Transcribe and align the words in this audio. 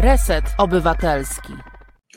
Reset 0.00 0.44
Obywatelski. 0.58 1.52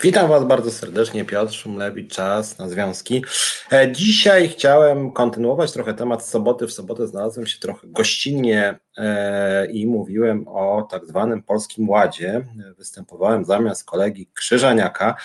Witam 0.01 0.29
Was 0.29 0.45
bardzo 0.45 0.71
serdecznie, 0.71 1.25
Piotr 1.25 1.53
Szumlewicz, 1.53 2.13
czas 2.13 2.57
na 2.57 2.69
związki. 2.69 3.23
E, 3.71 3.91
dzisiaj 3.91 4.49
chciałem 4.49 5.11
kontynuować 5.11 5.71
trochę 5.71 5.93
temat 5.93 6.25
soboty. 6.25 6.67
W 6.67 6.73
sobotę 6.73 7.07
znalazłem 7.07 7.47
się 7.47 7.59
trochę 7.59 7.87
gościnnie 7.87 8.79
e, 8.97 9.71
i 9.71 9.87
mówiłem 9.87 10.47
o 10.47 10.87
tak 10.91 11.05
zwanym 11.05 11.43
Polskim 11.43 11.89
Ładzie. 11.89 12.45
Występowałem 12.77 13.45
zamiast 13.45 13.85
kolegi 13.85 14.27
Krzyżaniaka. 14.33 15.15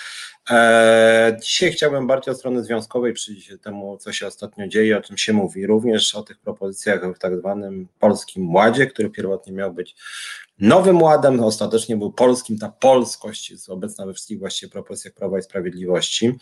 E, 0.50 1.36
dzisiaj 1.43 1.73
chciałbym 1.73 2.07
bardziej 2.07 2.32
od 2.32 2.38
strony 2.38 2.64
związkowej 2.64 3.12
przyjrzeć 3.12 3.45
się 3.45 3.59
temu, 3.59 3.98
co 3.98 4.12
się 4.12 4.27
ostatnio 4.27 4.68
dzieje, 4.68 4.98
o 4.98 5.00
czym 5.00 5.18
się 5.18 5.32
mówi, 5.32 5.66
również 5.66 6.14
o 6.14 6.23
tych 6.23 6.38
propozycjach 6.38 7.00
w 7.16 7.18
tak 7.18 7.38
zwanym 7.38 7.88
Polskim 7.98 8.54
Ładzie, 8.54 8.86
który 8.86 9.11
pierwotnie 9.11 9.52
miał 9.52 9.73
być 9.73 9.96
Nowym 10.61 11.03
Ładem 11.03 11.40
ostatecznie 11.40 11.96
był 11.96 12.12
polskim, 12.12 12.58
ta 12.58 12.68
polskość 12.68 13.50
jest 13.50 13.71
obecna 13.71 14.07
we 14.07 14.12
wszystkich 14.14 14.39
właściwie 14.39 14.72
propozycjach 14.72 15.14
Prawa 15.14 15.39
i 15.39 15.43
Sprawiedliwości. 15.43 16.32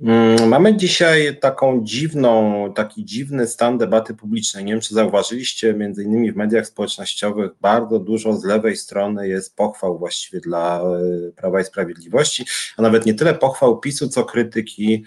Mm, 0.00 0.48
mamy 0.48 0.76
dzisiaj 0.76 1.38
taką 1.40 1.84
dziwną, 1.84 2.72
taki 2.74 3.04
dziwny 3.04 3.46
stan 3.46 3.78
debaty 3.78 4.14
publicznej. 4.14 4.64
Nie 4.64 4.72
wiem, 4.72 4.80
czy 4.80 4.94
zauważyliście, 4.94 5.74
między 5.74 6.04
innymi 6.04 6.32
w 6.32 6.36
mediach 6.36 6.66
społecznościowych 6.66 7.50
bardzo 7.60 7.98
dużo 7.98 8.32
z 8.32 8.44
lewej 8.44 8.76
strony 8.76 9.28
jest 9.28 9.56
pochwał 9.56 9.98
właściwie 9.98 10.40
dla 10.40 10.80
e, 10.80 11.32
Prawa 11.32 11.60
i 11.60 11.64
Sprawiedliwości, 11.64 12.44
a 12.76 12.82
nawet 12.82 13.06
nie 13.06 13.14
tyle 13.14 13.34
pochwał 13.34 13.80
PiSu, 13.80 14.08
co 14.08 14.24
krytyki 14.24 15.04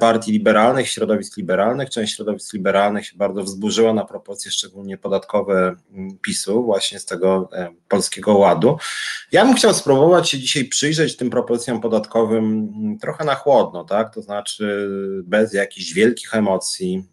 partii 0.00 0.32
liberalnych, 0.32 0.88
środowisk 0.88 1.36
liberalnych. 1.36 1.90
Część 1.90 2.16
środowisk 2.16 2.52
liberalnych 2.52 3.06
się 3.06 3.16
bardzo 3.16 3.42
wzburzyła 3.42 3.94
na 3.94 4.04
propozycje 4.04 4.50
szczególnie 4.50 4.98
podatkowe 4.98 5.76
mm, 5.92 6.18
PiSu, 6.18 6.64
właśnie 6.64 6.98
z 6.98 7.04
tego 7.04 7.48
e, 7.52 7.68
polskiego 7.88 8.34
ładu. 8.34 8.76
Ja 9.32 9.44
bym 9.44 9.54
chciał 9.54 9.74
spróbować 9.74 10.30
się 10.30 10.38
dzisiaj 10.38 10.64
przyjrzeć 10.64 11.16
tym 11.16 11.30
propozycjom 11.30 11.80
podatkowym 11.80 12.44
mm, 12.76 12.98
trochę 12.98 13.24
na 13.24 13.34
chłodno, 13.34 13.84
tak? 13.84 14.14
To 14.14 14.22
znaczy 14.22 14.90
bez 15.24 15.52
jakichś 15.52 15.92
wielkich 15.92 16.34
emocji, 16.34 17.04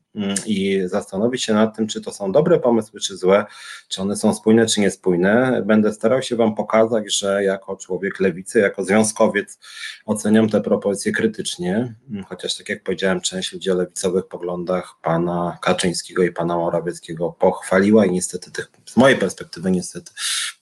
i 0.45 0.81
zastanowić 0.85 1.43
się 1.43 1.53
nad 1.53 1.75
tym, 1.75 1.87
czy 1.87 2.01
to 2.01 2.11
są 2.11 2.31
dobre 2.31 2.59
pomysły, 2.59 2.99
czy 2.99 3.17
złe, 3.17 3.45
czy 3.87 4.01
one 4.01 4.15
są 4.15 4.33
spójne, 4.33 4.65
czy 4.65 4.81
niespójne. 4.81 5.63
Będę 5.65 5.93
starał 5.93 6.21
się 6.21 6.35
Wam 6.35 6.55
pokazać, 6.55 7.15
że 7.15 7.43
jako 7.43 7.77
człowiek 7.77 8.19
lewicy, 8.19 8.59
jako 8.59 8.83
związkowiec 8.83 9.59
oceniam 10.05 10.49
te 10.49 10.61
propozycje 10.61 11.11
krytycznie, 11.11 11.93
mm, 12.09 12.23
chociaż 12.23 12.57
tak 12.57 12.69
jak 12.69 12.83
powiedziałem, 12.83 13.21
część 13.21 13.53
ludzi 13.53 13.71
o 13.71 13.75
lewicowych 13.75 14.27
poglądach 14.27 14.95
pana 15.01 15.57
Kaczyńskiego 15.61 16.23
i 16.23 16.31
pana 16.31 16.55
Morawieckiego 16.55 17.35
pochwaliła 17.39 18.05
i 18.05 18.11
niestety 18.11 18.51
tych, 18.51 18.71
z 18.85 18.97
mojej 18.97 19.17
perspektywy 19.17 19.71
niestety 19.71 20.11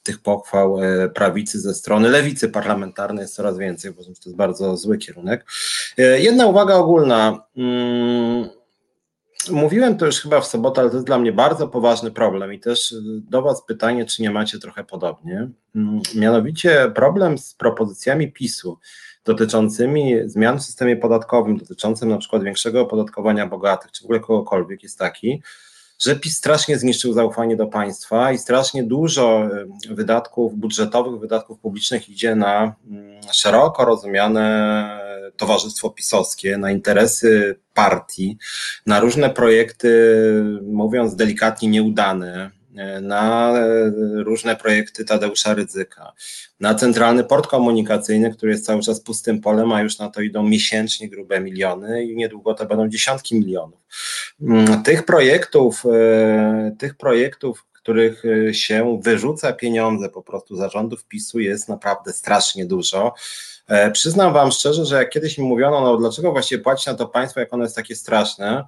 tych 0.03 0.19
pochwał 0.19 0.83
e, 0.83 1.09
prawicy 1.09 1.61
ze 1.61 1.73
strony 1.73 2.09
lewicy 2.09 2.49
parlamentarnej 2.49 3.21
jest 3.21 3.35
coraz 3.35 3.57
więcej, 3.57 3.93
że 3.99 4.05
to 4.05 4.11
jest 4.25 4.35
bardzo 4.35 4.77
zły 4.77 4.97
kierunek. 4.97 5.45
E, 5.97 6.19
jedna 6.19 6.47
uwaga 6.47 6.75
ogólna. 6.75 7.45
Hmm, 7.55 8.49
Mówiłem 9.51 9.97
to 9.97 10.05
już 10.05 10.21
chyba 10.21 10.41
w 10.41 10.47
sobotę, 10.47 10.81
ale 10.81 10.89
to 10.89 10.95
jest 10.95 11.07
dla 11.07 11.17
mnie 11.17 11.31
bardzo 11.31 11.67
poważny 11.67 12.11
problem 12.11 12.53
i 12.53 12.59
też 12.59 12.91
y, 12.91 13.01
do 13.03 13.41
Was 13.41 13.65
pytanie, 13.65 14.05
czy 14.05 14.21
nie 14.21 14.31
macie 14.31 14.59
trochę 14.59 14.83
podobnie. 14.83 15.49
Mm, 15.75 16.01
mianowicie 16.15 16.91
problem 16.95 17.37
z 17.37 17.53
propozycjami 17.53 18.31
PiSu 18.31 18.77
dotyczącymi 19.25 20.15
zmian 20.25 20.59
w 20.59 20.63
systemie 20.63 20.97
podatkowym, 20.97 21.57
dotyczącym 21.57 22.09
na 22.09 22.17
przykład 22.17 22.43
większego 22.43 22.81
opodatkowania 22.81 23.47
bogatych, 23.47 23.91
czy 23.91 24.01
w 24.01 24.05
ogóle 24.05 24.19
kogokolwiek 24.19 24.83
jest 24.83 24.99
taki, 24.99 25.41
że 25.99 26.15
PiS 26.15 26.37
strasznie 26.37 26.77
zniszczył 26.77 27.13
zaufanie 27.13 27.55
do 27.55 27.67
państwa 27.67 28.31
i 28.31 28.37
strasznie 28.37 28.83
dużo 28.83 29.49
y, 29.91 29.95
wydatków 29.95 30.55
budżetowych, 30.55 31.19
wydatków 31.19 31.59
publicznych 31.59 32.09
idzie 32.09 32.35
na 32.35 32.75
mm, 32.91 33.23
szeroko 33.33 33.85
rozumiane 33.85 35.02
towarzystwo 35.37 35.89
pisowskie, 35.89 36.57
na 36.57 36.71
interesy 36.71 37.59
partii, 37.73 38.37
na 38.85 38.99
różne 38.99 39.29
projekty, 39.29 39.89
mówiąc 40.63 41.15
delikatnie, 41.15 41.69
nieudane, 41.69 42.51
na 43.01 43.53
różne 44.15 44.55
projekty 44.55 45.05
Tadeusza 45.05 45.53
Rydzyka, 45.53 46.13
na 46.59 46.75
centralny 46.75 47.23
port 47.23 47.47
komunikacyjny, 47.47 48.33
który 48.33 48.51
jest 48.51 48.65
cały 48.65 48.81
czas 48.81 49.01
pustym 49.01 49.41
polem, 49.41 49.71
a 49.71 49.81
już 49.81 49.97
na 49.99 50.09
to 50.09 50.21
idą 50.21 50.43
miesięcznie 50.43 51.09
grube 51.09 51.39
miliony 51.39 52.03
i 52.03 52.15
niedługo 52.15 52.53
to 52.53 52.65
będą 52.65 52.89
dziesiątki 52.89 53.35
milionów. 53.35 53.79
Mm, 54.41 54.83
tych 54.83 55.05
projektów, 55.05 55.83
e, 55.85 56.75
tych 56.79 56.97
projektów, 56.97 57.65
których 57.73 58.23
e, 58.25 58.53
się 58.53 58.99
wyrzuca 59.03 59.53
pieniądze 59.53 60.09
po 60.09 60.21
prostu 60.21 60.55
zarządów 60.55 61.05
PiSu 61.05 61.39
jest 61.39 61.69
naprawdę 61.69 62.13
strasznie 62.13 62.65
dużo. 62.65 63.13
E, 63.67 63.91
przyznam 63.91 64.33
Wam 64.33 64.51
szczerze, 64.51 64.85
że 64.85 64.95
jak 64.95 65.09
kiedyś 65.09 65.37
mi 65.37 65.45
mówiono, 65.45 65.81
no 65.81 65.97
dlaczego 65.97 66.31
właściwie 66.31 66.63
płaci 66.63 66.89
na 66.89 66.95
to 66.95 67.07
państwo, 67.07 67.39
jak 67.39 67.53
ono 67.53 67.63
jest 67.63 67.75
takie 67.75 67.95
straszne, 67.95 68.65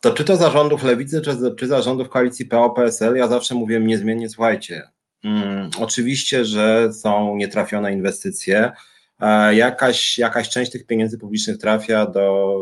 to 0.00 0.12
czy 0.12 0.24
to 0.24 0.36
zarządów 0.36 0.82
lewicy, 0.82 1.20
czy, 1.20 1.54
czy 1.58 1.66
zarządów 1.66 2.08
koalicji 2.08 2.46
PO-PSL, 2.46 3.16
ja 3.16 3.28
zawsze 3.28 3.54
mówię 3.54 3.80
niezmiennie, 3.80 4.28
słuchajcie, 4.28 4.88
mm, 5.24 5.70
oczywiście, 5.80 6.44
że 6.44 6.92
są 6.92 7.36
nietrafione 7.36 7.92
inwestycje, 7.92 8.72
e, 9.20 9.54
jakaś, 9.54 10.18
jakaś 10.18 10.48
część 10.48 10.72
tych 10.72 10.86
pieniędzy 10.86 11.18
publicznych 11.18 11.58
trafia 11.58 12.06
do 12.06 12.56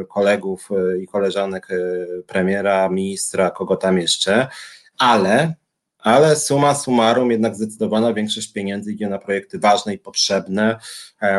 e, 0.00 0.04
kolegów 0.04 0.68
i 1.02 1.06
koleżanek 1.06 1.68
premiera, 2.26 2.88
ministra, 2.88 3.50
kogo 3.50 3.76
tam 3.76 3.98
jeszcze, 3.98 4.48
ale 4.98 5.54
ale 6.04 6.36
suma 6.36 6.74
summarum 6.74 7.30
jednak 7.30 7.56
zdecydowana 7.56 8.14
większość 8.14 8.52
pieniędzy 8.52 8.92
idzie 8.92 9.08
na 9.08 9.18
projekty 9.18 9.58
ważne 9.58 9.94
i 9.94 9.98
potrzebne, 9.98 10.78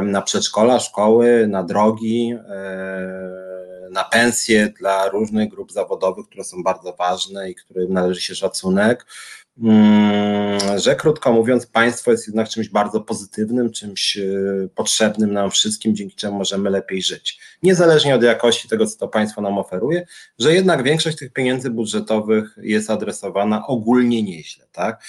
na 0.03 0.21
przedszkola, 0.21 0.79
szkoły, 0.79 1.47
na 1.47 1.63
drogi, 1.63 2.35
na 3.91 4.03
pensje 4.03 4.73
dla 4.79 5.09
różnych 5.09 5.49
grup 5.49 5.71
zawodowych, 5.71 6.25
które 6.25 6.43
są 6.43 6.63
bardzo 6.63 6.93
ważne 6.93 7.49
i 7.49 7.55
którym 7.55 7.93
należy 7.93 8.21
się 8.21 8.35
szacunek. 8.35 9.05
Mm, 9.63 10.79
że 10.79 10.95
krótko 10.95 11.33
mówiąc, 11.33 11.65
państwo 11.65 12.11
jest 12.11 12.27
jednak 12.27 12.49
czymś 12.49 12.69
bardzo 12.69 13.01
pozytywnym, 13.01 13.71
czymś 13.71 14.17
e, 14.17 14.23
potrzebnym 14.75 15.33
nam 15.33 15.51
wszystkim, 15.51 15.95
dzięki 15.95 16.15
czemu 16.15 16.37
możemy 16.37 16.69
lepiej 16.69 17.01
żyć. 17.01 17.39
Niezależnie 17.63 18.15
od 18.15 18.23
jakości 18.23 18.67
tego, 18.67 18.85
co 18.85 18.97
to 18.97 19.07
państwo 19.07 19.41
nam 19.41 19.57
oferuje, 19.57 20.07
że 20.39 20.53
jednak 20.53 20.83
większość 20.83 21.17
tych 21.17 21.33
pieniędzy 21.33 21.69
budżetowych 21.69 22.57
jest 22.61 22.89
adresowana 22.89 23.67
ogólnie 23.67 24.23
nieźle, 24.23 24.65
tak? 24.71 25.03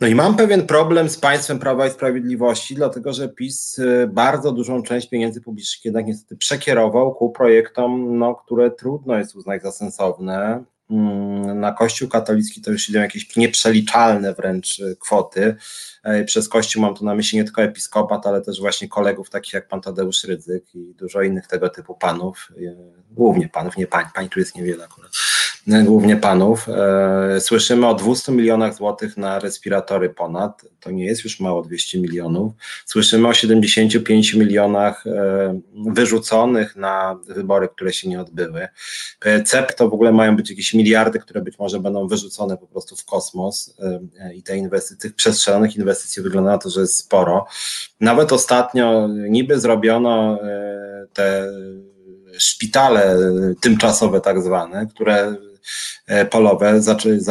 No 0.00 0.08
i 0.08 0.14
mam 0.14 0.36
pewien 0.36 0.66
problem 0.66 1.08
z 1.08 1.18
państwem 1.18 1.58
Prawa 1.58 1.86
i 1.86 1.90
Sprawiedliwości, 1.90 2.74
dlatego 2.74 3.12
że 3.12 3.28
PiS 3.28 3.78
e, 3.78 4.06
bardzo 4.06 4.52
dużą 4.52 4.82
część 4.82 5.08
pieniędzy 5.08 5.40
publicznych 5.40 5.84
jednak 5.84 6.06
niestety 6.06 6.36
przekierował 6.36 7.14
ku 7.14 7.30
projektom, 7.30 8.18
no, 8.18 8.34
które 8.34 8.70
trudno 8.70 9.18
jest 9.18 9.36
uznać 9.36 9.62
za 9.62 9.72
sensowne, 9.72 10.64
na 11.54 11.72
Kościół 11.72 12.08
katolicki 12.08 12.60
to 12.60 12.70
już 12.70 12.88
idą 12.88 13.00
jakieś 13.00 13.36
nieprzeliczalne 13.36 14.34
wręcz 14.34 14.80
kwoty. 15.00 15.56
E, 16.02 16.24
przez 16.24 16.48
Kościół 16.48 16.82
mam 16.82 16.94
tu 16.94 17.04
na 17.04 17.14
myśli 17.14 17.38
nie 17.38 17.44
tylko 17.44 17.62
episkopat, 17.62 18.26
ale 18.26 18.42
też 18.42 18.60
właśnie 18.60 18.88
kolegów 18.88 19.30
takich 19.30 19.52
jak 19.52 19.68
pan 19.68 19.80
Tadeusz 19.80 20.24
Rydzyk 20.24 20.74
i 20.74 20.94
dużo 20.94 21.22
innych 21.22 21.46
tego 21.46 21.68
typu 21.68 21.94
panów, 21.94 22.48
e, 22.56 22.74
głównie 23.10 23.48
panów, 23.48 23.76
nie 23.76 23.86
pań, 23.86 24.04
pań 24.14 24.28
tu 24.28 24.38
jest 24.38 24.56
niewiele 24.56 24.84
akurat 24.84 25.12
głównie 25.66 26.16
panów. 26.16 26.68
E, 26.68 27.40
słyszymy 27.40 27.86
o 27.86 27.94
200 27.94 28.32
milionach 28.32 28.74
złotych 28.74 29.16
na 29.16 29.38
respiratory 29.38 30.10
ponad, 30.10 30.62
to 30.80 30.90
nie 30.90 31.04
jest 31.04 31.24
już 31.24 31.40
mało 31.40 31.62
200 31.62 32.00
milionów. 32.00 32.52
Słyszymy 32.86 33.28
o 33.28 33.34
75 33.34 34.34
milionach 34.34 35.06
e, 35.06 35.60
wyrzuconych 35.86 36.76
na 36.76 37.18
wybory, 37.28 37.68
które 37.68 37.92
się 37.92 38.08
nie 38.08 38.20
odbyły. 38.20 38.68
E, 39.24 39.42
CEP 39.42 39.74
to 39.74 39.88
w 39.88 39.94
ogóle 39.94 40.12
mają 40.12 40.36
być 40.36 40.50
jakieś 40.50 40.74
miliardy, 40.74 41.18
które 41.18 41.42
być 41.42 41.58
może 41.58 41.80
będą 41.80 42.08
wyrzucone 42.08 42.56
po 42.56 42.66
prostu 42.66 42.96
w 42.96 43.04
kosmos 43.04 43.76
i 44.34 44.42
te 44.42 44.56
inwestycje, 44.56 44.96
tych 44.96 45.14
przestrzelonych 45.14 45.76
inwestycji 45.76 46.22
wygląda 46.22 46.50
na 46.50 46.58
to, 46.58 46.70
że 46.70 46.80
jest 46.80 46.96
sporo. 46.96 47.46
Nawet 48.00 48.32
ostatnio 48.32 49.08
niby 49.08 49.60
zrobiono 49.60 50.38
te 51.12 51.48
szpitale 52.38 53.16
tymczasowe 53.60 54.20
tak 54.20 54.42
zwane, 54.42 54.86
które 54.86 55.36
polowe, 56.30 56.82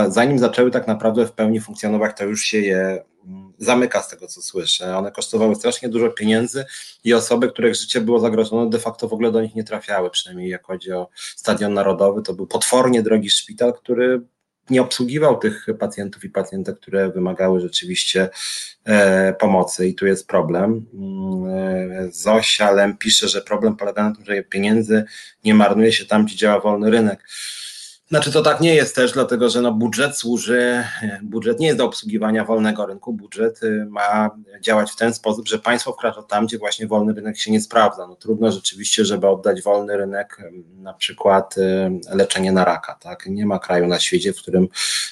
zanim 0.08 0.40
zaczęły 0.40 0.72
tak 0.72 0.88
naprawdę 0.88 1.26
w 1.26 1.32
pełni 1.32 1.60
funkcjonować, 1.60 2.18
to 2.18 2.24
już 2.24 2.44
się 2.44 2.60
je 2.60 3.04
mm, 3.26 3.54
zamyka 3.58 4.02
z 4.02 4.10
tego, 4.10 4.28
co 4.28 4.42
słyszę. 4.42 4.98
One 4.98 5.12
kosztowały 5.12 5.56
strasznie 5.56 5.90
dużo 5.90 6.10
pieniędzy 6.10 6.66
i 7.04 7.14
osoby, 7.14 7.50
których 7.50 7.76
życie 7.76 8.02
było 8.02 8.20
zagrożone, 8.20 8.70
de 8.70 8.80
facto 8.80 9.08
w 9.08 9.14
ogóle 9.14 9.32
do 9.32 9.42
nich 9.42 9.56
nie 9.56 9.64
trafiały, 9.64 10.10
przynajmniej 10.10 10.50
jak 10.50 10.66
chodzi 10.66 10.92
o 10.92 11.10
Stadion 11.36 11.74
Narodowy. 11.74 12.22
To 12.22 12.34
był 12.34 12.48
potwornie 12.48 13.04
drogi 13.04 13.30
szpital, 13.30 13.74
który 13.74 14.22
nie 14.70 14.82
obsługiwał 14.82 15.38
tych 15.38 15.68
pacjentów 15.80 16.24
i 16.24 16.30
pacjentek, 16.30 16.80
które 16.80 17.10
wymagały 17.10 17.62
rzeczywiście 17.62 18.30
e, 18.86 19.34
pomocy 19.34 19.88
i 19.88 19.96
tu 19.96 20.08
jest 20.08 20.28
problem. 20.28 20.86
Mm, 20.94 21.46
e, 22.08 22.12
Zosia 22.12 22.72
Lem 22.72 22.98
pisze, 22.98 23.28
że 23.28 23.42
problem 23.42 23.76
polega 23.76 24.10
na 24.10 24.16
tym, 24.16 24.26
że 24.26 24.44
pieniędzy 24.44 25.04
nie 25.44 25.54
marnuje 25.54 25.94
się 25.94 26.06
tam, 26.06 26.26
gdzie 26.26 26.36
działa 26.36 26.60
wolny 26.60 26.90
rynek. 26.92 27.24
Znaczy 28.12 28.32
to 28.32 28.42
tak 28.42 28.62
nie 28.62 28.76
jest 28.76 28.96
też, 28.96 29.12
dlatego 29.12 29.50
że 29.50 29.62
no 29.62 29.72
budżet 29.72 30.18
służy, 30.18 30.84
budżet 31.24 31.60
nie 31.60 31.68
jest 31.68 31.78
do 31.78 31.86
obsługiwania 31.86 32.46
wolnego 32.46 32.86
rynku, 32.86 33.14
budżet 33.14 33.64
y, 33.64 33.86
ma 33.90 34.30
działać 34.62 34.92
w 34.92 34.96
ten 34.96 35.14
sposób, 35.14 35.48
że 35.48 35.60
państwo 35.60 35.94
wkracza 35.94 36.24
tam, 36.24 36.46
gdzie 36.46 36.58
właśnie 36.58 36.88
wolny 36.88 37.14
rynek 37.14 37.38
się 37.38 37.52
nie 37.52 37.62
sprawdza. 37.62 38.08
No 38.08 38.16
trudno 38.16 38.52
rzeczywiście, 38.52 39.06
żeby 39.06 39.28
oddać 39.28 39.62
wolny 39.62 39.98
rynek 39.98 40.38
na 40.78 40.94
przykład 40.94 41.56
leczenie 42.14 42.52
na 42.52 42.66
raka. 42.66 42.98
Tak? 43.02 43.26
Nie 43.26 43.46
ma 43.46 43.60
kraju 43.60 43.88
na 43.88 44.00
świecie, 44.00 44.34
w 44.34 44.38
którym 44.38 44.68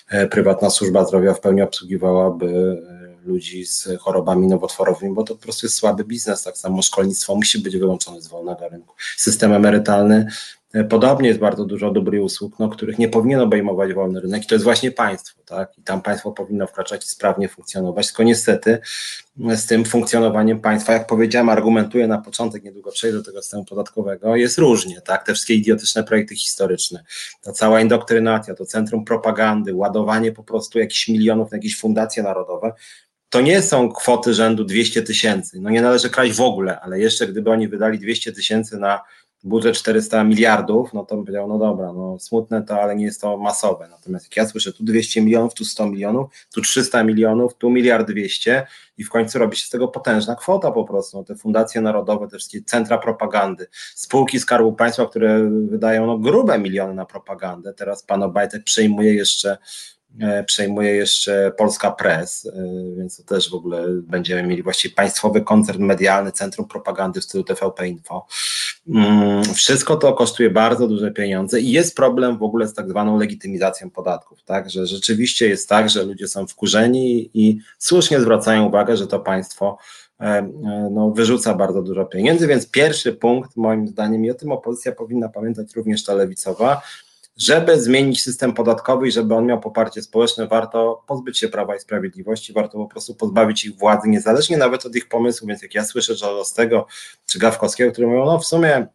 e, 0.10 0.28
prywatna 0.28 0.69
służba 0.69 1.06
zdrowia 1.06 1.34
w 1.34 1.40
pełni 1.40 1.62
obsługiwałaby 1.62 2.81
e, 3.25 3.28
ludzi 3.28 3.66
z 3.66 3.90
chorobami 4.00 4.48
nowotworowymi, 4.48 5.16
bo 5.16 5.24
to 5.24 5.36
po 5.36 5.42
prostu 5.42 5.66
jest 5.66 5.75
słaby 5.75 6.04
biznes. 6.04 6.44
Tak 6.44 6.57
samo 6.57 6.81
szkolnictwo 6.81 7.36
musi 7.36 7.60
być 7.60 7.78
wyłączone 7.78 8.22
z 8.22 8.28
wolnego 8.28 8.69
rynku. 8.69 8.95
System 9.18 9.54
emerytalny 9.54 10.25
E, 10.25 10.58
podobnie 10.89 11.27
jest 11.27 11.39
bardzo 11.39 11.66
dużo 11.66 11.94
i 12.13 12.19
usług, 12.19 12.60
no, 12.60 12.69
których 12.69 13.00
nie 13.00 13.10
powinien 13.10 13.39
obejmować 13.39 13.94
wolny 13.94 14.19
rynek 14.19 14.44
i 14.44 14.48
to 14.48 14.56
jest 14.56 14.63
właśnie 14.63 14.92
państwo, 14.92 15.42
tak? 15.45 15.77
I 15.77 15.83
tam 15.83 16.01
państwo 16.01 16.31
powinno 16.31 16.68
wkraczać 16.68 17.06
i 17.06 17.07
sprawnie 17.07 17.50
funkcjonować, 17.50 18.07
tylko 18.07 18.24
niestety 18.24 18.80
z 19.38 19.66
tym 19.66 19.86
funkcjonowaniem 19.86 20.62
państwa, 20.62 20.94
jak 20.94 21.07
powiedziałem, 21.07 21.50
argumentuję 21.50 22.07
na 22.07 22.18
początek, 22.18 22.63
niedługo 22.63 22.92
przejdę 22.92 23.18
do 23.18 23.24
tego 23.24 23.42
systemu 23.42 23.66
podatkowego, 23.66 24.36
jest 24.36 24.57
różnie, 24.57 25.01
tak? 25.01 25.25
Te 25.25 25.33
wszystkie 25.33 25.54
idiotyczne 25.54 26.04
projekty 26.04 26.36
historyczne, 26.36 27.04
ta 27.42 27.51
cała 27.51 27.81
indokrynacja, 27.81 28.56
to 28.56 28.66
centrum 28.66 29.06
propagandy, 29.06 29.75
ładowanie 29.75 30.31
po 30.31 30.44
prostu 30.44 30.80
jakichś 30.80 31.07
milionów 31.07 31.51
na 31.51 31.57
jakieś 31.57 31.80
fundacje 31.80 32.24
narodowe, 32.24 32.74
to 33.30 33.42
nie 33.42 33.62
są 33.62 33.92
kwoty 33.92 34.33
rzędu 34.33 34.63
200 34.63 35.01
tysięcy. 35.01 35.60
No 35.62 35.69
nie 35.69 35.81
należy 35.81 36.10
kraść 36.10 36.33
w 36.33 36.42
ogóle, 36.42 36.80
ale 36.80 37.00
jeszcze 37.00 37.27
gdyby 37.27 37.51
oni 37.51 37.68
wydali 37.68 38.00
200 38.00 38.31
tysięcy 38.31 38.77
na 38.77 39.00
budżet 39.44 39.75
400 39.75 40.24
miliardów, 40.24 40.94
no 40.94 41.06
to 41.06 41.15
bym 41.15 41.25
powiedział, 41.25 41.47
no 41.47 41.57
dobra, 41.57 41.94
no 41.94 42.19
smutne 42.19 42.63
to, 42.63 42.81
ale 42.81 42.95
nie 42.95 43.06
jest 43.06 43.21
to 43.21 43.38
masowe. 43.38 43.88
Natomiast 43.91 44.25
jak 44.25 44.38
ja 44.38 44.47
słyszę 44.47 44.74
tu 44.74 44.83
200 44.83 45.21
milionów, 45.21 45.53
tu 45.53 45.65
100 45.65 45.86
milionów, 45.86 46.30
tu 46.53 46.62
300 46.62 47.03
milionów, 47.03 47.56
tu 47.56 47.69
miliard 47.69 48.07
200 48.07 48.68
i 48.97 49.03
w 49.03 49.09
końcu 49.09 49.39
robi 49.39 49.57
się 49.57 49.68
z 49.68 49.69
tego 49.69 49.88
potężna 49.88 50.36
kwota 50.36 50.71
po 50.71 50.83
prostu. 50.83 51.18
No, 51.18 51.24
te 51.24 51.36
fundacje 51.36 51.81
narodowe, 51.81 52.27
te 52.27 52.38
wszystkie 52.38 52.62
centra 52.62 52.97
propagandy, 52.97 53.68
spółki 53.95 54.39
Skarbu 54.39 54.74
Państwa, 54.74 55.06
które 55.06 55.50
wydają 55.69 56.06
no, 56.06 56.18
grube 56.18 56.59
miliony 56.59 56.94
na 56.94 57.06
propagandę. 57.06 57.74
Teraz 57.74 58.03
pan 58.03 58.24
Obajtek 58.24 58.63
przejmuje 58.63 59.13
jeszcze 59.13 59.57
przejmuje 60.45 60.95
jeszcze 60.95 61.51
Polska 61.57 61.91
Press, 61.91 62.45
e, 62.45 62.51
więc 62.97 63.17
to 63.17 63.23
też 63.23 63.51
w 63.51 63.53
ogóle 63.53 63.85
będziemy 63.89 64.44
mieli 64.44 64.63
właściwie 64.63 64.95
państwowy 64.95 65.41
koncern 65.41 65.83
medialny, 65.83 66.31
centrum 66.31 66.67
propagandy 66.67 67.21
w 67.21 67.23
stylu 67.23 67.44
TVP 67.44 67.88
Info. 67.88 68.27
Mm, 68.88 69.44
wszystko 69.44 69.95
to 69.95 70.13
kosztuje 70.13 70.50
bardzo 70.50 70.88
duże 70.88 71.11
pieniądze 71.11 71.61
i 71.61 71.71
jest 71.71 71.95
problem 71.95 72.38
w 72.38 72.44
ogóle 72.44 72.67
z 72.67 72.73
tak 72.73 72.89
zwaną 72.89 73.17
legitymizacją 73.17 73.89
podatków, 73.89 74.44
tak, 74.44 74.69
że 74.69 74.88
rzeczywiście 74.88 75.50
jest 75.50 75.69
tak, 75.69 75.89
że 75.89 76.03
ludzie 76.03 76.27
są 76.27 76.47
wkurzeni 76.47 77.29
i 77.33 77.59
słusznie 77.77 78.21
zwracają 78.21 78.65
uwagę, 78.65 78.97
że 78.97 79.07
to 79.07 79.19
państwo 79.19 79.77
e, 80.19 80.50
no, 80.91 81.11
wyrzuca 81.11 81.53
bardzo 81.53 81.81
dużo 81.81 82.06
pieniędzy, 82.06 82.47
więc 82.47 82.71
pierwszy 82.71 83.13
punkt 83.13 83.57
moim 83.57 83.88
zdaniem 83.88 84.25
i 84.25 84.31
o 84.31 84.33
tym 84.33 84.51
opozycja 84.51 84.91
powinna 84.91 85.29
pamiętać 85.29 85.75
również 85.75 86.03
ta 86.03 86.13
lewicowa, 86.13 86.81
żeby 87.39 87.81
zmienić 87.81 88.24
system 88.24 88.53
podatkowy 88.53 89.07
i 89.07 89.12
żeby 89.12 89.36
on 89.36 89.45
miał 89.45 89.59
poparcie 89.59 90.01
społeczne, 90.01 90.47
warto 90.47 91.03
pozbyć 91.07 91.39
się 91.39 91.47
Prawa 91.47 91.75
i 91.75 91.80
Sprawiedliwości, 91.80 92.53
warto 92.53 92.77
po 92.77 92.88
prostu 92.88 93.15
pozbawić 93.15 93.65
ich 93.65 93.77
władzy, 93.77 94.09
niezależnie 94.09 94.57
nawet 94.57 94.86
od 94.86 94.95
ich 94.95 95.07
pomysłów, 95.07 95.47
więc 95.47 95.62
jak 95.62 95.74
ja 95.74 95.86
słyszę 95.86 96.13
tego 96.56 96.88
czy 97.25 97.39
Gawkowskiego, 97.39 97.91
który 97.91 98.07
mówią, 98.07 98.25
no 98.25 98.39
w 98.39 98.45
sumie 98.45 98.88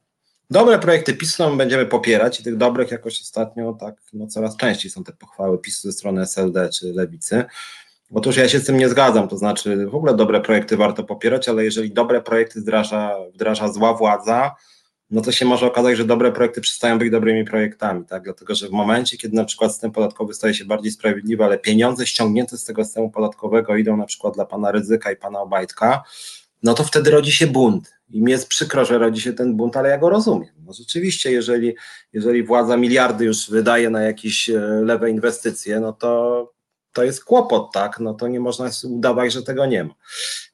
dobre 0.51 0.79
projekty 0.79 1.15
PiSu 1.15 1.57
będziemy 1.57 1.87
popierać 1.87 2.41
i 2.41 2.45
tych 2.45 2.57
dobrych 2.57 2.91
jakoś 2.91 3.21
ostatnio 3.21 3.73
tak, 3.73 3.95
no 4.13 4.27
coraz 4.27 4.57
częściej 4.57 4.91
są 4.91 5.05
te 5.05 5.13
pochwały 5.13 5.59
PiSu 5.59 5.83
ze 5.83 5.93
strony 5.93 6.23
SLD 6.23 6.69
czy 6.69 6.93
Lewicy, 6.93 7.45
Otóż 8.15 8.37
ja 8.37 8.49
się 8.49 8.59
z 8.59 8.67
tym 8.67 8.79
nie 8.79 8.89
zgadzam, 8.89 9.29
to 9.29 9.37
znaczy 9.37 9.87
w 9.87 9.95
ogóle 9.95 10.15
dobre 10.15 10.41
projekty 10.41 10.77
warto 10.77 11.05
popierać, 11.05 11.49
ale 11.49 11.65
jeżeli 11.65 11.93
dobre 11.93 12.21
projekty 12.21 12.61
wdraża, 12.61 13.17
wdraża 13.35 13.73
zła 13.73 13.95
władza, 13.95 14.55
no 15.11 15.21
to 15.21 15.33
się 15.33 15.45
może 15.47 15.67
okazać, 15.67 15.97
że 15.97 16.05
dobre 16.05 16.33
projekty 16.33 16.61
przestają 16.61 16.99
być 16.99 17.11
dobrymi 17.11 17.45
projektami, 17.45 18.05
tak? 18.05 18.23
Dlatego, 18.23 18.55
że 18.55 18.69
w 18.69 18.71
momencie, 18.71 19.17
kiedy 19.17 19.37
na 19.37 19.45
przykład 19.45 19.73
system 19.73 19.93
podatkowy 19.93 20.35
staje 20.35 20.55
się 20.55 20.65
bardziej 20.65 20.93
sprawiedliwy, 20.93 21.45
ale 21.45 21.59
pieniądze 21.59 22.07
ściągnięte 22.07 22.59
z 22.59 22.65
tego 22.65 22.85
systemu 22.85 23.11
podatkowego 23.11 23.77
idą 23.77 23.97
na 23.97 24.07
przykład 24.07 24.35
dla 24.35 24.45
pana 24.45 24.73
Ryzyka 24.73 25.13
i 25.13 25.17
pana 25.17 25.41
Obajtka, 25.41 26.03
no 26.63 26.75
to 26.75 26.85
wtedy 26.85 27.11
rodzi 27.11 27.33
się 27.33 27.47
bunt. 27.47 27.95
I 28.11 28.23
mi 28.23 28.31
jest 28.31 28.49
przykro, 28.49 28.85
że 28.85 28.99
rodzi 28.99 29.21
się 29.21 29.33
ten 29.33 29.57
bunt, 29.57 29.77
ale 29.77 29.89
ja 29.89 29.99
go 29.99 30.11
rozumiem. 30.11 30.55
No 30.67 30.73
rzeczywiście, 30.73 31.33
jeżeli, 31.33 31.75
jeżeli 32.13 32.43
władza 32.43 32.77
miliardy 32.77 33.25
już 33.25 33.51
wydaje 33.51 33.91
na 33.91 34.03
jakieś 34.03 34.51
e, 34.51 34.61
lewe 34.85 35.11
inwestycje, 35.11 35.81
no 35.81 35.93
to 35.93 36.54
to 36.95 37.05
jest 37.05 37.25
kłopot, 37.25 37.73
tak? 37.73 38.01
No 38.01 38.15
to 38.15 38.29
nie 38.29 38.41
można 38.41 38.71
udawać, 38.85 39.33
że 39.33 39.43
tego 39.43 39.67
nie 39.67 39.85
ma. 39.85 39.95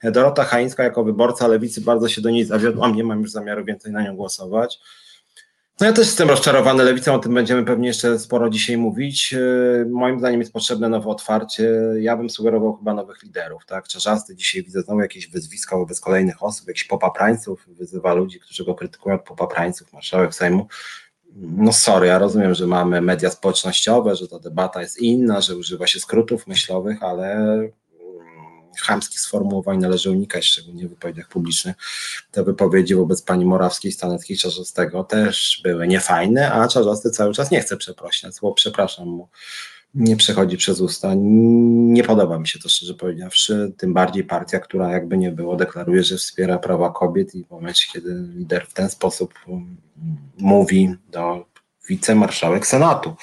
Dorota 0.02 0.44
Hańska 0.44 0.82
jako 0.82 1.04
wyborca 1.04 1.48
lewicy 1.48 1.80
bardzo 1.80 2.08
się 2.08 2.20
do 2.20 2.30
niej 2.30 2.44
zawiodłam, 2.44 2.94
nie 2.94 3.04
mam 3.04 3.20
już 3.20 3.30
zamiaru 3.30 3.64
więcej 3.64 3.92
na 3.92 4.02
nią 4.02 4.16
głosować. 4.16 4.80
No 5.80 5.86
ja 5.86 5.92
też 5.92 6.06
jestem 6.06 6.28
rozczarowany 6.28 6.84
lewicą, 6.84 7.14
o 7.14 7.18
tym 7.18 7.34
będziemy 7.34 7.64
pewnie 7.64 7.88
jeszcze 7.88 8.18
sporo 8.18 8.50
dzisiaj 8.50 8.76
mówić. 8.76 9.32
Yy, 9.32 9.86
moim 9.90 10.18
zdaniem 10.18 10.40
jest 10.40 10.52
potrzebne 10.52 10.88
nowe 10.88 11.10
otwarcie. 11.10 11.72
Ja 12.00 12.16
bym 12.16 12.30
sugerował 12.30 12.76
chyba 12.76 12.94
nowych 12.94 13.22
liderów, 13.22 13.66
tak? 13.66 13.88
Czarzasty 13.88 14.36
dzisiaj 14.36 14.62
widzę 14.62 14.82
znowu 14.82 15.00
jakieś 15.00 15.28
wyzwiska 15.28 15.76
wobec 15.76 16.00
kolejnych 16.00 16.42
osób, 16.42 16.68
jakichś 16.68 16.84
popaprańców, 16.84 17.66
wyzywa 17.68 18.14
ludzi, 18.14 18.40
którzy 18.40 18.64
go 18.64 18.74
krytykują, 18.74 19.18
popaprańców, 19.18 19.92
marszałek 19.92 20.34
Sejmu 20.34 20.66
no 21.36 21.72
sorry, 21.72 22.06
ja 22.06 22.18
rozumiem, 22.18 22.54
że 22.54 22.66
mamy 22.66 23.00
media 23.00 23.30
społecznościowe, 23.30 24.16
że 24.16 24.28
ta 24.28 24.38
debata 24.38 24.82
jest 24.82 24.98
inna, 24.98 25.40
że 25.40 25.56
używa 25.56 25.86
się 25.86 26.00
skrótów 26.00 26.46
myślowych, 26.46 27.02
ale 27.02 27.32
mm, 27.34 27.70
chamskich 28.80 29.20
sformułowań 29.20 29.78
należy 29.78 30.10
unikać, 30.10 30.44
szczególnie 30.44 30.86
w 30.86 30.90
wypowiedziach 30.90 31.28
publicznych. 31.28 31.76
Te 32.30 32.44
wypowiedzi 32.44 32.94
wobec 32.94 33.22
pani 33.22 33.44
Morawskiej, 33.44 33.92
Staneckiej, 33.92 34.36
Czarzastego 34.36 35.04
też 35.04 35.60
były 35.64 35.88
niefajne, 35.88 36.52
a 36.52 36.68
Czarzasty 36.68 37.10
cały 37.10 37.34
czas 37.34 37.50
nie 37.50 37.60
chce 37.60 37.76
przeprosić, 37.76 38.34
słowo 38.34 38.54
przepraszam 38.54 39.08
mu 39.08 39.28
nie 39.94 40.16
przechodzi 40.16 40.56
przez 40.56 40.80
usta. 40.80 41.12
Nie 41.14 42.04
podoba 42.04 42.38
mi 42.38 42.48
się 42.48 42.58
to 42.58 42.68
szczerze 42.68 42.94
powiedziawszy, 42.94 43.72
tym 43.76 43.94
bardziej 43.94 44.24
partia, 44.24 44.58
która 44.58 44.90
jakby 44.90 45.18
nie 45.18 45.30
było 45.30 45.56
deklaruje, 45.56 46.02
że 46.02 46.16
wspiera 46.16 46.58
prawa 46.58 46.90
kobiet 46.90 47.34
i 47.34 47.44
w 47.44 47.50
momencie, 47.50 47.86
kiedy 47.92 48.14
lider 48.34 48.66
w 48.66 48.74
ten 48.74 48.90
sposób 48.90 49.34
mówi 50.38 50.94
do 51.08 51.46
wicemarszałek 51.88 52.66
Senatu, 52.66 53.14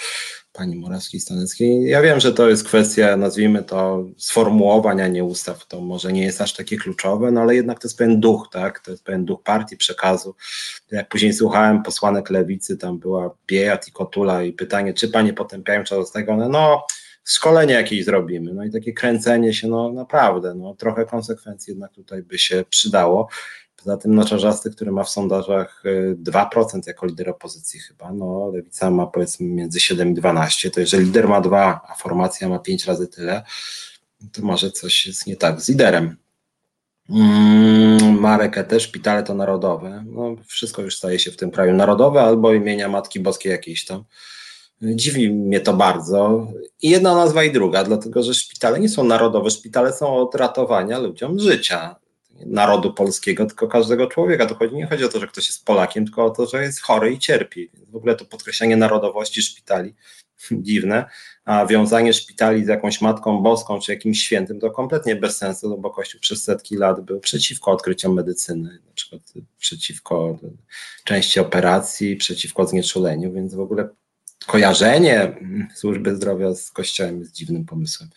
pani 0.58 0.76
Morawskiej-Staneckiej. 0.76 1.82
Ja 1.82 2.02
wiem, 2.02 2.20
że 2.20 2.34
to 2.34 2.50
jest 2.50 2.64
kwestia, 2.64 3.18
nazwijmy 3.18 3.64
to, 3.64 4.06
sformułowań, 4.18 5.02
a 5.02 5.08
nie 5.08 5.24
ustaw. 5.24 5.68
To 5.68 5.82
może 5.82 6.14
nie 6.14 6.24
jest 6.24 6.42
aż 6.42 6.54
takie 6.54 6.78
kluczowe, 6.78 7.32
no 7.32 7.42
ale 7.42 7.56
jednak 7.56 7.80
to 7.80 7.88
jest 7.88 7.98
pewien 7.98 8.20
duch, 8.20 8.50
tak? 8.52 8.80
To 8.80 8.92
jest 8.92 9.04
pewien 9.04 9.26
duch 9.26 9.44
partii, 9.44 9.78
przekazu. 9.78 10.36
Jak 10.92 11.10
później 11.10 11.34
słuchałem 11.34 11.84
posłanek 11.84 12.30
lewicy, 12.30 12.78
tam 12.78 13.00
była 13.00 13.36
Biejat 13.48 13.88
i 13.88 13.92
Kotula 13.92 14.44
i 14.44 14.54
pytanie, 14.54 14.94
czy 14.94 15.10
panie 15.10 15.34
potępiają 15.34 15.84
Czarnockiego? 15.84 16.34
One, 16.34 16.50
no, 16.50 16.86
szkolenie 17.24 17.74
jakieś 17.74 18.06
zrobimy. 18.06 18.54
No 18.54 18.66
i 18.66 18.72
takie 18.72 18.94
kręcenie 18.94 19.54
się, 19.54 19.68
no 19.68 19.94
naprawdę, 19.94 20.56
no 20.56 20.76
trochę 20.76 21.06
konsekwencji 21.06 21.72
jednak 21.72 21.94
tutaj 21.94 22.24
by 22.24 22.40
się 22.40 22.64
przydało. 22.70 23.30
Poza 23.78 23.98
tym 23.98 24.16
no, 24.16 24.26
Czarzasty, 24.26 24.72
który 24.72 24.92
ma 24.92 25.04
w 25.04 25.10
sondażach 25.10 25.84
2% 26.24 26.78
y, 26.78 26.82
jako 26.88 27.06
lider 27.06 27.30
opozycji 27.30 27.80
chyba, 27.80 28.14
no 28.14 28.52
Lewica 28.54 28.92
ma 28.92 29.08
powiedzmy 29.08 29.48
między 29.48 29.80
7 29.80 30.12
i 30.12 30.14
12, 30.14 30.72
to 30.72 30.80
jeżeli 30.80 31.06
lider 31.06 31.28
ma 31.28 31.42
2, 31.42 31.82
a 31.88 31.96
formacja 31.96 32.50
ma 32.50 32.60
5 32.60 32.86
razy 32.86 33.08
tyle, 33.08 33.44
to 34.32 34.42
może 34.42 34.72
coś 34.72 35.06
jest 35.06 35.28
nie 35.28 35.36
tak 35.36 35.62
z 35.62 35.70
liderem. 35.70 36.18
Mm, 37.10 38.20
Marek 38.20 38.68
też, 38.68 38.84
szpitale 38.84 39.24
to 39.24 39.34
narodowe. 39.34 40.04
No, 40.08 40.36
wszystko 40.46 40.82
już 40.82 40.98
staje 40.98 41.20
się 41.20 41.32
w 41.32 41.38
tym 41.38 41.52
kraju 41.52 41.74
narodowe 41.74 42.22
albo 42.22 42.54
imienia 42.54 42.90
Matki 42.90 43.20
Boskiej 43.20 43.52
jakiejś 43.52 43.86
tam. 43.86 44.04
Dziwi 44.82 45.30
mnie 45.30 45.60
to 45.60 45.74
bardzo. 45.74 46.48
I 46.82 46.90
jedna 46.90 47.16
nazwa 47.16 47.44
i 47.44 47.52
druga, 47.52 47.84
dlatego 47.84 48.24
że 48.24 48.34
szpitale 48.34 48.80
nie 48.80 48.90
są 48.90 49.04
narodowe, 49.04 49.50
szpitale 49.50 49.94
są 49.94 50.16
od 50.16 50.36
ratowania 50.36 51.00
ludziom 51.00 51.40
życia 51.40 51.96
narodu 52.46 52.94
polskiego, 52.94 53.46
tylko 53.46 53.68
każdego 53.68 54.08
człowieka. 54.08 54.46
To 54.46 54.56
chodzi, 54.56 54.76
nie 54.76 54.88
chodzi 54.88 55.04
o 55.04 55.10
to, 55.10 55.20
że 55.20 55.28
ktoś 55.28 55.48
jest 55.48 55.66
Polakiem, 55.66 56.06
tylko 56.06 56.26
o 56.26 56.30
to, 56.30 56.46
że 56.46 56.64
jest 56.64 56.82
chory 56.82 57.14
i 57.14 57.20
cierpi. 57.20 57.70
W 57.88 57.96
ogóle 57.96 58.16
to 58.16 58.26
podkreślenie 58.26 58.78
narodowości 58.78 59.42
szpitali 59.42 59.96
dziwne, 60.52 61.06
a 61.46 61.66
wiązanie 61.66 62.14
szpitali 62.14 62.66
z 62.66 62.68
jakąś 62.68 63.02
Matką 63.02 63.42
Boską 63.42 63.80
czy 63.80 63.92
jakimś 63.92 64.24
świętym 64.24 64.60
to 64.60 64.72
kompletnie 64.72 65.16
bez 65.16 65.38
sensu, 65.38 65.70
no 65.70 65.78
bo 65.78 65.90
Kościół 65.90 66.22
przez 66.22 66.44
setki 66.44 66.76
lat 66.76 67.02
był 67.02 67.20
przeciwko 67.20 67.72
odkryciom 67.72 68.14
medycyny, 68.14 68.80
na 68.88 68.94
przykład 68.94 69.22
przeciwko 69.58 70.40
części 71.04 71.40
operacji, 71.40 72.16
przeciwko 72.16 72.66
znieczuleniu, 72.66 73.34
więc 73.34 73.56
w 73.56 73.60
ogóle 73.60 73.90
kojarzenie 74.48 75.36
służby 75.76 76.16
zdrowia 76.16 76.54
z 76.54 76.72
Kościołem 76.72 77.20
jest 77.20 77.32
dziwnym 77.32 77.66
pomysłem. 77.66 78.10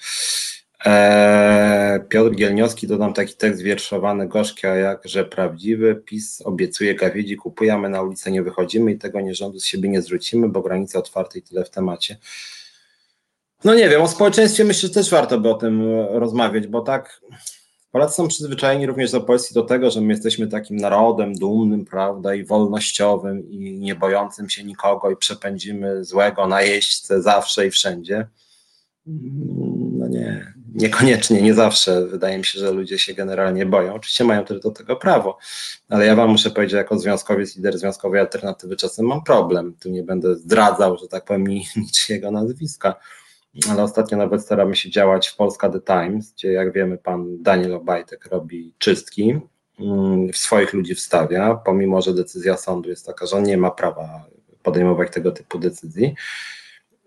Eee, 0.85 2.01
Piotr 2.09 2.37
Gielniowski, 2.37 2.87
dodam 2.87 3.15
taki 3.15 3.35
tekst 3.35 3.63
wierszowany 3.63 4.29
gorzki, 4.29 4.67
a 4.67 4.75
jakże 4.75 5.25
prawdziwy. 5.25 5.95
PiS 5.95 6.43
obiecuje 6.45 6.95
gawiedzi, 6.95 7.37
kupujemy 7.37 7.89
na 7.89 8.03
ulicę 8.03 8.31
nie 8.31 8.43
wychodzimy 8.43 8.93
i 8.93 8.99
tego 8.99 9.21
nie 9.21 9.35
rządu 9.35 9.61
z 9.61 9.65
siebie 9.65 9.89
nie 9.89 10.03
zwrócimy, 10.03 10.49
bo 10.49 10.63
granice 10.63 10.99
otwarte 10.99 11.39
i 11.39 11.43
tyle 11.43 11.65
w 11.65 11.71
temacie. 11.71 12.17
No 13.65 13.75
nie 13.75 13.89
wiem, 13.89 14.03
o 14.03 14.09
społeczeństwie 14.09 14.65
myślę, 14.65 14.89
że 14.89 14.95
też 14.95 15.11
warto 15.11 15.41
by 15.41 15.51
o 15.51 15.55
tym 15.55 15.83
rozmawiać, 16.11 16.67
bo 16.67 16.81
tak 16.81 17.21
Polacy 17.93 18.15
są 18.15 18.29
przyzwyczajeni 18.29 18.87
również 18.87 19.11
do 19.11 19.21
Polski 19.21 19.55
do 19.55 19.63
tego, 19.63 19.91
że 19.91 20.01
my 20.01 20.13
jesteśmy 20.13 20.47
takim 20.49 20.77
narodem 20.77 21.35
dumnym, 21.35 21.85
prawda, 21.85 22.35
i 22.35 22.45
wolnościowym, 22.45 23.51
i 23.51 23.79
nie 23.79 23.95
bojącym 23.95 24.51
się 24.51 24.65
nikogo, 24.65 25.11
i 25.11 25.17
przepędzimy 25.17 26.05
złego 26.05 26.47
najeźdźcę 26.47 27.23
zawsze 27.23 27.67
i 27.67 27.71
wszędzie. 27.71 28.27
No 29.99 30.09
nie, 30.09 30.55
niekoniecznie, 30.75 31.43
nie 31.43 31.55
zawsze. 31.55 32.07
Wydaje 32.07 32.39
mi 32.39 32.45
się, 32.45 32.59
że 32.59 32.73
ludzie 32.73 32.99
się 32.99 33.15
generalnie 33.15 33.67
boją. 33.67 33.95
Oczywiście 33.95 34.25
mają 34.25 34.45
też 34.45 34.61
do 34.61 34.71
tego 34.71 34.97
prawo, 34.97 35.39
ale 35.89 36.07
ja 36.07 36.15
wam 36.17 36.31
muszę 36.31 36.51
powiedzieć, 36.51 36.75
jako 36.75 36.99
związkowiec, 36.99 37.57
lider 37.57 37.79
związkowej 37.79 38.21
alternatywy, 38.21 38.77
czasem 38.77 39.07
mam 39.07 39.25
problem. 39.25 39.75
Tu 39.81 39.91
nie 39.91 40.03
będę 40.03 40.37
zdradzał, 40.37 40.99
że 40.99 41.09
tak 41.09 41.25
powiem, 41.25 41.45
niczyjego 41.77 42.31
nazwiska 42.31 42.95
ale 43.71 43.83
ostatnio 43.83 44.19
nawet 44.19 44.43
staramy 44.43 44.77
się 44.77 44.91
działać 44.91 45.29
w 45.29 45.37
Polska 45.37 45.69
The 45.69 45.81
Times, 45.81 46.33
gdzie 46.33 46.53
jak 46.53 46.73
wiemy 46.73 46.99
pan 46.99 47.43
Daniel 47.43 47.75
Obajtek 47.75 48.27
robi 48.27 48.75
czystki, 48.79 49.41
mm, 49.81 50.33
swoich 50.33 50.73
ludzi 50.73 50.95
wstawia, 50.95 51.55
pomimo 51.55 52.03
że 52.03 52.15
decyzja 52.15 52.57
sądu 52.57 52.91
jest 52.91 53.07
taka, 53.07 53.27
że 53.27 53.37
on 53.37 53.43
nie 53.43 53.57
ma 53.57 53.71
prawa 53.71 54.25
podejmować 54.63 55.13
tego 55.13 55.33
typu 55.33 55.59
decyzji. 55.59 56.15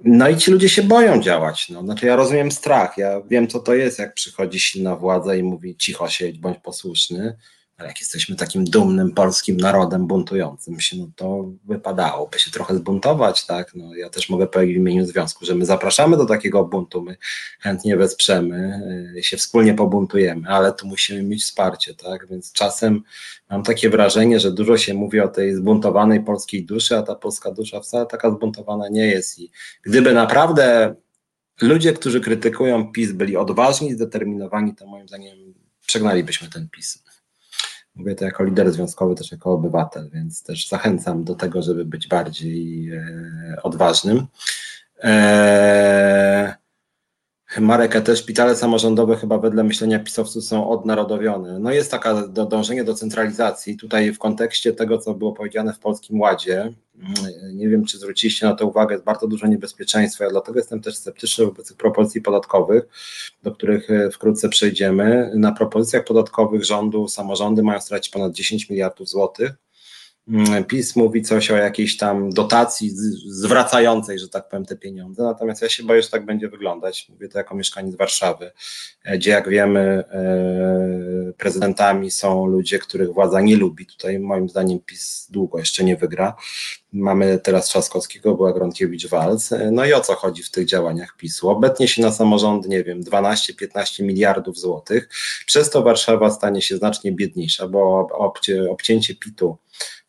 No 0.04 0.30
i 0.30 0.38
ci 0.38 0.52
ludzie 0.52 0.70
się 0.70 0.84
boją 0.84 1.22
działać. 1.22 1.70
No. 1.70 1.82
Znaczy 1.82 2.06
ja 2.06 2.16
rozumiem 2.16 2.52
strach, 2.52 2.98
ja 2.98 3.22
wiem 3.22 3.48
co 3.48 3.60
to 3.60 3.74
jest, 3.74 4.00
jak 4.00 4.14
przychodzi 4.14 4.60
silna 4.60 4.96
władza 4.96 5.36
i 5.36 5.44
mówi 5.44 5.76
cicho 5.78 6.10
siedź, 6.10 6.40
bądź 6.40 6.58
posłuszny, 6.60 7.38
ale 7.78 7.88
jak 7.88 8.00
jesteśmy 8.00 8.36
takim 8.36 8.64
dumnym 8.64 9.12
polskim 9.12 9.58
narodem 9.58 10.08
buntującym 10.08 10.80
się, 10.80 10.98
no 10.98 11.08
to 11.16 11.52
wypadałoby 11.66 12.40
się 12.40 12.52
trochę 12.52 12.76
zbuntować, 12.76 13.46
tak? 13.46 13.76
No, 13.76 13.96
ja 13.96 14.10
też 14.10 14.30
mogę 14.30 14.48
powiedzieć 14.48 14.76
w 14.76 14.80
imieniu 14.80 15.06
związku, 15.06 15.46
że 15.46 15.56
my 15.56 15.66
zapraszamy 15.66 16.18
do 16.18 16.26
takiego 16.26 16.66
buntu, 16.66 17.02
my 17.02 17.18
chętnie 17.60 17.98
wesprzemy, 17.98 18.82
y, 19.18 19.24
się 19.24 19.38
wspólnie 19.38 19.74
pobuntujemy, 19.74 20.48
ale 20.48 20.74
tu 20.74 20.88
musimy 20.88 21.24
mieć 21.24 21.44
wsparcie, 21.44 21.94
tak? 21.94 22.28
Więc 22.28 22.52
czasem 22.52 23.04
mam 23.50 23.64
takie 23.64 23.90
wrażenie, 23.90 24.40
że 24.40 24.52
dużo 24.52 24.78
się 24.78 24.94
mówi 24.94 25.20
o 25.20 25.28
tej 25.28 25.56
zbuntowanej 25.56 26.24
polskiej 26.24 26.66
duszy, 26.66 26.98
a 26.98 27.04
ta 27.04 27.16
polska 27.16 27.52
dusza 27.52 27.80
wcale 27.80 28.06
taka 28.06 28.32
zbuntowana 28.32 28.90
nie 28.90 29.08
jest 29.08 29.40
i 29.40 29.52
gdyby 29.84 30.14
naprawdę 30.14 30.96
ludzie, 31.62 31.94
którzy 31.94 32.22
krytykują 32.22 32.92
PiS 32.92 33.12
byli 33.12 33.38
odważni, 33.38 33.94
zdeterminowani, 33.94 34.76
to 34.76 34.88
moim 34.88 35.08
zdaniem 35.08 35.54
przegnalibyśmy 35.86 36.50
ten 36.50 36.70
PiS. 36.70 37.04
Mówię 37.96 38.16
to 38.16 38.26
jako 38.26 38.44
lider 38.44 38.72
związkowy, 38.72 39.16
też 39.16 39.32
jako 39.32 39.54
obywatel, 39.54 40.10
więc 40.10 40.44
też 40.44 40.68
zachęcam 40.68 41.24
do 41.24 41.36
tego, 41.36 41.62
żeby 41.62 41.86
być 41.86 42.08
bardziej 42.08 42.92
e, 42.92 43.60
odważnym. 43.64 44.28
E, 45.04 46.63
Marek, 47.62 48.02
te 48.02 48.16
szpitale 48.16 48.56
samorządowe 48.56 49.16
chyba 49.16 49.38
wedle 49.38 49.64
myślenia 49.64 50.00
pisowców 50.00 50.44
są 50.44 50.70
odnarodowione. 50.70 51.60
No 51.60 51.72
jest 51.72 51.92
taka 51.92 52.28
dążenie 52.28 52.84
do 52.84 52.94
centralizacji. 52.94 53.78
Tutaj 53.78 54.14
w 54.14 54.20
kontekście 54.20 54.74
tego, 54.74 54.98
co 54.98 55.14
było 55.14 55.34
powiedziane 55.34 55.74
w 55.74 55.80
Polskim 55.80 56.20
Ładzie, 56.20 56.62
mm, 56.62 57.14
nie 57.54 57.70
wiem, 57.70 57.86
czy 57.86 57.98
zwróciliście 57.98 58.46
na 58.46 58.56
to 58.56 58.68
uwagę, 58.68 58.96
jest 58.96 59.06
bardzo 59.06 59.28
dużo 59.28 59.48
niebezpieczeństwa. 59.48 60.24
Ja 60.24 60.30
dlatego 60.30 60.60
jestem 60.60 60.82
też 60.82 60.96
sceptyczny 60.96 61.46
wobec 61.46 61.68
tych 61.68 61.78
propozycji 61.78 62.22
podatkowych, 62.22 62.84
do 63.44 63.52
których 63.52 63.92
e, 63.92 64.12
wkrótce 64.12 64.50
przejdziemy. 64.50 65.32
Na 65.36 65.52
propozycjach 65.52 66.04
podatkowych 66.04 66.66
rządu 66.66 67.08
samorządy 67.08 67.64
mają 67.64 67.82
stracić 67.82 68.14
ponad 68.14 68.34
10 68.34 68.70
miliardów 68.70 69.10
złotych 69.10 69.54
PiS 70.68 70.96
mówi 70.96 71.22
coś 71.22 71.52
o 71.52 71.58
jakiejś 71.58 71.98
tam 71.98 72.30
dotacji 72.30 72.90
zwracającej, 73.28 74.20
że 74.20 74.30
tak 74.30 74.50
powiem, 74.50 74.66
te 74.66 74.76
pieniądze. 74.76 75.24
Natomiast 75.24 75.62
ja 75.62 75.70
się 75.70 75.84
boję, 75.84 76.02
że 76.02 76.10
tak 76.10 76.26
będzie 76.26 76.50
wyglądać. 76.50 77.10
Mówię 77.10 77.30
to 77.30 77.38
jako 77.38 77.56
mieszkaniec 77.56 77.96
Warszawy, 77.96 78.52
e, 79.04 79.18
gdzie 79.18 79.32
jak 79.32 79.50
wiemy, 79.50 79.80
e, 79.80 81.34
prezydentami 81.38 82.12
są 82.12 82.46
ludzie, 82.46 82.80
których 82.80 83.14
władza 83.14 83.42
nie 83.42 83.58
lubi. 83.58 83.86
Tutaj 83.86 84.20
moim 84.20 84.50
zdaniem 84.50 84.80
PiS 84.80 85.28
długo 85.30 85.60
jeszcze 85.60 85.84
nie 85.84 85.96
wygra. 85.98 86.36
Mamy 86.94 87.40
teraz 87.40 87.66
Trzaskowskiego, 87.66 88.36
była 88.36 88.54
Gronkiewicz-Walc. 88.54 89.56
E, 89.56 89.72
no 89.72 89.86
i 89.86 89.94
o 89.94 90.02
co 90.02 90.16
chodzi 90.16 90.44
w 90.44 90.52
tych 90.52 90.66
działaniach 90.66 91.16
PiSu? 91.18 91.50
Obetnie 91.50 91.88
się 91.88 92.02
na 92.02 92.12
samorząd, 92.12 92.68
nie 92.68 92.84
wiem, 92.84 93.04
12-15 93.04 94.04
miliardów 94.04 94.60
złotych. 94.60 95.10
Przez 95.46 95.70
to 95.70 95.82
Warszawa 95.82 96.30
stanie 96.30 96.62
się 96.62 96.78
znacznie 96.78 97.12
biedniejsza, 97.12 97.68
bo 97.68 98.08
obcięcie 98.70 99.16
PIT-u 99.16 99.58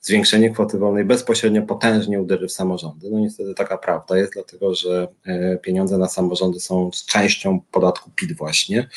zwiększenie 0.05 0.51
kwoty 0.51 0.79
wolnej 0.79 1.05
bezpośrednio 1.05 1.63
potężnie 1.63 2.21
uderzy 2.21 2.49
w 2.49 2.53
samorządy. 2.53 3.11
No 3.11 3.19
niestety 3.19 3.55
taka 3.55 3.79
prawda 3.79 4.19
jest, 4.19 4.33
dlatego 4.33 4.75
że 4.75 5.09
e, 5.27 5.57
pieniądze 5.57 5.99
na 5.99 6.09
samorządy 6.09 6.61
są 6.61 6.91
częścią 7.07 7.61
podatku 7.71 8.11
PIT 8.11 8.37
właśnie. 8.37 8.89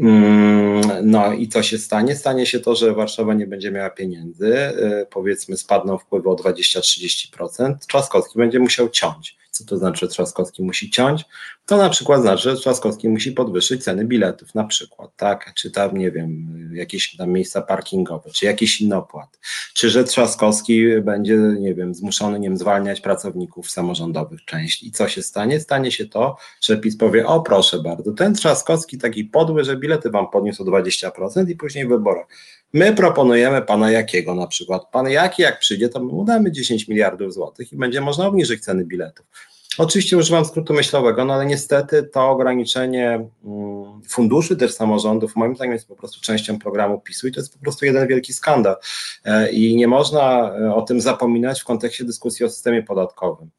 Mm, 0.00 1.10
no 1.10 1.32
i 1.32 1.48
co 1.48 1.62
się 1.62 1.78
stanie? 1.78 2.16
Stanie 2.16 2.46
się 2.46 2.60
to, 2.60 2.74
że 2.74 2.94
Warszawa 2.94 3.34
nie 3.34 3.46
będzie 3.46 3.70
miała 3.70 3.90
pieniędzy, 3.90 4.56
e, 4.56 5.06
powiedzmy 5.10 5.56
spadną 5.56 5.98
wpływy 5.98 6.30
o 6.30 6.34
20-30%, 6.34 7.86
Trzaskowski 7.86 8.38
będzie 8.38 8.58
musiał 8.58 8.88
ciąć. 8.88 9.38
Co 9.58 9.64
to 9.64 9.76
znaczy, 9.76 10.00
że 10.00 10.08
Trzaskowski 10.08 10.62
musi 10.62 10.90
ciąć? 10.90 11.24
To 11.66 11.76
na 11.76 11.88
przykład 11.88 12.22
znaczy, 12.22 12.50
że 12.50 12.56
Trzaskowski 12.56 13.08
musi 13.08 13.32
podwyższyć 13.32 13.84
ceny 13.84 14.04
biletów, 14.04 14.54
na 14.54 14.64
przykład, 14.64 15.10
tak? 15.16 15.54
Czy 15.54 15.70
tam, 15.70 15.96
nie 15.96 16.10
wiem, 16.10 16.48
jakieś 16.74 17.16
tam 17.16 17.30
miejsca 17.30 17.62
parkingowe, 17.62 18.30
czy 18.30 18.46
jakiś 18.46 18.80
inny 18.80 18.96
opłat. 18.96 19.38
Czy 19.74 19.90
że 19.90 20.04
Trzaskowski 20.04 21.00
będzie, 21.02 21.36
nie 21.36 21.74
wiem, 21.74 21.94
zmuszony, 21.94 22.40
nie 22.40 22.48
wiem, 22.48 22.56
zwalniać 22.56 23.00
pracowników 23.00 23.70
samorządowych 23.70 24.44
część. 24.44 24.82
I 24.82 24.92
co 24.92 25.08
się 25.08 25.22
stanie? 25.22 25.60
Stanie 25.60 25.92
się 25.92 26.06
to, 26.06 26.36
że 26.60 26.76
PiS 26.76 26.96
powie, 26.96 27.26
o 27.26 27.40
proszę 27.40 27.82
bardzo, 27.82 28.12
ten 28.12 28.34
Trzaskowski 28.34 28.98
taki 28.98 29.24
podły, 29.24 29.64
że 29.64 29.76
bilety 29.78 30.10
wam 30.10 30.30
podniósł 30.30 30.62
o 30.62 30.66
20% 30.66 31.50
i 31.50 31.56
później 31.56 31.86
w 31.86 31.88
wyborach. 31.88 32.26
My 32.72 32.94
proponujemy 32.94 33.62
pana 33.62 33.90
Jakiego 33.90 34.34
na 34.34 34.46
przykład. 34.46 34.90
Pan 34.92 35.10
Jaki 35.10 35.42
jak 35.42 35.58
przyjdzie, 35.58 35.88
to 35.88 36.04
mu 36.04 36.24
damy 36.24 36.52
10 36.52 36.88
miliardów 36.88 37.34
złotych 37.34 37.72
i 37.72 37.76
będzie 37.76 38.00
można 38.00 38.26
obniżyć 38.26 38.64
ceny 38.64 38.84
biletów. 38.84 39.26
Oczywiście 39.78 40.16
używam 40.16 40.44
skrótu 40.44 40.74
myślowego, 40.74 41.24
no 41.24 41.34
ale 41.34 41.46
niestety 41.46 42.02
to 42.02 42.30
ograniczenie 42.30 43.28
mm, 43.44 44.02
funduszy 44.08 44.56
też 44.56 44.74
samorządów 44.74 45.36
moim 45.36 45.56
zdaniem 45.56 45.72
jest 45.72 45.88
po 45.88 45.96
prostu 45.96 46.20
częścią 46.20 46.58
programu 46.58 47.00
PiSu 47.00 47.28
i 47.28 47.32
to 47.32 47.40
jest 47.40 47.52
po 47.52 47.58
prostu 47.58 47.86
jeden 47.86 48.08
wielki 48.08 48.32
skandal 48.32 48.76
e, 49.24 49.50
i 49.50 49.76
nie 49.76 49.88
można 49.88 50.52
e, 50.56 50.74
o 50.74 50.82
tym 50.82 51.00
zapominać 51.00 51.60
w 51.60 51.64
kontekście 51.64 52.04
dyskusji 52.04 52.46
o 52.46 52.48
systemie 52.48 52.82
podatkowym. 52.82 53.50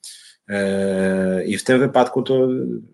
I 1.46 1.58
w 1.58 1.64
tym 1.64 1.80
wypadku 1.80 2.22
to 2.22 2.48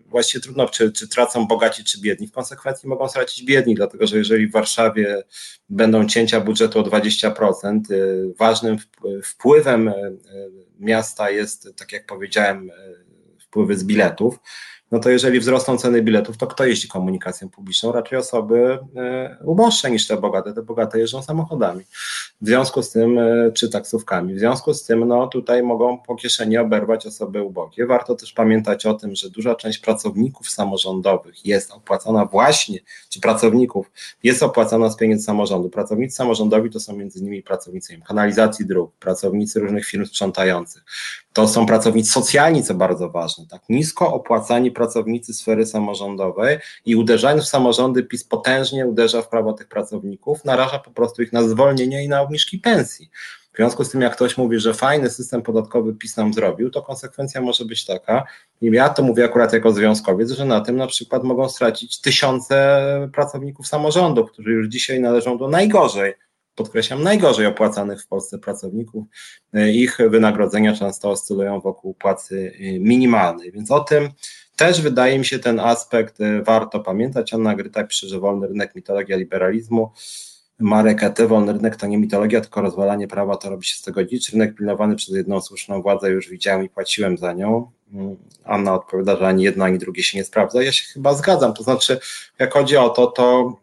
właściwie 0.06 0.42
trudno, 0.42 0.68
czy, 0.68 0.92
czy 0.92 1.08
tracą 1.08 1.46
bogaci, 1.46 1.84
czy 1.84 2.00
biedni. 2.00 2.26
W 2.26 2.32
konsekwencji 2.32 2.88
mogą 2.88 3.08
stracić 3.08 3.44
biedni, 3.44 3.74
dlatego 3.74 4.06
że 4.06 4.18
jeżeli 4.18 4.46
w 4.46 4.52
Warszawie 4.52 5.22
będą 5.68 6.06
cięcia 6.06 6.40
budżetu 6.40 6.78
o 6.78 6.82
20%, 6.82 7.80
ważnym 8.38 8.76
wpływem 9.24 9.92
miasta 10.80 11.30
jest, 11.30 11.68
tak 11.76 11.92
jak 11.92 12.06
powiedziałem, 12.06 12.70
wpływy 13.40 13.76
z 13.76 13.84
biletów, 13.84 14.38
no 14.96 15.00
to 15.00 15.10
jeżeli 15.10 15.40
wzrosną 15.40 15.78
ceny 15.78 16.02
biletów, 16.02 16.36
to 16.36 16.46
kto 16.46 16.64
jeździ 16.64 16.88
komunikacją 16.88 17.48
publiczną? 17.48 17.92
Raczej 17.92 18.18
osoby 18.18 18.78
e, 18.96 19.36
uboższe 19.44 19.90
niż 19.90 20.06
te 20.06 20.16
bogate. 20.16 20.52
Te 20.52 20.62
bogate 20.62 20.98
jeżdżą 20.98 21.22
samochodami. 21.22 21.84
W 22.40 22.46
związku 22.46 22.82
z 22.82 22.90
tym, 22.90 23.18
e, 23.18 23.52
czy 23.52 23.70
taksówkami. 23.70 24.34
W 24.34 24.38
związku 24.38 24.74
z 24.74 24.84
tym, 24.84 25.08
no 25.08 25.26
tutaj 25.26 25.62
mogą 25.62 25.98
po 25.98 26.16
kieszeni 26.16 26.58
oberwać 26.58 27.06
osoby 27.06 27.42
ubogie. 27.42 27.86
Warto 27.86 28.14
też 28.14 28.32
pamiętać 28.32 28.86
o 28.86 28.94
tym, 28.94 29.16
że 29.16 29.30
duża 29.30 29.54
część 29.54 29.78
pracowników 29.78 30.50
samorządowych 30.50 31.46
jest 31.46 31.72
opłacana 31.72 32.24
właśnie, 32.24 32.78
czy 33.08 33.20
pracowników 33.20 33.90
jest 34.22 34.42
opłacana 34.42 34.90
z 34.90 34.96
pieniędzy 34.96 35.24
samorządu. 35.24 35.70
Pracownicy 35.70 36.16
samorządowi 36.16 36.70
to 36.70 36.80
są 36.80 36.96
między 36.96 37.18
innymi 37.18 37.42
pracownicy 37.42 38.00
kanalizacji 38.06 38.66
dróg, 38.66 38.92
pracownicy 39.00 39.60
różnych 39.60 39.86
firm 39.86 40.06
sprzątających. 40.06 40.84
To 41.36 41.48
są 41.48 41.66
pracownicy 41.66 42.12
socjalni, 42.12 42.62
co 42.62 42.74
bardzo 42.74 43.10
ważne, 43.10 43.44
tak 43.50 43.62
nisko 43.68 44.14
opłacani 44.14 44.70
pracownicy 44.70 45.34
sfery 45.34 45.66
samorządowej 45.66 46.58
i 46.86 46.96
uderzając 46.96 47.44
w 47.44 47.48
samorządy 47.48 48.02
PiS 48.02 48.24
potężnie 48.24 48.86
uderza 48.86 49.22
w 49.22 49.28
prawa 49.28 49.52
tych 49.52 49.68
pracowników, 49.68 50.44
naraża 50.44 50.78
po 50.78 50.90
prostu 50.90 51.22
ich 51.22 51.32
na 51.32 51.42
zwolnienie 51.42 52.04
i 52.04 52.08
na 52.08 52.20
obniżki 52.20 52.58
pensji. 52.58 53.10
W 53.52 53.56
związku 53.56 53.84
z 53.84 53.90
tym, 53.90 54.00
jak 54.00 54.12
ktoś 54.12 54.38
mówi, 54.38 54.58
że 54.58 54.74
fajny 54.74 55.10
system 55.10 55.42
podatkowy 55.42 55.94
PiS 55.94 56.16
nam 56.16 56.34
zrobił, 56.34 56.70
to 56.70 56.82
konsekwencja 56.82 57.40
może 57.40 57.64
być 57.64 57.84
taka, 57.84 58.24
i 58.62 58.66
ja 58.66 58.88
to 58.88 59.02
mówię 59.02 59.24
akurat 59.24 59.52
jako 59.52 59.72
związkowiec, 59.72 60.30
że 60.30 60.44
na 60.44 60.60
tym 60.60 60.76
na 60.76 60.86
przykład 60.86 61.24
mogą 61.24 61.48
stracić 61.48 62.00
tysiące 62.00 63.08
pracowników 63.14 63.66
samorządów, 63.66 64.32
którzy 64.32 64.50
już 64.50 64.68
dzisiaj 64.68 65.00
należą 65.00 65.38
do 65.38 65.48
najgorzej 65.48 66.14
podkreślam, 66.56 67.02
najgorzej 67.02 67.46
opłacanych 67.46 68.02
w 68.02 68.06
Polsce 68.06 68.38
pracowników. 68.38 69.04
Ich 69.72 69.98
wynagrodzenia 70.10 70.76
często 70.76 71.10
oscylują 71.10 71.60
wokół 71.60 71.94
płacy 71.94 72.52
minimalnej, 72.80 73.52
więc 73.52 73.70
o 73.70 73.80
tym 73.80 74.08
też 74.56 74.80
wydaje 74.80 75.18
mi 75.18 75.24
się 75.24 75.38
ten 75.38 75.60
aspekt 75.60 76.20
y, 76.20 76.42
warto 76.42 76.80
pamiętać. 76.80 77.34
Anna 77.34 77.54
Gryta 77.54 77.84
pisze, 77.84 78.08
że 78.08 78.20
wolny 78.20 78.46
rynek, 78.46 78.74
mitologia 78.74 79.16
liberalizmu. 79.16 79.90
Marek 80.58 81.02
AT, 81.02 81.22
wolny 81.22 81.52
rynek 81.52 81.76
to 81.76 81.86
nie 81.86 81.98
mitologia, 81.98 82.40
tylko 82.40 82.60
rozwalanie 82.60 83.08
prawa, 83.08 83.36
to 83.36 83.50
robi 83.50 83.66
się 83.66 83.76
z 83.76 83.82
tego 83.82 84.04
dzicz. 84.04 84.30
Rynek 84.30 84.54
pilnowany 84.54 84.96
przez 84.96 85.14
jedną 85.14 85.40
słuszną 85.40 85.82
władzę, 85.82 86.10
już 86.10 86.28
widziałem 86.28 86.64
i 86.64 86.68
płaciłem 86.68 87.18
za 87.18 87.32
nią. 87.32 87.70
Mm, 87.92 88.16
Anna 88.44 88.74
odpowiada, 88.74 89.16
że 89.16 89.26
ani 89.26 89.44
jedno, 89.44 89.64
ani 89.64 89.78
drugie 89.78 90.02
się 90.02 90.18
nie 90.18 90.24
sprawdza. 90.24 90.62
Ja 90.62 90.72
się 90.72 90.92
chyba 90.92 91.14
zgadzam. 91.14 91.54
To 91.54 91.62
znaczy, 91.62 91.98
jak 92.38 92.52
chodzi 92.52 92.76
o 92.76 92.88
to, 92.88 93.06
to 93.06 93.56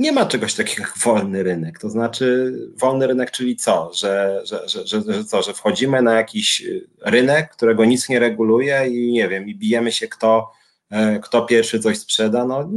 nie 0.00 0.12
ma 0.12 0.26
czegoś 0.26 0.54
takiego 0.54 0.82
jak 0.82 0.98
wolny 0.98 1.42
rynek. 1.42 1.78
To 1.78 1.90
znaczy, 1.90 2.54
wolny 2.76 3.06
rynek, 3.06 3.30
czyli 3.30 3.56
co? 3.56 3.90
Że, 3.94 4.42
że, 4.44 4.68
że, 4.68 4.86
że, 4.86 5.02
że 5.12 5.24
co? 5.24 5.42
Że 5.42 5.54
wchodzimy 5.54 6.02
na 6.02 6.14
jakiś 6.14 6.62
rynek, 7.00 7.52
którego 7.52 7.84
nic 7.84 8.08
nie 8.08 8.18
reguluje 8.18 8.86
i 8.88 9.12
nie 9.12 9.28
wiem, 9.28 9.48
i 9.48 9.54
bijemy 9.54 9.92
się, 9.92 10.08
kto, 10.08 10.52
e, 10.90 11.18
kto 11.18 11.42
pierwszy 11.42 11.80
coś 11.80 11.98
sprzeda. 11.98 12.44
No, 12.44 12.70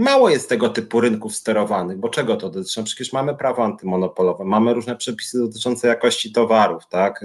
Mało 0.00 0.30
jest 0.30 0.48
tego 0.48 0.68
typu 0.68 1.00
rynków 1.00 1.34
sterowanych, 1.34 1.98
bo 1.98 2.08
czego 2.08 2.36
to 2.36 2.50
dotyczy? 2.50 2.84
Przecież 2.84 3.12
mamy 3.12 3.34
prawo 3.34 3.64
antymonopolowe, 3.64 4.44
mamy 4.44 4.74
różne 4.74 4.96
przepisy 4.96 5.38
dotyczące 5.38 5.88
jakości 5.88 6.32
towarów, 6.32 6.82
tak? 6.88 7.24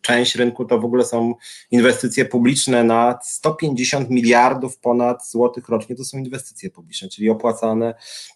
Część 0.00 0.34
rynku 0.34 0.64
to 0.64 0.78
w 0.78 0.84
ogóle 0.84 1.04
są 1.04 1.34
inwestycje 1.70 2.24
publiczne 2.24 2.84
na 2.84 3.18
150 3.22 4.10
miliardów 4.10 4.78
ponad 4.78 5.28
złotych 5.28 5.68
rocznie, 5.68 5.96
to 5.96 6.04
są 6.04 6.18
inwestycje 6.18 6.70
publiczne, 6.70 7.08
czyli 7.08 7.30
opłacane 7.30 7.94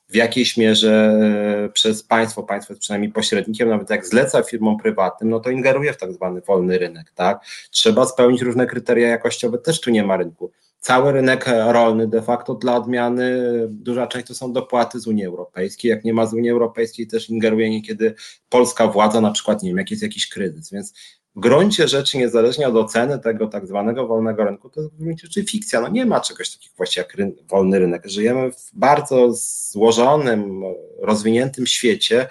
w 0.09 0.15
jakiejś 0.15 0.57
mierze 0.57 1.19
e, 1.65 1.69
przez 1.69 2.03
państwo, 2.03 2.43
państwo 2.43 2.73
jest 2.73 2.81
przynajmniej 2.81 3.13
pośrednikiem, 3.13 3.69
nawet 3.69 3.91
jak 3.91 4.07
zleca 4.07 4.43
firmom 4.43 4.79
prywatnym, 4.79 5.31
no 5.31 5.41
to 5.41 5.51
ingeruje 5.51 5.93
w 5.93 5.97
tak 5.97 6.13
zwany 6.13 6.41
wolny 6.41 6.79
rynek, 6.79 7.13
tak? 7.15 7.45
Trzeba 7.71 8.07
spełnić 8.07 8.43
różne 8.43 8.67
kryteria 8.67 9.09
jakościowe, 9.09 9.59
też 9.59 9.81
tu 9.81 9.91
nie 9.91 10.05
ma 10.05 10.17
rynku 10.17 10.53
cały 10.85 11.13
rynek 11.13 11.47
rolny 11.67 12.09
de 12.09 12.23
facto 12.23 12.55
dla 12.55 12.77
odmiany, 12.77 13.43
duża 13.69 14.07
część 14.07 14.27
to 14.27 14.35
są 14.35 14.53
dopłaty 14.53 15.01
z 15.01 15.07
Unii 15.07 15.27
Europejskiej. 15.27 15.91
Jak 15.91 16.05
nie 16.05 16.15
ma 16.15 16.27
z 16.27 16.35
Unii 16.35 16.51
Europejskiej, 16.51 17.07
też 17.07 17.31
ingeruje 17.31 17.71
niekiedy 17.71 18.15
polska 18.49 18.87
władza, 18.89 19.21
na 19.21 19.31
przykład, 19.31 19.63
nie 19.63 19.71
wiem, 19.71 19.79
jak 19.79 19.91
jest 19.91 20.03
jakiś 20.03 20.29
kryzys. 20.29 20.71
Więc 20.73 20.95
w 21.37 21.41
gruncie 21.41 21.89
rzeczy, 21.89 22.19
niezależnie 22.19 22.69
od 22.69 22.77
oceny 22.77 23.19
tego 23.19 23.47
tak 23.47 23.67
zwanego 23.67 24.07
wolnego 24.07 24.45
rynku, 24.45 24.71
to 24.71 24.81
jest 24.81 24.93
w 24.93 24.99
gruncie 24.99 25.27
rzeczy 25.27 25.45
fikcja. 25.45 25.81
No 25.81 25.89
nie 25.89 26.07
ma 26.07 26.21
czegoś 26.21 26.51
takiego 26.51 26.75
właśnie 26.77 27.03
jak 27.03 27.15
ryn 27.15 27.33
wolny 27.49 27.79
rynek. 27.79 28.03
Żyjemy 28.07 28.53
w 28.53 28.71
bardzo 28.73 29.29
złożonym, 29.73 30.63
rozwiniętym 30.99 31.67
świecie, 31.67 32.27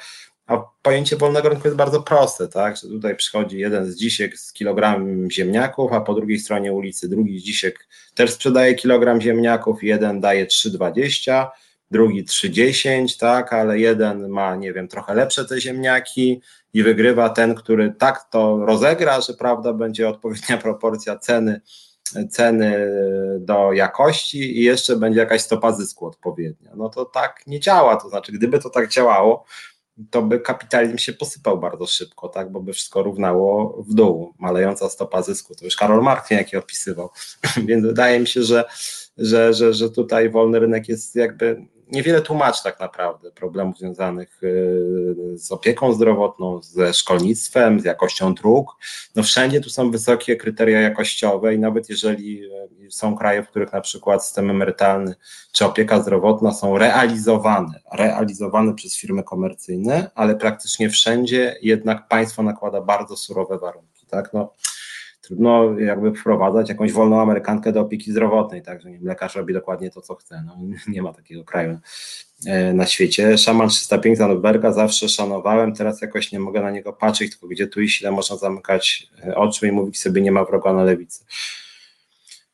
a 0.47 0.57
pojęcie 0.81 1.15
wolnego 1.15 1.50
rynku 1.50 1.67
jest 1.67 1.77
bardzo 1.77 2.01
proste, 2.01 2.47
tak? 2.47 2.77
Że 2.77 2.88
tutaj 2.88 3.15
przychodzi 3.15 3.59
jeden 3.59 3.91
z 3.91 3.95
dzisiek 3.95 4.39
z 4.39 4.53
kilogramem 4.53 5.31
ziemniaków, 5.31 5.93
a 5.93 6.01
po 6.01 6.13
drugiej 6.13 6.39
stronie 6.39 6.73
ulicy 6.73 7.09
drugi 7.09 7.39
z 7.39 7.43
dzisiek 7.43 7.88
też 8.15 8.31
sprzedaje 8.31 8.75
kilogram 8.75 9.21
ziemniaków, 9.21 9.83
jeden 9.83 10.21
daje 10.21 10.45
3,20, 10.45 11.47
drugi 11.91 12.25
3,10, 12.25 13.19
tak, 13.19 13.53
ale 13.53 13.79
jeden 13.79 14.29
ma, 14.29 14.55
nie 14.55 14.73
wiem, 14.73 14.88
trochę 14.88 15.13
lepsze 15.13 15.45
te 15.45 15.62
ziemniaki 15.62 16.41
i 16.73 16.83
wygrywa 16.83 17.29
ten, 17.29 17.55
który 17.55 17.93
tak 18.00 18.29
to 18.29 18.65
rozegra, 18.65 19.21
że 19.21 19.33
prawda, 19.33 19.73
będzie 19.73 20.09
odpowiednia 20.09 20.57
proporcja 20.67 21.17
ceny 21.17 21.62
ceny 22.31 22.89
do 23.39 23.73
jakości 23.73 24.59
i 24.59 24.63
jeszcze 24.63 24.95
będzie 24.95 25.19
jakaś 25.19 25.41
stopa 25.41 25.71
zysku 25.71 26.05
odpowiednia. 26.05 26.71
No 26.75 26.89
to 26.89 27.05
tak 27.05 27.41
nie 27.47 27.59
działa, 27.59 27.95
to 27.95 28.09
znaczy 28.09 28.31
gdyby 28.31 28.59
to 28.59 28.69
tak 28.69 28.89
działało, 28.89 29.45
to 30.09 30.21
by 30.21 30.39
kapitalizm 30.39 30.97
się 30.97 31.13
posypał 31.13 31.59
bardzo 31.59 31.88
szybko, 31.88 32.29
tak, 32.29 32.51
bo 32.51 32.59
by 32.59 32.73
wszystko 32.73 33.03
równało 33.03 33.77
w 33.89 33.93
dół, 33.93 34.33
malejąca 34.39 34.89
stopa 34.89 35.21
zysku, 35.21 35.55
to 35.55 35.65
już 35.65 35.75
Karol 35.75 36.03
Marx 36.03 36.29
jaki 36.29 36.57
opisywał, 36.57 37.09
więc 37.67 37.85
wydaje 37.85 38.19
mi 38.19 38.27
się, 38.27 38.43
że, 38.43 38.65
że, 39.17 39.53
że, 39.53 39.74
że 39.74 39.89
tutaj 39.89 40.29
wolny 40.29 40.60
rynek 40.60 40.89
jest 40.89 41.15
jakby 41.15 41.65
niewiele 41.93 42.22
tłumaczy 42.22 42.63
tak 42.63 42.79
naprawdę 42.79 43.32
problemów 43.32 43.77
związanych 43.77 44.43
y, 44.43 45.38
z 45.38 45.51
opieką 45.51 45.93
zdrowotną, 45.93 46.62
ze 46.62 46.93
szkolnictwem, 46.93 47.79
z 47.79 47.86
jakością 47.86 48.34
dróg. 48.34 48.75
No 49.15 49.24
wszędzie 49.24 49.62
tu 49.62 49.70
są 49.70 49.91
wysokie 49.91 50.36
kryteria 50.36 50.82
jakościowe 50.82 51.55
i 51.55 51.60
nawet 51.60 51.89
jeżeli 51.89 52.43
y, 52.86 52.91
są 52.91 53.15
kraje, 53.15 53.43
w 53.43 53.50
których 53.50 53.74
na 53.74 53.82
przykład 53.82 54.25
system 54.25 54.50
emerytalny 54.50 55.15
czy 55.51 55.65
opieka 55.65 56.01
zdrowotna 56.01 56.53
są 56.53 56.77
realizowane, 56.77 57.79
realizowane 57.93 58.74
przez 58.74 58.98
firmy 58.98 59.24
komercyjne, 59.24 60.12
ale 60.15 60.36
praktycznie 60.36 60.89
wszędzie 60.89 61.58
jednak 61.62 62.08
państwo 62.08 62.43
nakłada 62.43 62.82
bardzo 62.82 63.17
surowe 63.17 63.60
warunki. 63.60 64.06
Tak? 64.06 64.34
No, 64.34 64.54
trudno 65.23 65.79
jakby 65.79 66.13
wprowadzać 66.13 66.69
jakąś 66.69 66.91
wolną 66.91 67.21
Amerykankę 67.21 67.71
do 67.71 67.81
opieki 67.81 68.12
zdrowotnej, 68.12 68.62
tak, 68.62 68.81
że 68.81 68.89
wiem, 68.89 69.05
lekarz 69.05 69.36
robi 69.36 69.53
dokładnie 69.53 69.89
to, 69.89 70.01
co 70.01 70.15
chce. 70.15 70.43
No, 70.45 70.57
nie 70.93 71.01
ma 71.01 71.13
takiego 71.13 71.43
kraju 71.43 71.79
e, 72.45 72.73
na 72.73 72.86
świecie. 72.86 73.38
Szaman 73.38 73.69
305 73.69 74.17
Zanutberga 74.17 74.71
zawsze 74.71 75.09
szanowałem, 75.09 75.73
teraz 75.73 76.01
jakoś 76.01 76.31
nie 76.31 76.39
mogę 76.39 76.62
na 76.62 76.71
niego 76.71 76.93
patrzeć, 76.93 77.31
tylko 77.31 77.47
gdzie 77.47 77.67
tu 77.67 77.81
iść, 77.81 78.01
ile 78.01 78.12
można 78.12 78.38
zamykać 78.38 79.09
e, 79.25 79.36
oczy 79.36 79.67
i 79.67 79.71
mówić 79.71 80.01
sobie, 80.01 80.21
nie 80.21 80.31
ma 80.31 80.45
wroga 80.45 80.73
na 80.73 80.83
lewicy. 80.83 81.25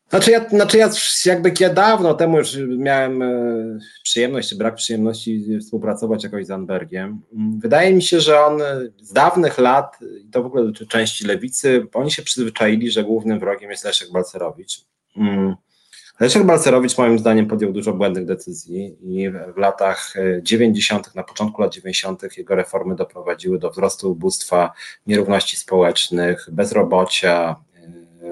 Znaczy 0.10 0.32
ja, 0.32 0.50
znaczy 0.50 0.78
ja 0.78 0.90
jakby 1.26 1.52
ja 1.60 1.74
dawno 1.74 2.14
temu 2.14 2.38
już 2.38 2.58
miałem 2.78 3.22
e, 3.22 3.80
przyjemność, 4.04 4.50
czy 4.50 4.56
brak 4.56 4.76
przyjemności 4.76 5.60
współpracować 5.60 6.24
jakoś 6.24 6.46
z 6.46 6.52
Anbergiem. 6.52 7.22
Wydaje 7.60 7.94
mi 7.94 8.02
się, 8.02 8.20
że 8.20 8.46
on 8.46 8.62
z 9.02 9.14
dawnych 9.14 9.58
lat, 9.58 10.00
i 10.26 10.30
to 10.30 10.44
w 10.44 10.46
ogóle 10.46 10.64
dotyczy 10.64 10.88
części 10.88 11.26
lewicy, 11.26 11.88
oni 11.94 12.12
się 12.12 12.24
przyzwyczaili, 12.24 12.92
że 12.92 13.04
głównym 13.04 13.40
wrogiem 13.40 13.72
jest 13.72 13.86
Leszek 13.86 14.12
Balcerowicz. 14.12 14.86
Mm. 15.18 15.56
Leszek 16.20 16.44
Balcerowicz 16.44 16.98
moim 16.98 17.20
zdaniem 17.20 17.48
podjął 17.48 17.74
dużo 17.74 17.94
błędnych 17.94 18.26
decyzji 18.26 18.98
i 19.02 19.30
w 19.30 19.58
latach 19.58 20.14
90., 20.42 21.08
e, 21.08 21.12
na 21.16 21.24
początku 21.24 21.62
lat 21.62 21.74
90. 21.74 22.38
jego 22.38 22.56
reformy 22.56 22.96
doprowadziły 22.96 23.60
do 23.60 23.70
wzrostu 23.70 24.12
ubóstwa, 24.12 24.72
nierówności 25.08 25.58
społecznych, 25.58 26.48
bezrobocia, 26.52 27.56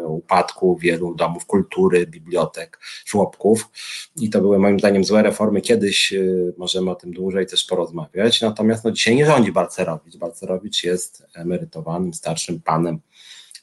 upadku 0.07 0.77
wielu 0.77 1.15
domów 1.15 1.45
kultury, 1.45 2.07
bibliotek, 2.07 2.79
żłobków 3.05 3.69
i 4.15 4.29
to 4.29 4.41
były 4.41 4.59
moim 4.59 4.79
zdaniem 4.79 5.03
złe 5.03 5.23
reformy. 5.23 5.61
Kiedyś 5.61 6.13
y, 6.13 6.53
możemy 6.57 6.91
o 6.91 6.95
tym 6.95 7.13
dłużej 7.13 7.47
też 7.47 7.63
porozmawiać, 7.63 8.41
natomiast 8.41 8.83
no, 8.83 8.91
dzisiaj 8.91 9.15
nie 9.15 9.25
rządzi 9.25 9.51
Balcerowicz. 9.51 10.17
Balcerowicz 10.17 10.83
jest 10.83 11.23
emerytowanym, 11.35 12.13
starszym 12.13 12.61
panem, 12.61 12.99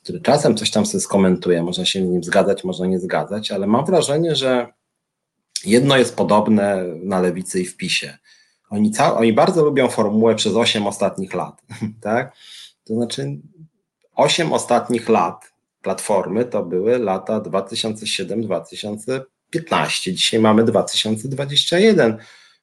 który 0.02 0.20
czasem 0.20 0.56
coś 0.56 0.70
tam 0.70 0.86
sobie 0.86 1.00
skomentuje, 1.00 1.62
można 1.62 1.84
się 1.84 2.06
z 2.06 2.10
nim 2.10 2.24
zgadzać, 2.24 2.64
można 2.64 2.86
nie 2.86 3.00
zgadzać, 3.00 3.50
ale 3.50 3.66
mam 3.66 3.84
wrażenie, 3.84 4.36
że 4.36 4.66
jedno 5.64 5.96
jest 5.96 6.16
podobne 6.16 6.84
na 7.02 7.20
lewicy 7.20 7.60
i 7.60 7.66
w 7.66 7.76
PiSie. 7.76 8.18
Oni, 8.70 8.90
ca- 8.90 9.16
oni 9.16 9.32
bardzo 9.32 9.64
lubią 9.64 9.88
formułę 9.88 10.34
przez 10.34 10.54
8 10.54 10.86
ostatnich 10.86 11.34
lat, 11.34 11.62
tak? 12.00 12.36
To 12.84 12.94
znaczy 12.94 13.38
8 14.14 14.52
ostatnich 14.52 15.08
lat 15.08 15.53
Platformy 15.84 16.44
to 16.44 16.64
były 16.64 16.98
lata 16.98 17.40
2007-2015. 17.40 20.12
Dzisiaj 20.12 20.40
mamy 20.40 20.64
2021 20.64 22.18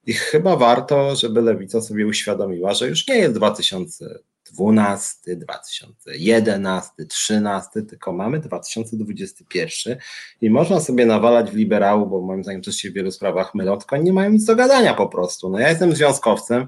i 0.05 0.13
chyba 0.13 0.55
warto, 0.55 1.15
żeby 1.15 1.41
lewica 1.41 1.81
sobie 1.81 2.07
uświadomiła, 2.07 2.73
że 2.73 2.87
już 2.87 3.07
nie 3.07 3.17
jest 3.17 3.33
2012, 3.33 5.35
2011, 5.35 6.91
2013, 6.97 7.81
tylko 7.81 8.13
mamy 8.13 8.39
2021 8.39 9.97
i 10.41 10.49
można 10.49 10.79
sobie 10.79 11.05
nawalać 11.05 11.51
w 11.51 11.55
liberału, 11.55 12.07
bo 12.07 12.21
moim 12.21 12.43
zdaniem 12.43 12.61
też 12.61 12.75
się 12.75 12.89
w 12.89 12.93
wielu 12.93 13.11
sprawach 13.11 13.55
mylą, 13.55 13.77
tylko 13.77 13.97
nie 13.97 14.13
mają 14.13 14.29
nic 14.29 14.45
do 14.45 14.55
gadania 14.55 14.93
po 14.93 15.07
prostu. 15.07 15.49
No 15.49 15.59
ja 15.59 15.69
jestem 15.69 15.95
związkowcem, 15.95 16.67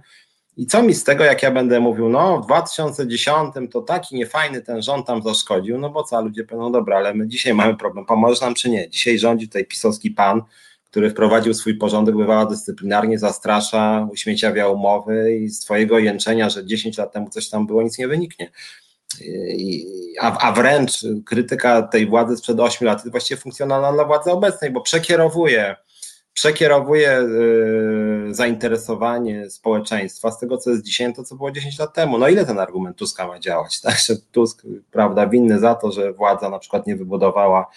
i 0.57 0.65
co 0.65 0.83
mi 0.83 0.93
z 0.93 1.03
tego, 1.03 1.23
jak 1.23 1.43
ja 1.43 1.51
będę 1.51 1.79
mówił, 1.79 2.09
no 2.09 2.41
w 2.41 2.45
2010 2.45 3.53
to 3.71 3.81
taki 3.81 4.15
niefajny 4.15 4.61
ten 4.61 4.81
rząd 4.81 5.07
tam 5.07 5.21
zaszkodził, 5.21 5.77
no 5.77 5.89
bo 5.89 6.03
co, 6.03 6.21
ludzie 6.21 6.43
powiedzą, 6.43 6.63
no 6.63 6.71
dobra, 6.71 6.97
ale 6.97 7.13
my 7.13 7.27
dzisiaj 7.27 7.53
mamy 7.53 7.77
problem, 7.77 8.05
pomożesz 8.05 8.41
nam 8.41 8.53
czy 8.53 8.69
nie? 8.69 8.89
Dzisiaj 8.89 9.19
rządzi 9.19 9.47
tutaj 9.47 9.65
pisowski 9.65 10.11
pan, 10.11 10.41
który 10.85 11.09
wprowadził 11.09 11.53
swój 11.53 11.77
porządek, 11.77 12.15
bywała 12.15 12.45
dyscyplinarnie, 12.45 13.19
zastrasza, 13.19 14.07
uśmieciawia 14.11 14.67
umowy 14.67 15.35
i 15.35 15.49
z 15.49 15.59
twojego 15.59 15.99
jęczenia, 15.99 16.49
że 16.49 16.65
10 16.65 16.97
lat 16.97 17.13
temu 17.13 17.29
coś 17.29 17.49
tam 17.49 17.67
było, 17.67 17.83
nic 17.83 17.97
nie 17.97 18.07
wyniknie. 18.07 18.51
I, 19.57 19.85
a, 20.19 20.37
a 20.37 20.51
wręcz 20.51 20.91
krytyka 21.25 21.81
tej 21.81 22.07
władzy 22.07 22.37
sprzed 22.37 22.59
8 22.59 22.85
lat 22.85 22.97
jest 22.97 23.11
właściwie 23.11 23.41
funkcjonalna 23.41 23.93
dla 23.93 24.05
władzy 24.05 24.31
obecnej, 24.31 24.71
bo 24.71 24.81
przekierowuje 24.81 25.75
przekierowuje 26.33 27.19
y, 27.19 28.33
zainteresowanie 28.33 29.49
społeczeństwa 29.49 30.31
z 30.31 30.39
tego, 30.39 30.57
co 30.57 30.69
jest 30.69 30.83
dzisiaj, 30.83 31.13
to 31.13 31.23
co 31.23 31.35
było 31.35 31.51
10 31.51 31.79
lat 31.79 31.93
temu. 31.93 32.17
No 32.17 32.27
ile 32.29 32.45
ten 32.45 32.59
argument 32.59 32.97
Tuska 32.97 33.27
ma 33.27 33.39
działać? 33.39 33.79
Tak, 33.83 33.97
że 33.99 34.15
Tusk, 34.31 34.63
prawda, 34.91 35.27
winny 35.27 35.59
za 35.59 35.75
to, 35.75 35.91
że 35.91 36.13
władza 36.13 36.49
na 36.49 36.59
przykład 36.59 36.87
nie 36.87 36.95
wybudowała 36.95 37.67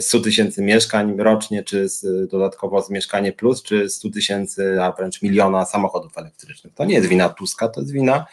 100 0.00 0.18
y, 0.18 0.20
tysięcy 0.20 0.62
mieszkań 0.62 1.16
rocznie, 1.16 1.64
czy 1.64 1.88
z, 1.88 2.30
dodatkowo 2.30 2.82
z 2.82 2.90
Mieszkanie 2.90 3.32
Plus, 3.32 3.62
czy 3.62 3.90
100 3.90 4.10
tysięcy, 4.10 4.82
a 4.82 4.92
wręcz 4.92 5.22
miliona 5.22 5.64
samochodów 5.64 6.18
elektrycznych. 6.18 6.74
To 6.74 6.84
nie 6.84 6.94
jest 6.94 7.08
wina 7.08 7.28
Tuska, 7.28 7.68
to 7.68 7.80
jest 7.80 7.92
wina 7.92 8.26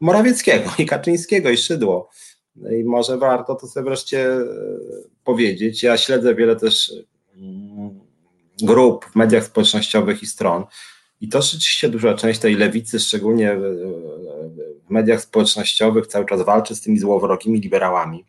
Morawieckiego 0.00 0.70
i 0.78 0.86
Kaczyńskiego 0.86 1.50
i 1.50 1.56
Szydło. 1.56 2.08
I 2.80 2.84
może 2.84 3.18
warto 3.18 3.54
to 3.54 3.66
sobie 3.66 3.84
wreszcie 3.84 4.28
powiedzieć. 5.24 5.82
Ja 5.82 5.96
śledzę 5.96 6.34
wiele 6.34 6.56
też 6.56 6.92
mm, 7.36 7.71
grup 8.64 9.06
w 9.12 9.16
mediach 9.16 9.44
społecznościowych 9.44 10.22
i 10.22 10.26
stron. 10.26 10.64
I 11.20 11.28
to 11.28 11.42
rzeczywiście 11.42 11.88
duża 11.88 12.14
część 12.14 12.40
tej 12.40 12.54
lewicy, 12.54 13.00
szczególnie 13.00 13.56
w 14.86 14.90
mediach 14.90 15.20
społecznościowych, 15.20 16.06
cały 16.06 16.26
czas 16.26 16.42
walczy 16.42 16.74
z 16.74 16.80
tymi 16.80 16.98
złowrogimi 16.98 17.60
liberałami. 17.60 18.24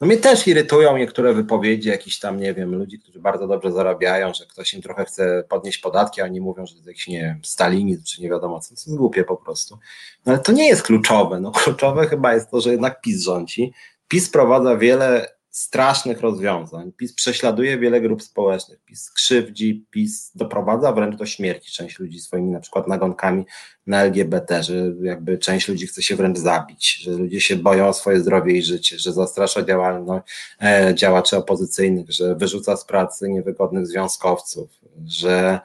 No 0.00 0.06
mnie 0.06 0.16
też 0.16 0.46
irytują 0.46 0.96
niektóre 0.96 1.34
wypowiedzi 1.34 1.88
jakichś 1.88 2.18
tam, 2.18 2.40
nie 2.40 2.54
wiem, 2.54 2.74
ludzi, 2.74 2.98
którzy 2.98 3.20
bardzo 3.20 3.48
dobrze 3.48 3.72
zarabiają, 3.72 4.34
że 4.34 4.46
ktoś 4.46 4.74
im 4.74 4.82
trochę 4.82 5.04
chce 5.04 5.44
podnieść 5.48 5.78
podatki, 5.78 6.20
a 6.20 6.24
oni 6.24 6.40
mówią, 6.40 6.66
że 6.66 6.74
to 6.74 6.88
jakiś, 6.88 7.08
nie 7.08 7.20
wiem, 7.20 7.40
stalinizm, 7.44 8.04
czy 8.04 8.22
nie 8.22 8.30
wiadomo 8.30 8.60
co, 8.60 8.68
to 8.68 8.74
jest 8.74 8.96
głupie 8.96 9.24
po 9.24 9.36
prostu. 9.36 9.78
No 10.26 10.32
ale 10.32 10.42
to 10.42 10.52
nie 10.52 10.68
jest 10.68 10.82
kluczowe. 10.82 11.40
No 11.40 11.50
kluczowe 11.50 12.06
chyba 12.06 12.34
jest 12.34 12.50
to, 12.50 12.60
że 12.60 12.70
jednak 12.70 13.00
PiS 13.00 13.22
rządzi. 13.22 13.72
PiS 14.08 14.30
prowadza 14.30 14.76
wiele 14.76 15.37
strasznych 15.58 16.20
rozwiązań. 16.20 16.92
PiS 16.92 17.12
prześladuje 17.12 17.78
wiele 17.78 18.00
grup 18.00 18.22
społecznych, 18.22 18.78
PiS 18.84 19.10
krzywdzi, 19.10 19.86
PiS 19.90 20.32
doprowadza 20.34 20.92
wręcz 20.92 21.16
do 21.16 21.26
śmierci 21.26 21.72
część 21.72 21.98
ludzi 21.98 22.20
swoimi 22.20 22.50
na 22.50 22.60
przykład 22.60 22.88
nagonkami 22.88 23.44
na 23.86 24.02
LGBT, 24.02 24.62
że 24.62 24.74
jakby 25.02 25.38
część 25.38 25.68
ludzi 25.68 25.86
chce 25.86 26.02
się 26.02 26.16
wręcz 26.16 26.38
zabić, 26.38 26.96
że 27.02 27.10
ludzie 27.10 27.40
się 27.40 27.56
boją 27.56 27.88
o 27.88 27.92
swoje 27.92 28.20
zdrowie 28.20 28.56
i 28.56 28.62
życie, 28.62 28.98
że 28.98 29.12
zastrasza 29.12 29.62
działalność 29.62 30.26
e, 30.62 30.94
działaczy 30.94 31.36
opozycyjnych, 31.36 32.12
że 32.12 32.34
wyrzuca 32.34 32.76
z 32.76 32.84
pracy 32.84 33.28
niewygodnych 33.28 33.86
związkowców, 33.86 34.70
że 35.06 35.60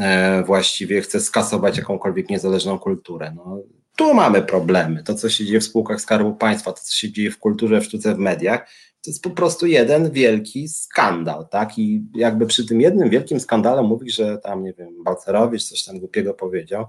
e, 0.00 0.42
właściwie 0.46 1.00
chce 1.00 1.20
skasować 1.20 1.76
jakąkolwiek 1.76 2.28
niezależną 2.28 2.78
kulturę. 2.78 3.32
No, 3.36 3.58
tu 3.96 4.14
mamy 4.14 4.42
problemy. 4.42 5.02
To, 5.02 5.14
co 5.14 5.28
się 5.28 5.44
dzieje 5.44 5.60
w 5.60 5.64
spółkach 5.64 6.00
Skarbu 6.00 6.34
Państwa, 6.34 6.72
to, 6.72 6.80
co 6.82 6.92
się 6.92 7.12
dzieje 7.12 7.30
w 7.30 7.38
kulturze, 7.38 7.80
w 7.80 7.84
sztuce, 7.84 8.14
w 8.14 8.18
mediach, 8.18 8.68
to 9.04 9.10
jest 9.10 9.22
po 9.22 9.30
prostu 9.30 9.66
jeden 9.66 10.10
wielki 10.10 10.68
skandal, 10.68 11.48
tak? 11.48 11.78
I 11.78 12.04
jakby 12.14 12.46
przy 12.46 12.66
tym 12.66 12.80
jednym 12.80 13.10
wielkim 13.10 13.40
skandale 13.40 13.82
mówi, 13.82 14.10
że 14.10 14.38
tam, 14.38 14.64
nie 14.64 14.72
wiem, 14.72 15.04
Balcerowicz 15.04 15.64
coś 15.64 15.84
tam 15.84 15.98
głupiego 15.98 16.34
powiedział, 16.34 16.86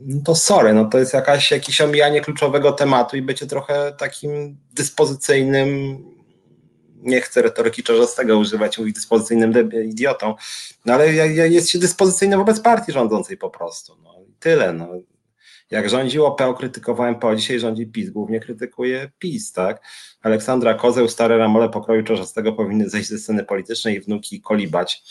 no 0.00 0.20
to 0.24 0.34
sorry, 0.34 0.74
no 0.74 0.84
to 0.84 0.98
jest 0.98 1.14
jakaś, 1.14 1.50
jakieś 1.50 1.80
omijanie 1.80 2.20
kluczowego 2.20 2.72
tematu 2.72 3.16
i 3.16 3.22
bycie 3.22 3.46
trochę 3.46 3.92
takim 3.98 4.56
dyspozycyjnym, 4.72 5.98
nie 6.96 7.20
chcę 7.20 7.42
retoryki 7.42 7.82
czarzastego 7.82 8.38
używać, 8.38 8.78
mówić 8.78 8.94
dyspozycyjnym 8.94 9.70
idiotą, 9.84 10.34
no 10.84 10.94
ale 10.94 11.12
jest 11.50 11.68
się 11.68 11.78
dyspozycyjny 11.78 12.36
wobec 12.36 12.60
partii 12.60 12.92
rządzącej 12.92 13.36
po 13.36 13.50
prostu, 13.50 13.96
no 14.04 14.14
i 14.28 14.32
tyle, 14.40 14.72
no. 14.72 14.88
Jak 15.70 15.90
rządziło 15.90 16.30
PO, 16.30 16.54
krytykowałem 16.54 17.14
PO, 17.14 17.36
dzisiaj 17.36 17.60
rządzi 17.60 17.86
PiS, 17.86 18.10
głównie 18.10 18.40
krytykuje 18.40 19.10
PiS, 19.18 19.52
tak? 19.52 19.82
Aleksandra 20.22 20.74
Kozeł, 20.74 21.08
stare 21.08 21.38
ramole 21.38 21.68
pokroju 21.68 22.02
czarzastego 22.02 22.52
powinny 22.52 22.88
zejść 22.88 23.08
ze 23.08 23.18
sceny 23.18 23.44
politycznej 23.44 23.96
i 23.96 24.00
wnuki 24.00 24.40
kolibać. 24.40 25.02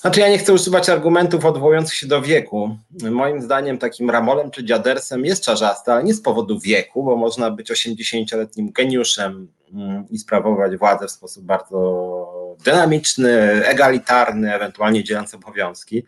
Znaczy 0.00 0.20
ja 0.20 0.28
nie 0.28 0.38
chcę 0.38 0.52
używać 0.52 0.88
argumentów 0.88 1.44
odwołujących 1.44 1.94
się 1.94 2.06
do 2.06 2.22
wieku. 2.22 2.76
Moim 3.10 3.42
zdaniem 3.42 3.78
takim 3.78 4.10
ramolem 4.10 4.50
czy 4.50 4.64
dziadersem 4.64 5.24
jest 5.24 5.44
czarzasty, 5.44 5.92
ale 5.92 6.04
nie 6.04 6.14
z 6.14 6.22
powodu 6.22 6.60
wieku, 6.60 7.04
bo 7.04 7.16
można 7.16 7.50
być 7.50 7.72
80-letnim 7.72 8.72
geniuszem 8.72 9.48
mm, 9.72 10.04
i 10.10 10.18
sprawować 10.18 10.76
władzę 10.76 11.06
w 11.06 11.10
sposób 11.10 11.44
bardzo 11.44 12.56
dynamiczny, 12.64 13.30
egalitarny, 13.66 14.54
ewentualnie 14.54 15.04
dzielący 15.04 15.36
obowiązki. 15.36 16.04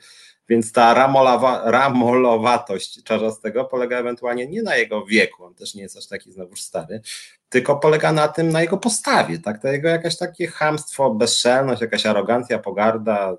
Więc 0.51 0.73
ta 0.73 0.95
ramolawa, 0.95 1.71
ramolowatość 1.71 3.03
czarzastego 3.03 3.65
polega 3.65 3.99
ewentualnie 3.99 4.47
nie 4.47 4.63
na 4.63 4.77
jego 4.77 5.07
wieku, 5.07 5.45
on 5.45 5.55
też 5.55 5.75
nie 5.75 5.83
jest 5.83 5.97
aż 5.97 6.07
taki 6.07 6.33
znowuż 6.33 6.61
stary, 6.61 7.01
tylko 7.49 7.77
polega 7.77 8.13
na 8.13 8.29
tym, 8.29 8.49
na 8.49 8.61
jego 8.61 8.79
postawie, 8.79 9.39
tak? 9.39 9.63
To 9.63 9.69
jego 9.69 9.89
jakieś 9.89 10.17
takie 10.17 10.47
hamstwo, 10.47 11.15
bezszelność, 11.15 11.83
jakaś 11.83 12.07
arogancja, 12.07 12.59
pogarda, 12.59 13.37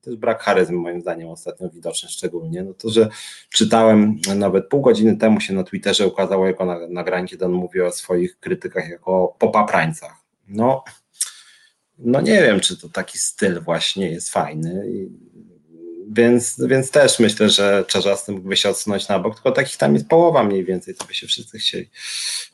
też 0.00 0.16
brak 0.16 0.42
charyzmy 0.42 0.76
moim 0.76 1.00
zdaniem 1.00 1.28
ostatnio 1.28 1.70
widoczny 1.70 2.08
szczególnie, 2.08 2.62
no 2.62 2.74
to, 2.74 2.90
że 2.90 3.08
czytałem 3.50 4.20
nawet 4.36 4.68
pół 4.68 4.80
godziny 4.80 5.16
temu 5.16 5.40
się 5.40 5.54
na 5.54 5.64
Twitterze 5.64 6.06
ukazało 6.06 6.46
jego 6.46 6.88
nagranie, 6.88 7.28
kiedy 7.28 7.44
on 7.44 7.52
mówi 7.52 7.80
o 7.80 7.92
swoich 7.92 8.38
krytykach 8.38 8.88
jako 8.88 9.36
popaprańcach. 9.38 10.14
No, 10.48 10.84
no 11.98 12.20
nie 12.20 12.42
wiem, 12.42 12.60
czy 12.60 12.80
to 12.80 12.88
taki 12.88 13.18
styl 13.18 13.60
właśnie 13.60 14.10
jest 14.10 14.30
fajny. 14.30 14.86
Więc, 16.16 16.60
więc 16.66 16.90
też 16.90 17.18
myślę, 17.18 17.50
że 17.50 17.84
Czarzasty 17.88 18.32
mógłby 18.32 18.56
się 18.56 18.68
odsunąć 18.68 19.08
na 19.08 19.18
bok, 19.18 19.34
tylko 19.34 19.52
takich 19.52 19.76
tam 19.76 19.94
jest 19.94 20.08
połowa 20.08 20.44
mniej 20.44 20.64
więcej, 20.64 20.94
to 20.94 21.04
by 21.04 21.14
się 21.14 21.26
wszyscy 21.26 21.58
chcieli 21.58 21.90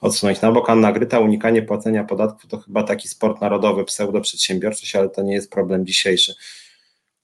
odsunąć 0.00 0.40
na 0.40 0.52
bok. 0.52 0.70
Anna 0.70 0.92
Gryta, 0.92 1.18
unikanie 1.18 1.62
płacenia 1.62 2.04
podatków 2.04 2.50
to 2.50 2.58
chyba 2.58 2.82
taki 2.82 3.08
sport 3.08 3.40
narodowy, 3.40 3.84
pseudo-przedsiębiorczość, 3.84 4.96
ale 4.96 5.08
to 5.08 5.22
nie 5.22 5.34
jest 5.34 5.50
problem 5.50 5.86
dzisiejszy. 5.86 6.34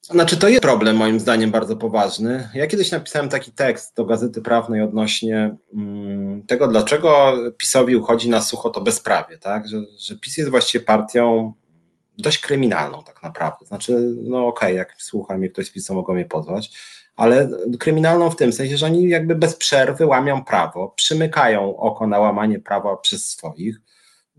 Znaczy, 0.02 0.36
to 0.36 0.48
jest 0.48 0.62
problem 0.62 0.96
moim 0.96 1.20
zdaniem 1.20 1.50
bardzo 1.50 1.76
poważny. 1.76 2.48
Ja 2.54 2.66
kiedyś 2.66 2.90
napisałem 2.90 3.28
taki 3.28 3.52
tekst 3.52 3.96
do 3.96 4.04
Gazety 4.04 4.42
Prawnej 4.42 4.82
odnośnie 4.82 5.56
mm, 5.74 6.42
tego, 6.46 6.68
dlaczego 6.68 7.34
PiSowi 7.58 7.96
uchodzi 7.96 8.28
na 8.28 8.42
sucho 8.42 8.70
to 8.70 8.80
bezprawie, 8.80 9.38
tak? 9.38 9.68
Że, 9.68 9.82
że 9.98 10.16
PiS 10.16 10.36
jest 10.36 10.50
właściwie 10.50 10.84
partią 10.84 11.52
dość 12.18 12.38
kryminalną 12.38 13.02
tak 13.04 13.22
naprawdę. 13.22 13.66
Znaczy, 13.66 14.14
no 14.22 14.46
okej, 14.46 14.68
okay, 14.68 14.72
jak 14.72 15.02
słucha 15.02 15.38
mnie 15.38 15.48
ktoś 15.48 15.66
z 15.66 15.70
PiSu, 15.70 15.94
mogą 15.94 16.14
mnie 16.14 16.24
pozwać, 16.24 16.70
ale 17.16 17.48
kryminalną 17.78 18.30
w 18.30 18.36
tym 18.36 18.52
sensie, 18.52 18.76
że 18.76 18.86
oni 18.86 19.08
jakby 19.08 19.34
bez 19.34 19.56
przerwy 19.56 20.06
łamią 20.06 20.44
prawo, 20.44 20.88
przymykają 20.96 21.76
oko 21.76 22.06
na 22.06 22.18
łamanie 22.18 22.58
prawa 22.60 22.96
przez 22.96 23.30
swoich. 23.30 23.80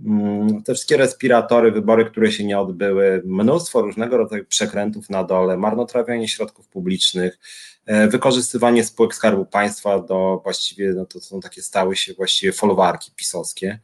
Mm, 0.06 0.64
te 0.64 0.74
wszystkie 0.74 0.98
respiratory, 0.98 1.72
wybory, 1.72 2.06
które 2.06 2.32
się 2.32 2.44
nie 2.44 2.60
odbyły, 2.60 3.22
mnóstwo 3.26 3.82
różnego 3.82 4.18
rodzaju 4.18 4.46
przekrętów 4.46 5.10
na 5.10 5.24
dole, 5.24 5.58
marnotrawianie 5.58 6.28
środków 6.28 6.68
publicznych, 6.68 7.40
e, 7.86 8.08
wykorzystywanie 8.08 8.84
spółek 8.84 9.16
Skarbu 9.16 9.46
Państwa 9.46 10.00
do 10.00 10.42
właściwie, 10.44 10.94
no 10.94 11.06
to 11.06 11.20
są 11.20 11.40
takie 11.40 11.62
stały 11.62 11.96
się 11.96 12.14
właściwie 12.14 12.54
folwarki 12.54 13.12
pisowskie. 13.16 13.80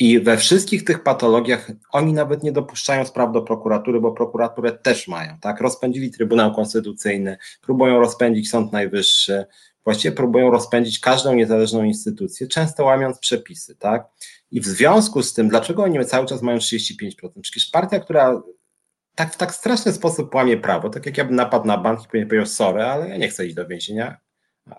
I 0.00 0.20
we 0.20 0.36
wszystkich 0.36 0.84
tych 0.84 1.02
patologiach 1.02 1.70
oni 1.92 2.12
nawet 2.12 2.42
nie 2.42 2.52
dopuszczają 2.52 3.04
spraw 3.04 3.32
do 3.32 3.42
prokuratury, 3.42 4.00
bo 4.00 4.12
prokuraturę 4.12 4.72
też 4.72 5.08
mają, 5.08 5.38
tak? 5.40 5.60
Rozpędzili 5.60 6.10
Trybunał 6.10 6.54
Konstytucyjny, 6.54 7.36
próbują 7.62 8.00
rozpędzić 8.00 8.50
Sąd 8.50 8.72
Najwyższy, 8.72 9.44
właściwie 9.84 10.12
próbują 10.12 10.50
rozpędzić 10.50 10.98
każdą 10.98 11.34
niezależną 11.34 11.84
instytucję, 11.84 12.46
często 12.46 12.84
łamiąc 12.84 13.18
przepisy, 13.18 13.76
tak? 13.76 14.08
I 14.50 14.60
w 14.60 14.66
związku 14.66 15.22
z 15.22 15.32
tym, 15.32 15.48
dlaczego 15.48 15.82
oni 15.82 16.04
cały 16.04 16.26
czas 16.26 16.42
mają 16.42 16.58
35%? 16.58 17.10
Przecież 17.42 17.70
partia, 17.70 18.00
która 18.00 18.42
tak 19.14 19.34
w 19.34 19.36
tak 19.36 19.54
straszny 19.54 19.92
sposób 19.92 20.34
łamie 20.34 20.56
prawo, 20.56 20.90
tak 20.90 21.06
jak 21.06 21.18
ja 21.18 21.24
bym 21.24 21.36
napadł 21.36 21.66
na 21.66 21.78
bank 21.78 22.00
i 22.00 22.26
powiedział 22.26 22.46
sorry, 22.46 22.82
ale 22.82 23.08
ja 23.08 23.16
nie 23.16 23.28
chcę 23.28 23.46
iść 23.46 23.54
do 23.54 23.66
więzienia, 23.66 24.16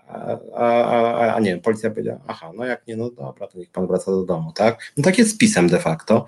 a, 0.08 0.38
a, 0.54 1.34
a, 1.34 1.40
nie, 1.40 1.58
policja 1.58 1.90
powiedziała, 1.90 2.20
aha, 2.26 2.50
no 2.54 2.64
jak 2.64 2.86
nie, 2.86 2.96
no 2.96 3.10
dobra, 3.10 3.46
to 3.46 3.58
niech 3.58 3.70
pan 3.70 3.86
wraca 3.86 4.10
do 4.10 4.24
domu, 4.24 4.52
tak? 4.52 4.92
No 4.96 5.04
tak 5.04 5.18
jest 5.18 5.38
pisem 5.38 5.68
de 5.68 5.78
facto. 5.78 6.26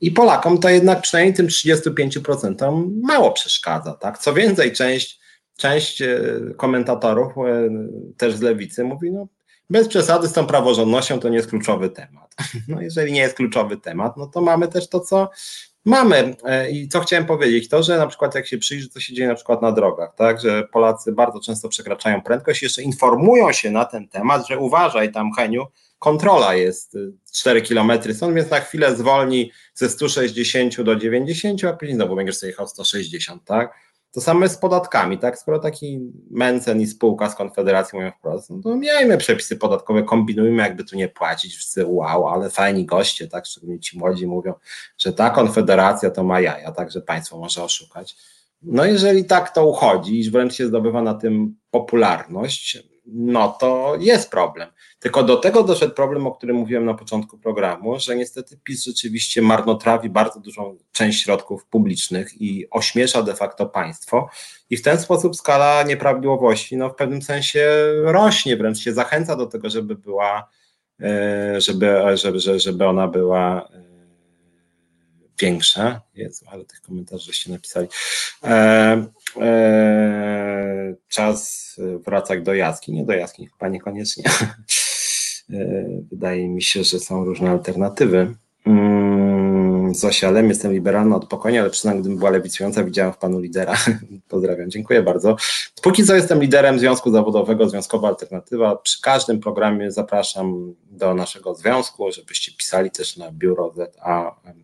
I 0.00 0.10
Polakom 0.10 0.58
to 0.58 0.68
jednak 0.68 1.02
przynajmniej 1.02 1.34
tym 1.34 1.46
35% 1.46 2.90
mało 3.02 3.32
przeszkadza, 3.32 3.92
tak? 3.92 4.18
Co 4.18 4.34
więcej, 4.34 4.72
część, 4.72 5.20
część 5.56 6.02
e, 6.02 6.30
komentatorów 6.56 7.32
e, 7.38 7.70
też 8.16 8.34
z 8.34 8.40
lewicy 8.40 8.84
mówi, 8.84 9.10
no 9.10 9.26
bez 9.70 9.88
przesady 9.88 10.28
z 10.28 10.32
tą 10.32 10.46
praworządnością 10.46 11.20
to 11.20 11.28
nie 11.28 11.36
jest 11.36 11.50
kluczowy 11.50 11.90
temat. 11.90 12.34
No 12.68 12.80
jeżeli 12.80 13.12
nie 13.12 13.20
jest 13.20 13.36
kluczowy 13.36 13.76
temat, 13.76 14.16
no 14.16 14.26
to 14.26 14.40
mamy 14.40 14.68
też 14.68 14.88
to, 14.88 15.00
co 15.00 15.30
Mamy 15.84 16.36
e, 16.44 16.70
i 16.70 16.88
co 16.88 17.00
chciałem 17.00 17.26
powiedzieć, 17.26 17.68
to, 17.68 17.82
że 17.82 17.98
na 17.98 18.06
przykład 18.06 18.34
jak 18.34 18.46
się 18.46 18.58
przyjrzy, 18.58 18.88
co 18.88 19.00
się 19.00 19.14
dzieje 19.14 19.28
na 19.28 19.34
przykład 19.34 19.62
na 19.62 19.72
drogach, 19.72 20.14
tak, 20.14 20.40
że 20.40 20.68
Polacy 20.72 21.12
bardzo 21.12 21.40
często 21.40 21.68
przekraczają 21.68 22.22
prędkość, 22.22 22.62
jeszcze 22.62 22.82
informują 22.82 23.52
się 23.52 23.70
na 23.70 23.84
ten 23.84 24.08
temat, 24.08 24.48
że 24.48 24.58
uważaj 24.58 25.12
tam 25.12 25.32
Heniu, 25.32 25.66
kontrola 25.98 26.54
jest 26.54 26.98
4 27.32 27.60
y, 27.60 27.62
km 27.62 27.92
stąd, 28.14 28.34
więc 28.34 28.50
na 28.50 28.60
chwilę 28.60 28.96
zwolni 28.96 29.52
ze 29.74 29.88
160 29.88 30.82
do 30.82 30.96
90, 30.96 31.64
a 31.64 31.72
później 31.72 31.94
znowu 31.94 32.16
będziesz 32.16 32.36
sobie 32.36 32.50
jechał 32.50 32.66
160, 32.66 33.44
tak? 33.44 33.74
To 34.12 34.20
samo 34.20 34.48
z 34.48 34.56
podatkami, 34.56 35.18
tak? 35.18 35.38
Skoro 35.38 35.58
taki 35.58 36.00
Mencen 36.30 36.80
i 36.80 36.86
spółka 36.86 37.30
z 37.30 37.34
Konfederacji 37.34 37.98
mówią 37.98 38.10
wprost, 38.18 38.50
no 38.50 38.62
to 38.62 38.76
miejmy 38.76 39.18
przepisy 39.18 39.56
podatkowe, 39.56 40.02
kombinujmy, 40.02 40.62
jakby 40.62 40.84
tu 40.84 40.96
nie 40.96 41.08
płacić, 41.08 41.56
wszyscy 41.56 41.86
wow, 41.86 42.28
ale 42.28 42.50
fajni 42.50 42.86
goście, 42.86 43.28
tak? 43.28 43.46
Szczególnie 43.46 43.80
ci 43.80 43.98
młodzi 43.98 44.26
mówią, 44.26 44.54
że 44.98 45.12
ta 45.12 45.30
Konfederacja 45.30 46.10
to 46.10 46.24
ma 46.24 46.40
jaja, 46.40 46.72
tak? 46.72 46.90
Że 46.90 47.00
państwo 47.00 47.38
może 47.38 47.64
oszukać. 47.64 48.16
No 48.62 48.84
jeżeli 48.84 49.24
tak 49.24 49.54
to 49.54 49.66
uchodzi, 49.66 50.20
iż 50.20 50.30
wręcz 50.30 50.54
się 50.54 50.66
zdobywa 50.66 51.02
na 51.02 51.14
tym 51.14 51.56
popularność, 51.70 52.91
no 53.06 53.48
to 53.60 53.96
jest 54.00 54.30
problem. 54.30 54.68
Tylko 54.98 55.22
do 55.22 55.36
tego 55.36 55.62
doszedł 55.62 55.94
problem, 55.94 56.26
o 56.26 56.32
którym 56.32 56.56
mówiłem 56.56 56.84
na 56.84 56.94
początku 56.94 57.38
programu, 57.38 58.00
że 58.00 58.16
niestety 58.16 58.58
PiS 58.64 58.84
rzeczywiście 58.84 59.42
marnotrawi 59.42 60.10
bardzo 60.10 60.40
dużą 60.40 60.76
część 60.92 61.22
środków 61.22 61.66
publicznych 61.66 62.40
i 62.40 62.66
ośmiesza 62.70 63.22
de 63.22 63.34
facto 63.34 63.66
państwo 63.66 64.28
i 64.70 64.76
w 64.76 64.82
ten 64.82 64.98
sposób 64.98 65.36
skala 65.36 65.82
nieprawidłowości 65.82 66.76
no, 66.76 66.90
w 66.90 66.94
pewnym 66.94 67.22
sensie 67.22 67.68
rośnie, 68.04 68.56
wręcz 68.56 68.78
się 68.78 68.92
zachęca 68.92 69.36
do 69.36 69.46
tego, 69.46 69.70
żeby 69.70 69.94
była, 69.94 70.48
e, 71.00 71.60
żeby, 71.60 72.00
żeby, 72.14 72.38
żeby 72.40 72.86
ona 72.86 73.08
była 73.08 73.68
większe. 75.42 76.00
Jezu, 76.14 76.44
ale 76.48 76.64
tych 76.64 76.80
komentarzy 76.80 77.24
żeście 77.24 77.52
napisali. 77.52 77.88
E, 78.44 79.06
e, 79.40 80.94
czas 81.08 81.72
wracać 82.06 82.42
do 82.42 82.54
jaskiń. 82.54 82.94
Nie 82.94 83.04
do 83.04 83.12
jaskiń, 83.12 83.46
chyba 83.46 83.68
niekoniecznie. 83.68 84.24
E, 85.52 85.84
wydaje 86.10 86.48
mi 86.48 86.62
się, 86.62 86.84
że 86.84 87.00
są 87.00 87.24
różne 87.24 87.50
alternatywy. 87.50 88.34
Mm, 88.66 89.92
jestem 90.48 90.72
liberalna 90.72 91.16
od 91.16 91.28
pokoju, 91.28 91.60
ale 91.60 91.70
przynajmniej 91.70 92.02
gdybym 92.02 92.18
była 92.18 92.30
lewicująca, 92.30 92.84
widziałam 92.84 93.12
w 93.12 93.18
panu 93.18 93.40
lidera. 93.40 93.74
Pozdrawiam, 94.28 94.70
dziękuję 94.70 95.02
bardzo. 95.02 95.36
Póki 95.82 96.04
co 96.04 96.14
jestem 96.14 96.40
liderem 96.40 96.78
Związku 96.78 97.10
Zawodowego, 97.10 97.68
Związkowa 97.68 98.08
Alternatywa. 98.08 98.76
Przy 98.76 99.00
każdym 99.00 99.40
programie 99.40 99.92
zapraszam 99.92 100.74
do 100.90 101.14
naszego 101.14 101.54
związku, 101.54 102.12
żebyście 102.12 102.52
pisali 102.52 102.90
też 102.90 103.16
na 103.16 103.32
biuro 103.32 103.72
za.org.pl, 103.76 104.54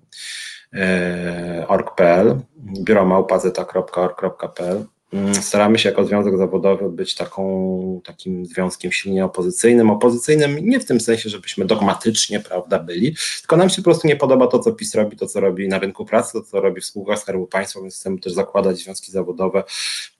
biuro 2.84 3.04
małpa.org.pl 3.04 4.84
Mm, 5.12 5.34
staramy 5.34 5.78
się 5.78 5.88
jako 5.88 6.04
związek 6.04 6.38
zawodowy 6.38 6.90
być 6.90 7.14
taką, 7.14 8.00
takim 8.04 8.46
związkiem 8.46 8.92
silnie 8.92 9.24
opozycyjnym. 9.24 9.90
Opozycyjnym 9.90 10.58
nie 10.62 10.80
w 10.80 10.84
tym 10.84 11.00
sensie, 11.00 11.30
żebyśmy 11.30 11.64
dogmatycznie 11.64 12.40
prawda, 12.40 12.78
byli, 12.78 13.16
tylko 13.40 13.56
nam 13.56 13.70
się 13.70 13.76
po 13.76 13.82
prostu 13.82 14.08
nie 14.08 14.16
podoba 14.16 14.46
to, 14.46 14.58
co 14.58 14.72
PiS 14.72 14.94
robi, 14.94 15.16
to, 15.16 15.26
co 15.26 15.40
robi 15.40 15.68
na 15.68 15.78
rynku 15.78 16.04
pracy, 16.04 16.32
to, 16.32 16.42
co 16.42 16.60
robi 16.60 16.80
w 16.80 16.84
spółkach 16.84 17.18
Skarbu 17.18 17.46
Państwa, 17.46 17.80
więc 17.80 17.96
chcemy 17.96 18.18
też 18.18 18.32
zakładać 18.32 18.76
związki 18.76 19.12
zawodowe 19.12 19.64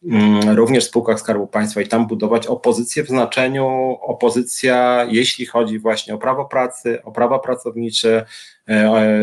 mm, 0.05 0.57
również 0.57 0.85
w 0.85 0.89
spółkach 0.89 1.21
Skarbu 1.21 1.47
Państwa 1.47 1.81
i 1.81 1.87
tam 1.87 2.07
budować 2.07 2.47
opozycję 2.47 3.05
w 3.05 3.09
znaczeniu 3.09 3.97
opozycja, 4.01 5.07
jeśli 5.11 5.47
chodzi 5.47 5.79
właśnie 5.79 6.15
o 6.15 6.19
prawo 6.19 6.45
pracy, 6.45 7.03
o 7.03 7.13
prawa 7.13 7.39
pracownicze, 7.39 8.27
E, 8.58 8.58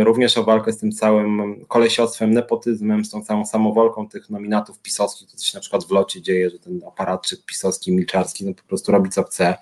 również 0.03 0.37
o 0.37 0.43
walkę 0.43 0.73
z 0.73 0.77
tym 0.77 0.91
całym 0.91 1.65
kolesiostwem, 1.67 2.33
nepotyzmem, 2.33 3.05
z 3.05 3.09
tą 3.09 3.23
całą 3.23 3.45
samowolką 3.45 4.09
tych 4.09 4.29
nominatów 4.29 4.79
pisowskich, 4.79 5.31
to 5.31 5.37
coś 5.37 5.53
na 5.53 5.59
przykład 5.59 5.83
w 5.83 5.91
locie 5.91 6.21
dzieje, 6.21 6.49
że 6.49 6.59
ten 6.59 6.81
aparatczyk 6.87 7.45
pisowski, 7.45 7.91
milczarski, 7.91 8.45
no 8.45 8.53
po 8.53 8.63
prostu 8.63 8.91
robi 8.91 9.09
co 9.09 9.23
chce 9.23 9.55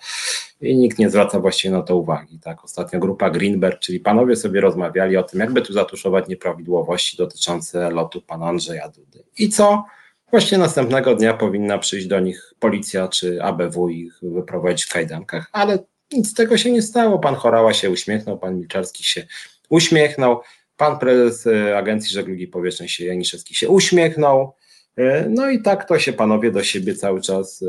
i 0.62 0.78
nikt 0.78 1.00
nie 1.00 1.10
zwraca 1.10 1.39
właściwie 1.39 1.74
na 1.74 1.82
to 1.82 1.98
uwagi. 1.98 2.39
Tak, 2.39 2.63
ostatnio 2.63 3.00
grupa 3.00 3.30
Greenberg, 3.30 3.80
czyli 3.80 4.00
panowie 4.00 4.36
sobie 4.36 4.62
rozmawiali 4.62 5.17
o 5.17 5.24
tym, 5.24 5.39
jakby 5.39 5.62
tu 5.62 5.74
zatuszować 5.74 6.28
nieprawidłowości 6.28 7.17
dotyczące 7.17 7.91
lotu 7.91 8.22
pana 8.22 8.46
Andrzeja 8.46 8.89
Dudy. 8.89 9.24
I 9.38 9.50
co? 9.50 9.84
Właśnie 10.32 10.58
następnego 10.58 11.15
dnia 11.15 11.34
powinna 11.34 11.78
przyjść 11.78 12.08
do 12.08 12.19
nich 12.19 12.54
policja 12.60 13.08
czy 13.08 13.43
ABW 13.43 13.89
i 13.89 14.00
ich 14.00 14.19
wyprowadzić 14.22 14.86
w 14.86 14.93
kajdankach, 14.93 15.50
ale 15.52 15.80
nic 16.12 16.30
z 16.30 16.34
tego 16.34 16.58
się 16.58 16.72
nie 16.72 16.82
stało. 16.82 17.19
Pan 17.19 17.36
Chorała 17.36 17.74
się 17.74 17.89
uśmiechnął, 17.89 18.38
pan 18.38 18.58
Milczarski 18.58 19.04
się 19.04 19.28
uśmiechnął. 19.69 20.41
Pan 20.78 20.99
prezes 20.99 21.47
e, 21.47 21.78
Agencji 21.78 22.13
Żeglugi 22.13 22.47
Powietrznej 22.47 22.89
się 22.89 23.06
Janiszewski 23.06 23.56
się 23.56 23.69
uśmiechnął. 23.69 24.54
E, 24.97 25.30
no 25.30 25.49
i 25.49 25.62
tak 25.62 25.88
to 25.88 25.99
się 25.99 26.13
panowie 26.13 26.52
do 26.52 26.63
siebie 26.63 26.95
cały 26.95 27.21
czas 27.21 27.62
e, 27.62 27.65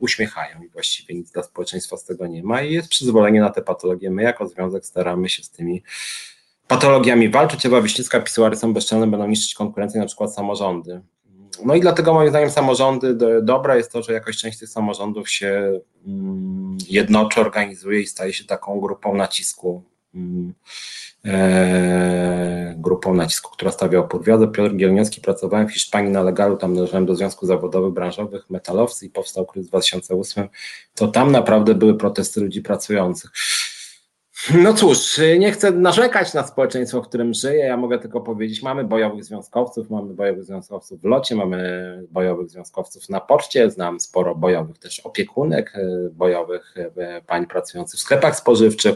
uśmiechają 0.00 0.62
i 0.62 0.68
właściwie 0.68 1.14
nic 1.14 1.30
dla 1.30 1.42
społeczeństwa 1.42 1.96
z 1.96 2.04
tego 2.04 2.26
nie 2.26 2.42
ma 2.42 2.62
i 2.62 2.72
jest 2.72 2.88
przyzwolenie 2.88 3.40
na 3.40 3.50
te 3.50 3.62
patologie. 3.62 4.10
My 4.10 4.22
jako 4.22 4.48
związek 4.48 4.86
staramy 4.86 5.28
się 5.28 5.42
z 5.42 5.50
tymi 5.50 5.82
patologiami 6.68 7.28
walczyć. 7.28 7.66
Ewa 7.66 7.82
Wiśniewska, 7.82 8.20
pisuary 8.20 8.56
są 8.56 8.72
bezczelne, 8.72 9.06
będą 9.06 9.28
niszczyć 9.28 9.54
konkurencję, 9.54 10.00
na 10.00 10.06
przykład 10.06 10.34
samorządy. 10.34 11.00
No 11.64 11.74
i 11.74 11.80
dlatego 11.80 12.14
moim 12.14 12.30
zdaniem 12.30 12.50
samorządy, 12.50 13.16
dobre 13.42 13.76
jest 13.76 13.92
to, 13.92 14.02
że 14.02 14.12
jakaś 14.12 14.36
część 14.36 14.58
tych 14.58 14.68
samorządów 14.68 15.30
się 15.30 15.80
mm, 16.06 16.78
jednoczy, 16.88 17.40
organizuje 17.40 18.00
i 18.00 18.06
staje 18.06 18.32
się 18.32 18.44
taką 18.44 18.80
grupą 18.80 19.14
nacisku 19.14 19.82
mm, 20.14 20.54
grupą 22.76 23.14
nacisku, 23.14 23.50
która 23.52 23.70
stawia 23.70 23.98
opór. 23.98 24.24
Wiadę 24.24 24.48
Piotr 24.48 24.76
Gielniowski, 24.76 25.20
pracowałem 25.20 25.68
w 25.68 25.72
Hiszpanii 25.72 26.10
na 26.10 26.22
legalu, 26.22 26.56
tam 26.56 26.74
należałem 26.74 27.06
do 27.06 27.14
Związku 27.14 27.46
Zawodowych 27.46 27.92
Branżowych, 27.92 28.50
metalowcy 28.50 29.06
i 29.06 29.10
powstał 29.10 29.46
kryzys 29.46 29.68
w 29.68 29.70
2008, 29.70 30.48
to 30.94 31.08
tam 31.08 31.32
naprawdę 31.32 31.74
były 31.74 31.94
protesty 31.94 32.40
ludzi 32.40 32.62
pracujących. 32.62 33.30
No 34.54 34.74
cóż, 34.74 35.20
nie 35.38 35.52
chcę 35.52 35.70
narzekać 35.70 36.34
na 36.34 36.46
społeczeństwo, 36.46 37.02
w 37.02 37.08
którym 37.08 37.34
żyję. 37.34 37.64
Ja 37.64 37.76
mogę 37.76 37.98
tylko 37.98 38.20
powiedzieć, 38.20 38.62
mamy 38.62 38.84
bojowych 38.84 39.24
związkowców, 39.24 39.90
mamy 39.90 40.14
bojowych 40.14 40.44
związkowców 40.44 41.00
w 41.00 41.04
locie, 41.04 41.36
mamy 41.36 42.02
bojowych 42.10 42.50
związkowców 42.50 43.08
na 43.08 43.20
poczcie, 43.20 43.70
znam 43.70 44.00
sporo 44.00 44.34
bojowych 44.34 44.78
też 44.78 45.00
opiekunek, 45.00 45.72
e, 45.74 46.10
bojowych 46.10 46.74
e, 46.96 47.22
pań 47.22 47.46
pracujących 47.46 48.00
w 48.00 48.02
sklepach 48.02 48.36
spożywczych, 48.36 48.94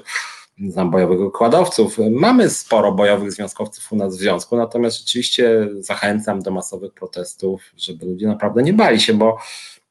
znam 0.59 0.91
bojowych 0.91 1.21
wykładowców. 1.21 1.99
Mamy 2.11 2.51
sporo 2.51 2.93
bojowych 2.93 3.33
związkowców 3.33 3.93
u 3.93 3.97
nas 3.97 4.17
w 4.17 4.21
związku, 4.21 4.57
natomiast 4.57 4.99
rzeczywiście 4.99 5.69
zachęcam 5.79 6.43
do 6.43 6.51
masowych 6.51 6.93
protestów, 6.93 7.63
żeby 7.77 8.07
ludzie 8.07 8.27
naprawdę 8.27 8.63
nie 8.63 8.73
bali 8.73 9.01
się, 9.01 9.15
bo 9.15 9.39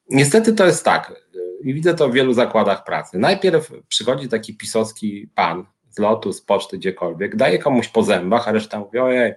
niestety 0.10 0.54
to 0.54 0.66
jest 0.66 0.86
tak, 0.86 1.14
i 1.62 1.74
widzę 1.74 1.94
to 1.94 2.10
w 2.10 2.14
wielu 2.14 2.34
zakładach 2.34 2.84
pracy. 2.84 3.18
Najpierw 3.18 3.72
przychodzi 3.88 4.30
taki 4.30 4.58
pisowski 4.58 5.30
pan 5.36 5.66
z 5.90 6.00
lotu, 6.00 6.34
z 6.34 6.42
poczty, 6.42 6.78
gdziekolwiek, 6.78 7.36
daje 7.36 7.60
komuś 7.60 7.88
po 7.88 8.04
zębach, 8.04 8.48
a 8.48 8.52
reszta 8.52 8.80
mówi, 8.80 9.00
ojej, 9.00 9.34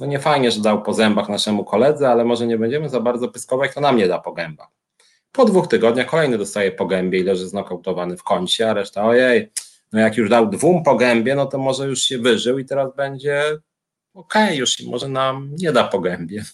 no 0.00 0.06
nie 0.06 0.18
fajnie, 0.18 0.50
że 0.50 0.60
dał 0.60 0.82
po 0.82 0.94
zębach 0.94 1.28
naszemu 1.28 1.64
koledze, 1.64 2.08
ale 2.08 2.24
może 2.24 2.46
nie 2.46 2.58
będziemy 2.58 2.88
za 2.88 3.00
bardzo 3.00 3.28
pyskować, 3.28 3.74
to 3.74 3.80
nam 3.80 3.96
nie 3.96 4.08
da 4.08 4.18
po 4.18 4.32
gębach. 4.32 4.68
Po 5.32 5.44
dwóch 5.44 5.68
tygodniach 5.68 6.06
kolejny 6.06 6.38
dostaje 6.38 6.72
po 6.72 6.86
gębie 6.86 7.18
i 7.18 7.22
leży 7.22 7.48
znokautowany 7.48 8.16
w 8.16 8.22
kącie, 8.22 8.70
a 8.70 8.74
reszta, 8.74 9.04
ojej, 9.04 9.50
no 9.92 10.00
jak 10.00 10.16
już 10.16 10.30
dał 10.30 10.50
dwóm 10.50 10.82
po 10.82 10.96
gębie, 10.96 11.34
no 11.34 11.46
to 11.46 11.58
może 11.58 11.86
już 11.86 12.02
się 12.02 12.18
wyżył 12.18 12.58
i 12.58 12.64
teraz 12.64 12.96
będzie 12.96 13.42
okej, 14.14 14.44
okay, 14.44 14.56
już 14.56 14.82
może 14.82 15.08
nam 15.08 15.50
nie 15.58 15.72
da 15.72 15.84
po 15.84 16.00
gębie. 16.00 16.44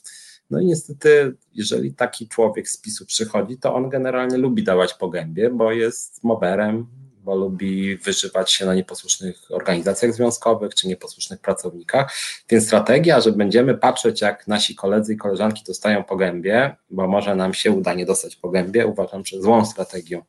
No 0.51 0.61
i 0.61 0.67
niestety, 0.67 1.37
jeżeli 1.55 1.95
taki 1.95 2.29
człowiek 2.29 2.69
z 2.69 2.77
PiSu 2.77 3.07
przychodzi, 3.07 3.59
to 3.59 3.75
on 3.75 3.89
generalnie 3.89 4.37
lubi 4.37 4.65
dawać 4.65 4.95
po 4.95 5.09
gębie, 5.09 5.51
bo 5.51 5.73
jest 5.73 6.25
moberem, 6.25 6.87
bo 7.25 7.35
lubi 7.35 7.97
wyżywać 7.97 8.53
się 8.53 8.67
na 8.67 8.75
nieposłusznych 8.75 9.51
organizacjach 9.51 10.15
związkowych 10.15 10.75
czy 10.75 10.89
nieposłusznych 10.89 11.41
pracownikach. 11.41 12.13
Więc 12.49 12.67
strategia, 12.67 13.21
że 13.21 13.33
będziemy 13.33 13.75
patrzeć, 13.75 14.21
jak 14.21 14.49
nasi 14.49 14.75
koledzy 14.75 15.15
i 15.15 15.17
koleżanki 15.17 15.63
dostają 15.67 16.05
po 16.05 16.17
gębie, 16.17 16.77
bo 16.91 17.09
może 17.09 17.37
nam 17.37 17.55
się 17.55 17.71
uda 17.71 17.95
nie 17.95 18.07
dostać 18.07 18.37
po 18.37 18.51
gębie, 18.51 18.87
uważam, 18.87 19.27
że 19.27 19.43
złą 19.43 19.67
strategią. 19.67 20.23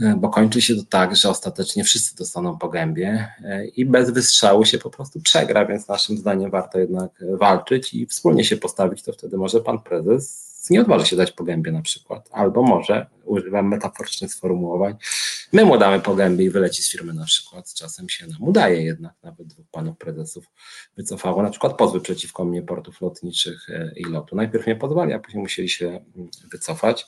E, 0.00 0.16
bo 0.16 0.28
kończy 0.28 0.62
się 0.62 0.76
to 0.76 0.82
tak, 0.88 1.16
że 1.16 1.30
ostatecznie 1.30 1.84
wszyscy 1.84 2.16
dostaną 2.16 2.58
po 2.58 2.68
gębie 2.68 3.28
e, 3.44 3.66
i 3.66 3.86
bez 3.86 4.10
wystrzału 4.10 4.64
się 4.64 4.78
po 4.78 4.90
prostu 4.90 5.20
przegra, 5.20 5.66
więc 5.66 5.88
naszym 5.88 6.18
zdaniem 6.18 6.50
warto 6.50 6.78
jednak 6.78 7.10
walczyć 7.38 7.94
i 7.94 8.06
wspólnie 8.06 8.44
się 8.44 8.56
postawić, 8.56 9.02
to 9.02 9.12
wtedy 9.12 9.36
może 9.36 9.60
pan 9.60 9.78
prezes 9.78 10.53
nie 10.70 10.80
odważy 10.80 11.06
się 11.06 11.16
dać 11.16 11.32
po 11.32 11.44
gębie 11.44 11.72
na 11.72 11.82
przykład, 11.82 12.28
albo 12.32 12.62
może, 12.62 13.06
używam 13.24 13.68
metaforycznych 13.68 14.34
sformułowań, 14.34 14.94
my 15.52 15.64
mu 15.64 15.78
damy 15.78 16.00
po 16.00 16.14
gębie 16.14 16.44
i 16.44 16.50
wyleci 16.50 16.82
z 16.82 16.90
firmy 16.90 17.14
na 17.14 17.24
przykład, 17.24 17.74
czasem 17.74 18.08
się 18.08 18.26
nam 18.26 18.42
udaje 18.42 18.82
jednak, 18.82 19.12
nawet 19.22 19.46
dwóch 19.46 19.66
panów 19.70 19.98
prezesów 19.98 20.44
wycofało 20.96 21.42
na 21.42 21.50
przykład 21.50 21.76
pozwy 21.76 22.00
przeciwko 22.00 22.44
mnie 22.44 22.62
portów 22.62 23.00
lotniczych 23.00 23.70
e, 23.70 23.92
i 23.96 24.04
lotu. 24.04 24.36
Najpierw 24.36 24.66
nie 24.66 24.76
pozwali, 24.76 25.12
a 25.12 25.18
później 25.18 25.42
musieli 25.42 25.68
się 25.68 25.86
mm, 25.86 26.28
wycofać. 26.52 27.06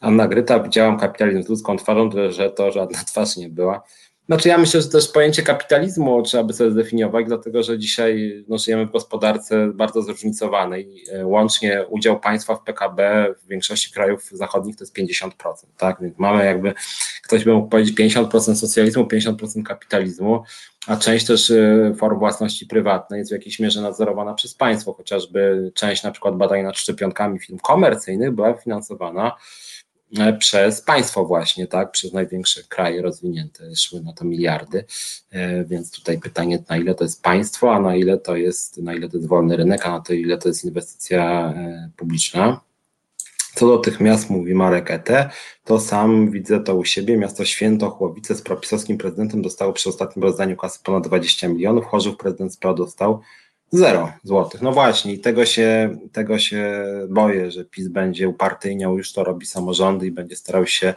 Anna 0.00 0.28
Gryta, 0.28 0.60
widziałam 0.60 0.98
kapitalizm 0.98 1.42
z 1.42 1.48
ludzką 1.48 1.76
twarzą, 1.76 2.10
że 2.28 2.50
to 2.50 2.72
żadna 2.72 3.04
twarz 3.10 3.36
nie 3.36 3.48
była. 3.48 3.82
Znaczy 4.26 4.48
ja 4.48 4.58
myślę, 4.58 4.82
że 4.82 4.88
też 4.88 5.08
pojęcie 5.08 5.42
kapitalizmu 5.42 6.22
trzeba 6.22 6.44
by 6.44 6.52
sobie 6.52 6.70
zdefiniować, 6.70 7.26
dlatego 7.26 7.62
że 7.62 7.78
dzisiaj 7.78 8.44
no, 8.48 8.58
żyjemy 8.58 8.86
w 8.86 8.92
gospodarce 8.92 9.70
bardzo 9.74 10.02
zróżnicowanej. 10.02 11.04
E, 11.12 11.26
łącznie 11.26 11.84
udział 11.88 12.20
państwa 12.20 12.56
w 12.56 12.62
PKB 12.62 13.26
w 13.42 13.48
większości 13.48 13.92
krajów 13.92 14.28
zachodnich 14.32 14.76
to 14.76 14.84
jest 14.84 14.96
50%, 14.96 15.30
tak? 15.76 15.96
Więc 16.00 16.18
mamy 16.18 16.44
jakby, 16.44 16.74
ktoś 17.24 17.44
by 17.44 17.52
mógł 17.52 17.68
powiedzieć 17.68 17.98
50% 17.98 18.54
socjalizmu, 18.54 19.04
50% 19.04 19.62
kapitalizmu, 19.62 20.42
a 20.86 20.96
część 20.96 21.26
też 21.26 21.50
e, 21.50 21.94
form 21.98 22.18
własności 22.18 22.66
prywatnej 22.66 23.18
jest 23.18 23.30
w 23.30 23.32
jakiejś 23.32 23.58
mierze 23.58 23.80
nadzorowana 23.80 24.34
przez 24.34 24.54
państwo, 24.54 24.92
chociażby 24.92 25.72
część 25.74 26.02
na 26.02 26.10
przykład 26.10 26.36
badań 26.36 26.62
nad 26.62 26.78
szczepionkami 26.78 27.38
firm 27.38 27.58
komercyjnych 27.58 28.30
była 28.30 28.54
finansowana 28.54 29.36
przez 30.38 30.80
państwo 30.80 31.24
właśnie, 31.24 31.66
tak, 31.66 31.90
przez 31.90 32.12
największe 32.12 32.62
kraje 32.62 33.02
rozwinięte 33.02 33.76
szły 33.76 34.00
na 34.00 34.12
to 34.12 34.24
miliardy, 34.24 34.84
e, 35.30 35.64
więc 35.64 35.90
tutaj 35.90 36.18
pytanie, 36.18 36.64
na 36.68 36.76
ile 36.76 36.94
to 36.94 37.04
jest 37.04 37.22
państwo, 37.22 37.74
a 37.74 37.80
na 37.80 37.96
ile 37.96 38.18
to 38.18 38.36
jest, 38.36 38.78
na 38.78 38.94
ile 38.94 39.08
to 39.08 39.16
jest 39.16 39.28
wolny 39.28 39.56
rynek, 39.56 39.86
a 39.86 39.90
na 39.90 40.00
to 40.00 40.12
ile 40.12 40.38
to 40.38 40.48
jest 40.48 40.64
inwestycja 40.64 41.54
e, 41.56 41.90
publiczna. 41.96 42.60
Co 43.54 43.66
do 43.66 43.78
tych 43.78 44.00
miast, 44.00 44.30
mówi 44.30 44.54
Marek 44.54 44.90
Ete, 44.90 45.30
to 45.64 45.80
sam 45.80 46.30
widzę 46.30 46.60
to 46.60 46.76
u 46.76 46.84
siebie. 46.84 47.16
Miasto 47.16 47.44
Święto, 47.44 47.90
Chłowice 47.90 48.34
z 48.34 48.42
propisowskim 48.42 48.98
prezydentem 48.98 49.42
dostało 49.42 49.72
przy 49.72 49.88
ostatnim 49.88 50.22
rozdaniu 50.22 50.56
kasy 50.56 50.78
ponad 50.82 51.08
20 51.08 51.48
milionów. 51.48 51.84
Chorzów 51.84 52.16
prezydent 52.16 52.54
SPO 52.54 52.74
dostał 52.74 53.20
Zero 53.72 54.12
złotych. 54.22 54.62
No 54.62 54.72
właśnie, 54.72 55.12
i 55.12 55.18
tego 55.18 55.46
się, 55.46 55.98
tego 56.12 56.38
się 56.38 56.84
boję, 57.08 57.50
że 57.50 57.64
PiS 57.64 57.88
będzie 57.88 58.28
upartyjniał, 58.28 58.98
już 58.98 59.12
to 59.12 59.24
robi 59.24 59.46
samorządy 59.46 60.06
i 60.06 60.10
będzie 60.10 60.36
starał 60.36 60.66
się 60.66 60.94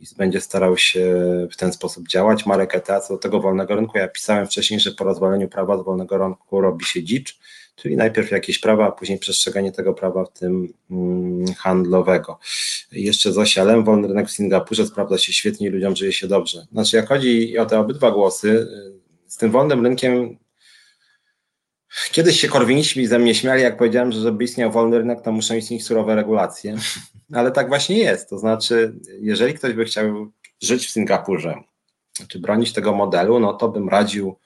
i 0.00 0.04
będzie 0.16 0.40
starał 0.40 0.76
się 0.76 1.16
w 1.52 1.56
ten 1.56 1.72
sposób 1.72 2.08
działać. 2.08 2.46
Marek 2.46 2.82
co 2.86 3.14
do 3.14 3.18
tego 3.18 3.40
wolnego 3.40 3.76
rynku, 3.76 3.98
ja 3.98 4.08
pisałem 4.08 4.46
wcześniej, 4.46 4.80
że 4.80 4.92
po 4.92 5.04
rozwaleniu 5.04 5.48
prawa 5.48 5.78
z 5.78 5.84
wolnego 5.84 6.18
rynku 6.18 6.60
robi 6.60 6.84
się 6.84 7.02
dzicz, 7.02 7.38
czyli 7.76 7.96
najpierw 7.96 8.30
jakieś 8.30 8.58
prawa, 8.58 8.86
a 8.86 8.92
później 8.92 9.18
przestrzeganie 9.18 9.72
tego 9.72 9.94
prawa, 9.94 10.24
w 10.24 10.32
tym 10.32 10.72
mm, 10.90 11.54
handlowego. 11.54 12.38
Jeszcze 12.92 13.32
Zosia 13.32 13.64
Lem, 13.64 13.84
wolny 13.84 14.08
rynek 14.08 14.28
w 14.28 14.30
Singapurze 14.30 14.86
sprawdza 14.86 15.18
się 15.18 15.32
świetnie 15.32 15.66
i 15.66 15.70
ludziom 15.70 15.96
żyje 15.96 16.12
się 16.12 16.28
dobrze. 16.28 16.66
Znaczy, 16.72 16.96
jak 16.96 17.08
chodzi 17.08 17.58
o 17.58 17.66
te 17.66 17.80
obydwa 17.80 18.10
głosy, 18.10 18.48
y, 18.48 19.30
z 19.30 19.36
tym 19.36 19.50
wolnym 19.50 19.84
rynkiem 19.86 20.38
Kiedyś 22.10 22.40
się 22.40 22.48
korwiniści 22.48 23.06
ze 23.06 23.18
mnie 23.18 23.34
śmiali, 23.34 23.62
jak 23.62 23.76
powiedziałem, 23.76 24.12
że 24.12 24.20
żeby 24.20 24.44
istniał 24.44 24.72
wolny 24.72 24.98
rynek, 24.98 25.20
to 25.20 25.32
muszą 25.32 25.54
istnieć 25.54 25.84
surowe 25.84 26.14
regulacje. 26.14 26.76
Ale 27.34 27.52
tak 27.52 27.68
właśnie 27.68 27.98
jest. 27.98 28.30
To 28.30 28.38
znaczy, 28.38 28.94
jeżeli 29.20 29.54
ktoś 29.54 29.72
by 29.72 29.84
chciał 29.84 30.32
żyć 30.62 30.86
w 30.86 30.90
Singapurze, 30.90 31.54
czy 32.28 32.38
bronić 32.38 32.72
tego 32.72 32.92
modelu, 32.92 33.40
no 33.40 33.54
to 33.54 33.68
bym 33.68 33.88
radził 33.88 34.36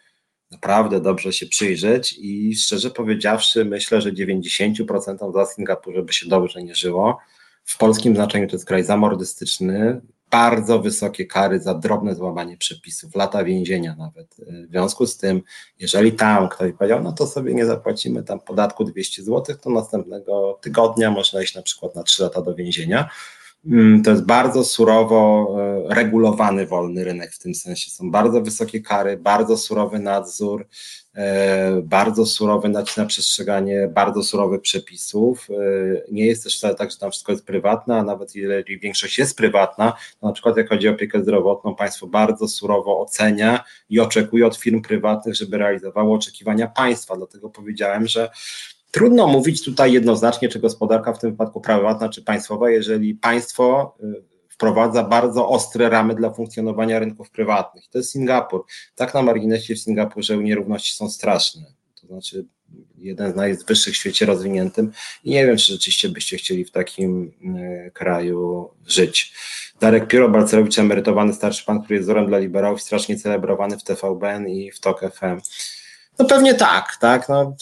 naprawdę 0.50 1.00
dobrze 1.00 1.32
się 1.32 1.46
przyjrzeć 1.46 2.16
i 2.18 2.56
szczerze 2.56 2.90
powiedziawszy, 2.90 3.64
myślę, 3.64 4.00
że 4.00 4.12
90% 4.12 5.32
za 5.34 5.46
Singapurze 5.46 6.02
by 6.02 6.12
się 6.12 6.28
dobrze 6.28 6.62
nie 6.62 6.74
żyło. 6.74 7.18
W 7.64 7.78
polskim 7.78 8.14
znaczeniu 8.14 8.46
to 8.48 8.56
jest 8.56 8.66
kraj 8.66 8.84
zamordystyczny, 8.84 10.00
bardzo 10.30 10.78
wysokie 10.78 11.26
kary 11.26 11.60
za 11.60 11.74
drobne 11.74 12.14
złamanie 12.14 12.56
przepisów, 12.56 13.14
lata 13.14 13.44
więzienia 13.44 13.96
nawet. 13.98 14.36
W 14.66 14.70
związku 14.70 15.06
z 15.06 15.16
tym, 15.16 15.42
jeżeli 15.78 16.12
tam 16.12 16.48
ktoś 16.48 16.72
powiedział, 16.72 17.02
no 17.02 17.12
to 17.12 17.26
sobie 17.26 17.54
nie 17.54 17.66
zapłacimy 17.66 18.22
tam 18.22 18.40
podatku 18.40 18.84
200 18.84 19.22
zł, 19.22 19.56
to 19.62 19.70
następnego 19.70 20.58
tygodnia 20.62 21.10
można 21.10 21.42
iść 21.42 21.54
na 21.54 21.62
przykład 21.62 21.94
na 21.94 22.02
3 22.02 22.22
lata 22.22 22.42
do 22.42 22.54
więzienia. 22.54 23.10
Mm, 23.66 24.02
to 24.02 24.10
jest 24.10 24.24
bardzo 24.24 24.64
surowo 24.64 25.48
e, 25.90 25.94
regulowany 25.94 26.66
wolny 26.66 27.04
rynek 27.04 27.32
w 27.32 27.38
tym 27.38 27.54
sensie. 27.54 27.90
Są 27.90 28.10
bardzo 28.10 28.40
wysokie 28.40 28.80
kary, 28.80 29.16
bardzo 29.16 29.56
surowy 29.56 29.98
nadzór, 29.98 30.66
e, 31.09 31.09
bardzo 31.82 32.26
surowy 32.26 32.68
nacisk 32.68 32.96
na 32.96 33.06
przestrzeganie 33.06 33.88
bardzo 33.88 34.22
surowych 34.22 34.60
przepisów. 34.60 35.48
E, 35.50 35.54
nie 36.12 36.26
jest 36.26 36.44
też 36.44 36.60
tak, 36.60 36.90
że 36.90 36.96
tam 36.96 37.10
wszystko 37.10 37.32
jest 37.32 37.44
prywatne, 37.44 37.96
a 37.96 38.02
nawet 38.02 38.34
jeżeli 38.34 38.78
większość 38.78 39.18
jest 39.18 39.36
prywatna, 39.36 39.92
to 40.20 40.26
na 40.26 40.32
przykład 40.32 40.56
jak 40.56 40.68
chodzi 40.68 40.88
o 40.88 40.92
opiekę 40.92 41.22
zdrowotną, 41.22 41.74
państwo 41.74 42.06
bardzo 42.06 42.48
surowo 42.48 43.00
ocenia 43.00 43.64
i 43.88 44.00
oczekuje 44.00 44.46
od 44.46 44.56
firm 44.56 44.82
prywatnych, 44.82 45.34
żeby 45.34 45.58
realizowało 45.58 46.14
oczekiwania 46.14 46.66
państwa. 46.66 47.16
Dlatego 47.16 47.50
powiedziałem, 47.50 48.06
że 48.06 48.30
Trudno 48.90 49.26
mówić 49.26 49.64
tutaj 49.64 49.92
jednoznacznie, 49.92 50.48
czy 50.48 50.58
gospodarka 50.58 51.12
w 51.12 51.18
tym 51.18 51.30
wypadku 51.30 51.60
prywatna, 51.60 52.08
czy 52.08 52.22
państwowa, 52.22 52.70
jeżeli 52.70 53.14
państwo 53.14 53.96
y, 54.04 54.29
wprowadza 54.60 55.04
bardzo 55.04 55.48
ostre 55.48 55.88
ramy 55.88 56.14
dla 56.14 56.30
funkcjonowania 56.30 56.98
rynków 56.98 57.30
prywatnych. 57.30 57.88
To 57.88 57.98
jest 57.98 58.10
Singapur. 58.10 58.64
Tak 58.94 59.14
na 59.14 59.22
marginesie 59.22 59.74
w 59.74 59.78
Singapurze 59.78 60.36
nierówności 60.36 60.96
są 60.96 61.10
straszne. 61.10 61.62
To 62.00 62.06
znaczy 62.06 62.46
jeden 62.98 63.32
z 63.32 63.36
najwyższych 63.36 63.94
w 63.94 63.96
świecie 63.96 64.26
rozwiniętym 64.26 64.92
i 65.24 65.30
nie 65.30 65.46
wiem, 65.46 65.56
czy 65.56 65.72
rzeczywiście 65.72 66.08
byście 66.08 66.36
chcieli 66.36 66.64
w 66.64 66.70
takim 66.70 67.32
y, 67.86 67.90
kraju 67.94 68.70
żyć. 68.86 69.34
Darek 69.80 70.06
Piero 70.06 70.28
Balcerowicz, 70.28 70.78
emerytowany 70.78 71.32
starszy 71.32 71.64
pan, 71.64 71.82
który 71.82 71.94
jest 71.94 72.06
wzorem 72.06 72.26
dla 72.26 72.38
liberałów, 72.38 72.82
strasznie 72.82 73.16
celebrowany 73.16 73.78
w 73.78 73.84
TVBN 73.84 74.48
i 74.48 74.72
w 74.72 74.80
TOK 74.80 75.00
FM. 75.00 75.40
No 76.18 76.24
pewnie 76.24 76.54
tak, 76.54 76.96
tak. 77.00 77.28
No, 77.28 77.56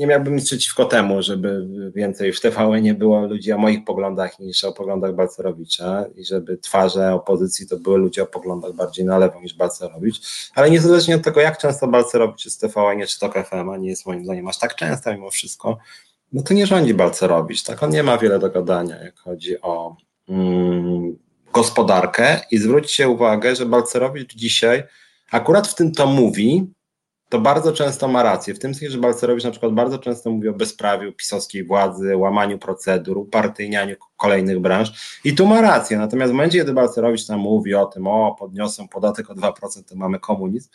nie 0.00 0.06
miałbym 0.06 0.36
nic 0.36 0.44
przeciwko 0.44 0.84
temu, 0.84 1.22
żeby 1.22 1.66
więcej 1.94 2.32
w 2.32 2.40
TVN 2.40 2.82
nie 2.82 2.94
było 2.94 3.26
ludzi 3.26 3.52
o 3.52 3.58
moich 3.58 3.84
poglądach 3.84 4.38
niż 4.38 4.64
o 4.64 4.72
poglądach 4.72 5.14
Balcerowicza 5.14 6.04
i 6.16 6.24
żeby 6.24 6.58
twarze 6.58 7.14
opozycji 7.14 7.68
to 7.68 7.76
były 7.76 7.98
ludzie 7.98 8.22
o 8.22 8.26
poglądach 8.26 8.72
bardziej 8.72 9.04
na 9.04 9.18
lewo 9.18 9.40
niż 9.40 9.54
Balcerowicz, 9.54 10.50
ale 10.54 10.70
niezależnie 10.70 11.16
od 11.16 11.22
tego, 11.22 11.40
jak 11.40 11.58
często 11.58 11.88
Balcerowicz 11.88 12.44
jest 12.44 12.58
w 12.58 12.60
TVN 12.60 13.06
czy 13.06 13.20
TOK 13.20 13.34
FM, 13.34 13.70
a 13.70 13.76
nie 13.76 13.88
jest 13.88 14.06
moim 14.06 14.24
zdaniem 14.24 14.48
aż 14.48 14.58
tak 14.58 14.74
często 14.74 15.12
mimo 15.12 15.30
wszystko, 15.30 15.78
no 16.32 16.42
to 16.42 16.54
nie 16.54 16.66
rządzi 16.66 16.94
Balcerowicz, 16.94 17.62
tak? 17.62 17.82
On 17.82 17.90
nie 17.90 18.02
ma 18.02 18.18
wiele 18.18 18.38
do 18.38 18.50
gadania, 18.50 19.04
jak 19.04 19.18
chodzi 19.18 19.60
o 19.60 19.96
mm, 20.28 21.16
gospodarkę 21.52 22.40
i 22.50 22.58
zwróćcie 22.58 23.08
uwagę, 23.08 23.56
że 23.56 23.66
Balcerowicz 23.66 24.34
dzisiaj 24.34 24.82
akurat 25.30 25.68
w 25.68 25.74
tym 25.74 25.92
to 25.92 26.06
mówi, 26.06 26.66
to 27.30 27.40
bardzo 27.40 27.72
często 27.72 28.08
ma 28.08 28.22
rację. 28.22 28.54
W 28.54 28.58
tym 28.58 28.74
sensie, 28.74 28.90
że 28.90 28.98
Balcerowicz 28.98 29.44
na 29.44 29.50
przykład 29.50 29.72
bardzo 29.72 29.98
często 29.98 30.30
mówi 30.30 30.48
o 30.48 30.52
bezprawiu 30.52 31.12
pisowskiej 31.12 31.64
władzy, 31.64 32.16
łamaniu 32.16 32.58
procedur, 32.58 33.18
upartyjnianiu 33.18 33.96
kolejnych 34.16 34.60
branż 34.60 35.18
i 35.24 35.34
tu 35.34 35.46
ma 35.46 35.60
rację. 35.60 35.98
Natomiast 35.98 36.32
w 36.32 36.34
momencie, 36.34 36.58
kiedy 36.58 36.72
Balcerowicz 36.72 37.26
tam 37.26 37.40
mówi 37.40 37.74
o 37.74 37.86
tym, 37.86 38.06
o 38.06 38.36
podniosą 38.38 38.88
podatek 38.88 39.30
o 39.30 39.34
2%, 39.34 39.52
to 39.88 39.96
mamy 39.96 40.18
komunizm, 40.18 40.68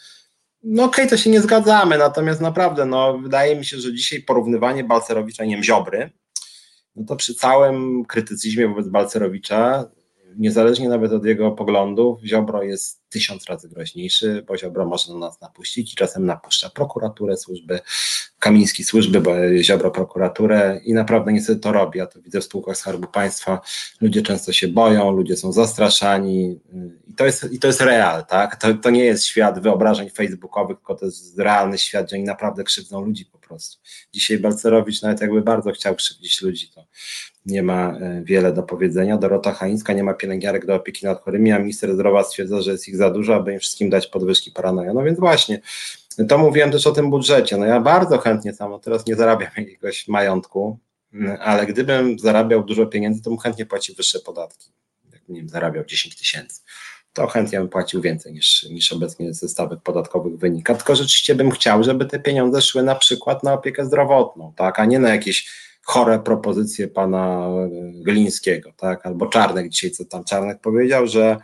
no 0.64 0.84
okej, 0.84 1.06
okay, 1.06 1.18
to 1.18 1.24
się 1.24 1.30
nie 1.30 1.42
zgadzamy, 1.42 1.98
natomiast 1.98 2.42
naprawdę, 2.42 2.86
no 2.86 3.18
wydaje 3.18 3.56
mi 3.56 3.66
się, 3.66 3.78
że 3.78 3.94
dzisiaj 3.94 4.22
porównywanie 4.22 4.84
Balcerowicza, 4.84 5.46
nie 5.46 5.56
wiem, 5.56 5.64
Ziobry, 5.64 6.10
no 6.96 7.06
to 7.06 7.16
przy 7.16 7.36
całym 7.36 8.06
krytycyzmie 8.06 8.68
wobec 8.68 8.88
Balcerowicza 8.88 9.86
niezależnie 10.38 10.90
nawet 10.90 11.12
od 11.12 11.26
jego 11.26 11.52
poglądów, 11.52 12.22
Ziobro 12.24 12.64
jest 12.64 13.10
tysiąc 13.10 13.46
razy 13.46 13.70
groźniejszy, 13.70 14.46
bo 14.48 14.58
Ziobro 14.58 14.86
może 14.86 15.14
na 15.14 15.20
nas 15.20 15.42
napuścić 15.42 15.94
i 15.94 15.96
czasem 15.96 16.26
napuszcza 16.26 16.70
prokuraturę, 16.70 17.38
służby, 17.38 17.80
Kamiński 18.40 18.84
służby, 18.84 19.22
bo 19.22 19.32
Ziobro 19.62 19.92
prokuraturę 19.92 20.82
i 20.84 20.94
naprawdę 20.94 21.34
niestety 21.34 21.60
to 21.60 21.72
robi. 21.72 22.00
Ja 22.00 22.08
to 22.08 22.22
widzę 22.22 22.42
w 22.42 22.44
spółkach 22.44 22.78
Skarbu 22.78 23.08
Państwa. 23.08 23.62
Ludzie 24.02 24.22
często 24.22 24.54
się 24.54 24.68
boją, 24.68 25.12
ludzie 25.12 25.38
są 25.38 25.52
zastraszani 25.52 26.60
i 27.08 27.14
to 27.14 27.26
jest, 27.26 27.52
i 27.52 27.60
to 27.60 27.68
jest 27.68 27.82
real, 27.82 28.26
tak? 28.26 28.56
To, 28.56 28.74
to 28.74 28.90
nie 28.90 29.04
jest 29.04 29.26
świat 29.26 29.60
wyobrażeń 29.60 30.10
facebookowych, 30.10 30.78
tylko 30.78 30.96
to 30.96 31.06
jest 31.06 31.40
realny 31.40 31.78
świat, 31.78 32.06
gdzie 32.06 32.16
oni 32.16 32.26
naprawdę 32.26 32.64
krzywdzą 32.64 33.02
ludzi 33.02 33.26
po 33.26 33.40
prostu. 33.40 33.82
Dzisiaj 34.14 34.38
Balcerowicz 34.38 35.02
nawet 35.02 35.22
jakby 35.22 35.42
bardzo 35.42 35.72
chciał 35.72 35.96
krzywdzić 35.96 36.42
ludzi, 36.42 36.70
to 36.76 36.86
nie 37.46 37.64
ma 37.64 37.98
e, 37.98 38.22
wiele 38.24 38.54
do 38.54 38.64
powiedzenia. 38.64 39.18
Dorota 39.18 39.52
Haińska 39.52 39.94
nie 39.94 40.04
ma 40.04 40.14
pielęgniarek 40.14 40.66
do 40.66 40.76
opieki 40.76 41.06
nad 41.06 41.24
chorymi, 41.24 41.52
a 41.52 41.60
minister 41.60 41.94
zdrowia 41.94 42.24
stwierdza, 42.24 42.62
że 42.62 42.72
jest 42.72 42.88
ich 42.88 42.96
za 42.96 43.10
dużo, 43.10 43.36
aby 43.36 43.54
im 43.54 43.60
wszystkim 43.60 43.90
dać 43.90 44.08
podwyżki 44.08 44.52
paranoja. 44.52 44.94
No 44.94 45.04
więc 45.04 45.20
właśnie, 45.20 45.62
to 46.28 46.38
mówiłem 46.38 46.72
też 46.72 46.88
o 46.88 46.92
tym 46.92 47.10
budżecie. 47.10 47.58
No 47.58 47.66
ja 47.66 47.82
bardzo 47.82 48.18
chętnie 48.18 48.54
samo 48.54 48.80
teraz 48.80 49.06
nie 49.06 49.16
zarabiam 49.16 49.52
jakiegoś 49.58 50.08
majątku, 50.08 50.80
ale 51.40 51.66
gdybym 51.66 52.20
zarabiał 52.20 52.64
dużo 52.64 52.86
pieniędzy, 52.86 53.22
to 53.22 53.30
bym 53.30 53.40
chętnie 53.40 53.66
płacił 53.66 53.96
wyższe 53.96 54.20
podatki. 54.20 54.72
Jak 55.14 55.30
nie 55.30 55.40
wiem, 55.40 55.50
zarabiał 55.50 55.86
10 55.86 56.16
tysięcy 56.16 56.62
to 57.16 57.28
chętnie 57.28 57.60
bym 57.60 57.70
płacił 57.70 58.02
więcej 58.02 58.34
niż, 58.34 58.64
niż 58.64 58.94
obecnie 58.94 59.34
ze 59.34 59.50
stawek 59.50 59.80
podatkowych 59.82 60.38
wynika. 60.38 60.76
Tylko 60.76 60.96
rzeczywiście 60.96 61.36
bym 61.36 61.52
chciał, 61.52 61.84
żeby 61.84 62.06
te 62.06 62.20
pieniądze 62.20 62.62
szły 62.62 62.84
na 62.84 62.96
przykład 62.96 63.44
na 63.44 63.54
opiekę 63.54 63.86
zdrowotną, 63.86 64.54
tak, 64.56 64.80
a 64.80 64.86
nie 64.86 65.00
na 65.00 65.10
jakieś 65.10 65.50
chore 65.86 66.20
propozycje 66.20 66.88
pana 66.88 67.48
e, 67.48 67.70
Glińskiego, 68.04 68.74
tak, 68.78 69.06
albo 69.06 69.28
Czarnek 69.28 69.70
dzisiaj, 69.70 69.92
co 69.92 70.06
tam 70.06 70.24
Czarnek 70.24 70.60
powiedział, 70.62 71.08
że 71.08 71.38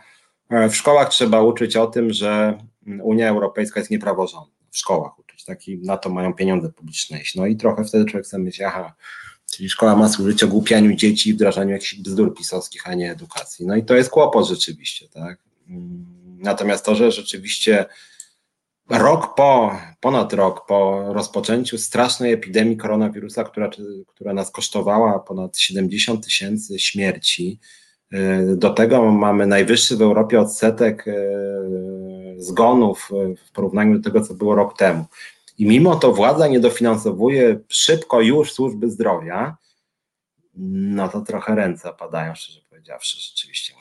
e, 0.50 0.68
w 0.68 0.76
szkołach 0.76 1.08
trzeba 1.08 1.42
uczyć 1.42 1.76
o 1.76 1.86
tym, 1.86 2.12
że 2.12 2.58
Unia 3.02 3.28
Europejska 3.28 3.80
jest 3.80 3.90
niepraworządna. 3.90 4.52
W 4.70 4.78
szkołach 4.78 5.18
uczyć, 5.18 5.44
tak, 5.44 5.68
i 5.68 5.78
na 5.78 5.96
to 5.96 6.10
mają 6.10 6.34
pieniądze 6.34 6.68
publiczne 6.68 7.20
iść. 7.20 7.34
No 7.34 7.46
i 7.46 7.56
trochę 7.56 7.84
wtedy 7.84 8.04
człowiek 8.04 8.26
sobie 8.26 8.44
myśli, 8.44 8.64
aha, 8.64 8.94
czyli 9.52 9.68
szkoła 9.68 9.96
ma 9.96 10.08
służyć 10.08 10.42
ogłupianiu 10.42 10.96
dzieci 10.96 11.30
i 11.30 11.34
wdrażaniu 11.34 11.70
jakichś 11.70 11.94
bzdur 11.94 12.34
pisowskich, 12.34 12.88
a 12.88 12.94
nie 12.94 13.10
edukacji. 13.10 13.66
No 13.66 13.76
i 13.76 13.84
to 13.84 13.94
jest 13.94 14.10
kłopot 14.10 14.46
rzeczywiście, 14.48 15.08
tak. 15.08 15.38
Mm, 15.68 16.06
natomiast 16.38 16.84
to, 16.84 16.94
że 16.94 17.12
rzeczywiście 17.12 17.86
rok 18.90 19.34
po, 19.34 19.78
ponad 20.00 20.32
rok 20.32 20.66
po 20.66 21.04
rozpoczęciu 21.12 21.78
strasznej 21.78 22.32
epidemii 22.32 22.76
koronawirusa, 22.76 23.44
która, 23.44 23.70
która 24.06 24.34
nas 24.34 24.50
kosztowała 24.50 25.18
ponad 25.18 25.58
70 25.58 26.24
tysięcy 26.24 26.78
śmierci, 26.78 27.60
y, 28.14 28.56
do 28.56 28.70
tego 28.70 29.12
mamy 29.12 29.46
najwyższy 29.46 29.96
w 29.96 30.02
Europie 30.02 30.40
odsetek 30.40 31.08
y, 31.08 31.14
zgonów 32.36 33.10
y, 33.32 33.36
w 33.46 33.52
porównaniu 33.52 33.98
do 33.98 34.04
tego, 34.04 34.20
co 34.20 34.34
było 34.34 34.54
rok 34.54 34.78
temu. 34.78 35.04
I 35.58 35.66
mimo 35.66 35.96
to 35.96 36.12
władza 36.12 36.48
nie 36.48 36.60
dofinansowuje 36.60 37.60
szybko 37.68 38.20
już 38.20 38.52
służby 38.52 38.90
zdrowia, 38.90 39.56
no 40.54 41.08
to 41.08 41.20
trochę 41.20 41.54
ręce 41.54 41.90
opadają, 41.90 42.34
szczerze 42.34 42.60
powiedziawszy, 42.70 43.20
rzeczywiście. 43.20 43.74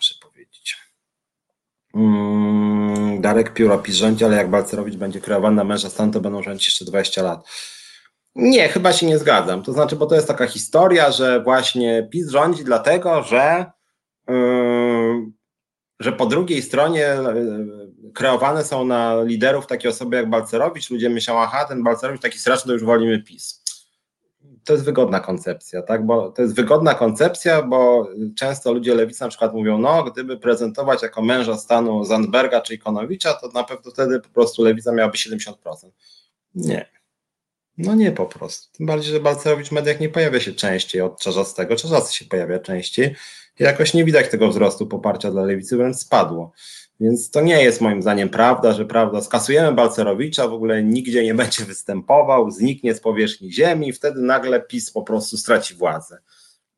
Mm, 1.94 3.22
Darek 3.22 3.54
Pióro, 3.54 3.78
PiS 3.78 3.96
rządzi, 3.96 4.26
ale 4.26 4.38
jak 4.38 4.50
Balcerowicz 4.50 4.96
będzie 4.96 5.22
kreowany 5.22 5.56
na 5.56 5.64
męża 5.64 5.90
stanu, 5.90 6.12
to 6.12 6.22
będą 6.22 6.44
rządzić 6.44 6.68
jeszcze 6.68 6.86
20 6.86 7.24
lat. 7.24 7.48
Nie, 8.36 8.70
chyba 8.70 8.94
się 8.94 9.06
nie 9.06 9.18
zgadzam. 9.18 9.64
To 9.64 9.74
znaczy, 9.74 9.96
bo 9.96 10.06
to 10.06 10.16
jest 10.16 10.28
taka 10.28 10.48
historia, 10.48 11.12
że 11.12 11.44
właśnie 11.44 12.08
PiS 12.12 12.30
rządzi 12.30 12.64
dlatego, 12.64 13.24
że, 13.24 13.66
yy, 14.28 15.32
że 16.00 16.12
po 16.12 16.26
drugiej 16.26 16.62
stronie 16.62 17.18
yy, 17.36 18.12
kreowane 18.14 18.64
są 18.64 18.86
na 18.86 19.24
liderów 19.24 19.68
takie 19.68 19.90
osoby 19.90 20.16
jak 20.16 20.30
Balcerowicz. 20.30 20.90
Ludzie 20.90 21.10
myślą, 21.10 21.40
aha, 21.40 21.66
ten 21.66 21.84
Balcerowicz 21.84 22.22
taki 22.22 22.40
straszny, 22.40 22.68
to 22.68 22.74
już 22.74 22.84
wolimy 22.84 23.24
PiS. 23.24 23.61
To 24.64 24.74
jest 24.74 24.86
wygodna 24.86 25.20
koncepcja, 25.20 25.82
tak? 25.82 26.06
Bo 26.06 26.32
to 26.32 26.42
jest 26.42 26.56
wygodna 26.56 26.94
koncepcja, 26.94 27.62
bo 27.62 28.10
często 28.36 28.74
ludzie 28.74 28.96
lewicy 28.96 29.22
na 29.22 29.30
przykład 29.30 29.54
mówią, 29.54 29.78
no, 29.78 30.04
gdyby 30.04 30.38
prezentować 30.38 31.02
jako 31.02 31.22
męża 31.22 31.58
stanu 31.58 32.06
Zandberga 32.06 32.62
czy 32.62 32.74
Ikonowicza, 32.74 33.34
to 33.34 33.48
na 33.48 33.64
pewno 33.64 33.92
wtedy 33.92 34.20
po 34.20 34.30
prostu 34.30 34.64
lewica 34.64 34.92
miałaby 34.92 35.18
70%. 35.18 35.54
Nie. 36.56 36.86
No 37.78 37.96
nie 37.96 38.12
po 38.12 38.26
prostu. 38.26 38.78
Tym 38.78 38.86
bardziej, 38.86 39.12
że 39.12 39.20
Balcerowicz 39.20 39.70
w 39.70 39.72
mediach 39.72 40.00
nie 40.00 40.10
pojawia 40.10 40.40
się 40.40 40.54
częściej 40.54 41.02
od 41.02 41.20
Czarzastego. 41.20 41.76
Czarzasty 41.76 42.14
się 42.14 42.26
pojawia 42.26 42.60
częściej. 42.60 43.16
Jakoś 43.60 43.94
nie 43.94 44.06
widać 44.06 44.30
tego 44.30 44.48
wzrostu 44.48 44.88
poparcia 44.88 45.32
dla 45.32 45.44
lewicy, 45.44 45.78
wręcz 45.78 45.98
spadło. 45.98 46.52
Więc 47.02 47.32
to 47.32 47.42
nie 47.42 47.64
jest 47.64 47.82
moim 47.82 48.02
zdaniem 48.02 48.30
prawda, 48.30 48.74
że 48.74 48.86
prawda, 48.86 49.22
skasujemy 49.22 49.72
Balcerowicza, 49.72 50.48
w 50.48 50.54
ogóle 50.54 50.84
nigdzie 50.84 51.24
nie 51.24 51.34
będzie 51.34 51.66
występował, 51.66 52.52
zniknie 52.52 52.96
z 52.96 53.00
powierzchni 53.00 53.54
ziemi, 53.54 53.94
wtedy 53.94 54.22
nagle 54.22 54.62
PiS 54.62 54.92
po 54.92 55.02
prostu 55.02 55.38
straci 55.38 55.76
władzę. 55.76 56.22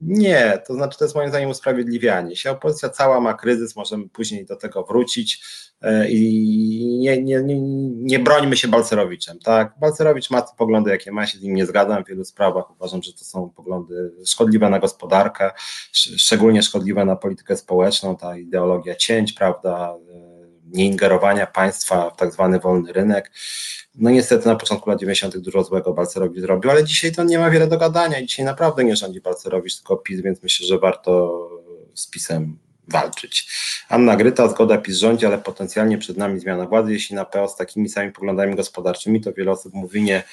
Nie, 0.06 0.62
to 0.68 0.74
znaczy 0.74 0.97
to 0.97 1.06
jest 1.06 1.16
moim 1.16 1.30
zdaniem 1.30 1.49
usprawiedliwianie 1.49 2.36
się. 2.36 2.51
Opozycja 2.51 2.89
cała 2.89 3.20
ma 3.20 3.34
kryzys, 3.34 3.76
możemy 3.76 4.10
później 4.10 4.45
do 4.45 4.56
tego 4.56 4.84
wrócić 4.84 5.43
e, 5.82 6.10
i 6.10 6.97
nie, 6.99 7.24
nie, 7.24 7.43
nie, 7.43 7.62
nie 7.91 8.20
brońmy 8.20 8.58
się 8.58 8.68
Balcerowiczem. 8.68 9.39
Tak? 9.39 9.74
Balcerowicz 9.80 10.30
ma 10.30 10.41
te 10.41 10.56
poglądy, 10.58 10.91
jakie 10.91 11.12
ma, 11.12 11.28
się 11.28 11.38
z 11.38 11.41
nim 11.41 11.56
nie 11.56 11.66
zgadzam 11.66 12.04
w 12.04 12.08
wielu 12.08 12.26
sprawach. 12.26 12.72
Uważam, 12.72 13.04
że 13.04 13.14
to 13.14 13.26
są 13.26 13.49
poglądy 13.49 14.12
szkodliwe 14.26 14.70
na 14.70 14.80
gospodarkę, 14.80 15.51
szczególnie 15.91 16.64
szkodliwe 16.64 17.06
na 17.06 17.16
politykę 17.16 17.58
społeczną, 17.58 18.18
ta 18.18 18.38
ideologia 18.38 18.95
cięć, 18.95 19.34
prawda, 19.34 19.95
e, 20.14 20.34
nieingerowania 20.66 21.47
państwa 21.47 22.10
w 22.10 22.16
tak 22.16 22.32
zwany 22.32 22.60
wolny 22.60 22.93
rynek. 22.93 23.32
No 23.96 24.10
niestety 24.10 24.48
na 24.48 24.56
początku 24.56 24.89
lat 24.89 25.00
90. 25.00 25.38
dużo 25.38 25.64
złego 25.64 25.94
Balcerowicz 25.94 26.41
zrobił, 26.41 26.72
ale 26.72 26.84
dzisiaj 26.84 27.12
to 27.12 27.24
nie 27.24 27.39
ma 27.39 27.50
wiele 27.50 27.68
do 27.68 27.78
gadania 27.78 28.22
dzisiaj 28.22 28.46
naprawdę 28.46 28.84
nie 28.84 28.96
rządzi 28.96 29.22
Balcerowicz, 29.22 29.76
tylko 29.76 29.98
PiS, 29.98 30.22
więc 30.22 30.44
myślę, 30.44 30.68
że 30.68 30.80
warto 30.80 31.39
z 31.94 32.10
PiSem 32.10 32.58
walczyć. 32.88 33.50
Anna 33.89 34.16
Gryta, 34.16 34.48
zgoda 34.48 34.78
PiS 34.78 34.98
rządzi, 34.98 35.26
ale 35.26 35.38
potencjalnie 35.38 35.98
przed 35.98 36.18
nami 36.18 36.39
zmiana 36.39 36.66
władzy. 36.66 36.94
Jeśli 36.94 37.16
na 37.16 37.26
PO 37.26 37.48
z 37.48 37.56
takimi 37.56 37.89
samymi 37.89 38.14
poglądami 38.14 38.56
gospodarczymi, 38.56 39.22
to 39.22 39.34
wiele 39.34 39.52
osób 39.52 39.74
mówi 39.74 40.04
nie. 40.04 40.24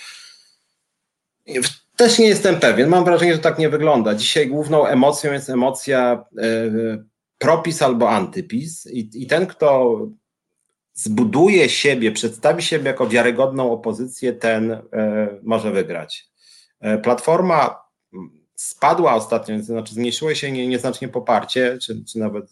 Też 1.97 2.19
nie 2.19 2.29
jestem 2.29 2.61
pewien. 2.61 2.89
Mam 2.89 3.05
wrażenie, 3.05 3.33
że 3.33 3.39
tak 3.39 3.59
nie 3.59 3.69
wygląda. 3.69 4.15
Dzisiaj 4.15 4.49
główną 4.49 4.87
emocją 4.87 5.33
jest 5.33 5.51
emocja 5.51 6.25
yy, 6.33 7.05
propis 7.39 7.83
albo 7.83 8.11
antypis 8.11 8.87
i, 8.87 9.11
i 9.23 9.27
ten, 9.27 9.47
kto 9.47 9.99
zbuduje 11.03 11.69
siebie, 11.69 12.13
przedstawi 12.13 12.63
siebie 12.63 12.87
jako 12.87 13.09
wiarygodną 13.09 13.73
opozycję, 13.73 14.33
ten 14.33 14.73
e, 14.73 14.81
może 15.43 15.71
wygrać. 15.71 16.29
E, 16.81 16.99
Platforma 16.99 17.77
spadła 18.55 19.15
ostatnio, 19.15 19.63
znaczy 19.63 19.95
zmniejszyło 19.95 20.35
się 20.35 20.53
nie, 20.53 20.69
nieznacznie 20.69 21.09
poparcie, 21.09 21.79
czy, 21.79 22.05
czy 22.05 22.19
nawet 22.19 22.45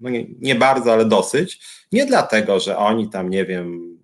no 0.00 0.10
nie, 0.10 0.26
nie, 0.40 0.54
bardzo, 0.54 0.92
ale 0.92 1.04
dosyć. 1.04 1.60
Nie 1.92 2.06
dlatego, 2.06 2.60
że 2.60 2.78
oni 2.78 3.10
tam, 3.10 3.30
nie 3.30 3.44
wiem, 3.44 3.98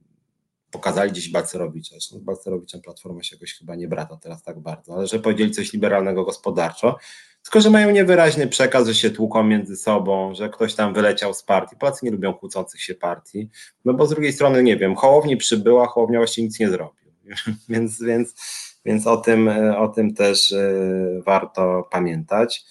pokazali 0.70 1.10
gdzieś 1.10 1.28
Balcerowicza. 1.28 1.90
Zresztą 1.90 2.18
z 2.18 2.22
Balcerowiczem 2.22 2.80
Platforma 2.80 3.22
się 3.22 3.36
jakoś 3.36 3.54
chyba 3.54 3.74
nie 3.74 3.88
brata 3.88 4.16
teraz 4.16 4.42
tak 4.42 4.60
bardzo, 4.60 4.94
ale 4.94 5.06
że 5.06 5.18
powiedzieli 5.18 5.50
coś 5.50 5.72
liberalnego 5.72 6.24
gospodarczo, 6.24 6.98
tylko, 7.46 7.60
że 7.60 7.70
mają 7.70 7.90
niewyraźny 7.90 8.46
przekaz, 8.46 8.86
że 8.86 8.94
się 8.94 9.10
tłuką 9.10 9.44
między 9.44 9.76
sobą, 9.76 10.34
że 10.34 10.48
ktoś 10.48 10.74
tam 10.74 10.94
wyleciał 10.94 11.34
z 11.34 11.42
partii. 11.42 11.76
Polacy 11.76 12.06
nie 12.06 12.10
lubią 12.10 12.34
kłócących 12.34 12.82
się 12.82 12.94
partii. 12.94 13.50
No 13.84 13.94
bo 13.94 14.06
z 14.06 14.10
drugiej 14.10 14.32
strony, 14.32 14.62
nie 14.62 14.76
wiem, 14.76 14.96
Hołowni 14.96 15.36
przybyła, 15.36 15.86
Hołownia 15.86 16.18
właściwie 16.18 16.46
nic 16.46 16.60
nie 16.60 16.70
zrobił. 16.70 17.12
więc, 17.68 18.02
więc, 18.02 18.34
więc 18.84 19.06
o, 19.06 19.16
tym, 19.16 19.50
o 19.78 19.88
tym 19.88 20.14
też 20.14 20.52
e, 20.52 20.72
warto 21.26 21.88
pamiętać. 21.90 22.64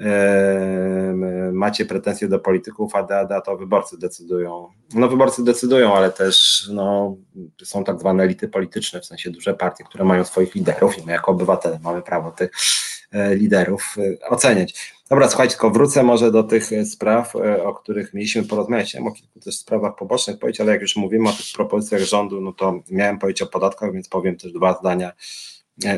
E, 0.00 1.14
macie 1.52 1.84
pretensje 1.86 2.28
do 2.28 2.38
polityków, 2.38 2.94
a, 2.94 3.06
a, 3.28 3.40
to 3.40 3.56
wyborcy 3.56 3.98
decydują. 3.98 4.68
No 4.94 5.08
wyborcy 5.08 5.44
decydują, 5.44 5.94
ale 5.94 6.10
też 6.10 6.66
no, 6.72 7.16
są 7.64 7.84
tak 7.84 8.00
zwane 8.00 8.22
elity 8.22 8.48
polityczne, 8.48 9.00
w 9.00 9.06
sensie 9.06 9.30
duże 9.30 9.54
partie, 9.54 9.84
które 9.84 10.04
mają 10.04 10.24
swoich 10.24 10.54
liderów 10.54 10.98
i 10.98 11.06
my 11.06 11.12
jako 11.12 11.32
obywatele 11.32 11.78
mamy 11.82 12.02
prawo 12.02 12.30
tych 12.30 12.50
E, 12.50 12.87
liderów 13.12 13.96
e, 13.98 14.28
oceniać. 14.28 14.94
Dobra, 15.10 15.28
słuchajcie, 15.28 15.52
tylko 15.52 15.70
wrócę 15.70 16.02
może 16.02 16.30
do 16.30 16.42
tych 16.42 16.72
e, 16.72 16.84
spraw, 16.84 17.36
o 17.64 17.74
których 17.74 18.14
mieliśmy 18.14 18.42
porozmawiać. 18.44 18.88
Chciałem 18.88 19.06
o 19.06 19.12
kilku 19.12 19.40
też 19.40 19.56
sprawach 19.56 19.96
pobocznych 19.96 20.38
powiedzieć, 20.38 20.60
ale 20.60 20.72
jak 20.72 20.80
już 20.80 20.96
mówimy 20.96 21.28
o 21.28 21.32
tych 21.32 21.46
propozycjach 21.54 22.00
rządu, 22.00 22.40
no 22.40 22.52
to 22.52 22.80
miałem 22.90 23.18
powiedzieć 23.18 23.42
o 23.42 23.46
podatkach, 23.46 23.92
więc 23.92 24.08
powiem 24.08 24.36
też 24.36 24.52
dwa 24.52 24.78
zdania 24.80 25.12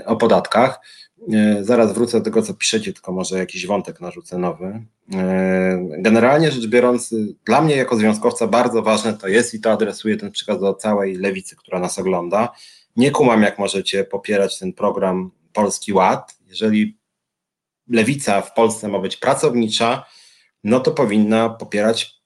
o 0.06 0.16
podatkach. 0.16 0.80
Zaraz 1.60 1.92
wrócę 1.92 2.18
do 2.18 2.24
tego, 2.24 2.42
co 2.42 2.54
piszecie, 2.54 2.92
tylko 2.92 3.12
może 3.12 3.38
jakiś 3.38 3.66
wątek 3.66 4.00
narzucę 4.00 4.38
nowy. 4.38 4.82
Generalnie 5.98 6.50
rzecz 6.50 6.66
biorąc, 6.66 7.14
dla 7.46 7.62
mnie 7.62 7.76
jako 7.76 7.96
związkowca 7.96 8.46
bardzo 8.46 8.82
ważne 8.82 9.14
to 9.14 9.28
jest 9.28 9.54
i 9.54 9.60
to 9.60 9.72
adresuję 9.72 10.16
ten 10.16 10.30
przykład 10.30 10.60
do 10.60 10.74
całej 10.74 11.14
lewicy, 11.14 11.56
która 11.56 11.78
nas 11.78 11.98
ogląda. 11.98 12.52
Nie 12.96 13.10
kumam, 13.10 13.42
jak 13.42 13.58
możecie 13.58 14.04
popierać 14.04 14.58
ten 14.58 14.72
program 14.72 15.30
Polski 15.52 15.92
Ład, 15.92 16.34
jeżeli 16.48 16.99
lewica 17.90 18.40
w 18.40 18.54
Polsce 18.54 18.88
ma 18.88 18.98
być 18.98 19.16
pracownicza, 19.16 20.06
no 20.64 20.80
to 20.80 20.90
powinna 20.90 21.48
popierać 21.48 22.20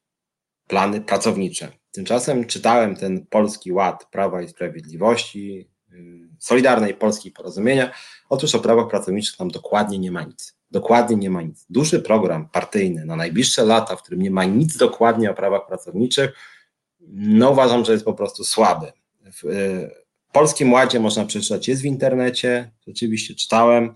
plany 0.69 1.01
pracownicze. 1.01 1.73
Tymczasem 1.91 2.45
czytałem 2.45 2.97
ten 2.97 3.27
polski 3.27 3.73
ład 3.73 4.11
Prawa 4.11 4.43
i 4.43 4.49
Sprawiedliwości, 4.49 5.69
y, 5.93 6.29
Solidarnej 6.39 6.95
Polskiej 6.95 7.33
Porozumienia. 7.33 7.91
Otóż 8.29 8.55
o 8.55 8.61
prawach 8.61 8.89
pracowniczych 8.89 9.37
tam 9.37 9.51
dokładnie 9.51 9.99
nie 9.99 10.11
ma 10.11 10.23
nic. 10.23 10.57
Dokładnie 10.71 11.17
nie 11.17 11.31
ma 11.31 11.43
nic. 11.43 11.67
Duży 11.71 12.03
program 12.03 12.49
partyjny 12.49 13.05
na 13.05 13.17
najbliższe 13.17 13.65
lata, 13.65 13.97
w 13.97 14.03
którym 14.03 14.23
nie 14.23 14.31
ma 14.31 14.45
nic 14.45 14.77
dokładnie 14.77 15.31
o 15.31 15.35
prawach 15.35 15.67
pracowniczych, 15.67 16.31
no 17.09 17.51
uważam, 17.51 17.85
że 17.85 17.93
jest 17.93 18.05
po 18.05 18.15
prostu 18.15 18.45
słaby. 18.45 18.93
W 19.43 19.45
y, 19.45 19.91
Polskim 20.33 20.73
Ładzie 20.73 21.01
można 21.01 21.25
przeczytać, 21.25 21.69
jest 21.69 21.83
w 21.83 21.85
internecie, 21.85 22.71
rzeczywiście 22.87 23.35
czytałem. 23.35 23.95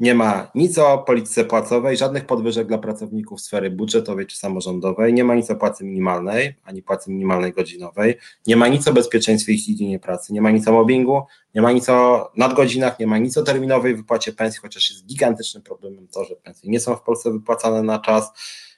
Nie 0.00 0.14
ma 0.14 0.50
nic 0.54 0.78
o 0.78 0.98
polityce 0.98 1.44
płacowej, 1.44 1.96
żadnych 1.96 2.26
podwyżek 2.26 2.66
dla 2.66 2.78
pracowników 2.78 3.40
sfery 3.40 3.70
budżetowej 3.70 4.26
czy 4.26 4.36
samorządowej, 4.36 5.14
nie 5.14 5.24
ma 5.24 5.34
nic 5.34 5.50
o 5.50 5.56
płacy 5.56 5.84
minimalnej, 5.84 6.54
ani 6.64 6.82
płacy 6.82 7.10
minimalnej 7.10 7.52
godzinowej, 7.52 8.14
nie 8.46 8.56
ma 8.56 8.68
nic 8.68 8.88
o 8.88 8.92
bezpieczeństwie 8.92 9.52
i 9.52 9.58
higienie 9.58 9.98
pracy, 9.98 10.32
nie 10.32 10.42
ma 10.42 10.50
nic 10.50 10.68
o 10.68 10.72
mobbingu, 10.72 11.22
nie 11.54 11.62
ma 11.62 11.72
nic 11.72 11.88
o 11.88 12.30
nadgodzinach, 12.36 12.98
nie 12.98 13.06
ma 13.06 13.18
nic 13.18 13.38
o 13.38 13.42
terminowej 13.42 13.96
wypłacie 13.96 14.32
pensji, 14.32 14.60
chociaż 14.60 14.90
jest 14.90 15.06
gigantycznym 15.06 15.62
problemem 15.62 16.08
to, 16.08 16.24
że 16.24 16.36
pensje 16.36 16.70
nie 16.70 16.80
są 16.80 16.96
w 16.96 17.02
Polsce 17.02 17.32
wypłacane 17.32 17.82
na 17.82 17.98
czas. 17.98 18.32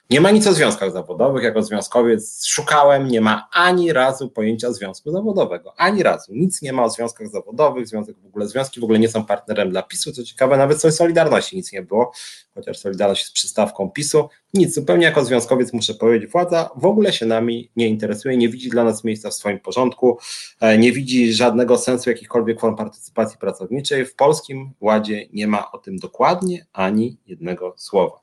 Nie 0.09 0.21
ma 0.21 0.31
nic 0.31 0.47
o 0.47 0.53
związkach 0.53 0.91
zawodowych. 0.91 1.43
Jako 1.43 1.63
związkowiec 1.63 2.45
szukałem, 2.45 3.07
nie 3.07 3.21
ma 3.21 3.47
ani 3.51 3.93
razu 3.93 4.29
pojęcia 4.29 4.73
związku 4.73 5.11
zawodowego. 5.11 5.73
Ani 5.77 6.03
razu. 6.03 6.33
Nic 6.35 6.61
nie 6.61 6.73
ma 6.73 6.83
o 6.83 6.89
związkach 6.89 7.27
zawodowych. 7.27 7.87
Związek 7.87 8.15
w 8.17 8.25
ogóle, 8.25 8.47
związki 8.47 8.79
w 8.79 8.83
ogóle 8.83 8.99
nie 8.99 9.09
są 9.09 9.25
partnerem 9.25 9.69
dla 9.69 9.83
PiSu. 9.83 10.11
Co 10.11 10.23
ciekawe, 10.23 10.57
nawet 10.57 10.77
coś 10.77 10.93
Solidarności 10.93 11.55
nic 11.55 11.73
nie 11.73 11.81
było, 11.81 12.11
chociaż 12.55 12.77
Solidarność 12.77 13.21
jest 13.21 13.33
przystawką 13.33 13.91
PiSu. 13.91 14.29
Nic. 14.53 14.73
Zupełnie 14.73 15.05
jako 15.05 15.25
związkowiec 15.25 15.73
muszę 15.73 15.93
powiedzieć, 15.93 16.31
władza 16.31 16.69
w 16.75 16.85
ogóle 16.85 17.13
się 17.13 17.25
nami 17.25 17.71
nie 17.75 17.87
interesuje, 17.87 18.37
nie 18.37 18.49
widzi 18.49 18.69
dla 18.69 18.83
nas 18.83 19.03
miejsca 19.03 19.29
w 19.29 19.33
swoim 19.33 19.59
porządku, 19.59 20.17
e, 20.59 20.77
nie 20.77 20.91
widzi 20.91 21.33
żadnego 21.33 21.77
sensu 21.77 22.09
jakichkolwiek 22.09 22.59
form 22.59 22.75
partycypacji 22.75 23.39
pracowniczej. 23.39 24.05
W 24.05 24.15
polskim 24.15 24.71
ładzie 24.81 25.27
nie 25.33 25.47
ma 25.47 25.71
o 25.71 25.77
tym 25.77 25.97
dokładnie 25.97 26.65
ani 26.73 27.17
jednego 27.27 27.73
słowa. 27.77 28.19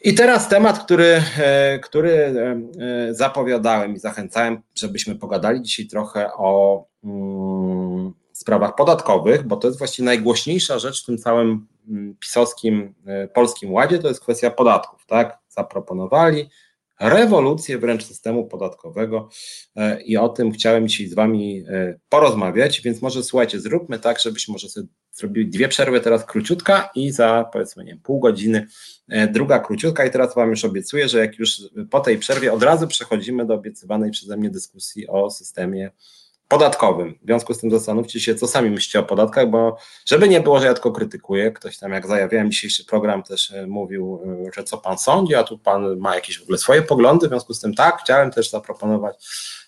I 0.00 0.14
teraz 0.14 0.48
temat, 0.48 0.78
który, 0.84 1.22
e, 1.38 1.78
który 1.78 2.12
e, 2.12 2.60
e, 3.10 3.14
zapowiadałem 3.14 3.94
i 3.94 3.98
zachęcałem, 3.98 4.62
żebyśmy 4.74 5.14
pogadali 5.14 5.62
dzisiaj 5.62 5.86
trochę 5.86 6.30
o 6.34 6.84
mm, 7.04 8.12
sprawach 8.32 8.74
podatkowych, 8.74 9.46
bo 9.46 9.56
to 9.56 9.68
jest 9.68 9.78
właściwie 9.78 10.06
najgłośniejsza 10.06 10.78
rzecz 10.78 11.02
w 11.02 11.06
tym 11.06 11.18
całym 11.18 11.66
mm, 11.88 12.16
pisowskim 12.20 12.94
polskim 13.34 13.72
ładzie, 13.72 13.98
to 13.98 14.08
jest 14.08 14.20
kwestia 14.20 14.50
podatków, 14.50 15.06
tak? 15.06 15.38
Zaproponowali 15.48 16.50
rewolucję 17.00 17.78
wręcz 17.78 18.04
systemu 18.04 18.46
podatkowego 18.46 19.28
i 20.04 20.16
o 20.16 20.28
tym 20.28 20.52
chciałem 20.52 20.88
dzisiaj 20.88 21.06
z 21.06 21.14
Wami 21.14 21.64
porozmawiać, 22.08 22.80
więc 22.80 23.02
może 23.02 23.22
słuchajcie, 23.22 23.60
zróbmy 23.60 23.98
tak, 23.98 24.20
żebyśmy 24.20 24.52
może 24.52 24.68
sobie 24.68 24.86
zrobili 25.12 25.50
dwie 25.50 25.68
przerwy 25.68 26.00
teraz 26.00 26.24
króciutka 26.24 26.90
i 26.94 27.10
za 27.10 27.50
powiedzmy 27.52 27.84
nie 27.84 27.96
pół 27.96 28.20
godziny 28.20 28.66
E, 29.08 29.28
druga 29.28 29.58
króciutka. 29.58 30.04
I 30.04 30.10
teraz 30.10 30.34
Wam 30.34 30.50
już 30.50 30.64
obiecuję, 30.64 31.08
że 31.08 31.18
jak 31.18 31.38
już 31.38 31.60
po 31.90 32.00
tej 32.00 32.18
przerwie 32.18 32.52
od 32.52 32.62
razu 32.62 32.86
przechodzimy 32.86 33.46
do 33.46 33.54
obiecywanej 33.54 34.10
przeze 34.10 34.36
mnie 34.36 34.50
dyskusji 34.50 35.08
o 35.08 35.30
systemie 35.30 35.90
podatkowym. 36.48 37.18
W 37.22 37.26
związku 37.26 37.54
z 37.54 37.58
tym 37.58 37.70
zastanówcie 37.70 38.20
się, 38.20 38.34
co 38.34 38.48
sami 38.48 38.70
myślicie 38.70 39.00
o 39.00 39.02
podatkach, 39.02 39.50
bo 39.50 39.76
żeby 40.06 40.28
nie 40.28 40.40
było, 40.40 40.60
że 40.60 40.66
ja 40.66 40.74
tylko 40.74 40.92
krytykuję, 40.92 41.52
ktoś 41.52 41.78
tam 41.78 41.92
jak 41.92 42.06
zajawiałem 42.06 42.50
dzisiejszy 42.50 42.84
program 42.84 43.22
też 43.22 43.50
e, 43.50 43.66
mówił, 43.66 44.20
e, 44.48 44.52
że 44.56 44.64
co 44.64 44.78
pan 44.78 44.98
sądzi, 44.98 45.34
a 45.34 45.44
tu 45.44 45.58
pan 45.58 45.98
ma 45.98 46.14
jakieś 46.14 46.38
w 46.38 46.42
ogóle 46.42 46.58
swoje 46.58 46.82
poglądy, 46.82 47.26
w 47.26 47.30
związku 47.30 47.54
z 47.54 47.60
tym 47.60 47.74
tak, 47.74 48.00
chciałem 48.02 48.30
też 48.30 48.50
zaproponować, 48.50 49.16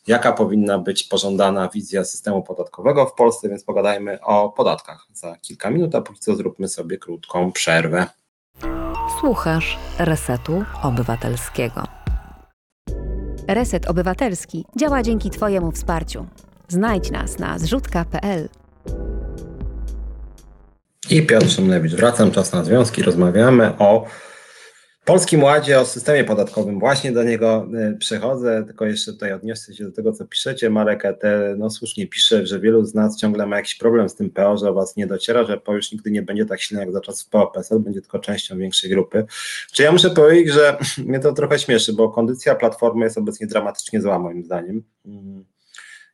jaka 0.06 0.32
powinna 0.32 0.78
być 0.78 1.02
pożądana 1.04 1.68
wizja 1.68 2.04
systemu 2.04 2.42
podatkowego 2.42 3.06
w 3.06 3.14
Polsce, 3.14 3.48
więc 3.48 3.64
pogadajmy 3.64 4.20
o 4.20 4.48
podatkach 4.48 5.06
za 5.12 5.36
kilka 5.36 5.70
minut, 5.70 5.94
a 5.94 6.00
póki 6.00 6.20
co 6.20 6.36
zróbmy 6.36 6.68
sobie 6.68 6.98
krótką 6.98 7.52
przerwę. 7.52 8.06
Słuchasz 9.20 9.78
Resetu 9.98 10.64
Obywatelskiego. 10.82 11.82
Reset 13.48 13.86
Obywatelski 13.86 14.64
działa 14.76 15.02
dzięki 15.02 15.30
Twojemu 15.30 15.72
wsparciu. 15.72 16.26
Znajdź 16.70 17.10
nas 17.10 17.38
na 17.38 17.58
zrzutka.pl. 17.58 18.48
I 21.10 21.22
Piotr 21.22 21.50
Szymlewicz. 21.50 21.92
Wracam, 21.92 22.30
czas 22.30 22.52
na 22.52 22.64
związki. 22.64 23.02
Rozmawiamy 23.02 23.78
o 23.78 24.06
Polskim 25.04 25.42
Ładzie, 25.42 25.80
o 25.80 25.84
systemie 25.84 26.24
podatkowym. 26.24 26.80
Właśnie 26.80 27.12
do 27.12 27.22
niego 27.22 27.66
e, 27.74 27.96
przechodzę, 27.98 28.64
tylko 28.66 28.86
jeszcze 28.86 29.12
tutaj 29.12 29.32
odniosę 29.32 29.74
się 29.74 29.84
do 29.84 29.92
tego, 29.92 30.12
co 30.12 30.26
piszecie. 30.26 30.70
Marek 30.70 31.02
te 31.20 31.54
no 31.58 31.70
słusznie 31.70 32.06
pisze, 32.06 32.46
że 32.46 32.60
wielu 32.60 32.84
z 32.84 32.94
nas 32.94 33.16
ciągle 33.16 33.46
ma 33.46 33.56
jakiś 33.56 33.74
problem 33.74 34.08
z 34.08 34.14
tym 34.14 34.30
PO, 34.30 34.56
że 34.56 34.72
was 34.72 34.96
nie 34.96 35.06
dociera, 35.06 35.44
że 35.44 35.58
PO 35.58 35.74
już 35.74 35.92
nigdy 35.92 36.10
nie 36.10 36.22
będzie 36.22 36.46
tak 36.46 36.60
silny 36.60 36.82
jak 36.82 36.92
za 36.92 37.00
czasów 37.00 37.28
PO-PSL, 37.28 37.78
będzie 37.78 38.00
tylko 38.00 38.18
częścią 38.18 38.58
większej 38.58 38.90
grupy. 38.90 39.26
Czy 39.72 39.82
ja 39.82 39.92
muszę 39.92 40.10
powiedzieć, 40.10 40.54
że 40.54 40.78
mnie 41.06 41.20
to 41.20 41.32
trochę 41.32 41.58
śmieszy, 41.58 41.92
bo 41.92 42.08
kondycja 42.08 42.54
Platformy 42.54 43.04
jest 43.04 43.18
obecnie 43.18 43.46
dramatycznie 43.46 44.00
zła 44.00 44.18
moim 44.18 44.44
zdaniem. 44.44 44.82
Mm 45.06 45.49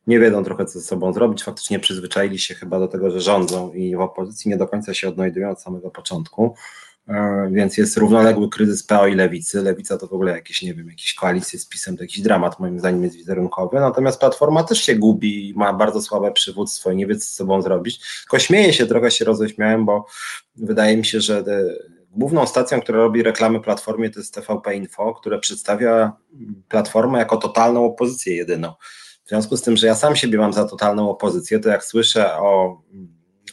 nie 0.07 0.19
wiedzą 0.19 0.43
trochę, 0.43 0.65
co 0.65 0.79
ze 0.79 0.85
sobą 0.85 1.13
zrobić. 1.13 1.43
Faktycznie 1.43 1.79
przyzwyczaili 1.79 2.39
się 2.39 2.55
chyba 2.55 2.79
do 2.79 2.87
tego, 2.87 3.11
że 3.11 3.21
rządzą 3.21 3.73
i 3.73 3.95
w 3.95 3.99
opozycji 3.99 4.49
nie 4.49 4.57
do 4.57 4.67
końca 4.67 4.93
się 4.93 5.09
odnajdują 5.09 5.49
od 5.49 5.61
samego 5.61 5.91
początku. 5.91 6.55
E, 7.09 7.49
więc 7.51 7.77
jest 7.77 7.97
równoległy 7.97 8.49
kryzys 8.49 8.83
PO 8.83 9.07
i 9.07 9.15
lewicy. 9.15 9.61
Lewica 9.61 9.97
to 9.97 10.07
w 10.07 10.13
ogóle 10.13 10.31
jakieś, 10.31 10.61
nie 10.61 10.73
wiem, 10.73 10.87
jakieś 10.89 11.13
koalicje 11.13 11.59
z 11.59 11.67
pisem, 11.67 11.97
to 11.97 12.03
jakiś 12.03 12.21
dramat 12.21 12.59
moim 12.59 12.79
zdaniem 12.79 13.03
jest 13.03 13.15
wizerunkowy. 13.15 13.79
Natomiast 13.79 14.19
Platforma 14.19 14.63
też 14.63 14.81
się 14.81 14.95
gubi 14.95 15.53
ma 15.55 15.73
bardzo 15.73 16.01
słabe 16.01 16.31
przywództwo 16.31 16.91
i 16.91 16.95
nie 16.95 17.07
wie, 17.07 17.15
co 17.15 17.25
z 17.25 17.31
sobą 17.31 17.61
zrobić. 17.61 17.99
Tylko 18.21 18.39
śmieję 18.39 18.73
się, 18.73 18.85
trochę 18.85 19.11
się 19.11 19.25
roześmiałem, 19.25 19.85
bo 19.85 20.05
wydaje 20.55 20.97
mi 20.97 21.05
się, 21.05 21.21
że 21.21 21.43
główną 22.11 22.47
stacją, 22.47 22.81
która 22.81 22.97
robi 22.97 23.23
reklamy 23.23 23.59
Platformie 23.59 24.09
to 24.09 24.19
jest 24.19 24.33
TVP 24.33 24.75
Info, 24.75 25.13
które 25.13 25.39
przedstawia 25.39 26.11
Platformę 26.69 27.19
jako 27.19 27.37
totalną 27.37 27.85
opozycję 27.85 28.35
jedyną. 28.35 28.73
W 29.27 29.29
związku 29.29 29.57
z 29.57 29.61
tym, 29.61 29.77
że 29.77 29.87
ja 29.87 29.95
sam 29.95 30.15
siebie 30.15 30.37
mam 30.37 30.53
za 30.53 30.67
totalną 30.67 31.09
opozycję, 31.09 31.59
to 31.59 31.69
jak 31.69 31.85
słyszę 31.85 32.37
o, 32.37 32.81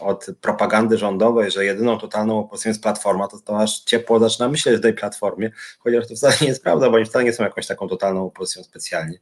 od 0.01 0.27
propagandy 0.41 0.99
rządowej, 0.99 1.51
że 1.51 1.65
jedyną 1.65 1.99
totalną 1.99 2.39
opozycją 2.39 2.71
jest 2.71 2.83
Platforma, 2.83 3.29
to, 3.29 3.41
to 3.41 3.59
aż 3.59 3.81
ciepło 3.81 4.19
zaczyna 4.19 4.49
myśleć 4.49 4.77
o 4.77 4.83
tej 4.83 4.95
Platformie, 4.95 5.51
chociaż 5.79 6.09
to 6.09 6.15
wcale 6.15 6.35
nie 6.41 6.47
jest 6.47 6.63
prawda, 6.63 6.91
bo 6.91 6.97
oni 6.97 7.05
wcale 7.05 7.25
nie 7.25 7.33
są 7.33 7.45
jakąś 7.45 7.67
taką 7.67 7.89
totalną 7.89 8.27
opozycją 8.27 8.63
specjalnie. 8.63 9.19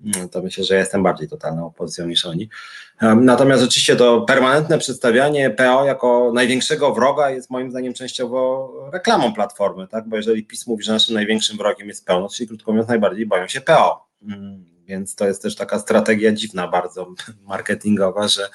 No, 0.00 0.28
to 0.28 0.42
myślę, 0.42 0.64
że 0.64 0.76
jestem 0.76 1.02
bardziej 1.02 1.28
totalną 1.28 1.66
opozycją 1.66 2.06
niż 2.06 2.24
oni. 2.26 2.48
Natomiast 3.16 3.62
rzeczywiście 3.62 3.96
to 3.96 4.20
permanentne 4.20 4.78
przedstawianie 4.78 5.50
PO 5.50 5.84
jako 5.84 6.32
największego 6.34 6.94
wroga 6.94 7.30
jest 7.30 7.50
moim 7.50 7.70
zdaniem 7.70 7.94
częściowo 7.94 8.72
reklamą 8.92 9.34
Platformy, 9.34 9.88
tak? 9.88 10.08
bo 10.08 10.16
jeżeli 10.16 10.44
PiS 10.44 10.66
mówi, 10.66 10.84
że 10.84 10.92
naszym 10.92 11.14
największym 11.14 11.56
wrogiem 11.56 11.88
jest 11.88 12.06
PO, 12.06 12.20
no, 12.20 12.28
czyli 12.28 12.48
krótko 12.48 12.72
mówiąc 12.72 12.88
najbardziej 12.88 13.26
boją 13.26 13.48
się 13.48 13.60
PO. 13.60 14.06
Więc 14.90 15.14
to 15.14 15.26
jest 15.26 15.42
też 15.42 15.56
taka 15.56 15.78
strategia 15.78 16.32
dziwna 16.32 16.68
bardzo 16.68 17.14
marketingowa, 17.48 18.28
że 18.28 18.48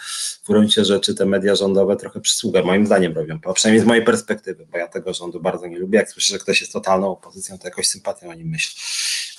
w 0.44 0.48
gruncie 0.48 0.86
rzeczy 0.86 1.16
te 1.16 1.26
media 1.26 1.56
rządowe 1.56 1.96
trochę 1.96 2.22
przysługę 2.22 2.64
moim 2.64 2.86
zdaniem 2.86 3.14
robią, 3.14 3.40
a 3.46 3.54
przynajmniej 3.54 3.84
z 3.84 3.88
mojej 3.88 4.06
perspektywy, 4.06 4.68
bo 4.72 4.78
ja 4.78 4.88
tego 4.88 5.14
rządu 5.14 5.40
bardzo 5.40 5.68
nie 5.68 5.80
lubię. 5.80 6.00
Jak 6.00 6.10
słyszę, 6.10 6.34
że 6.34 6.40
ktoś 6.40 6.62
jest 6.62 6.74
totalną 6.74 7.12
opozycją, 7.12 7.58
to 7.58 7.68
jakoś 7.68 7.88
sympatią 7.88 8.30
o 8.30 8.34
nim 8.34 8.48
myślę. 8.48 8.82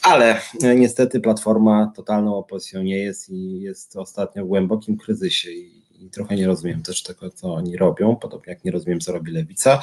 Ale 0.03 0.41
e, 0.63 0.75
niestety 0.75 1.21
Platforma 1.21 1.93
totalną 1.97 2.37
opozycją 2.37 2.83
nie 2.83 2.99
jest 2.99 3.31
i 3.31 3.61
jest 3.61 3.97
ostatnio 3.97 4.45
w 4.45 4.49
głębokim 4.49 4.97
kryzysie 4.97 5.51
i 5.51 5.86
i 6.01 6.11
trochę 6.11 6.37
nie 6.37 6.47
rozumiem 6.47 6.83
też 6.83 7.03
tego, 7.03 7.31
co 7.31 7.55
oni 7.55 7.77
robią, 7.77 8.17
podobnie 8.17 8.53
jak 8.53 8.65
nie 8.65 8.71
rozumiem, 8.71 9.01
co 9.01 9.13
robi 9.13 9.33
Lewica. 9.33 9.83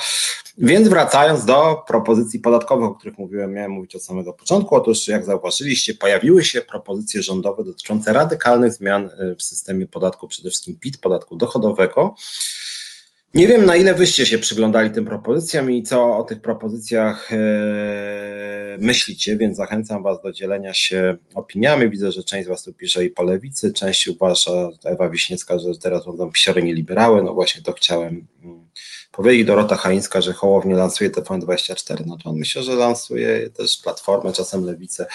Więc 0.58 0.88
wracając 0.88 1.46
do 1.46 1.84
propozycji 1.88 2.40
podatkowych, 2.40 2.90
o 2.90 2.96
których 2.96 3.18
mówiłem, 3.18 3.54
miałem 3.54 3.72
mówić 3.72 3.96
od 3.96 4.04
samego 4.04 4.34
początku. 4.34 4.76
Otóż, 4.76 5.08
jak 5.08 5.26
zauważyliście, 5.26 5.94
pojawiły 5.94 6.44
się 6.44 6.62
propozycje 6.62 7.24
rządowe 7.24 7.64
dotyczące 7.64 8.14
radykalnych 8.14 8.74
zmian 8.74 9.06
y, 9.06 9.36
w 9.36 9.44
systemie 9.44 9.88
podatku, 9.88 10.28
przede 10.28 10.50
wszystkim 10.50 10.80
PIT, 10.80 10.98
podatku 10.98 11.36
dochodowego. 11.36 12.16
Nie 13.34 13.48
wiem, 13.48 13.66
na 13.66 13.76
ile 13.76 13.94
wyście 13.94 14.26
się 14.26 14.38
przyglądali 14.38 14.92
tym 14.92 15.06
propozycjom 15.06 15.72
i 15.72 15.84
co 15.84 16.18
o 16.18 16.24
tych 16.24 16.42
propozycjach 16.42 17.34
e, 17.34 18.78
myślicie, 18.80 19.38
więc 19.38 19.58
zachęcam 19.58 20.04
Was 20.04 20.22
do 20.22 20.32
dzielenia 20.32 20.74
się 20.74 21.18
opiniami. 21.36 21.90
Widzę, 21.90 22.12
że 22.12 22.24
część 22.24 22.46
z 22.46 22.50
Was 22.50 22.64
tu 22.64 22.74
pisze 22.74 23.06
i 23.06 23.10
po 23.10 23.24
lewicy, 23.24 23.74
część 23.74 24.08
uważa, 24.08 24.70
Ewa 24.86 25.10
Wiśniewska, 25.10 25.60
że 25.60 25.78
teraz 25.82 26.06
będą 26.06 26.32
pisiory 26.32 26.64
nie 26.64 26.74
liberały. 26.74 27.24
No 27.24 27.34
właśnie 27.34 27.62
to 27.62 27.74
chciałem 27.74 28.28
mm, 28.44 28.68
powiedzieć. 29.14 29.48
Dorota 29.48 29.76
Haińska, 29.76 30.22
że 30.22 30.34
Hołownie 30.34 30.76
lansuje 30.76 31.10
TVN24. 31.10 32.06
No 32.06 32.18
to 32.18 32.30
on 32.30 32.36
myślę, 32.36 32.64
że 32.64 32.76
lansuje 32.76 33.50
też 33.50 33.78
Platformę, 33.78 34.34
czasem 34.34 34.66
Lewicę. 34.66 35.06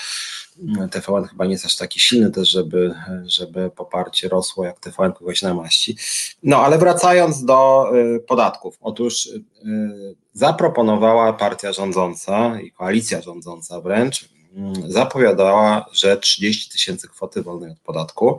TVN 0.91 1.25
chyba 1.25 1.45
nie 1.45 1.53
jest 1.53 1.67
aż 1.67 1.77
taki 1.77 2.01
silny 2.01 2.31
też, 2.31 2.49
żeby, 2.49 2.95
żeby 3.27 3.71
poparcie 3.71 4.29
rosło 4.29 4.65
jak 4.65 4.81
TVN 4.81 5.13
kogoś 5.13 5.43
namaści. 5.43 5.97
No 6.43 6.57
ale 6.57 6.79
wracając 6.79 7.45
do 7.45 7.91
y, 8.17 8.21
podatków. 8.21 8.79
Otóż 8.81 9.27
y, 9.27 9.43
zaproponowała 10.33 11.33
partia 11.33 11.73
rządząca 11.73 12.61
i 12.61 12.71
koalicja 12.71 13.23
rządząca 13.23 13.81
wręcz, 13.81 14.23
y, 14.23 14.29
zapowiadała, 14.87 15.87
że 15.93 16.17
30 16.17 16.71
tysięcy 16.71 17.09
kwoty 17.09 17.43
wolnej 17.43 17.71
od 17.71 17.81
podatku. 17.81 18.39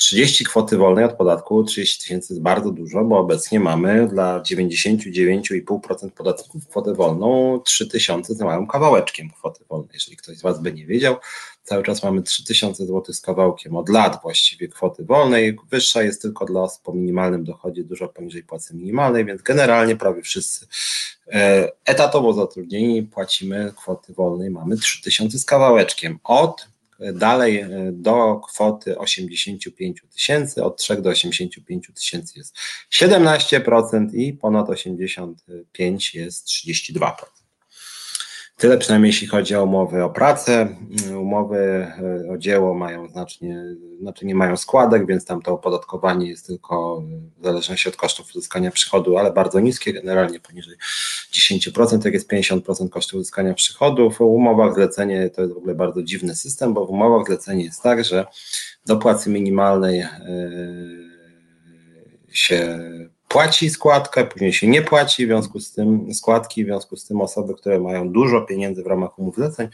30 0.00 0.44
kwoty 0.44 0.76
wolnej 0.76 1.04
od 1.04 1.12
podatku, 1.12 1.64
30 1.64 2.02
tysięcy 2.02 2.32
jest 2.32 2.42
bardzo 2.42 2.70
dużo, 2.70 3.04
bo 3.04 3.18
obecnie 3.18 3.60
mamy 3.60 4.08
dla 4.08 4.40
99,5% 4.40 6.10
podatków 6.10 6.68
kwotę 6.68 6.94
wolną 6.94 7.60
3 7.64 7.88
tysiące 7.88 8.34
z 8.34 8.40
małym 8.40 8.66
kawałeczkiem 8.66 9.30
kwoty 9.30 9.64
wolnej. 9.68 9.90
Jeżeli 9.94 10.16
ktoś 10.16 10.36
z 10.36 10.42
Was 10.42 10.62
by 10.62 10.72
nie 10.72 10.86
wiedział, 10.86 11.16
cały 11.64 11.82
czas 11.82 12.02
mamy 12.02 12.22
3000 12.22 12.86
zł 12.86 13.14
z 13.14 13.20
kawałkiem 13.20 13.76
od 13.76 13.88
lat 13.88 14.22
właściwie 14.22 14.68
kwoty 14.68 15.04
wolnej. 15.04 15.58
Wyższa 15.70 16.02
jest 16.02 16.22
tylko 16.22 16.44
dla 16.44 16.62
osób 16.62 16.82
po 16.82 16.92
minimalnym 16.92 17.44
dochodzie, 17.44 17.84
dużo 17.84 18.08
poniżej 18.08 18.42
płacy 18.42 18.76
minimalnej, 18.76 19.24
więc 19.24 19.42
generalnie 19.42 19.96
prawie 19.96 20.22
wszyscy 20.22 20.66
e, 21.32 21.68
etatowo 21.84 22.32
zatrudnieni 22.32 23.02
płacimy 23.02 23.72
kwoty 23.76 24.12
wolnej, 24.12 24.50
mamy 24.50 24.76
3000 24.76 25.38
z 25.38 25.44
kawałeczkiem. 25.44 26.18
Od 26.24 26.69
Dalej 27.14 27.56
e, 27.56 27.68
do 27.92 28.40
kwoty 28.48 28.98
85 28.98 30.02
tysięcy, 30.12 30.64
od 30.64 30.76
3 30.76 31.02
do 31.02 31.10
85 31.10 31.90
tysięcy 31.94 32.38
jest 32.38 32.56
17% 32.92 34.14
i 34.14 34.32
ponad 34.32 34.70
85 34.70 36.14
jest 36.14 36.46
32%. 36.46 37.39
Tyle 38.60 38.78
przynajmniej 38.78 39.08
jeśli 39.08 39.26
chodzi 39.26 39.54
o 39.54 39.64
umowy 39.64 40.04
o 40.04 40.10
pracę. 40.10 40.68
Umowy 41.20 41.58
e, 41.58 42.30
o 42.32 42.38
dzieło 42.38 42.74
mają 42.74 43.08
znacznie, 43.08 43.64
znaczy 44.00 44.26
nie 44.26 44.34
mają 44.34 44.56
składek, 44.56 45.06
więc 45.06 45.24
tam 45.24 45.42
to 45.42 45.52
opodatkowanie 45.52 46.28
jest 46.28 46.46
tylko 46.46 47.02
w 47.38 47.44
zależności 47.44 47.88
od 47.88 47.96
kosztów 47.96 48.26
uzyskania 48.30 48.70
przychodu, 48.70 49.18
ale 49.18 49.32
bardzo 49.32 49.60
niskie, 49.60 49.92
generalnie 49.92 50.40
poniżej 50.40 50.76
10%, 51.32 52.04
jak 52.04 52.14
jest 52.14 52.30
50% 52.30 52.88
kosztów 52.88 53.20
uzyskania 53.20 53.54
przychodów. 53.54 54.16
W 54.16 54.20
umowach 54.20 54.74
zlecenie 54.74 55.30
to 55.30 55.42
jest 55.42 55.54
w 55.54 55.58
ogóle 55.58 55.74
bardzo 55.74 56.02
dziwny 56.02 56.36
system, 56.36 56.74
bo 56.74 56.86
w 56.86 56.90
umowach 56.90 57.26
zlecenie 57.26 57.64
jest 57.64 57.82
tak, 57.82 58.04
że 58.04 58.26
do 58.86 58.96
płacy 58.96 59.30
minimalnej 59.30 60.00
e, 60.00 60.10
się 62.32 62.78
płaci 63.30 63.70
składkę, 63.70 64.24
później 64.24 64.52
się 64.52 64.66
nie 64.66 64.82
płaci, 64.82 65.26
w 65.26 65.28
związku 65.28 65.60
z 65.60 65.72
tym 65.72 66.14
składki, 66.14 66.64
w 66.64 66.66
związku 66.66 66.96
z 66.96 67.06
tym 67.06 67.20
osoby, 67.20 67.54
które 67.54 67.80
mają 67.80 68.12
dużo 68.12 68.40
pieniędzy 68.40 68.82
w 68.82 68.86
ramach 68.86 69.18
umów 69.18 69.34
zleceń, 69.34 69.68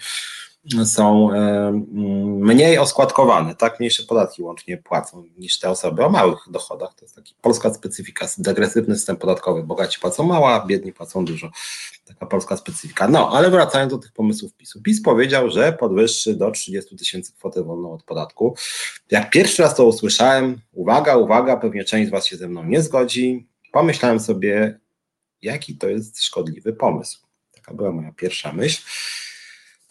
są 0.84 1.32
e, 1.32 1.72
mniej 2.40 2.78
oskładkowane, 2.78 3.54
tak, 3.54 3.80
mniejsze 3.80 4.02
podatki 4.02 4.42
łącznie 4.42 4.76
płacą 4.76 5.24
niż 5.38 5.58
te 5.58 5.70
osoby 5.70 6.04
o 6.04 6.10
małych 6.10 6.38
dochodach. 6.50 6.94
To 6.94 7.04
jest 7.04 7.14
taki 7.14 7.34
polska 7.40 7.74
specyfika, 7.74 8.26
degresywny 8.38 8.94
system 8.94 9.16
podatkowy. 9.16 9.62
Bogaci 9.62 10.00
płacą 10.00 10.22
mało, 10.22 10.54
a 10.54 10.66
biedni 10.66 10.92
płacą 10.92 11.24
dużo. 11.24 11.50
Taka 12.04 12.26
polska 12.26 12.56
specyfika. 12.56 13.08
No, 13.08 13.30
ale 13.30 13.50
wracając 13.50 13.92
do 13.92 13.98
tych 13.98 14.12
pomysłów 14.12 14.54
PiSu. 14.54 14.82
PiS 14.82 15.02
powiedział, 15.02 15.50
że 15.50 15.72
podwyższy 15.72 16.34
do 16.34 16.50
30 16.50 16.96
tysięcy 16.96 17.32
kwotę 17.32 17.62
wolną 17.62 17.92
od 17.92 18.02
podatku. 18.02 18.56
Jak 19.10 19.30
pierwszy 19.30 19.62
raz 19.62 19.74
to 19.74 19.84
usłyszałem, 19.84 20.60
uwaga, 20.72 21.16
uwaga, 21.16 21.56
pewnie 21.56 21.84
część 21.84 22.08
z 22.08 22.10
Was 22.10 22.26
się 22.26 22.36
ze 22.36 22.48
mną 22.48 22.64
nie 22.64 22.82
zgodzi, 22.82 23.48
pomyślałem 23.72 24.20
sobie, 24.20 24.80
jaki 25.42 25.78
to 25.78 25.88
jest 25.88 26.22
szkodliwy 26.22 26.72
pomysł. 26.72 27.26
Taka 27.52 27.74
była 27.74 27.92
moja 27.92 28.12
pierwsza 28.12 28.52
myśl. 28.52 28.82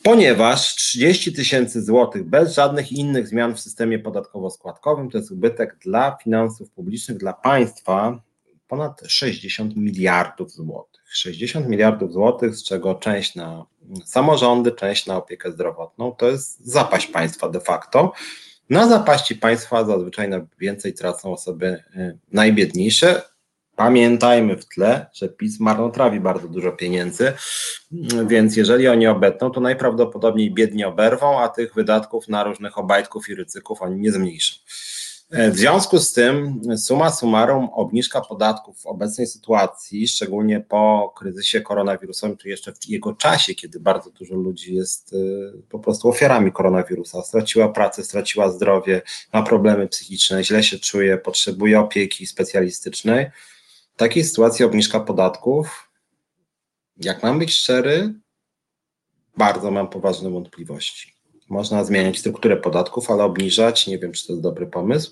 Ponieważ 0.05 0.75
30 0.75 1.33
tysięcy 1.33 1.83
złotych 1.83 2.23
bez 2.23 2.53
żadnych 2.53 2.91
innych 2.91 3.27
zmian 3.27 3.55
w 3.55 3.59
systemie 3.59 3.99
podatkowo-składkowym 3.99 5.11
to 5.11 5.17
jest 5.17 5.31
ubytek 5.31 5.77
dla 5.81 6.17
finansów 6.23 6.71
publicznych, 6.71 7.17
dla 7.17 7.33
państwa 7.33 8.21
ponad 8.67 9.01
60 9.07 9.75
miliardów 9.75 10.51
złotych. 10.51 11.03
60 11.09 11.67
miliardów 11.67 12.13
złotych, 12.13 12.55
z 12.55 12.63
czego 12.63 12.95
część 12.95 13.35
na 13.35 13.65
samorządy, 14.05 14.71
część 14.71 15.05
na 15.05 15.17
opiekę 15.17 15.51
zdrowotną, 15.51 16.11
to 16.11 16.29
jest 16.29 16.65
zapaść 16.65 17.07
państwa 17.07 17.49
de 17.49 17.59
facto. 17.59 18.11
Na 18.69 18.87
zapaści 18.87 19.35
państwa 19.35 19.85
zazwyczaj 19.85 20.29
najwięcej 20.29 20.93
tracą 20.93 21.33
osoby 21.33 21.83
y, 21.95 22.17
najbiedniejsze. 22.31 23.21
Pamiętajmy 23.75 24.57
w 24.57 24.65
tle, 24.65 25.05
że 25.13 25.29
PiS 25.29 25.59
marnotrawi 25.59 26.19
bardzo 26.19 26.47
dużo 26.47 26.71
pieniędzy, 26.71 27.33
więc 28.27 28.57
jeżeli 28.57 28.87
oni 28.87 29.07
obetną, 29.07 29.51
to 29.51 29.61
najprawdopodobniej 29.61 30.53
biednie 30.53 30.87
oberwą, 30.87 31.39
a 31.39 31.49
tych 31.49 31.73
wydatków 31.73 32.27
na 32.27 32.43
różnych 32.43 32.77
obajtków 32.77 33.29
i 33.29 33.35
rycyków 33.35 33.81
oni 33.81 34.01
nie 34.01 34.11
zmniejszą. 34.11 34.55
E, 35.31 35.51
w 35.51 35.57
związku 35.57 35.99
z 35.99 36.13
tym, 36.13 36.61
suma 36.77 37.11
summarum, 37.11 37.69
obniżka 37.73 38.21
podatków 38.21 38.81
w 38.81 38.85
obecnej 38.85 39.27
sytuacji, 39.27 40.07
szczególnie 40.07 40.59
po 40.59 41.13
kryzysie 41.17 41.61
koronawirusowym, 41.61 42.37
czy 42.37 42.49
jeszcze 42.49 42.73
w 42.73 42.89
jego 42.89 43.13
czasie, 43.13 43.55
kiedy 43.55 43.79
bardzo 43.79 44.11
dużo 44.11 44.35
ludzi 44.35 44.75
jest 44.75 45.13
e, 45.13 45.17
po 45.69 45.79
prostu 45.79 46.09
ofiarami 46.09 46.51
koronawirusa, 46.51 47.21
straciła 47.21 47.69
pracę, 47.69 48.03
straciła 48.03 48.49
zdrowie, 48.49 49.01
ma 49.33 49.43
problemy 49.43 49.87
psychiczne, 49.87 50.43
źle 50.43 50.63
się 50.63 50.79
czuje, 50.79 51.17
potrzebuje 51.17 51.79
opieki 51.79 52.27
specjalistycznej. 52.27 53.25
W 53.95 53.97
takiej 53.97 54.23
sytuacji 54.23 54.65
obniżka 54.65 54.99
podatków, 54.99 55.89
jak 56.97 57.23
mam 57.23 57.39
być 57.39 57.53
szczery, 57.53 58.13
bardzo 59.37 59.71
mam 59.71 59.89
poważne 59.89 60.29
wątpliwości. 60.29 61.13
Można 61.49 61.83
zmieniać 61.83 62.19
strukturę 62.19 62.57
podatków, 62.57 63.11
ale 63.11 63.23
obniżać, 63.23 63.87
nie 63.87 63.99
wiem, 63.99 64.11
czy 64.11 64.27
to 64.27 64.33
jest 64.33 64.43
dobry 64.43 64.67
pomysł. 64.67 65.11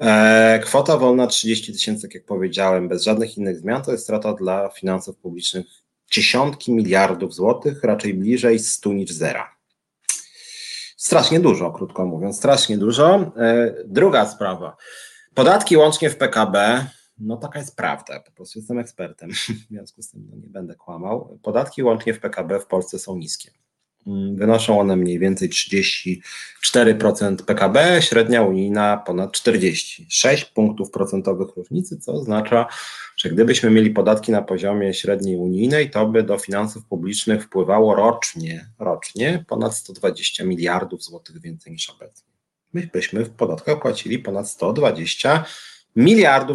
E, 0.00 0.60
kwota 0.64 0.96
wolna 0.96 1.26
30 1.26 1.72
tysięcy, 1.72 2.08
jak 2.14 2.24
powiedziałem, 2.24 2.88
bez 2.88 3.02
żadnych 3.02 3.38
innych 3.38 3.58
zmian, 3.58 3.82
to 3.82 3.92
jest 3.92 4.04
strata 4.04 4.32
dla 4.32 4.68
finansów 4.68 5.16
publicznych 5.16 5.66
dziesiątki 6.10 6.72
miliardów 6.72 7.34
złotych, 7.34 7.84
raczej 7.84 8.14
bliżej 8.14 8.58
100 8.58 8.92
niż 8.92 9.10
zera. 9.10 9.56
Strasznie 10.96 11.40
dużo, 11.40 11.72
krótko 11.72 12.06
mówiąc, 12.06 12.36
strasznie 12.36 12.78
dużo. 12.78 13.32
E, 13.36 13.74
druga 13.84 14.26
sprawa. 14.26 14.76
Podatki 15.34 15.76
łącznie 15.76 16.10
w 16.10 16.16
PKB, 16.16 16.86
no 17.20 17.36
taka 17.36 17.58
jest 17.58 17.76
prawda, 17.76 18.20
po 18.20 18.32
prostu 18.32 18.58
jestem 18.58 18.78
ekspertem, 18.78 19.30
w 19.68 19.68
związku 19.70 20.02
z 20.02 20.10
tym 20.10 20.26
no, 20.30 20.36
nie 20.36 20.48
będę 20.48 20.74
kłamał. 20.74 21.38
Podatki 21.42 21.82
łącznie 21.82 22.14
w 22.14 22.20
PKB 22.20 22.60
w 22.60 22.66
Polsce 22.66 22.98
są 22.98 23.16
niskie. 23.16 23.50
Mm, 24.06 24.36
wynoszą 24.36 24.80
one 24.80 24.96
mniej 24.96 25.18
więcej 25.18 25.50
34% 25.50 27.36
PKB, 27.36 28.02
średnia 28.02 28.42
unijna 28.42 28.96
ponad 28.96 29.32
40. 29.32 30.06
6 30.08 30.44
punktów 30.44 30.90
procentowych 30.90 31.56
różnicy, 31.56 31.98
co 31.98 32.12
oznacza, 32.12 32.66
że 33.16 33.30
gdybyśmy 33.30 33.70
mieli 33.70 33.90
podatki 33.90 34.32
na 34.32 34.42
poziomie 34.42 34.94
średniej 34.94 35.36
unijnej, 35.36 35.90
to 35.90 36.06
by 36.06 36.22
do 36.22 36.38
finansów 36.38 36.86
publicznych 36.86 37.44
wpływało 37.44 37.94
rocznie, 37.94 38.70
rocznie 38.78 39.44
ponad 39.48 39.74
120 39.74 40.44
miliardów 40.44 41.02
złotych 41.02 41.40
więcej 41.40 41.72
niż 41.72 41.90
obecnie. 41.90 42.30
My 42.72 42.88
byśmy 42.92 43.24
w 43.24 43.30
podatkach 43.30 43.80
płacili 43.80 44.18
ponad 44.18 44.48
120 44.48 45.28
miliardów 45.30 45.69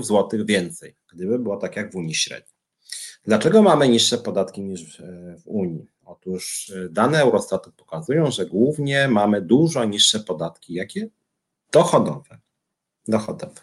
złotych 0.06 0.46
więcej, 0.46 0.96
gdyby 1.14 1.40
było 1.40 1.58
tak 1.58 1.76
jak 1.76 1.92
w 1.92 1.96
Unii 1.96 2.16
średniej. 2.16 2.56
Dlaczego 3.24 3.62
mamy 3.62 3.90
niższe 3.90 4.18
podatki 4.18 4.62
niż 4.62 5.02
w 5.44 5.48
Unii? 5.48 5.88
Otóż 6.06 6.70
y, 6.70 6.90
dane 6.92 7.22
Eurostatu 7.22 7.72
pokazują, 7.72 8.32
że 8.32 8.46
głównie 8.46 9.08
mamy 9.08 9.42
dużo 9.42 9.86
niższe 9.86 10.20
podatki. 10.20 10.74
Jakie? 10.74 11.10
Dochodowe. 11.72 12.40
Dochodowe. 13.08 13.62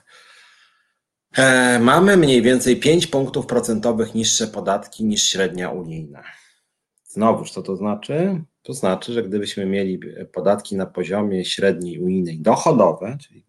E, 1.36 1.78
mamy 1.78 2.16
mniej 2.16 2.42
więcej 2.42 2.80
5 2.80 3.06
punktów 3.06 3.46
procentowych 3.46 4.14
niższe 4.14 4.46
podatki 4.46 5.04
niż 5.04 5.28
średnia 5.28 5.70
unijna. 5.70 6.22
Znowuż, 7.04 7.50
co 7.50 7.62
to 7.62 7.76
znaczy? 7.76 8.42
To 8.62 8.74
znaczy, 8.74 9.12
że 9.12 9.22
gdybyśmy 9.22 9.66
mieli 9.66 10.00
podatki 10.32 10.76
na 10.76 10.86
poziomie 10.86 11.44
średniej 11.44 11.98
unijnej 11.98 12.40
dochodowe, 12.40 13.18
czyli 13.20 13.44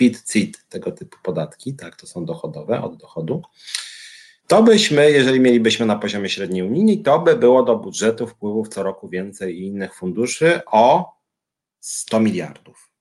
PIT, 0.00 0.22
CIT, 0.32 0.68
tego 0.68 0.92
typu 0.92 1.16
podatki, 1.22 1.74
tak, 1.74 1.96
to 1.96 2.06
są 2.06 2.24
dochodowe 2.24 2.82
od 2.82 2.96
dochodu, 2.96 3.42
to 4.46 4.62
byśmy, 4.62 5.10
jeżeli 5.10 5.40
mielibyśmy 5.40 5.86
na 5.86 5.98
poziomie 5.98 6.28
średniej 6.28 6.62
unijnej, 6.62 7.02
to 7.02 7.18
by 7.18 7.36
było 7.36 7.62
do 7.62 7.76
budżetu 7.76 8.26
wpływów 8.26 8.68
co 8.68 8.82
roku 8.82 9.08
więcej 9.08 9.58
i 9.58 9.66
innych 9.66 9.94
funduszy 9.94 10.60
o 10.66 11.12
100 11.80 12.20
miliardów. 12.20 12.92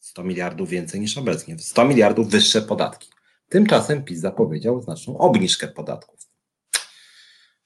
100 0.00 0.24
miliardów 0.24 0.68
więcej 0.68 1.00
niż 1.00 1.18
obecnie. 1.18 1.58
100 1.58 1.84
miliardów 1.84 2.30
wyższe 2.30 2.62
podatki. 2.62 3.10
Tymczasem 3.48 4.04
PiS 4.04 4.20
zapowiedział 4.20 4.82
znaczną 4.82 5.18
obniżkę 5.18 5.68
podatków. 5.68 6.20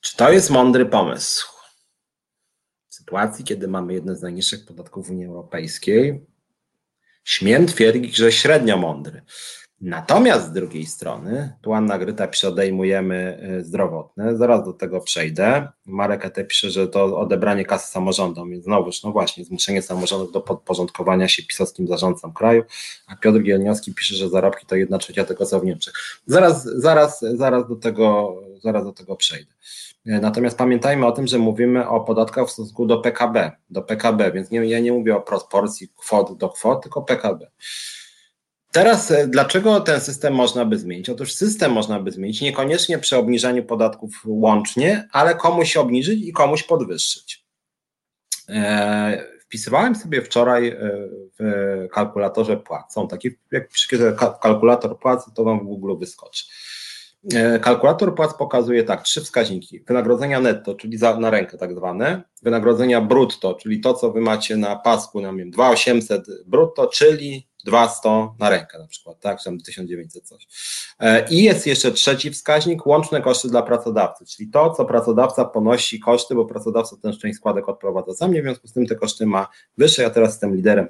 Czy 0.01 0.17
to 0.17 0.33
jest 0.33 0.51
mądry 0.51 0.87
pomysł? 0.87 1.47
W 2.89 2.95
sytuacji, 2.95 3.45
kiedy 3.45 3.69
mamy 3.69 3.95
jedne 3.95 4.17
z 4.17 4.23
najniższych 4.23 4.67
podatków 4.67 5.07
w 5.07 5.11
Unii 5.11 5.27
Europejskiej, 5.27 6.27
śmiem 7.25 7.67
twierdzić, 7.67 8.17
że 8.17 8.33
średnio 8.33 8.77
mądry. 8.77 9.23
Natomiast 9.81 10.47
z 10.47 10.53
drugiej 10.53 10.87
strony, 10.87 11.53
tu 11.63 11.73
Anna 11.73 11.99
Gryta 11.99 12.29
pisze, 12.29 12.49
odejmujemy 12.49 13.41
y, 13.61 13.65
zdrowotne, 13.65 14.37
zaraz 14.37 14.65
do 14.65 14.73
tego 14.73 15.01
przejdę. 15.01 15.69
Marek 15.87 16.25
Ete 16.25 16.45
pisze, 16.45 16.71
że 16.71 16.89
to 16.89 17.19
odebranie 17.19 17.65
kasy 17.65 17.93
samorządom, 17.93 18.51
więc 18.51 18.65
znowuż, 18.65 19.03
no 19.03 19.13
właśnie, 19.13 19.45
zmuszenie 19.45 19.83
samorządów 19.83 20.33
do 20.33 20.41
podporządkowania 20.41 21.29
się 21.29 21.43
pisowskim 21.43 21.87
zarządcom 21.87 22.33
kraju, 22.33 22.63
a 23.07 23.17
Piotr 23.17 23.41
Gielniowski 23.43 23.95
pisze, 23.95 24.15
że 24.15 24.29
zarobki 24.29 24.67
to 24.67 24.77
jedna 24.77 24.99
trzecia 24.99 25.25
tego, 25.25 25.47
co 25.47 25.61
w 25.61 25.65
Niemczech. 25.65 25.95
Zaraz, 26.27 26.65
zaraz, 26.65 27.21
zaraz 27.21 27.69
do 27.69 27.77
tego, 27.77 28.37
zaraz 28.63 28.85
do 28.85 28.93
tego 28.93 29.17
przejdę. 29.17 29.53
Y, 30.07 30.21
natomiast 30.21 30.59
pamiętajmy 30.59 31.07
o 31.07 31.13
tym, 31.13 31.27
że 31.27 31.39
mówimy 31.39 31.89
o 31.89 32.01
podatkach 32.01 32.49
w 32.49 32.51
stosunku 32.51 32.87
do 32.87 32.99
PKB, 32.99 33.53
do 33.71 33.83
PKB, 33.83 34.33
więc 34.33 34.51
nie, 34.51 34.65
ja 34.65 34.81
nie 34.81 34.93
mówię 34.93 35.17
o 35.17 35.21
proporcji 35.21 35.89
kwot 35.97 36.39
do 36.39 36.49
kwot, 36.49 36.83
tylko 36.83 37.03
PKB. 37.03 37.51
Teraz 38.73 39.11
e, 39.11 39.29
dlaczego 39.29 39.81
ten 39.81 40.01
system 40.01 40.35
można 40.35 40.65
by 40.65 40.79
zmienić? 40.79 41.09
Otóż 41.09 41.33
system 41.33 41.73
można 41.73 42.01
by 42.01 42.13
zmienić 42.13 42.41
niekoniecznie 42.41 42.99
przy 42.99 43.17
obniżaniu 43.17 43.65
podatków 43.65 44.11
łącznie, 44.25 45.09
ale 45.13 45.35
komuś 45.35 45.77
obniżyć 45.77 46.23
i 46.23 46.33
komuś 46.33 46.63
podwyższyć. 46.63 47.45
E, 48.49 49.25
wpisywałem 49.41 49.95
sobie 49.95 50.23
wczoraj 50.23 50.69
e, 50.69 50.79
w 51.39 51.43
kalkulatorze 51.93 52.57
płac. 52.57 52.93
Są 52.93 53.09
takie, 53.09 53.31
jak 53.53 53.69
kalkulator 54.41 54.99
płac, 54.99 55.35
to 55.35 55.45
wam 55.45 55.61
w 55.61 55.65
Google 55.65 55.97
wyskoczy. 55.99 56.45
Kalkulator 57.61 58.15
płac 58.15 58.35
pokazuje 58.35 58.85
tak, 58.85 59.03
trzy 59.03 59.21
wskaźniki. 59.21 59.81
Wynagrodzenia 59.81 60.41
netto, 60.41 60.75
czyli 60.75 60.99
za, 60.99 61.17
na 61.17 61.31
rękę 61.31 61.59
tak 61.59 61.75
zwane, 61.75 62.23
wynagrodzenia 62.43 63.01
brutto, 63.01 63.55
czyli 63.55 63.81
to, 63.81 63.95
co 63.95 64.13
wy 64.13 64.21
macie 64.21 64.57
na 64.57 64.77
pasku, 64.77 65.21
na 65.21 65.33
wiem, 65.33 65.51
2800 65.51 66.27
brutto, 66.47 66.87
czyli 66.87 67.49
200 67.65 68.29
na 68.39 68.51
rękę 68.51 68.79
na 68.79 68.87
przykład, 68.87 69.21
tak, 69.21 69.43
tam 69.45 69.59
1900 69.59 70.29
coś. 70.29 70.49
E, 71.01 71.29
I 71.29 71.43
jest 71.43 71.67
jeszcze 71.67 71.93
trzeci 71.93 72.31
wskaźnik, 72.31 72.87
łączne 72.87 73.23
koszty 73.23 73.49
dla 73.49 73.63
pracodawcy, 73.63 74.25
czyli 74.27 74.51
to, 74.51 74.71
co 74.71 74.85
pracodawca 74.85 75.45
ponosi 75.45 76.01
koszty, 76.01 76.35
bo 76.35 76.45
pracodawca 76.45 76.97
ten 77.03 77.13
część 77.13 77.37
składek 77.37 77.69
odprowadza 77.69 78.15
sam, 78.15 78.33
w 78.33 78.35
związku 78.35 78.69
z 78.69 78.73
tym 78.73 78.87
te 78.87 78.95
koszty 78.95 79.27
ma 79.27 79.49
wyższe, 79.79 80.03
ja 80.03 80.11
teraz 80.11 80.31
jestem 80.31 80.57
liderem 80.57 80.87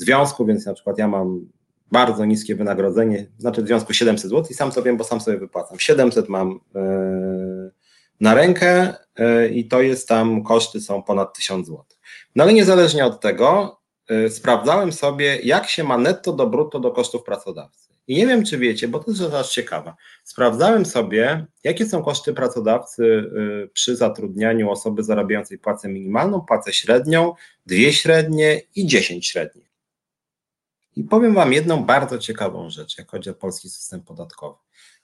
związku, 0.00 0.46
więc 0.46 0.66
na 0.66 0.74
przykład 0.74 0.98
ja 0.98 1.08
mam 1.08 1.46
bardzo 1.92 2.24
niskie 2.24 2.54
wynagrodzenie, 2.54 3.26
znaczy 3.38 3.62
w 3.62 3.66
związku 3.66 3.92
700 3.92 4.30
zł 4.30 4.46
i 4.50 4.54
sam 4.54 4.72
to 4.72 4.82
wiem, 4.82 4.96
bo 4.96 5.04
sam 5.04 5.20
sobie 5.20 5.38
wypłacam. 5.38 5.78
700 5.78 6.28
mam 6.28 6.60
yy, 6.74 7.70
na 8.20 8.34
rękę 8.34 8.94
yy, 9.18 9.48
i 9.48 9.68
to 9.68 9.82
jest 9.82 10.08
tam, 10.08 10.42
koszty 10.42 10.80
są 10.80 11.02
ponad 11.02 11.36
1000 11.36 11.66
zł. 11.66 11.84
No 12.36 12.44
ale 12.44 12.52
niezależnie 12.52 13.06
od 13.06 13.20
tego, 13.20 13.80
Y, 14.10 14.30
sprawdzałem 14.30 14.92
sobie, 14.92 15.38
jak 15.42 15.68
się 15.68 15.84
ma 15.84 15.98
netto 15.98 16.32
do 16.32 16.46
brutto 16.46 16.80
do 16.80 16.90
kosztów 16.90 17.22
pracodawcy. 17.22 17.90
I 18.06 18.16
nie 18.16 18.26
wiem, 18.26 18.44
czy 18.44 18.58
wiecie, 18.58 18.88
bo 18.88 18.98
to 18.98 19.10
jest 19.10 19.22
rzecz 19.22 19.48
ciekawa. 19.48 19.96
Sprawdzałem 20.24 20.86
sobie, 20.86 21.46
jakie 21.64 21.86
są 21.86 22.02
koszty 22.02 22.34
pracodawcy 22.34 23.30
przy 23.72 23.96
zatrudnianiu 23.96 24.70
osoby 24.70 25.02
zarabiającej 25.02 25.58
płacę 25.58 25.88
minimalną, 25.88 26.40
płacę 26.40 26.72
średnią, 26.72 27.34
dwie 27.66 27.92
średnie 27.92 28.60
i 28.74 28.86
dziesięć 28.86 29.26
średnich. 29.26 29.69
I 30.96 31.04
powiem 31.04 31.34
Wam 31.34 31.52
jedną 31.52 31.84
bardzo 31.84 32.18
ciekawą 32.18 32.70
rzecz, 32.70 32.98
jak 32.98 33.10
chodzi 33.10 33.30
o 33.30 33.34
polski 33.34 33.70
system 33.70 34.02
podatkowy. 34.02 34.58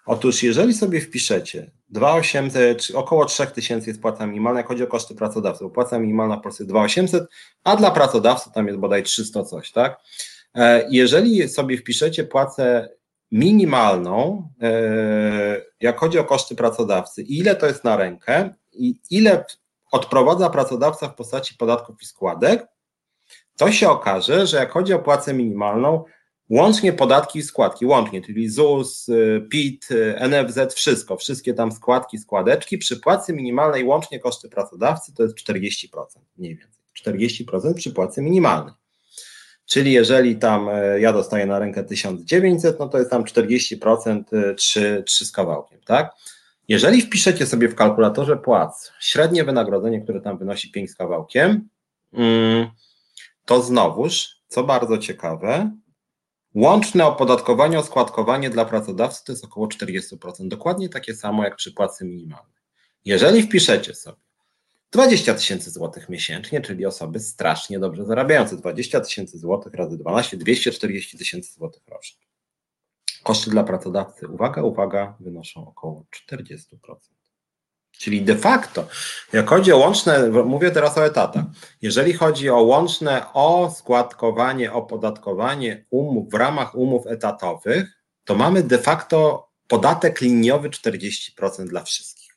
Otóż 0.07 0.43
jeżeli 0.43 0.75
sobie 0.75 1.01
wpiszecie 1.01 1.71
2800, 1.89 2.83
czy 2.83 2.99
około 2.99 3.25
3000 3.25 3.91
jest 3.91 4.01
płaca 4.01 4.27
minimalna, 4.27 4.61
jak 4.61 4.69
chodzi 4.69 4.83
o 4.83 4.87
koszty 4.87 5.15
pracodawcy, 5.15 5.65
płaca 5.75 5.99
minimalna 5.99 6.37
w 6.37 6.43
Polsce 6.43 6.65
2800, 6.65 7.31
a 7.65 7.77
dla 7.77 7.91
pracodawcy 7.91 8.51
tam 8.55 8.67
jest 8.67 8.79
bodaj 8.79 9.03
300 9.03 9.45
coś, 9.45 9.73
tak? 9.73 10.01
E, 10.55 10.89
jeżeli 10.91 11.49
sobie 11.49 11.77
wpiszecie 11.77 12.25
płacę 12.25 12.89
minimalną, 13.33 14.49
e, 14.63 15.63
jak 15.81 16.01
chodzi 16.01 16.19
o 16.19 16.25
koszty 16.25 16.55
pracodawcy, 16.55 17.23
ile 17.23 17.57
to 17.57 17.67
jest 17.67 17.85
na 17.85 17.97
rękę 17.97 18.55
i 18.73 18.95
ile 19.11 19.45
odprowadza 19.93 20.51
pracodawca 20.51 21.09
w 21.09 21.15
postaci 21.15 21.55
podatków 21.55 22.03
i 22.03 22.07
składek, 22.07 22.67
to 23.57 23.73
się 23.73 23.89
okaże, 23.89 24.47
że 24.47 24.57
jak 24.57 24.71
chodzi 24.71 24.95
o 24.95 24.99
płacę 24.99 25.35
minimalną, 25.35 26.05
łącznie 26.51 26.93
podatki 26.93 27.39
i 27.39 27.43
składki, 27.43 27.87
łącznie, 27.87 28.23
czyli 28.23 28.49
ZUS, 28.49 29.09
y, 29.09 29.47
PIT, 29.51 29.91
y, 29.91 30.17
NFZ, 30.29 30.75
wszystko, 30.75 31.17
wszystkie 31.17 31.55
tam 31.55 31.73
składki, 31.73 32.19
składeczki, 32.19 32.79
przy 32.79 32.97
płacy 32.97 33.33
minimalnej 33.33 33.85
łącznie 33.85 34.21
koszty 34.21 34.49
pracodawcy 34.49 35.15
to 35.15 35.23
jest 35.23 35.37
40%, 35.37 36.25
mniej 36.37 36.57
więcej, 36.57 36.83
40% 36.93 37.75
przy 37.75 37.93
płacy 37.93 38.23
minimalnej. 38.23 38.75
Czyli 39.67 39.93
jeżeli 39.93 40.37
tam 40.37 40.69
y, 40.69 41.01
ja 41.01 41.13
dostaję 41.13 41.47
na 41.47 41.59
rękę 41.59 41.85
1900, 41.85 42.79
no 42.79 42.89
to 42.89 42.99
jest 42.99 43.11
tam 43.11 43.25
40% 43.25 44.55
3, 44.57 45.03
3 45.07 45.27
z 45.27 45.33
kawałkiem, 45.33 45.81
tak? 45.85 46.13
Jeżeli 46.69 47.03
wpiszecie 47.03 47.47
sobie 47.47 47.69
w 47.69 47.75
kalkulatorze 47.75 48.37
płac 48.37 48.93
średnie 49.01 49.45
wynagrodzenie, 49.45 50.01
które 50.01 50.21
tam 50.21 50.39
wynosi 50.39 50.71
5 50.71 50.91
z 50.91 50.97
kawałkiem, 50.97 51.69
mm, 52.13 52.67
to 53.47 53.63
znowuż, 53.63 54.37
co 54.49 54.65
bardzo 54.65 54.99
ciekawe, 54.99 55.77
łączne 56.55 57.07
opodatkowanie, 57.07 57.79
oskładkowanie 57.79 58.51
dla 58.51 58.65
pracodawcy 58.65 59.25
to 59.25 59.33
jest 59.33 59.45
około 59.45 59.67
40%, 59.67 60.49
dokładnie 60.49 60.89
takie 60.89 61.15
samo 61.15 61.45
jak 61.45 61.57
przy 61.57 61.73
płacy 61.73 62.05
minimalnej. 62.05 62.57
Jeżeli 63.05 63.43
wpiszecie 63.43 63.95
sobie 63.95 64.27
20 64.91 65.35
tysięcy 65.35 65.71
złotych 65.71 66.09
miesięcznie, 66.09 66.61
czyli 66.61 66.87
osoby 66.87 67.21
strasznie 67.21 67.79
dobrze 67.79 68.05
zarabiające, 68.05 68.57
20 68.57 69.01
tysięcy 69.01 69.39
złotych 69.39 69.75
razy 69.75 69.99
12, 69.99 70.37
240 70.37 71.19
tysięcy 71.19 71.53
złotych 71.53 71.83
rocznie. 71.89 72.27
Koszty 73.23 73.51
dla 73.51 73.65
pracodawcy, 73.65 74.29
uwaga, 74.29 74.63
uwaga, 74.63 75.17
wynoszą 75.21 75.69
około 75.69 76.05
40%. 76.31 77.16
Czyli 77.99 78.23
de 78.23 78.37
facto, 78.37 78.89
jak 79.33 79.49
chodzi 79.49 79.73
o 79.73 79.77
łączne, 79.77 80.31
mówię 80.31 80.71
teraz 80.71 80.99
o 80.99 81.07
etatach, 81.07 81.45
jeżeli 81.83 82.13
chodzi 82.13 82.51
o 82.51 82.63
łączne 82.63 83.33
oskładkowanie, 83.33 84.73
opodatkowanie 84.73 85.85
umów 85.91 86.31
w 86.31 86.35
ramach 86.35 86.75
umów 86.75 87.07
etatowych, 87.07 88.03
to 88.25 88.35
mamy 88.35 88.63
de 88.63 88.79
facto 88.79 89.49
podatek 89.69 90.21
liniowy 90.21 90.71
40% 90.71 91.67
dla 91.67 91.83
wszystkich. 91.83 92.37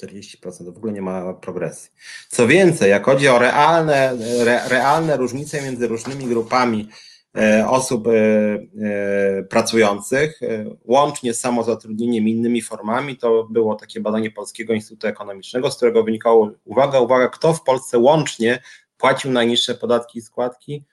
40% 0.00 0.64
to 0.64 0.72
w 0.72 0.76
ogóle 0.76 0.92
nie 0.92 1.02
ma 1.02 1.34
progresji. 1.34 1.90
Co 2.28 2.46
więcej, 2.46 2.90
jak 2.90 3.04
chodzi 3.04 3.28
o 3.28 3.38
realne, 3.38 4.10
re, 4.40 4.68
realne 4.68 5.16
różnice 5.16 5.62
między 5.62 5.88
różnymi 5.88 6.26
grupami 6.26 6.88
osób 7.68 8.08
e, 8.08 8.12
e, 8.12 9.42
pracujących, 9.42 10.40
łącznie 10.84 11.34
z 11.34 11.40
samozatrudnieniem 11.40 12.28
i 12.28 12.30
innymi 12.30 12.62
formami. 12.62 13.16
To 13.16 13.44
było 13.50 13.74
takie 13.74 14.00
badanie 14.00 14.30
Polskiego 14.30 14.74
Instytutu 14.74 15.06
Ekonomicznego, 15.06 15.70
z 15.70 15.76
którego 15.76 16.04
wynikało, 16.04 16.50
uwaga, 16.64 17.00
uwaga, 17.00 17.28
kto 17.28 17.54
w 17.54 17.62
Polsce 17.62 17.98
łącznie 17.98 18.62
płacił 18.96 19.30
najniższe 19.32 19.74
podatki 19.74 20.18
i 20.18 20.22
składki? 20.22 20.84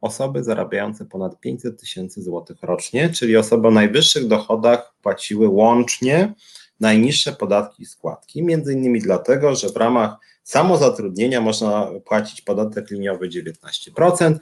Osoby 0.00 0.44
zarabiające 0.44 1.04
ponad 1.04 1.40
500 1.40 1.80
tysięcy 1.80 2.22
złotych 2.22 2.62
rocznie, 2.62 3.10
czyli 3.10 3.36
osoby 3.36 3.68
o 3.68 3.70
najwyższych 3.70 4.26
dochodach 4.26 4.94
płaciły 5.02 5.48
łącznie 5.48 6.34
najniższe 6.80 7.32
podatki 7.32 7.82
i 7.82 7.86
składki. 7.86 8.42
Między 8.42 8.72
innymi 8.72 9.00
dlatego, 9.00 9.54
że 9.54 9.68
w 9.68 9.76
ramach 9.76 10.16
samozatrudnienia 10.42 11.40
można 11.40 11.90
płacić 12.04 12.40
podatek 12.40 12.90
liniowy 12.90 13.28
19%, 13.28 14.38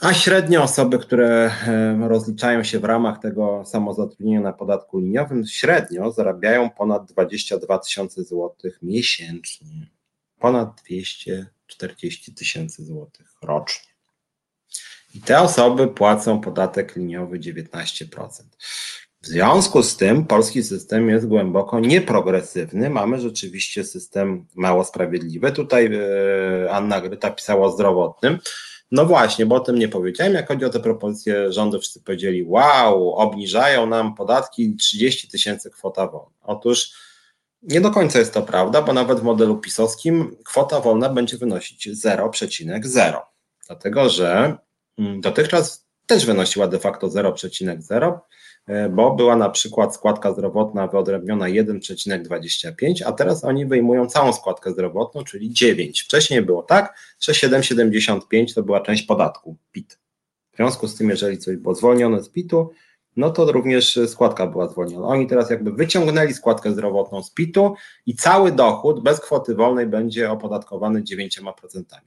a 0.00 0.14
średnio 0.14 0.62
osoby, 0.62 0.98
które 0.98 1.54
rozliczają 2.08 2.64
się 2.64 2.78
w 2.78 2.84
ramach 2.84 3.18
tego 3.18 3.62
samozatrudnienia 3.66 4.40
na 4.40 4.52
podatku 4.52 4.98
liniowym, 4.98 5.46
średnio 5.46 6.12
zarabiają 6.12 6.70
ponad 6.70 7.12
22 7.12 7.78
tysiące 7.78 8.24
złotych 8.24 8.78
miesięcznie. 8.82 9.86
Ponad 10.38 10.80
240 10.84 12.34
tysięcy 12.34 12.84
złotych 12.84 13.34
rocznie. 13.42 13.90
I 15.14 15.20
te 15.20 15.40
osoby 15.40 15.88
płacą 15.88 16.40
podatek 16.40 16.96
liniowy 16.96 17.38
19%. 17.38 18.28
W 19.22 19.26
związku 19.26 19.82
z 19.82 19.96
tym 19.96 20.26
polski 20.26 20.62
system 20.62 21.08
jest 21.08 21.26
głęboko 21.26 21.80
nieprogresywny. 21.80 22.90
Mamy 22.90 23.20
rzeczywiście 23.20 23.84
system 23.84 24.46
mało 24.54 24.84
sprawiedliwy. 24.84 25.52
Tutaj 25.52 25.90
e, 25.94 26.72
Anna 26.72 27.00
Gryta 27.00 27.30
pisała 27.30 27.66
o 27.66 27.70
zdrowotnym. 27.70 28.38
No 28.90 29.06
właśnie, 29.06 29.46
bo 29.46 29.54
o 29.54 29.60
tym 29.60 29.78
nie 29.78 29.88
powiedziałem. 29.88 30.34
Jak 30.34 30.48
chodzi 30.48 30.64
o 30.64 30.70
te 30.70 30.80
propozycje 30.80 31.52
rządu, 31.52 31.80
wszyscy 31.80 32.00
powiedzieli: 32.02 32.44
Wow, 32.46 33.14
obniżają 33.14 33.86
nam 33.86 34.14
podatki 34.14 34.76
30 34.76 35.28
tysięcy 35.28 35.70
kwota 35.70 36.06
wolna. 36.06 36.36
Otóż 36.42 36.92
nie 37.62 37.80
do 37.80 37.90
końca 37.90 38.18
jest 38.18 38.34
to 38.34 38.42
prawda, 38.42 38.82
bo 38.82 38.92
nawet 38.92 39.20
w 39.20 39.22
modelu 39.22 39.58
pisowskim 39.58 40.36
kwota 40.44 40.80
wolna 40.80 41.08
będzie 41.08 41.36
wynosić 41.36 41.88
0,0, 41.88 43.20
dlatego 43.66 44.08
że 44.08 44.56
mm, 44.98 45.20
dotychczas 45.20 45.86
też 46.06 46.26
wynosiła 46.26 46.68
de 46.68 46.78
facto 46.78 47.06
0,0, 47.06 48.18
E, 48.18 48.39
bo 48.90 49.14
była 49.14 49.36
na 49.36 49.50
przykład 49.50 49.94
składka 49.94 50.32
zdrowotna 50.32 50.86
wyodrębniona 50.86 51.46
1,25, 51.46 53.02
a 53.06 53.12
teraz 53.12 53.44
oni 53.44 53.66
wyjmują 53.66 54.06
całą 54.06 54.32
składkę 54.32 54.70
zdrowotną, 54.72 55.24
czyli 55.24 55.52
9. 55.52 56.02
Wcześniej 56.02 56.42
było 56.42 56.62
tak, 56.62 56.94
że 57.20 57.32
7,75 57.32 58.54
to 58.54 58.62
była 58.62 58.80
część 58.80 59.02
podatku 59.02 59.56
PIT. 59.72 59.98
W 60.52 60.56
związku 60.56 60.88
z 60.88 60.96
tym, 60.96 61.10
jeżeli 61.10 61.38
coś 61.38 61.56
było 61.56 61.74
zwolnione 61.74 62.22
z 62.22 62.28
PIT-u, 62.28 62.70
no 63.16 63.30
to 63.30 63.52
również 63.52 63.98
składka 64.06 64.46
była 64.46 64.68
zwolniona. 64.68 65.06
Oni 65.06 65.26
teraz 65.26 65.50
jakby 65.50 65.72
wyciągnęli 65.72 66.34
składkę 66.34 66.72
zdrowotną 66.72 67.22
z 67.22 67.30
PIT-u 67.30 67.74
i 68.06 68.14
cały 68.14 68.52
dochód 68.52 69.02
bez 69.02 69.20
kwoty 69.20 69.54
wolnej 69.54 69.86
będzie 69.86 70.30
opodatkowany 70.30 71.02
9%. 71.02 71.52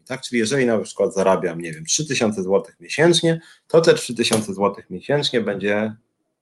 Tak? 0.06 0.22
Czyli 0.22 0.40
jeżeli 0.40 0.66
na 0.66 0.80
przykład 0.80 1.14
zarabiam, 1.14 1.62
nie 1.62 1.72
wiem, 1.72 1.86
3000 1.86 2.44
zł 2.44 2.64
miesięcznie, 2.80 3.42
to 3.68 3.82
te 3.82 3.94
3000 3.94 4.54
zł 4.54 4.76
miesięcznie 4.90 5.42
będzie 5.42 5.96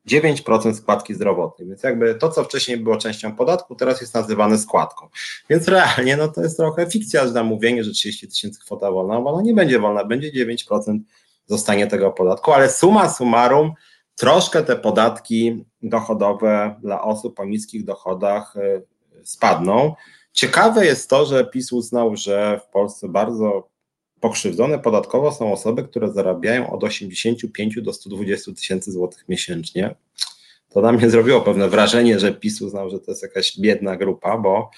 9% 0.08 0.74
składki 0.74 1.14
zdrowotnej, 1.14 1.68
więc 1.68 1.84
jakby 1.84 2.16
to, 2.16 2.30
co 2.30 2.44
wcześniej 2.44 2.78
było 2.78 2.98
częścią 2.98 3.36
podatku, 3.36 3.76
teraz 3.76 4.02
jest 4.02 4.14
nazywane 4.14 4.58
składką. 4.58 5.08
Więc 5.50 5.68
realnie 5.68 6.18
no 6.18 6.28
to 6.28 6.42
jest 6.42 6.58
trochę 6.58 6.90
fikcja, 6.90 7.28
że 7.28 7.44
mówienie, 7.44 7.84
że 7.84 7.92
30 7.92 8.28
tysięcy 8.28 8.60
kwota 8.60 8.92
wolna, 8.92 9.22
bo 9.22 9.30
ona 9.30 9.42
nie 9.42 9.54
będzie 9.54 9.80
wolna, 9.80 10.06
będzie 10.06 10.32
9% 10.46 11.00
zostanie 11.46 11.88
tego 11.88 12.12
podatku, 12.12 12.52
ale 12.52 12.70
suma 12.70 13.10
summarum 13.10 13.74
troszkę 14.16 14.64
te 14.64 14.76
podatki 14.76 15.66
dochodowe 15.82 16.76
dla 16.82 17.02
osób 17.02 17.40
o 17.40 17.46
niskich 17.46 17.86
dochodach 17.86 18.56
y, 18.56 18.86
spadną. 19.24 19.96
Ciekawe 20.34 20.86
jest 20.86 21.10
to, 21.10 21.26
że 21.26 21.46
PiS 21.46 21.72
uznał, 21.72 22.16
że 22.16 22.60
w 22.68 22.72
Polsce 22.72 23.10
bardzo 23.10 23.71
Pokrzywdzone 24.22 24.80
podatkowo 24.80 25.32
są 25.32 25.54
osoby, 25.54 25.84
które 25.84 26.12
zarabiają 26.12 26.72
od 26.72 26.84
85 26.84 27.82
do 27.82 27.94
120 27.94 28.52
tysięcy 28.54 28.92
złotych 28.92 29.30
miesięcznie. 29.30 29.96
To 30.70 30.82
na 30.82 30.92
mnie 30.92 31.10
zrobiło 31.10 31.42
pewne 31.42 31.70
wrażenie, 31.70 32.20
że 32.20 32.34
PiS 32.34 32.62
uznał, 32.62 32.90
że 32.90 33.00
to 33.00 33.12
jest 33.12 33.24
jakaś 33.24 33.60
biedna 33.60 33.98
grupa, 33.98 34.38
bo 34.38 34.72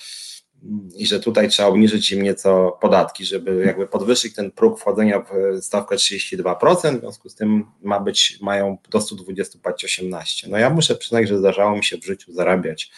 mm, 0.64 0.90
i 0.96 1.06
że 1.06 1.20
tutaj 1.20 1.50
trzeba 1.50 1.70
obniżyć 1.70 2.12
im 2.12 2.22
nieco 2.22 2.78
podatki, 2.82 3.26
żeby 3.26 3.64
jakby 3.66 3.88
podwyższyć 3.88 4.36
ten 4.36 4.52
próg 4.52 4.80
wchodzenia 4.80 5.20
w 5.20 5.62
stawkę 5.64 5.96
32%, 5.96 6.98
w 6.98 7.00
związku 7.00 7.30
z 7.30 7.36
tym 7.36 7.66
ma 7.82 8.00
być, 8.00 8.38
mają 8.42 8.78
do 8.90 9.02
120 9.02 9.60
płacić 9.60 9.86
18. 9.86 10.48
No 10.50 10.58
ja 10.58 10.70
muszę 10.70 10.96
przyznać, 10.96 11.28
że 11.28 11.38
zdarzało 11.38 11.78
mi 11.78 11.84
się 11.84 11.98
w 11.98 12.06
życiu 12.06 12.34
zarabiać 12.34 12.92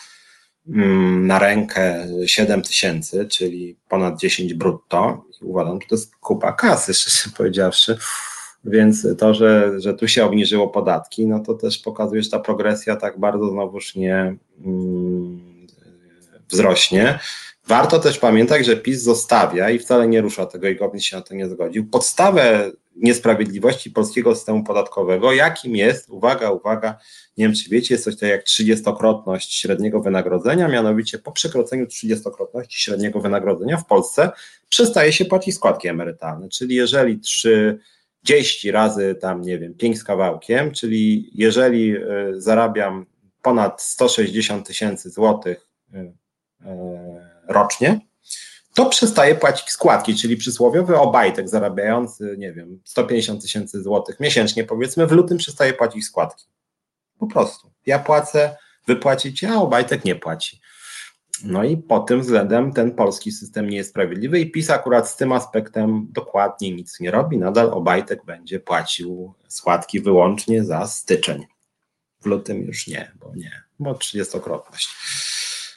na 0.67 1.39
rękę 1.39 2.07
7 2.25 2.61
tysięcy, 2.61 3.25
czyli 3.25 3.75
ponad 3.89 4.19
10 4.19 4.53
brutto 4.53 5.25
uważam, 5.41 5.81
że 5.81 5.87
to 5.87 5.95
jest 5.95 6.15
kupa 6.15 6.51
kasy, 6.51 6.93
szczerze 6.93 7.29
powiedziawszy. 7.37 7.97
Więc 8.65 9.07
to, 9.17 9.33
że, 9.33 9.71
że 9.77 9.93
tu 9.93 10.07
się 10.07 10.25
obniżyło 10.25 10.67
podatki, 10.67 11.27
no 11.27 11.39
to 11.39 11.53
też 11.53 11.77
pokazuje, 11.77 12.23
że 12.23 12.29
ta 12.29 12.39
progresja 12.39 12.95
tak 12.95 13.19
bardzo 13.19 13.49
znowuż 13.49 13.95
nie 13.95 14.35
mm, 14.65 15.67
wzrośnie. 16.49 17.19
Warto 17.67 17.99
też 17.99 18.19
pamiętać, 18.19 18.65
że 18.65 18.77
PiS 18.77 19.01
zostawia 19.01 19.69
i 19.69 19.79
wcale 19.79 20.07
nie 20.07 20.21
rusza 20.21 20.45
tego 20.45 20.67
i 20.67 20.75
Gowin 20.75 21.01
się 21.01 21.15
na 21.15 21.21
to 21.21 21.35
nie 21.35 21.49
zgodził. 21.49 21.85
Podstawę 21.85 22.71
niesprawiedliwości 22.95 23.91
polskiego 23.91 24.35
systemu 24.35 24.63
podatkowego, 24.63 25.33
jakim 25.33 25.75
jest, 25.75 26.09
uwaga, 26.09 26.51
uwaga, 26.51 26.97
nie 27.37 27.45
wiem 27.45 27.55
czy 27.55 27.69
wiecie, 27.69 27.93
jest 27.93 28.03
coś 28.03 28.15
takiego 28.15 28.31
jak 28.31 28.43
trzydziestokrotność 28.43 29.55
średniego 29.55 30.01
wynagrodzenia, 30.01 30.67
mianowicie 30.67 31.19
po 31.19 31.31
przekroczeniu 31.31 31.87
trzydziestokrotności 31.87 32.79
średniego 32.79 33.19
wynagrodzenia 33.19 33.77
w 33.77 33.85
Polsce 33.85 34.31
przestaje 34.69 35.13
się 35.13 35.25
płacić 35.25 35.55
składki 35.55 35.87
emerytalne, 35.87 36.49
czyli 36.49 36.75
jeżeli 36.75 37.19
30 37.19 38.71
razy 38.71 39.15
tam, 39.21 39.41
nie 39.41 39.59
wiem, 39.59 39.73
5 39.73 39.99
z 39.99 40.03
kawałkiem, 40.03 40.71
czyli 40.71 41.31
jeżeli 41.33 41.97
y, 41.97 42.01
zarabiam 42.41 43.05
ponad 43.41 43.81
160 43.81 44.67
tysięcy 44.67 45.09
złotych 45.09 45.69
y, 45.93 45.97
y, 45.97 46.13
rocznie, 47.47 47.99
to 48.75 48.85
przestaje 48.85 49.35
płacić 49.35 49.69
składki, 49.69 50.15
czyli 50.15 50.37
przysłowiowy 50.37 50.97
obajtek 50.97 51.49
zarabiający, 51.49 52.35
nie 52.37 52.53
wiem, 52.53 52.81
150 52.83 53.41
tysięcy 53.41 53.83
złotych 53.83 54.19
miesięcznie, 54.19 54.63
powiedzmy, 54.63 55.07
w 55.07 55.11
lutym 55.11 55.37
przestaje 55.37 55.73
płacić 55.73 56.05
składki. 56.05 56.45
Po 57.19 57.27
prostu. 57.27 57.71
Ja 57.85 57.99
płacę, 57.99 58.57
wy 58.87 58.95
płacicie, 58.95 59.49
a 59.51 59.55
obajtek 59.55 60.05
nie 60.05 60.15
płaci. 60.15 60.61
No 61.43 61.63
i 61.63 61.77
pod 61.77 62.07
tym 62.07 62.21
względem 62.21 62.73
ten 62.73 62.91
polski 62.91 63.31
system 63.31 63.69
nie 63.69 63.77
jest 63.77 63.89
sprawiedliwy 63.89 64.39
i 64.39 64.51
PiS 64.51 64.69
akurat 64.69 65.09
z 65.09 65.15
tym 65.15 65.31
aspektem 65.31 66.07
dokładnie 66.11 66.71
nic 66.71 66.99
nie 66.99 67.11
robi. 67.11 67.37
Nadal 67.37 67.69
Obajtek 67.73 68.25
będzie 68.25 68.59
płacił 68.59 69.33
składki 69.47 70.01
wyłącznie 70.01 70.63
za 70.63 70.87
styczeń. 70.87 71.45
W 72.21 72.25
lutym 72.25 72.61
już 72.61 72.87
nie, 72.87 73.11
bo 73.15 73.35
nie, 73.35 73.63
bo 73.79 73.93
30-krotność. 73.93 74.87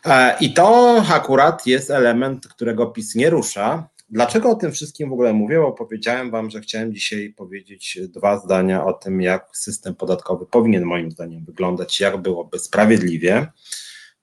E, 0.09 0.37
I 0.41 0.53
to 0.53 0.97
akurat 1.09 1.67
jest 1.67 1.91
element, 1.91 2.49
którego 2.49 2.87
PiS 2.87 3.15
nie 3.15 3.31
rusza. 3.31 3.89
Dlaczego 4.11 4.51
o 4.51 4.55
tym 4.55 4.73
wszystkim 4.73 5.11
w 5.11 5.13
ogóle 5.13 5.33
mówię? 5.33 5.59
Bo 5.59 5.73
powiedziałem 5.73 6.31
Wam, 6.31 6.51
że 6.51 6.61
chciałem 6.61 6.95
dzisiaj 6.95 7.35
powiedzieć 7.37 7.99
dwa 8.03 8.39
zdania 8.39 8.85
o 8.85 8.93
tym, 8.93 9.23
jak 9.23 9.49
system 9.53 9.95
podatkowy 9.95 10.47
powinien 10.47 10.85
moim 10.85 11.11
zdaniem 11.11 11.45
wyglądać, 11.45 12.01
jak 12.01 12.17
byłoby 12.17 12.59
sprawiedliwie. 12.59 13.47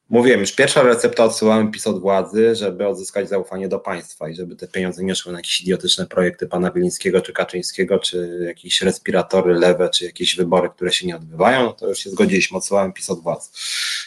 Mówiłem, 0.10 0.40
już 0.40 0.52
pierwsza 0.52 0.84
recepta 0.84 1.24
odsyłałem 1.24 1.72
PiS 1.72 1.88
od 1.88 2.02
władzy, 2.02 2.56
żeby 2.56 2.88
odzyskać 2.88 3.30
zaufanie 3.30 3.68
do 3.68 3.80
państwa 3.80 4.30
i 4.30 4.36
żeby 4.36 4.56
te 4.56 4.68
pieniądze 4.68 5.04
nie 5.04 5.16
szły 5.16 5.32
na 5.32 5.40
jakieś 5.40 5.62
idiotyczne 5.62 6.06
projekty 6.06 6.48
pana 6.48 6.72
Bilińskiego 6.72 7.22
czy 7.22 7.34
Kaczyńskiego, 7.34 8.00
czy 8.00 8.40
jakieś 8.48 8.82
respiratory 8.82 9.54
lewe, 9.54 9.90
czy 9.90 10.06
jakieś 10.06 10.36
wybory, 10.36 10.70
które 10.70 10.92
się 10.92 11.08
nie 11.08 11.16
odbywają, 11.16 11.64
no 11.64 11.74
to 11.74 11.88
już 11.88 12.00
się 12.00 12.10
zgodziliśmy, 12.10 12.58
odsyłałem 12.58 12.94
PiS 12.94 13.10
od 13.10 13.22
władzy. 13.22 13.50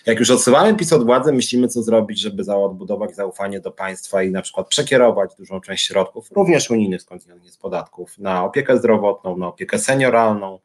Jak 0.07 0.18
już 0.18 0.30
odsyłałem 0.30 0.76
PiS 0.76 0.92
od 0.92 1.05
władzy, 1.05 1.32
myślimy, 1.32 1.68
co 1.68 1.82
zrobić, 1.82 2.20
żeby 2.20 2.53
odbudować 2.53 3.14
zaufanie 3.14 3.61
do 3.61 3.70
państwa 3.70 4.22
i 4.22 4.30
na 4.30 4.42
przykład 4.42 4.68
przekierować 4.68 5.30
dużą 5.38 5.61
część 5.61 5.86
środków, 5.86 6.30
również 6.32 6.70
unijnych 6.70 7.03
skądinąd 7.03 7.51
z 7.51 7.57
podatków, 7.57 8.18
na 8.18 8.44
opiekę 8.44 8.78
zdrowotną, 8.78 9.36
na 9.36 9.49
opiekę 9.49 9.78
senioralną, 9.78 10.59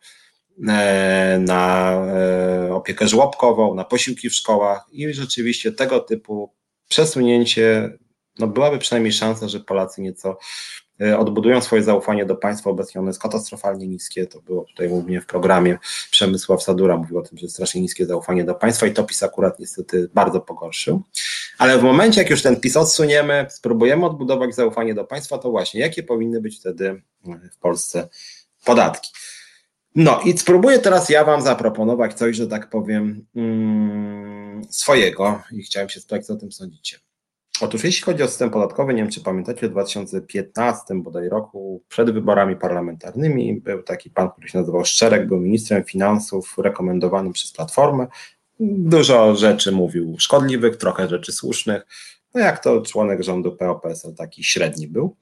na 1.39 1.91
e, 1.91 2.73
opiekę 2.73 3.07
żłobkową, 3.07 3.75
na 3.75 3.83
posiłki 3.83 4.29
w 4.29 4.35
szkołach 4.35 4.85
i 4.91 5.13
rzeczywiście 5.13 5.71
tego 5.71 5.99
typu 5.99 6.53
przesunięcie, 6.89 7.97
no 8.39 8.47
byłaby 8.47 8.79
przynajmniej 8.79 9.13
szansa, 9.13 9.47
że 9.47 9.59
Polacy 9.59 10.01
nieco 10.01 10.37
e, 11.01 11.17
odbudują 11.17 11.61
swoje 11.61 11.83
zaufanie 11.83 12.25
do 12.25 12.35
państwa. 12.35 12.69
Obecnie 12.69 13.01
ono 13.01 13.09
jest 13.09 13.21
katastrofalnie 13.21 13.87
niskie. 13.87 14.27
To 14.27 14.41
było 14.41 14.65
tutaj 14.65 14.89
głównie 14.89 15.21
w 15.21 15.25
programie 15.25 15.77
Przemysław 16.11 16.63
Sadura 16.63 16.97
mówił 16.97 17.17
o 17.17 17.21
tym, 17.21 17.37
że 17.37 17.45
jest 17.45 17.55
strasznie 17.55 17.81
niskie 17.81 18.05
zaufanie 18.05 18.43
do 18.43 18.55
państwa 18.55 18.87
i 18.87 18.93
to 18.93 19.03
PiS 19.03 19.23
akurat 19.23 19.59
niestety 19.59 20.09
bardzo 20.13 20.41
pogorszył. 20.41 21.01
Ale 21.57 21.79
w 21.79 21.83
momencie, 21.83 22.21
jak 22.21 22.29
już 22.29 22.41
ten 22.41 22.59
PiS 22.59 22.77
odsuniemy, 22.77 23.45
spróbujemy 23.49 24.05
odbudować 24.05 24.55
zaufanie 24.55 24.93
do 24.93 25.03
państwa, 25.03 25.37
to 25.37 25.51
właśnie 25.51 25.81
jakie 25.81 26.03
powinny 26.03 26.41
być 26.41 26.59
wtedy 26.59 27.01
w 27.51 27.57
Polsce 27.57 28.09
podatki? 28.65 29.11
No 29.95 30.21
i 30.25 30.37
spróbuję 30.37 30.79
teraz 30.79 31.09
ja 31.09 31.25
Wam 31.25 31.41
zaproponować 31.41 32.13
coś, 32.13 32.35
że 32.35 32.47
tak 32.47 32.69
powiem, 32.69 33.25
mm, 33.35 34.61
swojego 34.69 35.41
i 35.51 35.63
chciałem 35.63 35.89
się 35.89 35.99
spytać, 35.99 36.25
co 36.25 36.33
o 36.33 36.37
tym 36.37 36.51
sądzicie. 36.51 36.99
Otóż 37.61 37.83
jeśli 37.83 38.03
chodzi 38.03 38.23
o 38.23 38.27
system 38.27 38.49
podatkowy, 38.49 38.93
nie 38.93 39.01
wiem 39.01 39.11
czy 39.11 39.21
pamiętacie, 39.21 39.67
w 39.67 39.71
2015 39.71 41.01
bodaj 41.01 41.29
roku, 41.29 41.83
przed 41.89 42.11
wyborami 42.11 42.55
parlamentarnymi, 42.55 43.61
był 43.61 43.83
taki 43.83 44.09
pan, 44.09 44.31
który 44.31 44.47
się 44.47 44.59
nazywał 44.59 44.85
Szczerek, 44.85 45.27
był 45.27 45.39
ministrem 45.39 45.83
finansów 45.83 46.55
rekomendowanym 46.57 47.33
przez 47.33 47.51
Platformę. 47.51 48.07
Dużo 48.59 49.35
rzeczy 49.35 49.71
mówił 49.71 50.15
szkodliwych, 50.19 50.77
trochę 50.77 51.09
rzeczy 51.09 51.31
słusznych. 51.31 51.85
No 52.33 52.41
jak 52.41 52.63
to 52.63 52.81
członek 52.81 53.23
rządu 53.23 53.51
PO-PSL 53.51 54.15
taki 54.15 54.43
średni 54.43 54.87
był. 54.87 55.15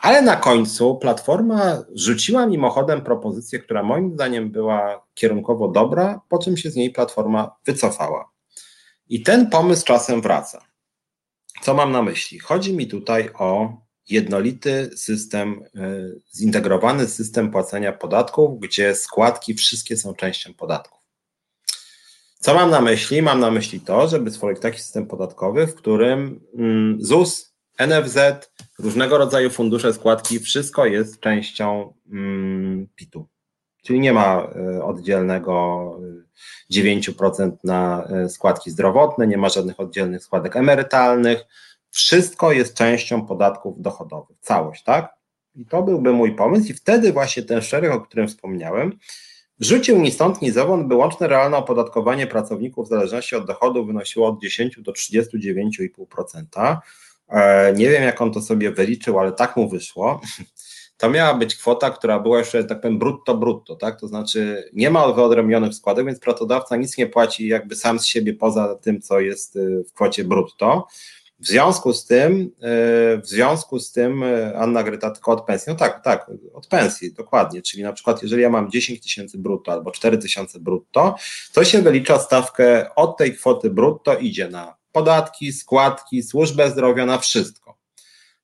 Ale 0.00 0.22
na 0.22 0.36
końcu 0.36 0.96
Platforma 0.96 1.82
rzuciła 1.94 2.46
mimochodem 2.46 3.02
propozycję, 3.02 3.58
która 3.58 3.82
moim 3.82 4.12
zdaniem 4.12 4.50
była 4.50 5.06
kierunkowo 5.14 5.68
dobra, 5.68 6.20
po 6.28 6.38
czym 6.38 6.56
się 6.56 6.70
z 6.70 6.76
niej 6.76 6.90
Platforma 6.90 7.56
wycofała. 7.66 8.30
I 9.08 9.22
ten 9.22 9.50
pomysł 9.50 9.84
czasem 9.84 10.20
wraca. 10.22 10.64
Co 11.62 11.74
mam 11.74 11.92
na 11.92 12.02
myśli? 12.02 12.38
Chodzi 12.38 12.76
mi 12.76 12.86
tutaj 12.86 13.30
o 13.38 13.72
jednolity 14.08 14.90
system, 14.96 15.62
y, 15.76 16.20
zintegrowany 16.36 17.06
system 17.06 17.50
płacenia 17.50 17.92
podatków, 17.92 18.60
gdzie 18.60 18.94
składki 18.94 19.54
wszystkie 19.54 19.96
są 19.96 20.14
częścią 20.14 20.54
podatków. 20.54 21.00
Co 22.38 22.54
mam 22.54 22.70
na 22.70 22.80
myśli? 22.80 23.22
Mam 23.22 23.40
na 23.40 23.50
myśli 23.50 23.80
to, 23.80 24.08
żeby 24.08 24.30
stworzyć 24.30 24.60
taki 24.60 24.78
system 24.78 25.06
podatkowy, 25.06 25.66
w 25.66 25.74
którym 25.74 26.40
mm, 26.54 26.98
ZUS 27.00 27.54
NFZ, 27.78 28.49
różnego 28.82 29.18
rodzaju 29.18 29.50
fundusze, 29.50 29.92
składki, 29.92 30.40
wszystko 30.40 30.86
jest 30.86 31.20
częścią 31.20 31.92
mm, 32.12 32.88
PIT-u. 32.94 33.28
Czyli 33.82 34.00
nie 34.00 34.12
ma 34.12 34.48
e, 34.56 34.84
oddzielnego 34.84 35.96
9% 36.72 37.50
e, 37.50 37.56
na 37.64 38.04
e, 38.04 38.28
składki 38.28 38.70
zdrowotne, 38.70 39.26
nie 39.26 39.38
ma 39.38 39.48
żadnych 39.48 39.80
oddzielnych 39.80 40.22
składek 40.22 40.56
emerytalnych. 40.56 41.44
Wszystko 41.90 42.52
jest 42.52 42.74
częścią 42.74 43.26
podatków 43.26 43.82
dochodowych, 43.82 44.36
całość, 44.40 44.82
tak? 44.82 45.14
I 45.54 45.66
to 45.66 45.82
byłby 45.82 46.12
mój 46.12 46.34
pomysł, 46.34 46.70
i 46.70 46.74
wtedy 46.74 47.12
właśnie 47.12 47.42
ten 47.42 47.62
szereg, 47.62 47.92
o 47.92 48.00
którym 48.00 48.28
wspomniałem, 48.28 48.98
rzucił 49.60 50.00
ni 50.00 50.10
stąd, 50.10 50.42
ni 50.42 50.50
zowąd, 50.50 50.88
by 50.88 50.94
łączne 50.94 51.28
realne 51.28 51.56
opodatkowanie 51.56 52.26
pracowników 52.26 52.86
w 52.86 52.88
zależności 52.88 53.36
od 53.36 53.46
dochodu 53.46 53.86
wynosiło 53.86 54.28
od 54.28 54.42
10 54.42 54.80
do 54.80 54.92
39,5%. 54.92 56.76
E, 57.30 57.72
nie 57.76 57.90
wiem, 57.90 58.02
jak 58.02 58.20
on 58.20 58.32
to 58.32 58.42
sobie 58.42 58.70
wyliczył, 58.70 59.18
ale 59.18 59.32
tak 59.32 59.56
mu 59.56 59.68
wyszło. 59.68 60.20
To 61.00 61.10
miała 61.10 61.34
być 61.34 61.56
kwota, 61.56 61.90
która 61.90 62.18
była 62.18 62.38
jeszcze, 62.38 62.64
tak 62.64 62.80
powiem, 62.80 62.98
brutto, 62.98 63.36
brutto, 63.36 63.76
tak? 63.76 64.00
To 64.00 64.08
znaczy 64.08 64.70
nie 64.72 64.90
ma 64.90 65.12
wyodrębnionych 65.12 65.74
składek, 65.74 66.06
więc 66.06 66.20
pracodawca 66.20 66.76
nic 66.76 66.98
nie 66.98 67.06
płaci 67.06 67.48
jakby 67.48 67.76
sam 67.76 67.98
z 67.98 68.06
siebie 68.06 68.34
poza 68.34 68.74
tym, 68.74 69.00
co 69.00 69.20
jest 69.20 69.56
y, 69.56 69.84
w 69.88 69.92
kwocie 69.92 70.24
brutto. 70.24 70.86
W 71.38 71.46
związku 71.46 71.92
z 71.92 72.06
tym, 72.06 72.40
y, 72.42 72.50
w 73.20 73.26
związku 73.26 73.78
z 73.78 73.92
tym 73.92 74.22
y, 74.22 74.56
Anna 74.56 74.82
Gryta 74.82 75.10
tylko 75.10 75.32
od 75.32 75.44
pensji, 75.44 75.70
no 75.70 75.76
tak, 75.76 76.04
tak, 76.04 76.30
od 76.54 76.66
pensji, 76.66 77.12
dokładnie, 77.12 77.62
czyli 77.62 77.82
na 77.82 77.92
przykład 77.92 78.22
jeżeli 78.22 78.42
ja 78.42 78.50
mam 78.50 78.70
10 78.70 79.02
tysięcy 79.02 79.38
brutto 79.38 79.72
albo 79.72 79.90
4 79.90 80.18
tysiące 80.18 80.60
brutto, 80.60 81.14
to 81.52 81.64
się 81.64 81.82
wylicza 81.82 82.18
stawkę 82.18 82.94
od 82.94 83.16
tej 83.16 83.34
kwoty 83.34 83.70
brutto 83.70 84.18
idzie 84.18 84.48
na 84.48 84.79
podatki, 84.92 85.52
składki, 85.52 86.22
służbę 86.22 86.70
zdrowia, 86.70 87.06
na 87.06 87.18
wszystko. 87.18 87.78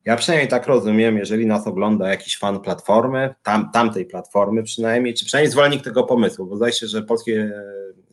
Ja 0.05 0.17
przynajmniej 0.17 0.49
tak 0.49 0.67
rozumiem, 0.67 1.19
jeżeli 1.19 1.47
nas 1.47 1.67
ogląda 1.67 2.09
jakiś 2.09 2.39
fan 2.39 2.61
platformy, 2.61 3.35
tam, 3.43 3.71
tamtej 3.73 4.07
platformy 4.07 4.63
przynajmniej, 4.63 5.15
czy 5.15 5.25
przynajmniej 5.25 5.53
zwolennik 5.53 5.85
tego 5.85 6.05
pomysłu, 6.05 6.47
bo 6.47 6.57
zdaje 6.57 6.73
się, 6.73 6.87
że 6.87 7.03
Polskie 7.03 7.53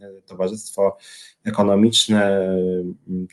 e, 0.01 0.21
Towarzystwo 0.25 0.97
ekonomiczne 1.45 2.49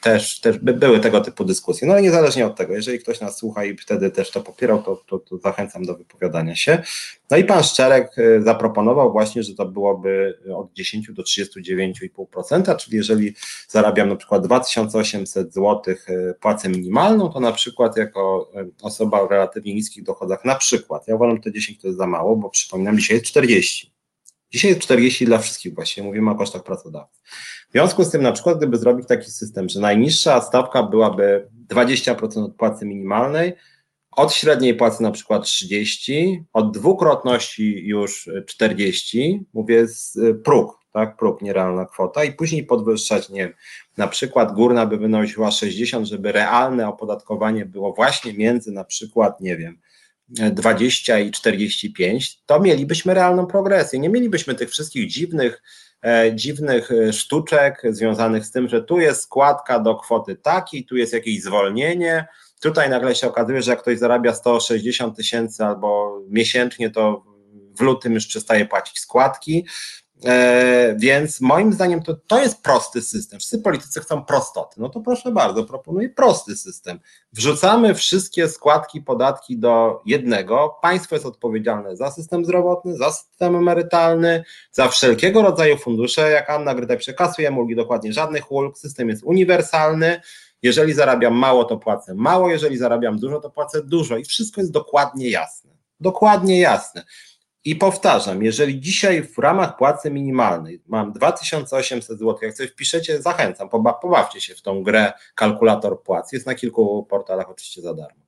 też, 0.02 0.40
też 0.40 0.58
by 0.58 0.72
były 0.72 1.00
tego 1.00 1.20
typu 1.20 1.44
dyskusje. 1.44 1.88
No 1.88 1.94
ale 1.94 2.02
niezależnie 2.02 2.46
od 2.46 2.56
tego, 2.56 2.74
jeżeli 2.74 2.98
ktoś 2.98 3.20
nas 3.20 3.38
słucha 3.38 3.64
i 3.64 3.76
wtedy 3.76 4.10
też 4.10 4.30
to 4.30 4.40
popierał, 4.40 4.82
to, 4.82 5.02
to, 5.06 5.18
to 5.18 5.38
zachęcam 5.38 5.84
do 5.84 5.94
wypowiadania 5.94 6.56
się. 6.56 6.82
No 7.30 7.36
i 7.36 7.44
pan 7.44 7.62
Szczerek 7.62 8.18
y, 8.18 8.42
zaproponował 8.42 9.12
właśnie, 9.12 9.42
że 9.42 9.54
to 9.54 9.66
byłoby 9.66 10.38
od 10.54 10.72
10 10.72 11.12
do 11.12 11.22
39,5%, 11.22 12.76
czyli 12.76 12.96
jeżeli 12.96 13.34
zarabiam 13.68 14.08
na 14.08 14.16
przykład 14.16 14.46
2800 14.46 15.54
zł 15.54 15.94
y, 16.08 16.34
płacę 16.40 16.68
minimalną, 16.68 17.28
to 17.28 17.40
na 17.40 17.52
przykład 17.52 17.96
jako 17.96 18.50
y, 18.60 18.70
osoba 18.82 19.20
o 19.20 19.28
relatywnie 19.28 19.74
niskich 19.74 20.04
dochodach, 20.04 20.44
na 20.44 20.54
przykład, 20.54 21.08
ja 21.08 21.14
uważam, 21.14 21.36
że 21.36 21.42
te 21.42 21.52
10 21.52 21.80
to 21.80 21.86
jest 21.86 21.98
za 21.98 22.06
mało, 22.06 22.36
bo 22.36 22.50
przypominam, 22.50 22.98
dzisiaj 22.98 23.16
jest 23.16 23.26
40 23.26 23.99
Dzisiaj 24.52 24.70
jest 24.70 24.82
40 24.82 25.26
dla 25.26 25.38
wszystkich 25.38 25.74
właśnie, 25.74 26.02
mówimy 26.02 26.30
o 26.30 26.34
kosztach 26.34 26.62
pracodawcy. 26.62 27.20
W 27.68 27.72
związku 27.72 28.04
z 28.04 28.10
tym, 28.10 28.22
na 28.22 28.32
przykład, 28.32 28.56
gdyby 28.58 28.76
zrobić 28.76 29.08
taki 29.08 29.30
system, 29.30 29.68
że 29.68 29.80
najniższa 29.80 30.40
stawka 30.40 30.82
byłaby 30.82 31.48
20% 31.68 32.44
od 32.44 32.56
płacy 32.56 32.86
minimalnej, 32.86 33.52
od 34.10 34.32
średniej 34.32 34.74
płacy 34.74 35.02
na 35.02 35.10
przykład 35.10 35.44
30, 35.44 36.44
od 36.52 36.74
dwukrotności 36.74 37.86
już 37.86 38.30
40, 38.46 39.44
mówię 39.52 39.88
z 39.88 40.16
y, 40.16 40.34
próg, 40.34 40.80
tak, 40.92 41.16
próg, 41.16 41.42
nierealna 41.42 41.86
kwota 41.86 42.24
i 42.24 42.32
później 42.32 42.64
podwyższać, 42.64 43.28
nie 43.28 43.40
wiem, 43.40 43.54
na 43.96 44.08
przykład 44.08 44.52
górna 44.52 44.86
by 44.86 44.96
wynosiła 44.96 45.50
60, 45.50 46.06
żeby 46.06 46.32
realne 46.32 46.88
opodatkowanie 46.88 47.66
było 47.66 47.92
właśnie 47.92 48.32
między 48.32 48.72
na 48.72 48.84
przykład, 48.84 49.40
nie 49.40 49.56
wiem, 49.56 49.78
20 50.30 51.18
i 51.18 51.30
45, 51.30 52.38
to 52.46 52.60
mielibyśmy 52.60 53.14
realną 53.14 53.46
progresję. 53.46 53.98
Nie 53.98 54.08
mielibyśmy 54.08 54.54
tych 54.54 54.70
wszystkich 54.70 55.10
dziwnych, 55.10 55.62
e, 56.04 56.34
dziwnych 56.34 56.92
e, 56.92 57.12
sztuczek 57.12 57.82
związanych 57.90 58.46
z 58.46 58.50
tym, 58.50 58.68
że 58.68 58.82
tu 58.82 59.00
jest 59.00 59.22
składka 59.22 59.80
do 59.80 59.94
kwoty 59.94 60.36
takiej, 60.36 60.84
tu 60.84 60.96
jest 60.96 61.12
jakieś 61.12 61.42
zwolnienie. 61.42 62.26
Tutaj 62.60 62.90
nagle 62.90 63.14
się 63.14 63.28
okazuje, 63.28 63.62
że 63.62 63.70
jak 63.70 63.82
ktoś 63.82 63.98
zarabia 63.98 64.34
160 64.34 65.16
tysięcy 65.16 65.64
albo 65.64 66.20
miesięcznie, 66.28 66.90
to 66.90 67.24
w 67.78 67.80
lutym 67.80 68.14
już 68.14 68.26
przestaje 68.26 68.66
płacić 68.66 68.98
składki. 68.98 69.66
E, 70.24 70.94
więc 70.98 71.40
moim 71.40 71.72
zdaniem 71.72 72.02
to, 72.02 72.14
to 72.26 72.40
jest 72.40 72.62
prosty 72.62 73.02
system. 73.02 73.38
Wszyscy 73.38 73.58
politycy 73.58 74.00
chcą 74.00 74.24
prostoty. 74.24 74.80
No 74.80 74.88
to 74.88 75.00
proszę 75.00 75.32
bardzo, 75.32 75.64
proponuję 75.64 76.08
prosty 76.08 76.56
system. 76.56 77.00
Wrzucamy 77.32 77.94
wszystkie 77.94 78.48
składki, 78.48 79.00
podatki 79.00 79.58
do 79.58 80.02
jednego. 80.06 80.78
Państwo 80.82 81.14
jest 81.14 81.26
odpowiedzialne 81.26 81.96
za 81.96 82.10
system 82.10 82.44
zdrowotny, 82.44 82.96
za 82.96 83.12
system 83.12 83.56
emerytalny, 83.56 84.44
za 84.72 84.88
wszelkiego 84.88 85.42
rodzaju 85.42 85.76
fundusze. 85.76 86.30
Jak 86.30 86.50
Anna 86.50 86.74
Gryda 86.74 86.96
przekazuje 86.96 87.52
ulgi, 87.52 87.76
dokładnie 87.76 88.12
żadnych 88.12 88.52
ulg. 88.52 88.78
System 88.78 89.08
jest 89.08 89.22
uniwersalny. 89.24 90.20
Jeżeli 90.62 90.92
zarabiam 90.92 91.34
mało, 91.34 91.64
to 91.64 91.76
płacę 91.76 92.14
mało, 92.14 92.50
jeżeli 92.50 92.78
zarabiam 92.78 93.18
dużo, 93.18 93.40
to 93.40 93.50
płacę 93.50 93.82
dużo 93.82 94.16
i 94.16 94.24
wszystko 94.24 94.60
jest 94.60 94.72
dokładnie 94.72 95.30
jasne. 95.30 95.70
Dokładnie 96.00 96.60
jasne. 96.60 97.04
I 97.64 97.76
powtarzam, 97.76 98.42
jeżeli 98.42 98.80
dzisiaj 98.80 99.22
w 99.22 99.38
ramach 99.38 99.76
płacy 99.76 100.10
minimalnej 100.10 100.82
mam 100.86 101.12
2800 101.12 102.18
zł, 102.18 102.38
jak 102.42 102.54
coś 102.54 102.70
wpiszecie, 102.70 103.22
zachęcam, 103.22 103.68
poba 103.68 103.92
pobawcie 103.92 104.40
się 104.40 104.54
w 104.54 104.62
tą 104.62 104.82
grę 104.82 105.12
kalkulator 105.34 106.02
płac. 106.02 106.32
Jest 106.32 106.46
na 106.46 106.54
kilku 106.54 107.06
portalach 107.10 107.50
oczywiście 107.50 107.82
za 107.82 107.94
darmo. 107.94 108.22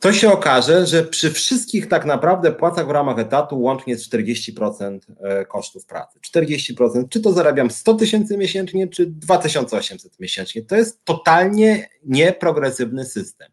To 0.00 0.12
się 0.12 0.32
okaże, 0.32 0.86
że 0.86 1.04
przy 1.04 1.30
wszystkich 1.30 1.88
tak 1.88 2.04
naprawdę 2.04 2.52
płacach 2.52 2.86
w 2.86 2.90
ramach 2.90 3.18
etatu 3.18 3.60
łącznie 3.60 3.92
jest 3.92 4.12
40% 4.12 4.98
e, 5.20 5.44
kosztów 5.44 5.86
pracy. 5.86 6.18
40%, 6.34 7.08
czy 7.08 7.20
to 7.20 7.32
zarabiam 7.32 7.70
100 7.70 7.94
tysięcy 7.94 8.36
miesięcznie, 8.36 8.88
czy 8.88 9.06
2800 9.06 10.20
miesięcznie. 10.20 10.62
To 10.62 10.76
jest 10.76 11.04
totalnie 11.04 11.88
nieprogresywny 12.04 13.04
system. 13.04 13.52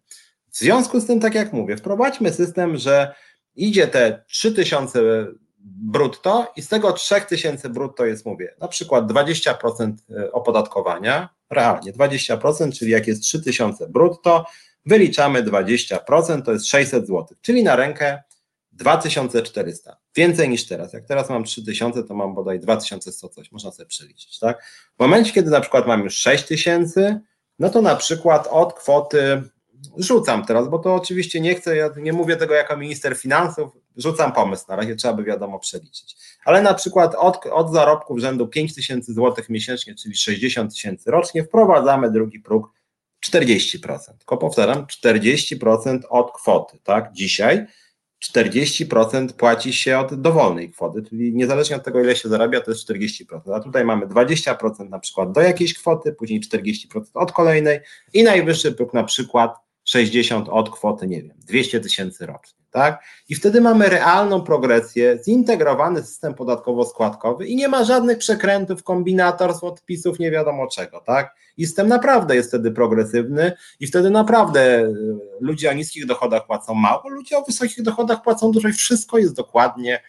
W 0.52 0.58
związku 0.58 1.00
z 1.00 1.06
tym, 1.06 1.20
tak 1.20 1.36
jak 1.36 1.54
mówię, 1.54 1.78
wprowadźmy 1.78 2.34
system, 2.34 2.78
że 2.78 3.16
idzie 3.58 3.88
te 3.88 4.24
3000 4.28 5.28
brutto 5.68 6.54
i 6.56 6.62
z 6.62 6.68
tego 6.68 6.94
3000 6.94 7.70
brutto 7.70 8.06
jest, 8.06 8.26
mówię, 8.26 8.56
na 8.60 8.68
przykład 8.68 9.06
20% 9.12 9.94
e, 10.18 10.32
opodatkowania, 10.32 11.30
realnie 11.50 11.94
20%, 11.94 12.78
czyli 12.78 12.92
jak 12.92 13.08
jest 13.08 13.22
3000 13.22 13.88
brutto, 13.88 14.46
wyliczamy 14.86 15.44
20%, 15.44 16.42
to 16.42 16.52
jest 16.52 16.68
600 16.68 17.08
zł, 17.08 17.26
czyli 17.42 17.64
na 17.64 17.76
rękę 17.76 18.24
2400. 18.72 19.98
Więcej 20.16 20.50
niż 20.50 20.68
teraz. 20.68 20.94
Jak 20.94 21.06
teraz 21.06 21.30
mam 21.30 21.44
3000, 21.44 22.04
to 22.04 22.14
mam 22.14 22.36
bodaj 22.36 22.60
2100 22.60 23.30
coś, 23.30 23.52
można 23.52 23.72
sobie 23.72 23.86
przeliczyć, 23.86 24.40
tak? 24.40 24.64
W 24.98 25.00
momencie, 25.00 25.32
kiedy 25.32 25.52
na 25.52 25.62
przykład 25.62 25.88
mam 25.88 26.04
już 26.04 26.16
6000, 26.18 27.22
no 27.60 27.70
to 27.70 27.82
na 27.82 27.96
przykład 27.96 28.48
od 28.52 28.74
kwoty 28.74 29.42
rzucam 29.98 30.46
teraz, 30.46 30.70
bo 30.70 30.80
to 30.80 30.96
oczywiście 30.96 31.42
nie 31.42 31.56
chcę, 31.56 31.76
ja 31.76 31.90
nie 31.98 32.14
mówię 32.14 32.36
tego 32.36 32.54
jako 32.54 32.78
minister 32.78 33.18
finansów, 33.18 33.72
rzucam 33.98 34.32
pomysł, 34.32 34.66
na 34.70 34.76
razie 34.76 34.96
trzeba 34.96 35.14
by 35.14 35.24
wiadomo 35.24 35.60
przeliczyć. 35.60 36.16
Ale 36.46 36.62
na 36.62 36.74
przykład 36.74 37.16
od, 37.16 37.46
od 37.46 37.72
zarobków 37.72 38.20
rzędu 38.20 38.48
5 38.48 38.76
tysięcy 38.76 39.14
złotych 39.14 39.50
miesięcznie, 39.50 39.96
czyli 39.96 40.16
60 40.16 40.74
tysięcy 40.74 41.12
rocznie, 41.12 41.44
wprowadzamy 41.44 42.12
drugi 42.12 42.40
próg 42.40 42.74
40%. 43.26 43.98
Tylko 44.18 44.38
powtarzam, 44.38 44.86
40% 44.86 46.00
od 46.10 46.32
kwoty, 46.32 46.80
tak? 46.84 47.14
Dzisiaj 47.14 47.66
40% 48.34 49.34
płaci 49.34 49.74
się 49.74 50.00
od 50.00 50.22
dowolnej 50.22 50.72
kwoty, 50.72 51.04
czyli 51.10 51.34
niezależnie 51.34 51.76
od 51.76 51.84
tego, 51.84 52.04
ile 52.04 52.16
się 52.16 52.30
zarabia, 52.30 52.62
to 52.62 52.72
jest 52.72 52.90
40%. 52.90 53.56
A 53.56 53.60
tutaj 53.60 53.86
mamy 53.86 54.08
20% 54.08 54.90
na 54.90 55.00
przykład 55.00 55.32
do 55.32 55.42
jakiejś 55.42 55.74
kwoty, 55.74 56.14
później 56.14 56.42
40% 56.42 57.04
od 57.14 57.32
kolejnej 57.32 57.80
i 58.14 58.24
najwyższy 58.24 58.72
próg 58.72 58.94
na 58.94 59.04
przykład 59.04 59.67
60 59.88 60.50
od 60.50 60.70
kwoty, 60.70 61.08
nie 61.08 61.24
wiem, 61.24 61.38
200 61.38 61.80
tysięcy 61.80 62.26
rocznie, 62.26 62.60
tak? 62.72 63.04
I 63.30 63.36
wtedy 63.36 63.62
mamy 63.62 63.90
realną 63.90 64.42
progresję, 64.42 65.20
zintegrowany 65.26 66.04
system 66.04 66.34
podatkowo-składkowy 66.34 67.46
i 67.46 67.56
nie 67.56 67.68
ma 67.68 67.84
żadnych 67.84 68.18
przekrętów, 68.18 68.84
kombinatorstw, 68.84 69.64
odpisów, 69.64 70.20
nie 70.20 70.32
wiadomo 70.32 70.68
czego, 70.68 71.00
tak? 71.00 71.36
I 71.58 71.66
system 71.66 71.88
naprawdę 71.88 72.36
jest 72.36 72.50
wtedy 72.50 72.72
progresywny 72.72 73.52
i 73.80 73.88
wtedy 73.88 74.10
naprawdę 74.10 74.80
y, 74.80 74.94
ludzie 75.40 75.70
o 75.70 75.74
niskich 75.74 76.06
dochodach 76.06 76.46
płacą 76.46 76.74
mało, 76.74 77.10
ludzie 77.10 77.38
o 77.38 77.44
wysokich 77.44 77.84
dochodach 77.84 78.22
płacą 78.22 78.52
dużo 78.52 78.68
i 78.68 78.74
wszystko 78.74 79.18
jest 79.18 79.36
dokładnie, 79.36 80.02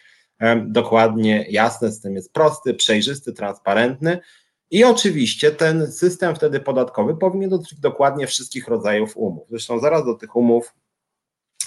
dokładnie 0.67 1.47
jasne, 1.51 1.93
system 1.93 2.15
jest 2.15 2.33
prosty, 2.33 2.75
przejrzysty, 2.75 3.33
transparentny, 3.33 4.21
i 4.71 4.85
oczywiście 4.85 5.51
ten 5.51 5.93
system 5.93 6.35
wtedy 6.35 6.61
podatkowy 6.61 7.17
powinien 7.17 7.51
dotyczyć 7.51 7.81
dokładnie 7.81 8.27
wszystkich 8.27 8.69
rodzajów 8.69 9.17
umów. 9.17 9.49
Zresztą 9.49 9.79
zaraz 9.81 10.05
do 10.05 10.15
tych 10.15 10.37
umów 10.37 10.75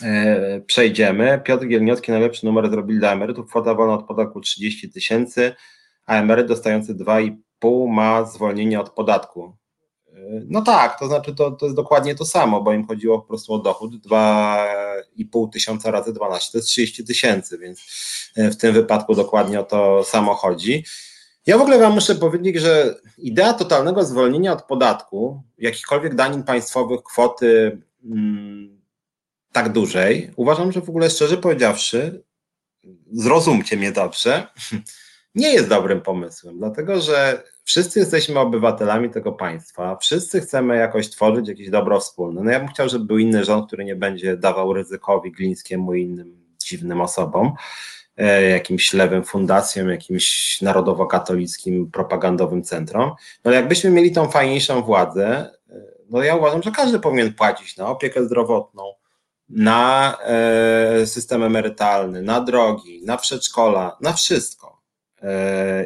e, 0.04 0.62
przejdziemy. 0.62 1.41
Piotr 1.43 1.68
Gielniowski 1.68 2.12
najlepszy 2.12 2.45
numer 2.45 2.70
zrobili 2.70 2.99
dla 2.99 3.12
emerytów. 3.14 3.49
Kwota 3.49 3.74
wolna 3.76 3.93
od 3.93 4.06
podatku 4.06 4.41
30 4.41 4.89
tysięcy, 4.89 5.56
a 6.06 6.16
emeryt 6.16 6.47
dostający 6.47 6.95
2,5 6.95 7.88
ma 7.88 8.26
zwolnienie 8.26 8.80
od 8.80 8.89
podatku. 8.89 9.58
E, 10.08 10.20
no 10.47 10.62
tak, 10.62 10.99
to 10.99 11.08
znaczy 11.08 11.36
to, 11.36 11.52
to 11.52 11.66
jest 11.66 11.76
dokładnie 11.76 12.16
to 12.16 12.26
samo, 12.26 12.62
bo 12.62 12.74
im 12.74 12.88
chodziło 12.88 13.20
po 13.22 13.28
prostu 13.28 13.54
o 13.54 13.60
dochód 13.60 13.91
2,5 14.08 15.49
tysiąca 15.49 15.91
razy 15.91 16.14
12 16.14 16.52
to 16.52 16.58
jest 16.58 16.68
30 16.68 17.06
tysięcy, 17.06 17.58
więc 17.58 17.82
e, 18.36 18.49
w 18.49 18.58
tym 18.58 18.74
wypadku 18.74 19.16
dokładnie 19.16 19.60
o 19.60 19.64
to 19.64 20.04
samo 20.04 20.34
chodzi. 20.34 20.84
Ja 21.46 21.58
w 21.58 21.62
ogóle 21.62 21.80
Wam 21.80 21.94
muszę 21.94 22.16
powiedzieć, 22.16 22.62
że 22.62 22.96
idea 23.18 23.54
totalnego 23.54 24.04
zwolnienia 24.04 24.54
od 24.54 24.64
podatku, 24.64 25.44
jakichkolwiek 25.58 26.16
danin 26.16 26.44
państwowych, 26.44 27.04
kwoty 27.04 27.82
mm, 28.06 28.82
tak 29.52 29.72
dużej, 29.72 30.32
uważam, 30.36 30.72
że 30.72 30.82
w 30.82 30.89
ogóle 30.89 31.10
szczerze 31.10 31.38
powiedziawszy, 31.38 32.24
zrozumcie 33.12 33.78
mnie 33.78 33.92
dobrze, 33.92 34.48
nie 35.36 35.54
jest 35.54 35.70
dobrym 35.70 36.02
pomysłem, 36.02 36.58
dlatego 36.58 37.02
że 37.02 37.44
wszyscy 37.64 38.00
jesteśmy 38.00 38.39
obywatelami 38.39 39.10
tego 39.10 39.32
państwa, 39.32 39.96
wszyscy 39.96 40.42
chcemy 40.42 40.78
jakoś 40.78 41.10
tworzyć 41.10 41.48
jakieś 41.48 41.70
dobro 41.70 42.00
wspólne. 42.00 42.44
No 42.44 42.52
ja 42.52 42.60
bym 42.60 42.68
chciał, 42.68 42.89
żeby 42.89 43.06
był 43.06 43.18
inny 43.18 43.46
rząd, 43.46 43.68
który 43.68 43.86
nie 43.86 43.96
będzie 43.96 44.38
dawał 44.38 44.74
ryzykowi 44.74 45.32
Glińskiemu 45.32 45.94
i 45.94 46.02
innym 46.02 46.42
dziwnym 46.64 47.02
osobom. 47.02 47.54
E, 48.22 48.49
jakimś 48.49 48.93
lewym 48.93 49.24
fundacjom, 49.24 49.89
jakimś 49.89 50.57
narodowo-katolickim 50.61 51.91
propagandowym 51.91 52.63
centrum. 52.63 53.11
No 53.45 53.51
jakbyśmy 53.51 53.89
mieli 53.89 54.11
tą 54.11 54.30
fajniejszą 54.30 54.82
władzę, 54.82 55.51
e, 55.69 55.76
no 56.09 56.24
ja 56.24 56.36
uważam, 56.36 56.63
że 56.63 56.72
każdy 56.72 56.99
powinien 56.99 57.34
płacić 57.34 57.78
na 57.78 57.88
opiekę 57.88 58.24
zdrowotną, 58.26 58.84
na 59.49 60.17
e, 60.24 61.05
system 61.05 61.43
emerytalny, 61.43 62.22
na 62.22 62.41
drogi, 62.41 63.01
na 63.05 63.17
przedszkola, 63.17 63.97
na 64.01 64.13
wszystko. 64.13 64.82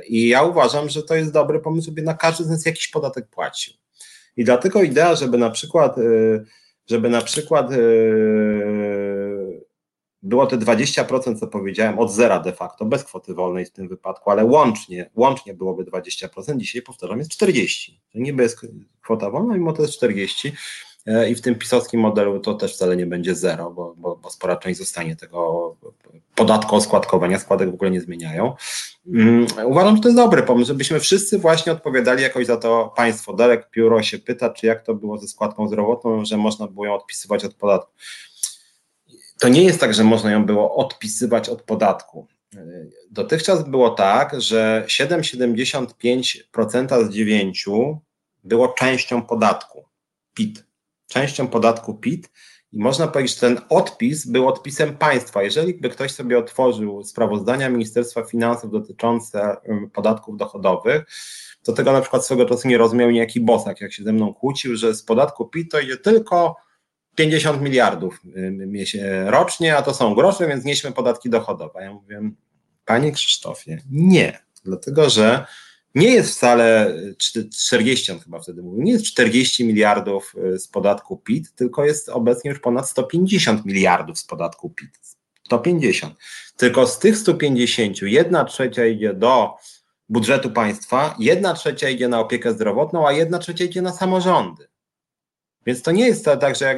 I 0.08 0.28
ja 0.28 0.44
uważam, 0.44 0.90
że 0.90 1.04
to 1.04 1.16
jest 1.16 1.32
dobry 1.32 1.60
pomysł, 1.60 1.86
żeby 1.86 2.02
na 2.02 2.14
każdy 2.14 2.44
z 2.44 2.50
nas 2.50 2.66
jakiś 2.66 2.88
podatek 2.88 3.28
płacił. 3.28 3.74
I 4.38 4.44
dlatego 4.44 4.84
idea, 4.84 5.16
żeby 5.16 5.38
na 5.38 5.50
przykład, 5.50 5.96
żeby 6.88 7.10
na 7.10 7.22
przykład 7.22 7.70
było 10.26 10.48
te 10.48 10.58
20%, 10.58 11.40
co 11.40 11.48
powiedziałem, 11.48 12.00
od 12.00 12.12
zera 12.12 12.40
de 12.40 12.54
facto, 12.54 12.86
bez 12.86 13.04
kwoty 13.04 13.34
wolnej 13.34 13.66
w 13.66 13.72
tym 13.72 13.88
wypadku, 13.88 14.32
ale 14.32 14.46
łącznie, 14.46 15.10
łącznie 15.16 15.54
byłoby 15.54 15.84
20%, 15.84 16.58
dzisiaj 16.58 16.82
powtarzam, 16.82 17.20
jest 17.20 17.32
40%. 17.32 17.92
To 18.14 18.20
niby 18.20 18.44
jest 18.44 18.62
kwota 19.02 19.30
wolna, 19.30 19.54
mimo 19.54 19.74
to 19.74 19.82
jest 19.82 20.02
40%. 20.02 20.52
E, 21.06 21.30
I 21.30 21.36
w 21.36 21.42
tym 21.42 21.56
pisowskim 21.56 22.00
modelu 22.00 22.40
to 22.40 22.54
też 22.54 22.74
wcale 22.74 22.98
nie 22.98 23.06
będzie 23.06 23.36
zero, 23.36 23.72
bo, 23.72 23.96
bo, 23.98 24.16
bo 24.16 24.30
spora 24.30 24.56
część 24.56 24.80
zostanie 24.80 25.16
tego 25.16 25.76
podatku 26.36 26.76
oskładkowania, 26.76 27.40
składek 27.40 27.72
w 27.72 27.74
ogóle 27.74 27.92
nie 27.92 28.02
zmieniają. 28.02 28.56
Um, 29.16 29.46
uważam, 29.66 29.96
że 29.96 30.02
to 30.02 30.08
jest 30.08 30.18
dobry 30.18 30.44
pomysł, 30.44 30.68
żebyśmy 30.68 31.00
wszyscy 31.00 31.40
właśnie 31.40 31.72
odpowiadali 31.72 32.24
jakoś 32.24 32.46
za 32.46 32.58
to 32.58 32.94
państwo. 32.96 33.34
Darek 33.34 33.70
Pióro 33.70 34.04
się 34.04 34.20
pyta, 34.20 34.50
czy 34.50 34.68
jak 34.68 34.84
to 34.84 34.94
było 34.94 35.18
ze 35.18 35.28
składką 35.28 35.68
zdrowotną, 35.68 36.26
że 36.26 36.38
można 36.38 36.68
było 36.68 36.86
ją 36.86 36.96
odpisywać 36.96 37.46
od 37.46 37.54
podatku 37.54 37.92
to 39.40 39.50
nie 39.50 39.64
jest 39.64 39.80
tak, 39.80 39.94
że 39.94 40.04
można 40.04 40.32
ją 40.32 40.46
było 40.46 40.76
odpisywać 40.76 41.50
od 41.50 41.62
podatku. 41.62 42.28
Dotychczas 43.12 43.70
było 43.70 43.90
tak, 43.90 44.42
że 44.42 44.86
7,75% 44.88 47.06
z 47.06 47.10
9 47.10 47.66
było 48.44 48.68
częścią 48.68 49.22
podatku 49.22 49.86
PIT. 50.34 50.66
Częścią 51.08 51.48
podatku 51.48 51.94
PIT 51.94 52.32
i 52.72 52.80
można 52.80 53.08
powiedzieć, 53.08 53.36
że 53.36 53.42
ten 53.42 53.60
odpis 53.70 54.28
był 54.28 54.48
odpisem 54.48 54.98
państwa. 54.98 55.44
Jeżeli 55.44 55.74
by 55.74 55.90
ktoś 55.90 56.12
sobie 56.12 56.38
otworzył 56.38 57.04
sprawozdania 57.04 57.70
Ministerstwa 57.70 58.24
Finansów 58.24 58.72
dotyczące 58.72 59.58
podatków 59.94 60.38
dochodowych, 60.38 61.04
to 61.64 61.74
tego 61.74 61.92
na 61.92 62.02
przykład 62.02 62.26
swego 62.26 62.46
czasu 62.46 62.68
nie 62.68 62.78
rozumiał 62.78 63.12
niejaki 63.12 63.42
Bosak, 63.42 63.82
jak 63.82 63.94
się 63.94 64.04
ze 64.04 64.14
mną 64.14 64.34
kłócił, 64.34 64.76
że 64.76 64.96
z 64.96 65.04
podatku 65.04 65.46
PIT 65.46 65.72
to 65.72 65.80
idzie 65.80 65.98
tylko 65.98 66.56
50 67.16 67.62
miliardów 67.62 68.22
y, 68.96 69.32
rocznie, 69.32 69.78
a 69.78 69.82
to 69.82 69.94
są 69.94 70.16
grosze, 70.16 70.48
więc 70.48 70.66
nieśmy 70.66 70.92
podatki 70.92 71.30
dochodowe. 71.30 71.84
Ja 71.84 71.94
mówię, 71.94 72.22
panie 72.86 73.12
Krzysztofie, 73.12 73.82
nie, 73.92 74.40
dlatego 74.64 75.10
że 75.10 75.46
nie 75.96 76.10
jest 76.10 76.32
wcale 76.32 76.94
40, 77.18 78.12
on 78.12 78.20
chyba 78.20 78.40
wtedy 78.40 78.64
mówił, 78.64 78.82
nie 78.82 78.92
jest 78.92 79.06
40 79.06 79.66
miliardów 79.66 80.36
y, 80.56 80.60
z 80.60 80.68
podatku 80.68 81.18
PIT, 81.18 81.56
tylko 81.56 81.86
jest 81.86 82.10
obecnie 82.10 82.52
już 82.52 82.60
ponad 82.60 82.90
150 82.90 83.66
miliardów 83.66 84.20
z 84.20 84.24
podatku 84.24 84.70
PIT. 84.70 85.00
150. 85.46 86.16
Tylko 86.58 86.88
z 86.88 87.00
tych 87.00 87.18
150 87.18 88.02
jedna 88.02 88.46
trzecia 88.46 88.86
idzie 88.86 89.14
do 89.14 89.54
budżetu 90.10 90.52
państwa, 90.52 91.16
jedna 91.20 91.54
trzecia 91.54 91.90
idzie 91.90 92.08
na 92.08 92.20
opiekę 92.20 92.54
zdrowotną, 92.54 93.08
a 93.08 93.12
jedna 93.12 93.40
trzecia 93.40 93.66
idzie 93.66 93.82
na 93.82 93.92
samorządy. 93.92 94.68
Więc 95.66 95.82
to 95.82 95.92
nie 95.92 96.08
jest 96.08 96.26
tak, 96.26 96.56
że 96.56 96.66
jak, 96.66 96.78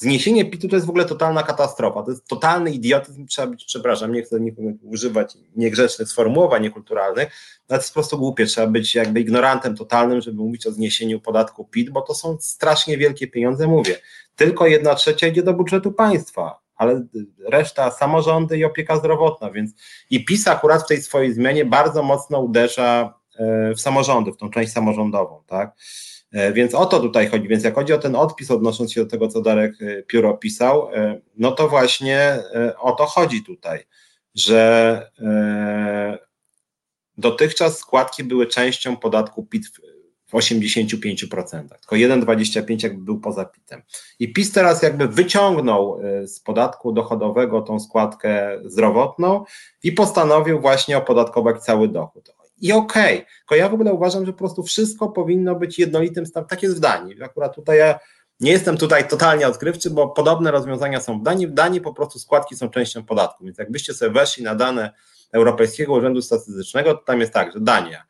Zniesienie 0.00 0.44
PIT-u 0.44 0.68
to 0.68 0.76
jest 0.76 0.86
w 0.86 0.90
ogóle 0.90 1.04
totalna 1.04 1.42
katastrofa, 1.42 2.02
to 2.02 2.10
jest 2.10 2.26
totalny 2.28 2.70
idiotyzm, 2.70 3.26
trzeba 3.26 3.48
być, 3.48 3.64
przepraszam, 3.64 4.12
nie 4.12 4.22
chcę 4.22 4.40
nikomu 4.40 4.78
używać 4.82 5.34
niegrzecznych 5.56 6.08
sformułowań 6.08 6.62
niekulturalnych, 6.62 7.28
ale 7.68 7.78
to 7.78 7.82
jest 7.82 7.90
po 7.90 7.94
prostu 7.94 8.18
głupie, 8.18 8.46
trzeba 8.46 8.66
być 8.66 8.94
jakby 8.94 9.20
ignorantem 9.20 9.76
totalnym, 9.76 10.20
żeby 10.20 10.36
mówić 10.36 10.66
o 10.66 10.72
zniesieniu 10.72 11.20
podatku 11.20 11.64
PIT, 11.64 11.90
bo 11.90 12.00
to 12.00 12.14
są 12.14 12.36
strasznie 12.40 12.98
wielkie 12.98 13.26
pieniądze, 13.26 13.66
mówię. 13.66 13.96
Tylko 14.36 14.66
jedna 14.66 14.94
trzecia 14.94 15.26
idzie 15.26 15.42
do 15.42 15.54
budżetu 15.54 15.92
państwa, 15.92 16.60
ale 16.76 17.06
reszta 17.46 17.90
samorządy 17.90 18.58
i 18.58 18.64
opieka 18.64 18.96
zdrowotna, 18.96 19.50
więc 19.50 19.70
i 20.10 20.24
PiS 20.24 20.48
akurat 20.48 20.82
w 20.82 20.88
tej 20.88 21.02
swojej 21.02 21.32
zmianie 21.32 21.64
bardzo 21.64 22.02
mocno 22.02 22.40
uderza 22.40 23.14
e, 23.38 23.74
w 23.74 23.80
samorządy, 23.80 24.32
w 24.32 24.36
tą 24.36 24.50
część 24.50 24.72
samorządową, 24.72 25.42
tak? 25.46 25.76
E, 26.32 26.52
więc 26.52 26.74
o 26.74 26.86
to 26.86 27.00
tutaj 27.00 27.28
chodzi. 27.28 27.48
Więc 27.48 27.64
jak 27.64 27.74
chodzi 27.74 27.92
o 27.92 27.98
ten 27.98 28.16
odpis, 28.16 28.50
odnosząc 28.50 28.92
się 28.92 29.04
do 29.04 29.10
tego, 29.10 29.28
co 29.28 29.42
Darek 29.42 29.82
e, 29.82 30.02
Pióro 30.02 30.34
pisał, 30.34 30.88
no 31.36 31.52
to 31.52 31.68
właśnie 31.68 32.38
o 32.78 32.92
to 32.92 33.06
chodzi 33.06 33.44
tutaj, 33.44 33.84
że 34.34 35.10
dotychczas 37.18 37.78
składki 37.78 38.24
były 38.24 38.46
częścią 38.46 38.96
podatku 38.96 39.46
PIT 39.46 39.66
w 40.26 40.32
85%, 40.32 41.68
tylko 41.68 41.96
1,25 41.96 42.82
jakby 42.82 43.04
był 43.04 43.20
poza 43.20 43.44
PIT-em. 43.44 43.82
I 44.18 44.32
PiS 44.32 44.52
teraz 44.52 44.82
jakby 44.82 45.08
wyciągnął 45.08 46.00
z 46.24 46.40
podatku 46.40 46.92
dochodowego 46.92 47.62
tą 47.62 47.80
składkę 47.80 48.60
zdrowotną 48.64 49.44
i 49.82 49.92
postanowił 49.92 50.60
właśnie 50.60 50.98
opodatkować 50.98 51.62
cały 51.62 51.88
dochód. 51.88 52.37
I 52.60 52.72
okej, 52.72 53.16
okay, 53.16 53.26
tylko 53.38 53.54
ja 53.54 53.68
w 53.68 53.74
ogóle 53.74 53.92
uważam, 53.92 54.26
że 54.26 54.32
po 54.32 54.38
prostu 54.38 54.62
wszystko 54.62 55.08
powinno 55.08 55.54
być 55.54 55.78
jednolitym 55.78 56.26
stawem. 56.26 56.48
Tak 56.48 56.62
jest 56.62 56.76
w 56.76 56.80
Danii. 56.80 57.22
Akurat 57.22 57.54
tutaj 57.54 57.78
ja 57.78 57.98
nie 58.40 58.50
jestem 58.50 58.76
tutaj 58.76 59.08
totalnie 59.08 59.48
odkrywczy, 59.48 59.90
bo 59.90 60.08
podobne 60.08 60.50
rozwiązania 60.50 61.00
są 61.00 61.20
w 61.20 61.22
Danii. 61.22 61.46
W 61.46 61.52
Danii 61.52 61.80
po 61.80 61.94
prostu 61.94 62.18
składki 62.18 62.56
są 62.56 62.68
częścią 62.68 63.04
podatku, 63.04 63.44
więc 63.44 63.58
jakbyście 63.58 63.94
sobie 63.94 64.10
weszli 64.10 64.44
na 64.44 64.54
dane 64.54 64.92
Europejskiego 65.32 65.92
Urzędu 65.92 66.22
Statystycznego, 66.22 66.94
to 66.94 67.02
tam 67.04 67.20
jest 67.20 67.32
tak, 67.32 67.52
że 67.52 67.60
Dania 67.60 68.08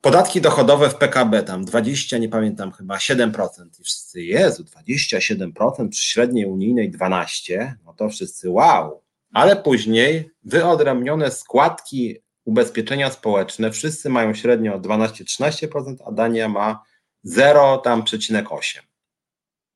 Podatki 0.00 0.40
dochodowe 0.40 0.90
w 0.90 0.94
PKB 0.94 1.42
tam 1.42 1.64
20, 1.64 2.18
nie 2.18 2.28
pamiętam 2.28 2.72
chyba 2.72 2.96
7% 2.96 3.80
i 3.80 3.84
wszyscy, 3.84 4.22
Jezu, 4.22 4.64
27% 4.64 5.88
przy 5.88 6.02
średniej 6.02 6.46
unijnej 6.46 6.90
12, 6.90 7.76
no 7.84 7.94
to 7.94 8.08
wszyscy 8.08 8.50
wow. 8.50 9.02
Ale 9.32 9.56
później 9.56 10.30
wyodrębnione 10.44 11.30
składki 11.30 12.16
ubezpieczenia 12.50 13.10
społeczne, 13.10 13.70
wszyscy 13.70 14.10
mają 14.10 14.34
średnio 14.34 14.78
12-13%, 14.78 15.96
a 16.06 16.12
Dania 16.12 16.48
ma 16.48 16.82
0 17.22 17.78
tam 17.78 18.04
przecinek 18.04 18.52
8. 18.52 18.82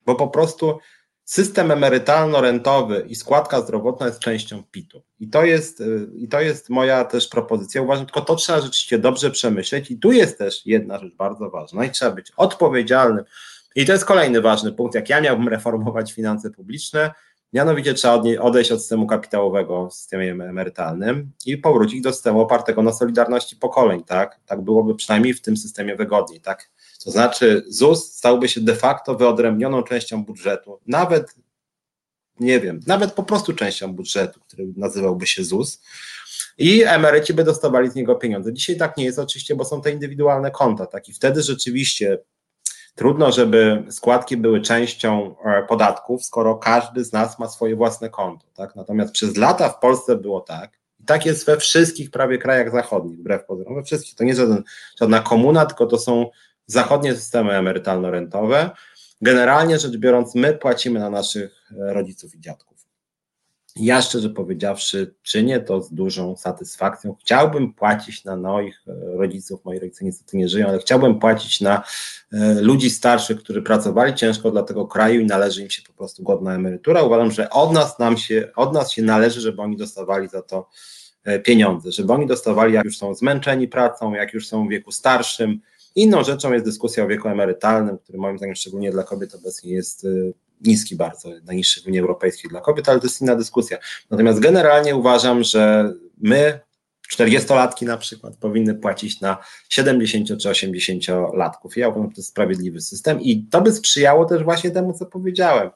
Bo 0.06 0.14
po 0.14 0.28
prostu 0.28 0.78
system 1.24 1.70
emerytalno-rentowy 1.70 3.06
i 3.08 3.14
składka 3.14 3.60
zdrowotna 3.60 4.06
jest 4.06 4.18
częścią 4.18 4.62
PIT-u. 4.70 5.02
I 5.20 5.28
to 5.28 5.44
jest, 5.44 5.80
y, 5.80 6.06
I 6.16 6.28
to 6.28 6.40
jest 6.40 6.70
moja 6.70 7.04
też 7.04 7.28
propozycja. 7.28 7.82
Uważam, 7.82 8.06
tylko 8.06 8.20
to 8.20 8.36
trzeba 8.36 8.60
rzeczywiście 8.60 8.98
dobrze 8.98 9.30
przemyśleć. 9.30 9.90
I 9.90 9.98
tu 9.98 10.12
jest 10.12 10.38
też 10.38 10.66
jedna 10.66 10.98
rzecz 10.98 11.14
bardzo 11.14 11.50
ważna, 11.50 11.84
i 11.84 11.90
trzeba 11.90 12.10
być 12.10 12.32
odpowiedzialnym. 12.36 13.24
I 13.74 13.86
to 13.86 13.92
jest 13.92 14.04
kolejny 14.04 14.40
ważny 14.40 14.72
punkt. 14.72 14.94
Jak 14.94 15.08
ja 15.08 15.20
miałbym 15.20 15.48
reformować 15.56 16.12
finanse 16.12 16.50
publiczne, 16.50 17.10
mianowicie 17.54 17.94
trzeba 17.94 18.22
odejść 18.40 18.72
od 18.72 18.80
systemu 18.80 19.06
kapitałowego 19.06 19.88
w 19.88 19.94
systemie 19.94 20.30
emerytalnym 20.30 21.30
i 21.46 21.58
powrócić 21.58 22.00
do 22.00 22.12
systemu 22.12 22.40
opartego 22.40 22.82
na 22.82 22.92
solidarności 22.92 23.56
pokoleń. 23.56 24.04
Tak, 24.04 24.40
tak 24.46 24.60
byłoby 24.60 24.94
przynajmniej 24.94 25.34
w 25.34 25.40
tym 25.40 25.56
systemie 25.56 25.96
wygodniej. 25.96 26.40
Tak, 26.40 26.70
to 27.04 27.10
znaczy 27.10 27.64
ZUS 27.68 28.12
stałby 28.12 28.48
się 28.48 28.60
de 28.60 28.76
facto 28.76 29.14
wyodrębnioną 29.14 29.82
częścią 29.82 30.24
budżetu, 30.24 30.80
nawet 30.86 31.34
nie 32.40 32.60
wiem, 32.60 32.80
nawet 32.86 33.12
po 33.12 33.22
prostu 33.22 33.52
częścią 33.52 33.94
budżetu, 33.94 34.40
który 34.40 34.66
nazywałby 34.76 35.26
się 35.26 35.44
ZUS. 35.44 35.82
I 36.58 36.82
emeryci 36.84 37.34
by 37.34 37.44
dostawali 37.44 37.90
z 37.90 37.94
niego 37.94 38.14
pieniądze. 38.14 38.52
Dzisiaj 38.52 38.76
tak 38.76 38.96
nie 38.96 39.04
jest 39.04 39.18
oczywiście, 39.18 39.56
bo 39.56 39.64
są 39.64 39.82
te 39.82 39.90
indywidualne 39.92 40.50
konta, 40.50 40.86
tak 40.86 41.08
i 41.08 41.12
wtedy 41.12 41.42
rzeczywiście 41.42 42.18
trudno, 42.94 43.32
żeby 43.32 43.84
składki 43.90 44.36
były 44.36 44.60
częścią 44.60 45.36
e, 45.44 45.62
podatków, 45.62 46.24
skoro 46.24 46.54
każdy 46.54 47.04
z 47.04 47.12
nas 47.12 47.38
ma 47.38 47.48
swoje 47.48 47.76
własne 47.76 48.10
konto, 48.10 48.46
tak? 48.54 48.76
Natomiast 48.76 49.12
przez 49.12 49.36
lata 49.36 49.68
w 49.68 49.78
Polsce 49.78 50.16
było 50.16 50.40
tak, 50.40 50.70
i 51.00 51.04
tak 51.04 51.26
jest 51.26 51.46
we 51.46 51.56
wszystkich 51.56 52.10
prawie 52.10 52.38
krajach 52.38 52.72
zachodnich, 52.72 53.18
wbrew 53.18 53.44
pozorom, 53.44 53.74
we 53.74 53.82
wszystkich. 53.82 54.14
To 54.14 54.24
nie 54.24 54.34
żaden, 54.34 54.62
żadna 55.00 55.20
komuna, 55.20 55.66
tylko 55.66 55.86
to 55.86 55.98
są 55.98 56.30
zachodnie 56.66 57.14
systemy 57.14 57.52
emerytalno-rentowe. 57.52 58.70
Generalnie 59.20 59.78
rzecz 59.78 59.96
biorąc, 59.96 60.34
my 60.34 60.54
płacimy 60.54 61.00
na 61.00 61.10
naszych 61.10 61.70
e, 61.70 61.92
rodziców 61.92 62.34
i 62.34 62.40
dziadków. 62.40 62.73
Ja 63.76 64.02
szczerze 64.02 64.30
powiedziawszy, 64.30 65.14
czynię 65.22 65.60
to 65.60 65.82
z 65.82 65.92
dużą 65.92 66.36
satysfakcją. 66.36 67.16
Chciałbym 67.20 67.72
płacić 67.72 68.24
na 68.24 68.36
moich 68.36 68.82
e, 68.88 69.16
rodziców, 69.16 69.64
moi 69.64 69.78
rodzice 69.78 70.04
niestety 70.04 70.36
nie 70.36 70.48
żyją, 70.48 70.68
ale 70.68 70.78
chciałbym 70.78 71.18
płacić 71.18 71.60
na 71.60 71.82
e, 72.32 72.54
ludzi 72.60 72.90
starszych, 72.90 73.38
którzy 73.38 73.62
pracowali 73.62 74.14
ciężko 74.14 74.50
dla 74.50 74.62
tego 74.62 74.86
kraju 74.86 75.20
i 75.20 75.26
należy 75.26 75.62
im 75.62 75.70
się 75.70 75.82
po 75.82 75.92
prostu 75.92 76.22
godna 76.22 76.54
emerytura. 76.54 77.02
Uważam, 77.02 77.30
że 77.30 77.50
od 77.50 77.72
nas, 77.72 77.98
nam 77.98 78.16
się, 78.16 78.48
od 78.56 78.74
nas 78.74 78.92
się 78.92 79.02
należy, 79.02 79.40
żeby 79.40 79.62
oni 79.62 79.76
dostawali 79.76 80.28
za 80.28 80.42
to 80.42 80.68
pieniądze, 81.44 81.92
żeby 81.92 82.12
oni 82.12 82.26
dostawali, 82.26 82.74
jak 82.74 82.84
już 82.84 82.98
są 82.98 83.14
zmęczeni 83.14 83.68
pracą, 83.68 84.14
jak 84.14 84.34
już 84.34 84.48
są 84.48 84.66
w 84.66 84.70
wieku 84.70 84.92
starszym, 84.92 85.60
Inną 85.96 86.24
rzeczą 86.24 86.52
jest 86.52 86.64
dyskusja 86.64 87.04
o 87.04 87.08
wieku 87.08 87.28
emerytalnym, 87.28 87.98
który 87.98 88.18
moim 88.18 88.38
zdaniem 88.38 88.54
szczególnie 88.54 88.90
dla 88.90 89.02
kobiet 89.02 89.34
obecnie 89.34 89.72
jest 89.72 90.06
niski 90.60 90.96
bardzo, 90.96 91.28
najniższy 91.44 91.82
w 91.82 91.86
Unii 91.86 92.00
Europejskiej 92.00 92.50
dla 92.50 92.60
kobiet, 92.60 92.88
ale 92.88 93.00
to 93.00 93.06
jest 93.06 93.20
inna 93.20 93.36
dyskusja. 93.36 93.78
Natomiast 94.10 94.38
generalnie 94.38 94.96
uważam, 94.96 95.44
że 95.44 95.92
my, 96.18 96.60
40-latki 97.12 97.86
na 97.86 97.96
przykład, 97.96 98.36
powinny 98.36 98.74
płacić 98.74 99.20
na 99.20 99.38
70 99.68 100.28
czy 100.28 100.48
80-latków. 100.48 101.76
Ja 101.76 101.88
uważam, 101.88 102.10
że 102.10 102.14
to 102.14 102.20
jest 102.20 102.28
sprawiedliwy 102.28 102.80
system 102.80 103.20
i 103.20 103.46
to 103.46 103.60
by 103.60 103.72
sprzyjało 103.72 104.24
też 104.24 104.42
właśnie 104.42 104.70
temu, 104.70 104.92
co 104.92 105.06
powiedziałem. 105.06 105.70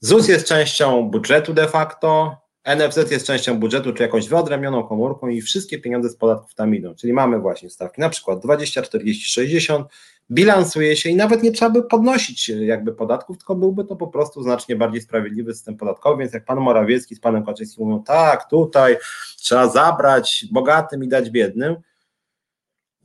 ZUS 0.00 0.28
jest 0.28 0.46
częścią 0.46 1.10
budżetu 1.10 1.54
de 1.54 1.68
facto, 1.68 2.36
NFZ 2.76 3.10
jest 3.10 3.26
częścią 3.26 3.58
budżetu, 3.58 3.92
czy 3.92 4.02
jakąś 4.02 4.28
wyodrębnioną 4.28 4.84
komórką 4.84 5.28
i 5.28 5.40
wszystkie 5.40 5.78
pieniądze 5.78 6.08
z 6.08 6.16
podatków 6.16 6.54
tam 6.54 6.74
idą. 6.74 6.94
Czyli 6.94 7.12
mamy 7.12 7.38
właśnie 7.38 7.70
stawki 7.70 8.00
na 8.00 8.08
przykład 8.08 8.40
20, 8.42 8.82
40, 8.82 9.28
60, 9.28 9.88
bilansuje 10.30 10.96
się 10.96 11.08
i 11.10 11.16
nawet 11.16 11.42
nie 11.42 11.52
trzeba 11.52 11.70
by 11.70 11.82
podnosić 11.82 12.48
jakby 12.48 12.94
podatków, 12.94 13.38
tylko 13.38 13.54
byłby 13.54 13.84
to 13.84 13.96
po 13.96 14.06
prostu 14.06 14.42
znacznie 14.42 14.76
bardziej 14.76 15.00
sprawiedliwy 15.00 15.54
system 15.54 15.76
podatkowy, 15.76 16.18
więc 16.18 16.32
jak 16.32 16.44
pan 16.44 16.60
Morawiecki 16.60 17.14
z 17.14 17.20
panem 17.20 17.44
Kaczyńskim 17.44 17.86
mówią, 17.86 18.02
tak, 18.02 18.50
tutaj 18.50 18.96
trzeba 19.36 19.68
zabrać 19.68 20.46
bogatym 20.52 21.04
i 21.04 21.08
dać 21.08 21.30
biednym, 21.30 21.76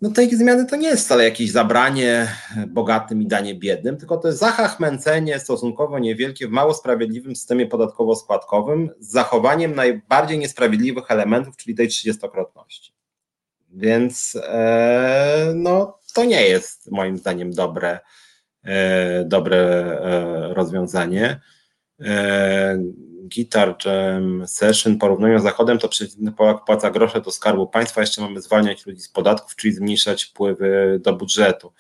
no 0.04 0.10
tej 0.10 0.36
zmiany 0.36 0.66
to 0.66 0.76
nie 0.76 0.88
jest 0.88 1.06
wcale 1.06 1.24
jakieś 1.24 1.52
zabranie 1.52 2.28
bogatym 2.68 3.22
i 3.22 3.28
danie 3.28 3.56
biednym, 3.56 3.98
tylko 3.98 4.18
to 4.18 4.28
jest 4.28 4.40
zachachmęcenie 4.40 5.40
stosunkowo 5.40 6.00
niewielkie 6.00 6.48
w 6.48 6.52
mało 6.52 6.74
sprawiedliwym 6.74 7.36
systemie 7.36 7.68
podatkowo-składkowym 7.68 8.90
z 9.00 9.12
zachowaniem 9.12 9.76
najbardziej 9.76 10.40
niesprawiedliwych 10.40 11.12
elementów, 11.12 11.58
czyli 11.58 11.76
tej 11.76 11.88
trzydziestokrotności. 11.88 12.94
Więc 13.70 14.38
e, 14.44 15.54
no, 15.56 15.98
to 16.14 16.26
nie 16.26 16.48
jest 16.48 16.92
moim 16.92 17.18
zdaniem 17.18 17.52
dobre, 17.52 18.00
e, 18.64 19.26
dobre 19.26 19.58
e, 19.58 20.54
rozwiązanie. 20.54 21.42
E, 22.02 22.78
Guitar 23.24 23.76
Jam 23.86 24.48
Session, 24.48 24.98
porównaniu 24.98 25.40
z 25.40 25.44
Zachodem, 25.44 25.80
to 25.80 25.90
przeciwny 25.90 26.32
Polak 26.32 26.66
płaca 26.66 26.92
grosze 26.92 27.22
do 27.22 27.32
skarbu 27.32 27.68
państwa, 27.68 28.02
jeszcze 28.02 28.22
mamy 28.22 28.42
zwalniać 28.42 28.86
ludzi 28.86 29.02
z 29.02 29.10
podatków, 29.10 29.56
czyli 29.56 29.74
zmniejszać 29.74 30.24
wpływy 30.24 31.00
do 31.04 31.14
budżetu. 31.14 31.74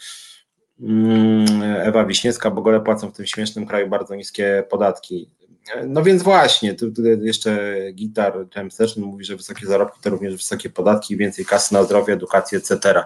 Mm, 0.82 1.64
Ewa 1.64 2.06
Wiśniewska, 2.06 2.52
bo 2.52 2.60
ogóle 2.60 2.82
płacą 2.82 3.12
w 3.12 3.16
tym 3.16 3.26
śmiesznym 3.26 3.66
kraju 3.66 3.90
bardzo 3.90 4.16
niskie 4.16 4.64
podatki. 4.70 5.30
No 5.88 6.04
więc 6.04 6.24
właśnie, 6.24 6.74
tu, 6.74 6.92
jeszcze 7.22 7.78
Gitar 7.94 8.48
Jam 8.56 8.72
Session 8.72 9.04
mówi, 9.04 9.26
że 9.26 9.36
wysokie 9.36 9.66
zarobki 9.68 10.00
to 10.02 10.10
również 10.10 10.36
wysokie 10.36 10.70
podatki, 10.70 11.18
więcej 11.18 11.46
kasy 11.46 11.74
na 11.74 11.84
zdrowie, 11.84 12.14
edukację, 12.14 12.58
etc. 12.58 13.04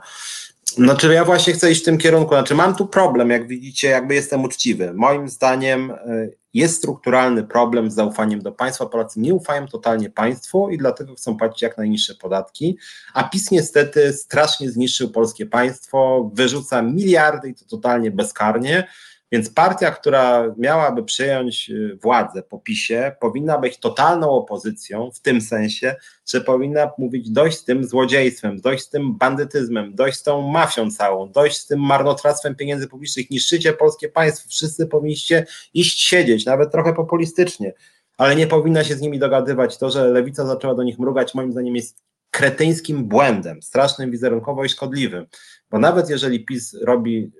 Znaczy 0.77 1.13
ja 1.13 1.25
właśnie 1.25 1.53
chcę 1.53 1.71
iść 1.71 1.81
w 1.81 1.85
tym 1.85 1.97
kierunku, 1.97 2.29
znaczy 2.29 2.55
mam 2.55 2.75
tu 2.75 2.87
problem, 2.87 3.29
jak 3.29 3.47
widzicie, 3.47 3.87
jakby 3.87 4.15
jestem 4.15 4.43
uczciwy. 4.43 4.93
Moim 4.93 5.29
zdaniem 5.29 5.91
y, 5.91 6.37
jest 6.53 6.77
strukturalny 6.77 7.43
problem 7.43 7.91
z 7.91 7.95
zaufaniem 7.95 8.41
do 8.41 8.51
państwa. 8.51 8.85
Polacy 8.85 9.19
nie 9.19 9.33
ufają 9.33 9.67
totalnie 9.67 10.09
państwu 10.09 10.69
i 10.69 10.77
dlatego 10.77 11.15
chcą 11.15 11.37
płacić 11.37 11.61
jak 11.61 11.77
najniższe 11.77 12.15
podatki, 12.15 12.77
a 13.13 13.23
PiS 13.23 13.51
niestety 13.51 14.13
strasznie 14.13 14.71
zniszczył 14.71 15.09
polskie 15.09 15.45
państwo, 15.45 16.31
wyrzuca 16.33 16.81
miliardy 16.81 17.49
i 17.49 17.55
to 17.55 17.65
totalnie 17.65 18.11
bezkarnie, 18.11 18.87
Więc 19.31 19.49
partia, 19.49 19.91
która 19.91 20.53
miałaby 20.57 21.03
przejąć 21.03 21.69
y, 21.69 21.97
władzę 22.01 22.43
po 22.43 22.59
PiSie, 22.59 23.15
powinna 23.19 23.57
być 23.57 23.77
totalną 23.77 24.29
opozycją 24.29 25.11
w 25.11 25.19
tym 25.19 25.41
sensie, 25.41 25.95
że 26.27 26.41
powinna 26.41 26.91
mówić 26.97 27.29
dość 27.29 27.57
z 27.57 27.63
tym 27.63 27.83
złodziejstwem, 27.83 28.61
dość 28.61 28.83
z 28.83 28.89
tym 28.89 29.17
bandytyzmem, 29.17 29.95
dość 29.95 30.17
z 30.17 30.23
tą 30.23 30.41
mafią 30.41 30.91
całą, 30.91 31.31
dość 31.31 31.57
z 31.57 31.67
tym 31.67 31.79
marnotrawstwem 31.79 32.55
pieniędzy 32.55 32.87
publicznych, 32.87 33.29
niszczycie 33.29 33.73
polskie 33.73 34.09
państwo, 34.09 34.49
wszyscy 34.49 34.87
powinniście 34.87 35.45
iść 35.73 36.01
siedzieć, 36.01 36.45
nawet 36.45 36.71
trochę 36.71 36.93
populistycznie, 36.93 37.73
ale 38.17 38.35
nie 38.35 38.47
powinna 38.47 38.83
się 38.83 38.95
z 38.95 39.01
nimi 39.01 39.19
dogadywać. 39.19 39.77
To, 39.77 39.89
że 39.89 40.07
lewica 40.07 40.45
zaczęła 40.45 40.75
do 40.75 40.83
nich 40.83 40.99
mrugać, 40.99 41.33
moim 41.33 41.51
zdaniem 41.51 41.75
jest 41.75 42.03
kretyńskim 42.31 43.05
błędem, 43.05 43.61
strasznym 43.61 44.11
wizerunkowo 44.11 44.63
i 44.63 44.69
szkodliwym, 44.69 45.25
bo 45.69 45.79
nawet 45.79 46.09
jeżeli 46.09 46.45
PiS 46.45 46.73
robi 46.81 47.31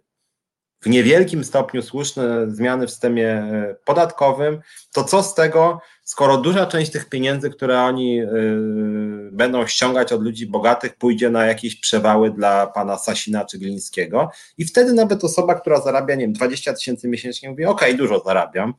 w 0.79 0.89
niewielkim 0.89 1.43
stopniu 1.43 1.81
słuszne 1.81 2.51
zmiany 2.51 2.87
w 2.87 2.89
systemie 2.89 3.29
e, 3.29 3.75
podatkowym, 3.85 4.61
to 4.93 5.03
co 5.03 5.23
z 5.23 5.35
tego, 5.35 5.81
skoro 6.03 6.37
duża 6.37 6.65
część 6.65 6.91
tych 6.91 7.09
pieniędzy, 7.09 7.49
które 7.49 7.81
oni 7.81 8.15
yy, 8.15 9.29
będą 9.31 9.67
ściągać 9.67 10.13
od 10.13 10.23
ludzi 10.23 10.47
bogatych, 10.47 10.95
pójdzie 10.95 11.29
na 11.29 11.45
jakieś 11.45 11.79
przewały 11.79 12.31
dla 12.31 12.67
pana 12.67 12.97
Sasina 12.97 13.45
czy 13.45 13.57
Glińskiego 13.57 14.29
i 14.57 14.65
wtedy 14.65 14.93
nawet 14.93 15.23
osoba, 15.23 15.55
która 15.55 15.81
zarabia, 15.81 16.15
nie 16.15 16.25
wiem, 16.25 16.33
20 16.33 16.73
tysięcy 16.73 17.07
miesięcznie 17.07 17.49
mówi, 17.49 17.65
okay, 17.65 17.93
dużo 17.93 18.19
zarabiam, 18.25 18.73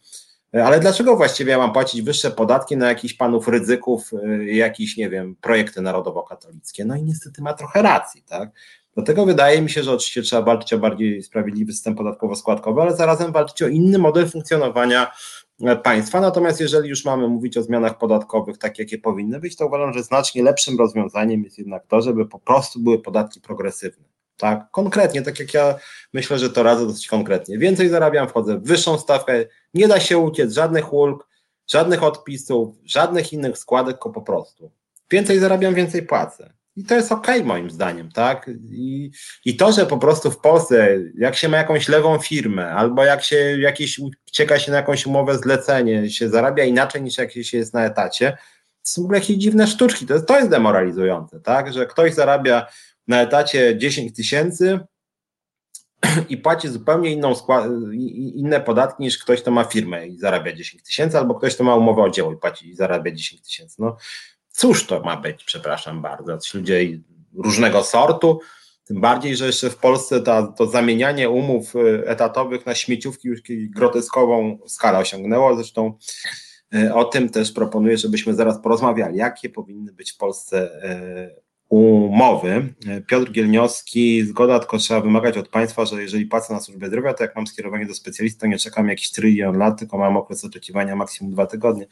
e, 0.55 0.65
ale 0.65 0.81
dlaczego 0.81 1.17
właściwie 1.17 1.53
ja 1.53 1.59
mam 1.59 1.73
płacić 1.73 2.03
wyższe 2.03 2.31
podatki 2.31 2.77
na 2.77 2.89
jakichś 2.89 3.15
panów 3.15 3.49
ryzyków, 3.49 4.11
jakieś, 4.47 4.97
nie 4.97 5.11
wiem, 5.11 5.37
projekty 5.41 5.81
narodowo-katolickie? 5.81 6.85
No 6.85 6.97
i 6.97 7.03
niestety 7.03 7.43
ma 7.43 7.55
trochę 7.55 7.83
racji, 7.83 8.23
tak? 8.23 8.51
Dlatego 8.99 9.27
wydaje 9.27 9.63
mi 9.63 9.71
się, 9.71 9.83
że 9.83 9.93
oczywiście 9.93 10.23
trzeba 10.23 10.43
walczyć 10.43 10.73
o 10.73 10.79
bardziej 10.79 11.23
sprawiedliwy 11.23 11.73
system 11.73 11.95
podatkowo-składkowy, 11.95 12.83
ale 12.83 12.97
zarazem 12.97 13.33
walczyć 13.33 13.63
o 13.63 13.69
inny 13.69 13.99
model 13.99 14.29
funkcjonowania 14.29 15.13
e, 15.63 15.77
państwa. 15.77 16.21
Natomiast 16.21 16.61
jeżeli 16.61 16.89
już 16.89 17.05
mamy 17.05 17.29
mówić 17.29 17.57
o 17.57 17.63
zmianach 17.63 17.99
podatkowych, 17.99 18.59
tak 18.59 18.79
jakie 18.79 18.99
powinny 18.99 19.41
być, 19.41 19.57
to 19.57 19.67
uważam, 19.67 19.93
że 19.93 20.03
znacznie 20.03 20.43
lepszym 20.43 20.79
rozwiązaniem 20.79 21.45
jest 21.45 21.59
jednak 21.59 21.87
to, 21.87 22.01
żeby 22.01 22.27
po 22.27 22.39
prostu 22.39 22.81
były 22.81 23.03
podatki 23.03 23.41
progresywne. 23.41 24.05
Tak, 24.37 24.71
konkretnie, 24.71 25.23
tak 25.23 25.41
jak 25.41 25.55
ja 25.55 25.75
myślę, 26.13 26.39
że 26.39 26.51
to 26.51 26.63
radzę 26.63 26.87
dosyć 26.87 27.09
konkretnie. 27.09 27.59
Więcej 27.59 27.89
zarabiam, 27.89 28.29
wchodzę 28.29 28.59
w 28.59 28.65
wyższą 28.65 28.99
stawkę, 28.99 29.45
nie 29.75 29.89
da 29.89 30.01
się 30.01 30.19
uciec, 30.19 30.53
żadnych 30.53 30.93
ulg, 30.93 31.27
żadnych 31.67 32.03
odpisów, 32.03 32.75
żadnych 32.85 33.33
innych 33.33 33.59
składek, 33.59 33.97
tylko 33.97 34.11
po 34.11 34.23
prostu. 34.23 34.71
Więcej 35.11 35.39
zarabiam, 35.39 35.75
więcej 35.75 36.03
płacę. 36.03 36.58
I 36.79 36.85
to 36.85 36.95
jest 36.95 37.13
okej 37.13 37.37
okay, 37.37 37.47
moim 37.47 37.71
zdaniem, 37.71 38.13
tak? 38.13 38.51
I, 38.71 39.11
I 39.45 39.57
to, 39.57 39.73
że 39.73 39.87
po 39.87 39.99
prostu 39.99 40.31
w 40.31 40.41
Polsce, 40.41 40.99
jak 41.19 41.37
się 41.37 41.49
ma 41.49 41.57
jakąś 41.57 41.89
lewą 41.89 42.19
firmę, 42.19 42.71
albo 42.71 43.05
jak 43.05 43.25
się 43.25 43.37
jakieś 43.61 43.99
ucieka 43.99 44.59
się 44.59 44.71
na 44.71 44.77
jakąś 44.77 45.07
umowę 45.07 45.39
zlecenie, 45.39 46.11
się 46.11 46.29
zarabia 46.29 46.65
inaczej 46.65 47.03
niż 47.03 47.19
jak 47.19 47.33
się 47.33 47.59
jest 47.59 47.75
na 47.75 47.85
etacie, 47.85 48.33
to 48.83 48.91
są 48.91 49.03
w 49.03 49.05
ogóle 49.05 49.19
jakieś 49.19 49.37
dziwne 49.37 49.67
sztuczki. 49.67 50.07
To 50.07 50.15
jest, 50.15 50.27
to 50.27 50.37
jest 50.37 50.51
demoralizujące, 50.51 51.41
tak? 51.41 51.73
Że 51.73 51.87
ktoś 51.87 52.15
zarabia 52.15 52.67
na 53.09 53.23
etacie 53.23 53.79
10 53.79 54.17
tysięcy 54.17 54.81
i 56.29 56.37
płaci 56.37 56.69
zupełnie 56.69 57.13
inną 57.13 57.35
inne 58.35 58.61
podatki 58.61 59.03
niż 59.03 59.19
ktoś, 59.19 59.43
kto 59.43 59.51
ma 59.51 59.65
firmę 59.65 60.07
i 60.07 60.19
zarabia 60.19 60.53
10 60.53 60.83
tysięcy, 60.83 61.19
albo 61.19 61.35
ktoś, 61.35 61.55
kto 61.55 61.65
ma 61.65 61.77
umowę 61.77 62.03
o 62.03 62.11
dzieło 62.11 62.33
i 62.33 62.37
płaci 62.37 62.69
i 62.69 62.75
zarabia 62.75 63.13
10 63.13 63.43
tysięcy. 63.43 63.77
No, 63.79 63.97
Cóż 64.59 64.87
to 64.87 65.01
ma 65.01 65.17
być, 65.17 65.45
przepraszam 65.45 66.03
bardzo, 66.03 66.39
ci 66.39 66.59
ludzie 66.59 66.99
różnego 67.35 67.85
sortu, 67.85 68.41
tym 68.85 69.01
bardziej, 69.01 69.37
że 69.37 69.47
jeszcze 69.47 69.71
w 69.71 69.77
Polsce 69.77 70.21
ta, 70.21 70.47
to 70.47 70.67
zamienianie 70.67 71.31
umów 71.31 71.77
y, 71.77 72.03
etatowych 72.07 72.67
na 72.67 72.75
śmieciówki 72.75 73.29
już 73.29 73.41
groteskową 73.71 74.59
skalę 74.67 74.99
osiągnęło. 74.99 75.57
Zresztą 75.57 75.99
y, 76.75 76.95
o 76.95 77.05
tym 77.05 77.29
też 77.29 77.53
proponuję, 77.53 77.99
żebyśmy 77.99 78.35
zaraz 78.35 78.63
porozmawiali, 78.63 79.17
jakie 79.17 79.51
powinny 79.51 79.93
być 79.93 80.13
w 80.13 80.17
Polsce 80.17 80.85
y, 80.85 81.48
umowy. 81.69 82.75
Piotr 83.07 83.33
Gielniowski, 83.33 84.25
zgoda, 84.25 84.59
tylko 84.59 84.79
trzeba 84.79 85.01
wymagać 85.01 85.37
od 85.37 85.49
państwa, 85.49 85.85
że 85.85 86.03
jeżeli 86.03 86.27
płacę 86.27 86.55
na 86.55 86.61
służbę 86.61 86.87
zdrowia, 86.87 87.15
to 87.15 87.25
jak 87.25 87.37
mam 87.37 87.47
skierowanie 87.47 87.87
do 87.87 87.95
specjalisty, 87.95 88.41
to 88.41 88.47
nie 88.47 88.59
czekam 88.59 88.89
jakiś 88.89 89.11
trylion 89.11 89.59
lat, 89.59 89.79
tylko 89.79 89.99
mam 89.99 90.17
okres 90.17 90.45
oczekiwania 90.45 90.97
maksimum 90.97 91.33
dwa 91.33 91.47
tygodnie. 91.47 91.87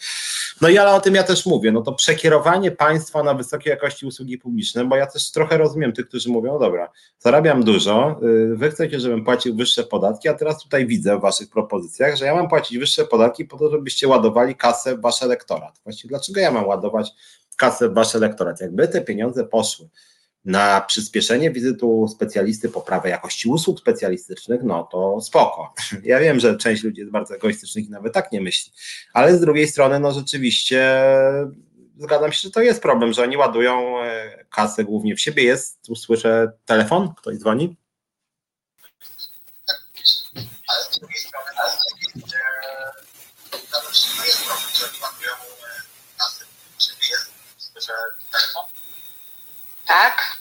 No 0.61 0.69
i 0.69 0.79
ale 0.79 0.95
o 0.95 1.01
tym 1.01 1.15
ja 1.15 1.23
też 1.23 1.47
mówię, 1.47 1.73
no 1.73 1.83
to 1.83 1.93
przekierowanie 1.93 2.71
państwa 2.71 3.23
na 3.23 3.35
wysokiej 3.35 3.71
jakości 3.71 4.07
usługi 4.07 4.39
publiczne, 4.39 4.85
bo 4.85 4.97
ja 4.97 5.07
też 5.07 5.31
trochę 5.31 5.59
rozumiem 5.59 5.93
tych, 5.93 6.09
którzy 6.09 6.31
mówią, 6.31 6.53
no 6.53 6.59
dobra, 6.59 6.91
zarabiam 7.19 7.65
dużo, 7.65 8.21
y, 8.23 8.57
wy 8.57 8.71
chcecie, 8.71 9.01
żebym 9.01 9.25
płacił 9.25 9.57
wyższe 9.57 9.85
podatki, 9.85 10.29
a 10.29 10.35
teraz 10.35 10.63
tutaj 10.63 10.87
widzę 10.87 11.19
w 11.19 11.21
waszych 11.21 11.51
propozycjach, 11.51 12.17
że 12.17 12.25
ja 12.25 12.35
mam 12.35 12.49
płacić 12.49 12.79
wyższe 12.79 13.05
podatki 13.05 13.45
po 13.45 13.59
to, 13.59 13.71
żebyście 13.71 14.09
ładowali 14.09 14.55
kasę 14.55 14.97
w 14.97 15.01
wasz 15.01 15.23
elektorat. 15.23 15.81
Właściwie 15.85 16.09
dlaczego 16.09 16.41
ja 16.41 16.51
mam 16.51 16.67
ładować 16.67 17.13
kasę 17.57 17.89
w 17.89 17.95
wasz 17.95 18.15
elektorat? 18.15 18.61
Jakby 18.61 18.89
te 18.89 19.01
pieniądze 19.01 19.45
poszły 19.45 19.89
na 20.45 20.81
przyspieszenie 20.81 21.51
wizytu 21.51 22.09
specjalisty, 22.09 22.69
poprawę 22.69 23.09
jakości 23.09 23.49
usług 23.49 23.81
specjalistycznych, 23.81 24.63
no 24.63 24.89
to 24.93 25.21
spoko. 25.21 25.75
Ja 26.03 26.21
wiem, 26.21 26.41
że 26.41 26.57
część 26.57 26.83
ludzi 26.83 27.01
jest 27.01 27.13
bardzo 27.13 27.35
egoistycznych 27.35 27.87
i 27.87 27.91
nawet 27.91 28.15
tak 28.15 28.33
nie 28.33 28.41
myśli, 28.41 28.73
ale 29.13 29.37
z 29.37 29.41
drugiej 29.41 29.69
strony, 29.69 30.01
no 30.01 30.13
rzeczywiście 30.13 31.03
zgadzam 31.99 32.33
się, 32.33 32.41
że 32.43 32.51
to 32.51 32.61
jest 32.61 32.83
problem, 32.83 33.13
że 33.13 33.23
oni 33.23 33.37
ładują 33.37 34.03
e, 34.03 34.45
kasę 34.51 34.85
głównie 34.85 35.17
w 35.17 35.21
siebie. 35.21 35.43
Jest, 35.43 35.83
tu 35.83 35.97
słyszę 35.97 36.53
telefon, 36.65 37.15
ktoś 37.15 37.37
dzwoni? 37.37 37.77
Ale 40.35 40.85
z 40.91 40.99
drugiej 40.99 41.19
strony, 41.19 41.36
Tak. 49.87 50.37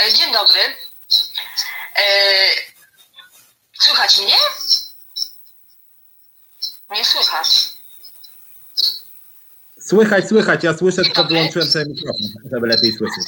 E, 0.00 0.12
dzień 0.12 0.32
dobry. 0.32 0.60
E, 1.96 2.04
słychać 3.80 4.18
mnie? 4.18 4.36
Nie 6.90 7.04
słychać. 7.04 7.48
Słychać, 9.80 10.28
słychać. 10.28 10.64
Ja 10.64 10.76
słyszę, 10.76 11.02
tylko 11.02 11.24
wyłączyłem 11.24 11.70
sobie 11.70 11.84
mikrofon, 11.84 12.50
żeby 12.52 12.66
lepiej 12.66 12.92
słyszeć. 12.92 13.24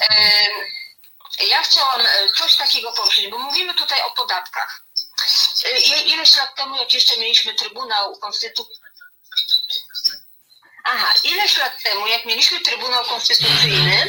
E, 1.40 1.47
ja 1.47 1.62
chciałam 1.62 2.01
coś 2.36 2.56
takiego 2.56 2.93
poruszyć, 2.93 3.28
bo 3.28 3.39
mówimy 3.39 3.74
tutaj 3.74 4.02
o 4.02 4.10
podatkach. 4.10 4.85
Ileś 6.06 6.36
lat 6.36 6.56
temu, 6.56 6.77
jak 6.77 6.94
jeszcze 6.94 7.16
mieliśmy 7.16 7.55
Trybunał 7.55 8.16
Konstytucyjny, 8.19 8.77
Aha, 10.90 11.15
ileś 11.24 11.59
lat 11.59 11.82
temu, 11.82 12.06
jak 12.06 12.24
mieliśmy 12.24 12.60
Trybunał 12.60 13.05
Konstytucyjny, 13.05 14.06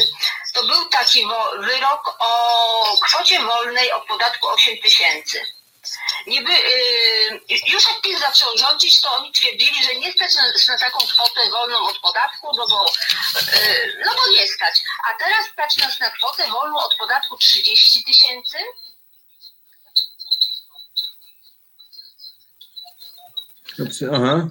to 0.53 0.65
był 0.65 0.85
taki 0.85 1.26
wyrok 1.60 2.15
o 2.19 2.97
kwocie 3.06 3.39
wolnej 3.39 3.91
o 3.91 4.01
podatku 4.01 4.47
8 4.47 4.77
tysięcy. 4.77 5.41
Niby, 6.27 6.51
yy, 6.51 7.57
już 7.68 7.84
jak 7.88 8.01
PiS 8.01 8.19
zaczął 8.19 8.57
rządzić, 8.57 9.01
to 9.01 9.11
oni 9.11 9.31
twierdzili, 9.31 9.84
że 9.84 9.95
nie 9.95 10.11
stać 10.11 10.35
na, 10.35 10.43
na 10.73 10.80
taką 10.80 10.99
kwotę 11.07 11.49
wolną 11.51 11.88
od 11.88 11.99
podatku, 11.99 12.56
no 12.57 12.68
bo, 12.68 12.85
yy, 13.35 14.03
no 14.06 14.11
bo 14.15 14.31
nie 14.31 14.47
stać. 14.47 14.81
A 15.10 15.14
teraz 15.14 15.45
stać 15.53 15.77
nas 15.77 15.99
na 15.99 16.11
kwotę 16.11 16.47
wolną 16.47 16.77
od 16.80 16.95
podatku 16.95 17.38
30 17.38 18.03
tysięcy. 18.03 18.57
Aha. 24.14 24.47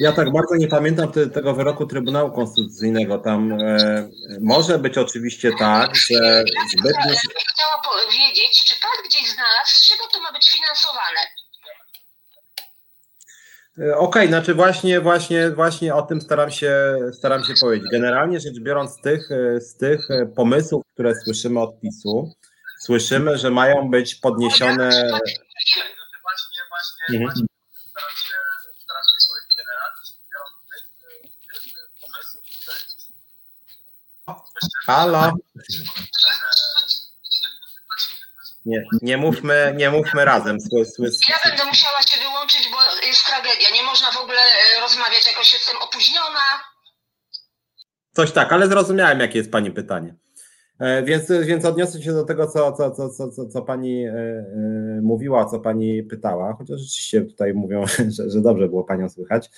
Ja 0.00 0.12
tak 0.12 0.32
bardzo 0.32 0.56
nie 0.56 0.68
pamiętam 0.68 1.12
te, 1.12 1.26
tego 1.26 1.54
wyroku 1.54 1.86
Trybunału 1.86 2.32
Konstytucyjnego. 2.32 3.18
Tam 3.18 3.52
e, 3.52 4.08
może 4.40 4.78
być 4.78 4.98
oczywiście 4.98 5.52
tak, 5.58 5.96
że 5.96 6.14
ja 6.54 6.62
zbytnio... 6.78 7.12
Ja 7.12 7.40
chciała 7.54 7.82
powiedzieć, 7.92 8.64
czy 8.64 8.74
pan 8.80 9.08
gdzieś 9.08 9.34
znalazł, 9.34 9.74
z 9.74 9.88
czego 9.88 10.04
to 10.12 10.20
ma 10.20 10.32
być 10.32 10.52
finansowane? 10.52 11.20
E, 13.78 13.82
okej, 13.82 13.98
okay, 13.98 14.28
znaczy 14.28 14.54
właśnie, 14.54 15.00
właśnie, 15.00 15.50
właśnie 15.50 15.94
o 15.94 16.02
tym 16.02 16.20
staram 16.20 16.50
się, 16.50 16.96
staram 17.12 17.44
się 17.44 17.54
powiedzieć. 17.60 17.88
Generalnie 17.92 18.40
rzecz 18.40 18.60
biorąc, 18.60 18.90
z 18.92 19.00
tych, 19.00 19.30
e, 19.30 19.60
z 19.60 19.76
tych 19.76 20.10
e, 20.10 20.26
pomysłów, 20.26 20.82
które 20.94 21.14
słyszymy 21.14 21.60
od 21.60 21.80
PiSu, 21.80 22.32
słyszymy, 22.80 23.38
że 23.38 23.50
mają 23.50 23.90
być 23.90 24.14
podniesione. 24.14 25.10
Mhm. 27.12 27.46
Halo. 34.86 35.32
Nie, 38.66 38.84
nie, 39.02 39.16
mówmy, 39.16 39.74
nie 39.76 39.90
mówmy 39.90 40.24
razem. 40.24 40.60
Sły, 40.60 40.84
sły, 40.84 41.10
Ja 41.28 41.50
będę 41.50 41.64
musiała 41.64 42.02
się 42.02 42.20
wyłączyć, 42.20 42.68
bo 42.70 43.06
jest 43.06 43.26
tragedia. 43.26 43.70
Nie 43.74 43.82
można 43.82 44.12
w 44.12 44.16
ogóle 44.16 44.38
e, 44.38 44.80
rozmawiać, 44.80 45.26
jakoś 45.26 45.52
jestem 45.52 45.76
opóźniona. 45.76 46.60
Coś 48.12 48.32
tak, 48.32 48.52
ale 48.52 48.68
zrozumiałem, 48.68 49.20
jakie 49.20 49.38
jest 49.38 49.52
Pani 49.52 49.70
pytanie. 49.70 50.14
E, 50.78 51.02
więc, 51.02 51.32
więc 51.42 51.64
odniosę 51.64 52.02
się 52.02 52.12
do 52.12 52.24
tego, 52.24 52.46
co, 52.46 52.72
co, 52.72 52.90
co, 52.90 53.10
co, 53.10 53.28
co, 53.28 53.46
co 53.46 53.62
pani 53.62 54.06
e, 54.06 54.14
mówiła, 55.02 55.44
co 55.44 55.60
pani 55.60 56.02
pytała, 56.02 56.54
chociaż 56.58 56.80
rzeczywiście 56.80 57.22
tutaj 57.22 57.54
mówią, 57.54 57.84
że, 58.16 58.30
że 58.30 58.40
dobrze 58.40 58.68
było 58.68 58.84
panią 58.84 59.08
słychać. 59.08 59.50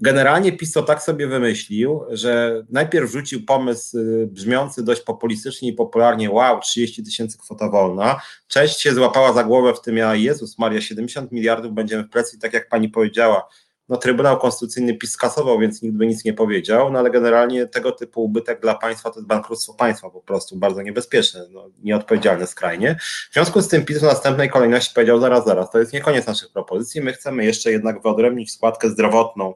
Generalnie 0.00 0.52
PiS 0.52 0.72
to 0.72 0.82
tak 0.82 1.02
sobie 1.02 1.26
wymyślił, 1.26 2.00
że 2.10 2.62
najpierw 2.70 3.10
rzucił 3.10 3.44
pomysł 3.46 3.98
brzmiący 4.26 4.84
dość 4.84 5.02
populistycznie 5.02 5.68
i 5.68 5.72
popularnie, 5.72 6.30
wow, 6.30 6.60
30 6.60 7.04
tysięcy 7.04 7.38
kwota 7.38 7.68
wolna. 7.68 8.20
Część 8.48 8.80
się 8.80 8.94
złapała 8.94 9.32
za 9.32 9.44
głowę 9.44 9.74
w 9.74 9.80
tym, 9.80 9.96
ja 9.96 10.14
Jezus 10.14 10.58
Maria, 10.58 10.80
70 10.80 11.32
miliardów 11.32 11.72
będziemy 11.72 12.02
w 12.02 12.10
presji, 12.10 12.38
tak 12.38 12.52
jak 12.52 12.68
pani 12.68 12.88
powiedziała, 12.88 13.48
no, 13.88 13.96
Trybunał 13.96 14.38
Konstytucyjny 14.38 14.94
PiS 14.94 15.10
skasował, 15.10 15.58
więc 15.58 15.82
nikt 15.82 15.96
by 15.96 16.06
nic 16.06 16.24
nie 16.24 16.32
powiedział, 16.32 16.92
no 16.92 16.98
ale 16.98 17.10
generalnie 17.10 17.66
tego 17.66 17.92
typu 17.92 18.24
ubytek 18.24 18.60
dla 18.60 18.74
państwa 18.74 19.10
to 19.10 19.18
jest 19.18 19.28
bankructwo 19.28 19.74
państwa 19.74 20.10
po 20.10 20.20
prostu, 20.20 20.56
bardzo 20.56 20.82
niebezpieczne, 20.82 21.46
no, 21.50 21.68
nieodpowiedzialne 21.82 22.46
skrajnie. 22.46 22.96
W 23.30 23.34
związku 23.34 23.60
z 23.62 23.68
tym 23.68 23.84
PiS 23.84 23.98
w 23.98 24.02
następnej 24.02 24.50
kolejności 24.50 24.94
powiedział 24.94 25.20
zaraz, 25.20 25.44
zaraz, 25.44 25.70
to 25.70 25.78
jest 25.78 25.92
nie 25.92 26.00
koniec 26.00 26.26
naszych 26.26 26.52
propozycji, 26.52 27.00
my 27.00 27.12
chcemy 27.12 27.44
jeszcze 27.44 27.72
jednak 27.72 28.02
wyodrębnić 28.02 28.52
składkę 28.52 28.90
zdrowotną 28.90 29.54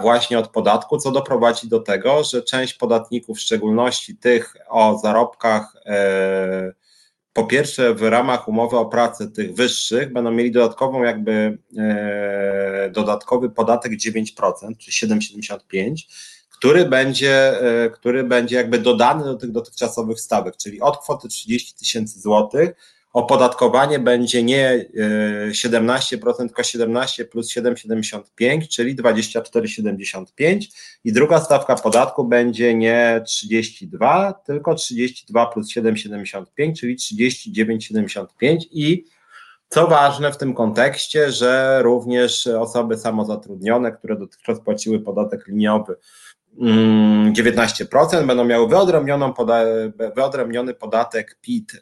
właśnie 0.00 0.38
od 0.38 0.48
podatku, 0.48 0.98
co 0.98 1.10
doprowadzi 1.10 1.68
do 1.68 1.80
tego, 1.80 2.24
że 2.24 2.42
część 2.42 2.74
podatników, 2.74 3.38
w 3.38 3.40
szczególności 3.40 4.16
tych 4.16 4.56
o 4.68 4.98
zarobkach 4.98 5.76
e, 5.86 6.72
po 7.32 7.44
pierwsze 7.44 7.94
w 7.94 8.02
ramach 8.02 8.48
umowy 8.48 8.76
o 8.76 8.86
pracę 8.86 9.30
tych 9.30 9.54
wyższych 9.54 10.12
będą 10.12 10.30
mieli 10.30 10.50
dodatkową 10.50 11.02
jakby 11.02 11.58
e, 11.78 12.90
dodatkowy 12.92 13.50
podatek 13.50 13.92
9%, 13.92 14.76
czy 14.78 15.06
7,75%, 15.06 15.94
który 16.50 16.84
będzie, 16.84 17.60
e, 17.60 17.90
który 17.90 18.24
będzie 18.24 18.56
jakby 18.56 18.78
dodany 18.78 19.24
do 19.24 19.34
tych 19.34 19.52
dotychczasowych 19.52 20.20
stawek, 20.20 20.56
czyli 20.56 20.80
od 20.80 20.98
kwoty 20.98 21.28
30 21.28 21.74
tysięcy 21.74 22.20
złotych 22.20 22.70
opodatkowanie 23.16 23.98
będzie 23.98 24.42
nie 24.42 24.86
17%, 25.50 26.44
e, 26.44 26.46
tylko 26.46 26.62
17 26.62 27.24
plus 27.24 27.50
7,75, 27.50 28.68
czyli 28.68 28.96
24,75 28.96 30.68
i 31.04 31.12
druga 31.12 31.40
stawka 31.40 31.74
podatku 31.74 32.24
będzie 32.24 32.74
nie 32.74 33.22
32, 33.26 34.32
tylko 34.32 34.74
32 34.74 35.46
plus 35.46 35.68
7,75, 35.76 36.72
czyli 36.80 36.96
39,75 36.96 38.58
i 38.70 39.04
co 39.68 39.86
ważne 39.86 40.32
w 40.32 40.36
tym 40.36 40.54
kontekście, 40.54 41.32
że 41.32 41.82
również 41.82 42.46
osoby 42.46 42.96
samozatrudnione, 42.96 43.92
które 43.92 44.16
dotychczas 44.16 44.60
płaciły 44.60 45.00
podatek 45.00 45.46
liniowy 45.46 45.96
19% 46.58 48.14
mm, 48.14 48.26
będą 48.26 48.44
miały 48.44 48.68
wyodrębnioną 48.68 49.32
poda 49.32 49.64
wyodrębniony 50.16 50.74
podatek 50.74 51.38
PIT, 51.40 51.72
yy, 51.72 51.80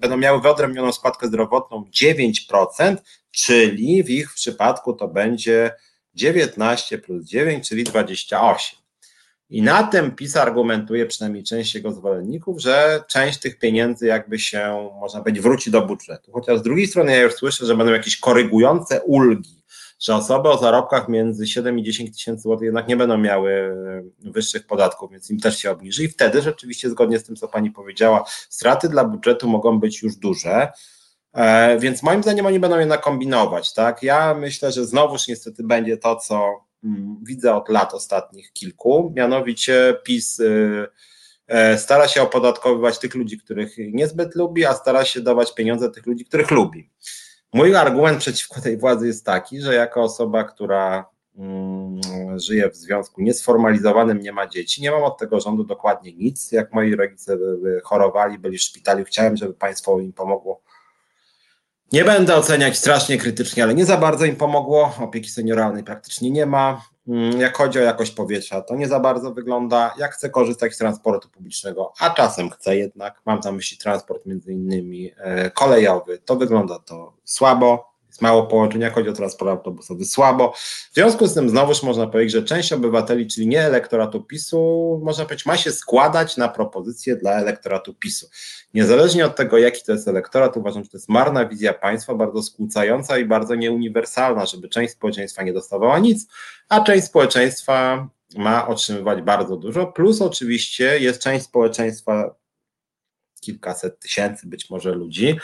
będą 0.00 0.16
miały 0.16 0.40
wyodrębnioną 0.40 0.92
składkę 0.92 1.26
zdrowotną 1.26 1.84
9%, 1.92 2.96
czyli 3.30 4.04
w 4.04 4.10
ich 4.10 4.34
przypadku 4.34 4.92
to 4.92 5.08
będzie 5.08 5.72
19 6.14 6.98
plus 6.98 7.24
9, 7.24 7.68
czyli 7.68 7.84
28. 7.84 8.78
I 9.50 9.62
na 9.62 9.82
tym 9.82 10.10
PiS 10.10 10.36
argumentuje 10.36 11.06
przynajmniej 11.06 11.44
część 11.44 11.74
jego 11.74 11.92
zwolenników, 11.92 12.60
że 12.60 13.04
część 13.08 13.38
tych 13.38 13.58
pieniędzy 13.58 14.06
jakby 14.06 14.38
się, 14.38 14.90
można 15.00 15.20
powiedzieć, 15.20 15.42
wróci 15.42 15.70
do 15.70 15.86
budżetu. 15.86 16.32
Chociaż 16.32 16.58
z 16.58 16.62
drugiej 16.62 16.86
strony 16.86 17.12
ja 17.12 17.22
już 17.22 17.34
słyszę, 17.34 17.66
że 17.66 17.76
będą 17.76 17.92
jakieś 17.92 18.16
korygujące 18.16 19.00
ulgi 19.02 19.63
że 20.04 20.14
osoby 20.14 20.48
o 20.48 20.58
zarobkach 20.58 21.08
między 21.08 21.46
7 21.46 21.78
i 21.78 21.82
10 21.82 22.12
tysięcy 22.12 22.42
złotych 22.42 22.64
jednak 22.64 22.88
nie 22.88 22.96
będą 22.96 23.18
miały 23.18 23.50
e, 23.52 24.30
wyższych 24.30 24.66
podatków, 24.66 25.10
więc 25.12 25.30
im 25.30 25.40
też 25.40 25.58
się 25.58 25.70
obniży 25.70 26.04
i 26.04 26.08
wtedy 26.08 26.42
rzeczywiście 26.42 26.90
zgodnie 26.90 27.18
z 27.18 27.24
tym, 27.24 27.36
co 27.36 27.48
pani 27.48 27.70
powiedziała, 27.70 28.24
straty 28.48 28.88
dla 28.88 29.04
budżetu 29.04 29.48
mogą 29.48 29.80
być 29.80 30.02
już 30.02 30.16
duże. 30.16 30.72
E, 31.32 31.78
więc 31.78 32.02
moim 32.02 32.22
zdaniem 32.22 32.46
oni 32.46 32.60
będą 32.60 32.78
jednak 32.78 33.00
kombinować, 33.00 33.74
tak? 33.74 34.02
Ja 34.02 34.34
myślę, 34.34 34.72
że 34.72 34.86
znowuż 34.86 35.28
niestety 35.28 35.62
będzie 35.62 35.96
to, 35.96 36.16
co 36.16 36.64
mm, 36.84 37.16
widzę 37.22 37.54
od 37.54 37.68
lat 37.68 37.94
ostatnich 37.94 38.52
kilku, 38.52 39.12
mianowicie 39.16 39.96
PiS 40.04 40.40
e, 41.48 41.78
stara 41.78 42.08
się 42.08 42.22
opodatkowywać 42.22 42.98
tych 42.98 43.14
ludzi, 43.14 43.38
których 43.38 43.74
niezbyt 43.78 44.34
lubi, 44.34 44.64
a 44.64 44.74
stara 44.74 45.04
się 45.04 45.20
dawać 45.20 45.54
pieniądze 45.54 45.90
tych 45.90 46.06
ludzi, 46.06 46.24
których 46.24 46.50
lubi. 46.50 46.90
Mój 47.54 47.76
argument 47.76 48.18
przeciwko 48.18 48.60
tej 48.60 48.76
władzy 48.76 49.06
jest 49.06 49.26
taki, 49.26 49.60
że 49.60 49.74
jako 49.74 50.02
osoba, 50.02 50.44
która 50.44 51.06
mm, 51.36 52.00
żyje 52.38 52.70
w 52.70 52.76
związku 52.76 53.22
niesformalizowanym, 53.22 54.20
nie 54.20 54.32
ma 54.32 54.46
dzieci, 54.46 54.82
nie 54.82 54.90
mam 54.90 55.02
od 55.02 55.18
tego 55.18 55.40
rządu 55.40 55.64
dokładnie 55.64 56.12
nic. 56.12 56.52
Jak 56.52 56.72
moi 56.72 56.94
rodzice 56.94 57.36
chorowali, 57.84 58.38
byli 58.38 58.58
w 58.58 58.62
szpitalu, 58.62 59.04
chciałem, 59.04 59.36
żeby 59.36 59.54
państwo 59.54 60.00
im 60.00 60.12
pomogło. 60.12 60.62
Nie 61.92 62.04
będę 62.04 62.36
oceniać 62.36 62.78
strasznie 62.78 63.18
krytycznie, 63.18 63.62
ale 63.62 63.74
nie 63.74 63.84
za 63.84 63.96
bardzo 63.96 64.24
im 64.24 64.36
pomogło. 64.36 64.94
Opieki 65.00 65.30
senioralnej 65.30 65.84
praktycznie 65.84 66.30
nie 66.30 66.46
ma. 66.46 66.84
Mm, 67.08 67.40
jak 67.40 67.56
chodzi 67.56 67.78
o 67.78 67.82
jakość 67.82 68.10
powietrza, 68.10 68.62
to 68.62 68.76
nie 68.76 68.88
za 68.88 69.00
bardzo 69.00 69.32
wygląda. 69.32 69.94
Jak 69.98 70.14
chcę 70.14 70.30
korzystać 70.30 70.74
z 70.74 70.78
transportu 70.78 71.28
publicznego, 71.28 71.92
a 72.00 72.10
czasem 72.10 72.50
chcę 72.50 72.76
jednak, 72.76 73.20
mam 73.26 73.40
na 73.44 73.52
myśli 73.52 73.78
transport 73.78 74.26
między 74.26 74.52
innymi 74.52 75.10
e, 75.16 75.50
kolejowy, 75.50 76.18
to 76.18 76.36
wygląda 76.36 76.78
to 76.78 77.12
słabo 77.24 77.93
jest 78.14 78.22
mało 78.22 78.46
połączeń, 78.46 78.80
jak 78.80 78.94
chodzi 78.94 79.08
o 79.08 79.12
transport 79.12 79.50
autobusowy, 79.50 80.04
słabo. 80.04 80.52
W 80.90 80.94
związku 80.94 81.26
z 81.26 81.34
tym 81.34 81.48
znowuż 81.48 81.82
można 81.82 82.06
powiedzieć, 82.06 82.32
że 82.32 82.42
część 82.42 82.72
obywateli, 82.72 83.26
czyli 83.26 83.46
nie 83.46 83.62
elektoratu 83.62 84.22
PiSu, 84.22 85.00
można 85.04 85.24
powiedzieć, 85.24 85.46
ma 85.46 85.56
się 85.56 85.72
składać 85.72 86.36
na 86.36 86.48
propozycje 86.48 87.16
dla 87.16 87.32
elektoratu 87.32 87.94
PiSu. 87.94 88.26
Niezależnie 88.74 89.26
od 89.26 89.36
tego, 89.36 89.58
jaki 89.58 89.82
to 89.82 89.92
jest 89.92 90.08
elektorat, 90.08 90.56
uważam, 90.56 90.84
że 90.84 90.90
to 90.90 90.96
jest 90.96 91.08
marna 91.08 91.46
wizja 91.46 91.72
państwa, 91.72 92.14
bardzo 92.14 92.42
skłócająca 92.42 93.18
i 93.18 93.24
bardzo 93.24 93.54
nieuniwersalna, 93.54 94.46
żeby 94.46 94.68
część 94.68 94.92
społeczeństwa 94.92 95.42
nie 95.42 95.52
dostawała 95.52 95.98
nic, 95.98 96.26
a 96.68 96.80
część 96.80 97.04
społeczeństwa 97.06 98.08
ma 98.36 98.68
otrzymywać 98.68 99.22
bardzo 99.22 99.56
dużo, 99.56 99.86
plus 99.86 100.22
oczywiście 100.22 100.98
jest 100.98 101.22
część 101.22 101.44
społeczeństwa, 101.44 102.34
kilkaset 103.40 104.00
tysięcy 104.00 104.46
być 104.46 104.70
może 104.70 104.92
ludzi, 104.92 105.36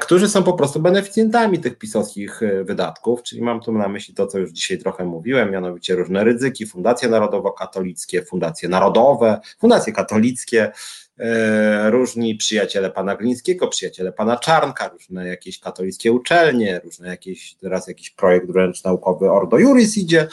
którzy 0.00 0.28
są 0.28 0.42
po 0.42 0.52
prostu 0.52 0.80
beneficjentami 0.80 1.58
tych 1.58 1.78
pisowskich 1.78 2.42
e, 2.42 2.64
wydatków, 2.64 3.22
czyli 3.22 3.42
mam 3.42 3.60
tu 3.60 3.72
na 3.72 3.88
myśli 3.88 4.14
to, 4.14 4.26
co 4.26 4.38
już 4.38 4.50
dzisiaj 4.50 4.78
trochę 4.78 5.04
mówiłem, 5.04 5.50
mianowicie 5.50 5.94
różne 5.94 6.24
ryzyki, 6.24 6.66
fundacje 6.66 7.08
narodowo-katolickie, 7.08 8.22
fundacje 8.22 8.68
narodowe, 8.68 9.40
fundacje 9.58 9.92
katolickie, 9.92 10.72
e, 11.18 11.90
różni 11.90 12.34
przyjaciele 12.34 12.90
pana 12.90 13.16
Glińskiego, 13.16 13.68
przyjaciele 13.68 14.12
pana 14.12 14.36
Czarnka, 14.36 14.88
różne 14.88 15.28
jakieś 15.28 15.60
katolickie 15.60 16.12
uczelnie, 16.12 16.80
różne 16.84 17.08
jakieś, 17.08 17.54
teraz 17.54 17.88
jakiś 17.88 18.10
projekt 18.10 18.46
wręcz 18.46 18.84
naukowy 18.84 19.30
Ordo 19.30 19.58
Juris 19.58 19.98
idzie, 19.98 20.28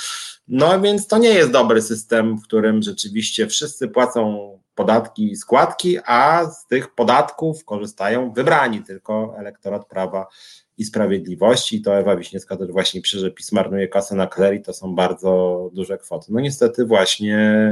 no 0.47 0.81
więc 0.81 1.07
to 1.07 1.18
nie 1.18 1.30
jest 1.30 1.51
dobry 1.51 1.81
system, 1.81 2.38
w 2.38 2.43
którym 2.43 2.81
rzeczywiście 2.81 3.47
wszyscy 3.47 3.88
płacą 3.88 4.49
podatki 4.77 5.31
i 5.31 5.35
składki, 5.35 5.97
a 6.05 6.45
z 6.45 6.67
tych 6.67 6.95
podatków 6.95 7.65
korzystają 7.65 8.31
wybrani 8.31 8.83
tylko 8.83 9.35
elektorat 9.37 9.87
Prawa 9.87 10.27
i 10.77 10.85
Sprawiedliwości. 10.85 11.81
To 11.81 11.97
Ewa 11.97 12.15
Wiśniewska 12.15 12.57
też 12.57 12.71
właśnie 12.71 13.01
pisze, 13.01 13.19
że 13.19 13.31
PiS 13.31 13.51
marnuje 13.51 13.87
kasę 13.87 14.15
na 14.15 14.27
klerii, 14.27 14.61
to 14.61 14.73
są 14.73 14.95
bardzo 14.95 15.69
duże 15.73 15.97
kwoty. 15.97 16.27
No 16.29 16.39
niestety 16.39 16.85
właśnie 16.85 17.71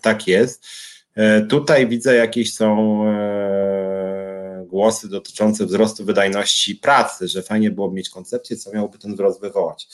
tak 0.00 0.26
jest. 0.28 0.66
E, 1.14 1.42
tutaj 1.42 1.88
widzę 1.88 2.14
jakieś 2.14 2.54
są 2.54 3.02
e, 3.08 4.64
głosy 4.66 5.08
dotyczące 5.08 5.66
wzrostu 5.66 6.04
wydajności 6.04 6.76
pracy, 6.76 7.28
że 7.28 7.42
fajnie 7.42 7.70
byłoby 7.70 7.94
mieć 7.94 8.10
koncepcję, 8.10 8.56
co 8.56 8.72
miałoby 8.72 8.98
ten 8.98 9.14
wzrost 9.14 9.40
wywołać. 9.40 9.88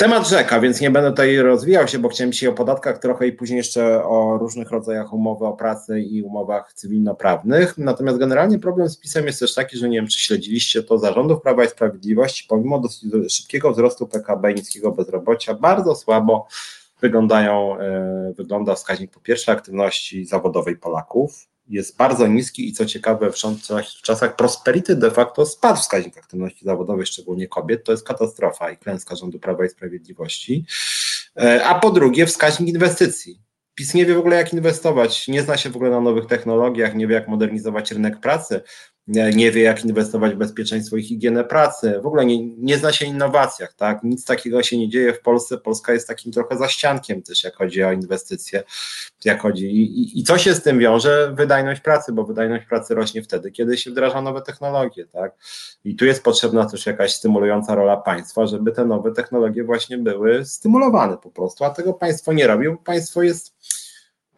Temat 0.00 0.28
rzeka, 0.28 0.60
więc 0.60 0.80
nie 0.80 0.90
będę 0.90 1.10
tutaj 1.10 1.36
rozwijał 1.36 1.88
się, 1.88 1.98
bo 1.98 2.08
chciałem 2.08 2.32
dzisiaj 2.32 2.48
o 2.48 2.52
podatkach 2.52 2.98
trochę 2.98 3.26
i 3.26 3.32
później 3.32 3.56
jeszcze 3.56 4.04
o 4.04 4.38
różnych 4.38 4.70
rodzajach 4.70 5.12
umowy 5.12 5.46
o 5.46 5.52
pracę 5.52 6.00
i 6.00 6.22
umowach 6.22 6.72
cywilnoprawnych. 6.72 7.78
Natomiast 7.78 8.18
generalnie 8.18 8.58
problem 8.58 8.88
z 8.88 8.96
pisem 8.96 9.26
jest 9.26 9.40
też 9.40 9.54
taki, 9.54 9.76
że 9.76 9.88
nie 9.88 9.98
wiem, 9.98 10.08
czy 10.08 10.20
śledziliście 10.20 10.82
to 10.82 10.98
zarządów 10.98 11.42
Prawa 11.42 11.64
i 11.64 11.68
Sprawiedliwości, 11.68 12.46
pomimo 12.48 12.78
dosyć 12.78 13.32
szybkiego 13.32 13.72
wzrostu 13.72 14.06
PKB 14.06 14.52
i 14.52 14.54
niskiego 14.54 14.92
bezrobocia, 14.92 15.54
bardzo 15.54 15.94
słabo 15.94 16.46
wyglądają, 17.00 17.78
e, 17.80 18.32
wygląda 18.36 18.74
wskaźnik 18.74 19.10
po 19.10 19.20
pierwsze 19.20 19.52
aktywności 19.52 20.24
zawodowej 20.24 20.76
Polaków, 20.76 21.48
jest 21.68 21.96
bardzo 21.96 22.26
niski 22.26 22.68
i 22.68 22.72
co 22.72 22.86
ciekawe, 22.86 23.30
w 23.32 24.02
czasach 24.02 24.36
prosperity 24.36 24.96
de 24.96 25.10
facto 25.10 25.46
spadł 25.46 25.80
wskaźnik 25.80 26.18
aktywności 26.18 26.64
zawodowej, 26.64 27.06
szczególnie 27.06 27.48
kobiet. 27.48 27.84
To 27.84 27.92
jest 27.92 28.06
katastrofa 28.06 28.70
i 28.70 28.76
klęska 28.76 29.16
rządu 29.16 29.38
Prawa 29.38 29.64
i 29.64 29.68
Sprawiedliwości. 29.68 30.66
E, 31.36 31.64
a 31.64 31.80
po 31.80 31.90
drugie, 31.90 32.26
wskaźnik 32.26 32.68
inwestycji. 32.68 33.40
PiS 33.74 33.94
nie 33.94 34.06
wie 34.06 34.14
w 34.14 34.18
ogóle, 34.18 34.36
jak 34.36 34.52
inwestować, 34.52 35.28
nie 35.28 35.42
zna 35.42 35.56
się 35.56 35.70
w 35.70 35.76
ogóle 35.76 35.90
na 35.90 36.00
nowych 36.00 36.26
technologiach, 36.26 36.94
nie 36.94 37.06
wie, 37.06 37.14
jak 37.14 37.28
modernizować 37.28 37.92
rynek 37.92 38.20
pracy. 38.20 38.60
Nie, 39.08 39.50
wie, 39.50 39.62
jak 39.62 39.84
inwestować 39.84 40.34
w 40.34 40.36
bezpieczeństwo 40.36 40.96
i 40.96 41.02
higienę 41.02 41.44
pracy, 41.44 42.00
w 42.02 42.06
ogóle 42.06 42.26
nie, 42.26 42.46
nie 42.46 42.78
zna 42.78 42.92
się 42.92 43.06
innowacjach, 43.06 43.74
tak? 43.74 44.02
Nic 44.02 44.24
takiego 44.24 44.62
się 44.62 44.78
nie 44.78 44.88
dzieje 44.88 45.14
w 45.14 45.20
Polsce. 45.20 45.58
Polska 45.58 45.92
jest 45.92 46.08
takim 46.08 46.32
trochę 46.32 46.56
zaściankiem 46.56 47.22
też, 47.22 47.44
jak 47.44 47.56
chodzi 47.56 47.84
o 47.84 47.92
inwestycje, 47.92 48.62
jak 49.24 49.42
chodzi. 49.42 49.66
I, 49.66 50.00
i, 50.00 50.20
i 50.20 50.24
co 50.24 50.38
się 50.38 50.54
z 50.54 50.62
tym 50.62 50.78
wiąże? 50.78 51.32
Wydajność 51.36 51.80
pracy, 51.80 52.12
bo 52.12 52.24
wydajność 52.24 52.66
pracy 52.66 52.94
rośnie 52.94 53.22
wtedy, 53.22 53.50
kiedy 53.50 53.76
się 53.76 53.90
wdraża 53.90 54.22
nowe 54.22 54.42
technologie, 54.42 55.06
tak? 55.06 55.32
I 55.84 55.96
tu 55.96 56.04
jest 56.04 56.22
potrzebna 56.22 56.66
też 56.66 56.86
jakaś 56.86 57.12
stymulująca 57.12 57.74
rola 57.74 57.96
państwa, 57.96 58.46
żeby 58.46 58.72
te 58.72 58.84
nowe 58.84 59.12
technologie 59.12 59.64
właśnie 59.64 59.98
były 59.98 60.44
stymulowane 60.44 61.16
po 61.16 61.30
prostu, 61.30 61.64
a 61.64 61.70
tego 61.70 61.94
państwo 61.94 62.32
nie 62.32 62.46
robi, 62.46 62.68
bo 62.68 62.76
państwo 62.76 63.22
jest 63.22 63.57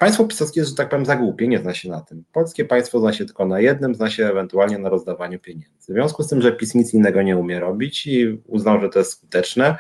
Państwo 0.01 0.25
pisowskie 0.25 0.65
że 0.65 0.75
tak 0.75 0.89
powiem, 0.89 1.07
za 1.07 1.17
głupie, 1.17 1.49
nie 1.49 1.59
zna 1.59 1.75
się 1.75 1.89
na 1.89 2.01
tym. 2.01 2.25
Polskie 2.33 2.65
państwo 2.65 3.01
zna 3.01 3.13
się 3.13 3.25
tylko 3.25 3.47
na 3.47 3.61
jednym, 3.61 3.95
zna 3.95 4.11
się 4.11 4.27
ewentualnie 4.27 4.79
na 4.79 4.89
rozdawaniu 4.89 5.39
pieniędzy. 5.39 5.93
W 5.93 5.95
związku 5.95 6.23
z 6.23 6.29
tym, 6.29 6.43
że 6.43 6.53
PiS 6.53 6.75
nic 6.75 6.95
innego 6.95 7.23
nie 7.23 7.37
umie 7.37 7.61
robić 7.61 8.07
i 8.07 8.41
uznał, 8.47 8.81
że 8.81 8.89
to 8.89 8.99
jest 8.99 9.13
skuteczne, 9.13 9.79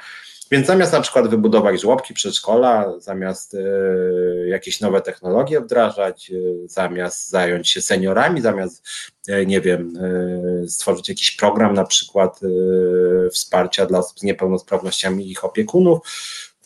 więc 0.50 0.66
zamiast 0.66 0.92
na 0.92 1.00
przykład 1.00 1.28
wybudować 1.28 1.80
żłobki, 1.80 2.14
przedszkola, 2.14 2.92
zamiast 2.98 3.54
y, 3.54 4.46
jakieś 4.48 4.80
nowe 4.80 5.00
technologie 5.00 5.60
wdrażać, 5.60 6.30
y, 6.30 6.68
zamiast 6.68 7.30
zająć 7.30 7.70
się 7.70 7.80
seniorami, 7.80 8.40
zamiast, 8.40 8.86
y, 9.28 9.46
nie 9.46 9.60
wiem, 9.60 9.92
stworzyć 10.68 11.08
jakiś 11.08 11.36
program 11.36 11.74
na 11.74 11.84
przykład 11.84 12.40
wsparcia 13.32 13.86
dla 13.86 13.98
osób 13.98 14.18
z 14.18 14.22
niepełnosprawnościami 14.22 15.26
i 15.26 15.30
ich 15.30 15.44
opiekunów, 15.44 15.98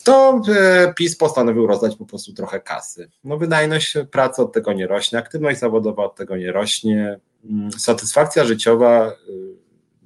to 0.05 0.41
e, 0.47 0.93
PiS 0.93 1.17
postanowił 1.17 1.67
rozdać 1.67 1.95
po 1.95 2.05
prostu 2.05 2.33
trochę 2.33 2.59
kasy. 2.59 3.09
No 3.23 3.37
wydajność 3.37 3.97
pracy 4.11 4.41
od 4.41 4.53
tego 4.53 4.73
nie 4.73 4.87
rośnie, 4.87 5.19
aktywność 5.19 5.59
zawodowa 5.59 6.03
od 6.03 6.15
tego 6.15 6.37
nie 6.37 6.51
rośnie, 6.51 7.19
mm, 7.49 7.71
satysfakcja 7.71 8.45
życiowa 8.45 9.11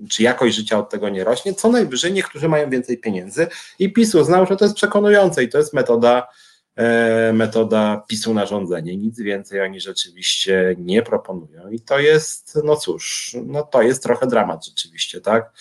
y, 0.03 0.07
czy 0.09 0.23
jakość 0.23 0.55
życia 0.55 0.79
od 0.79 0.89
tego 0.89 1.09
nie 1.09 1.23
rośnie, 1.23 1.53
co 1.53 1.69
najwyżej 1.69 2.13
niektórzy 2.13 2.49
mają 2.49 2.69
więcej 2.69 2.97
pieniędzy 2.97 3.47
i 3.79 3.93
PiS 3.93 4.15
uznał, 4.15 4.45
że 4.45 4.57
to 4.57 4.65
jest 4.65 4.75
przekonujące 4.75 5.43
i 5.43 5.49
to 5.49 5.57
jest 5.57 5.73
metoda, 5.73 6.27
e, 6.75 7.33
metoda 7.33 8.03
PiSu 8.07 8.33
na 8.33 8.45
rządzenie. 8.45 8.97
Nic 8.97 9.19
więcej 9.19 9.61
oni 9.61 9.79
rzeczywiście 9.79 10.75
nie 10.77 11.01
proponują 11.01 11.69
i 11.69 11.79
to 11.79 11.99
jest, 11.99 12.59
no 12.63 12.75
cóż, 12.75 13.35
no 13.45 13.63
to 13.63 13.81
jest 13.81 14.03
trochę 14.03 14.27
dramat 14.27 14.65
rzeczywiście, 14.65 15.21
tak? 15.21 15.51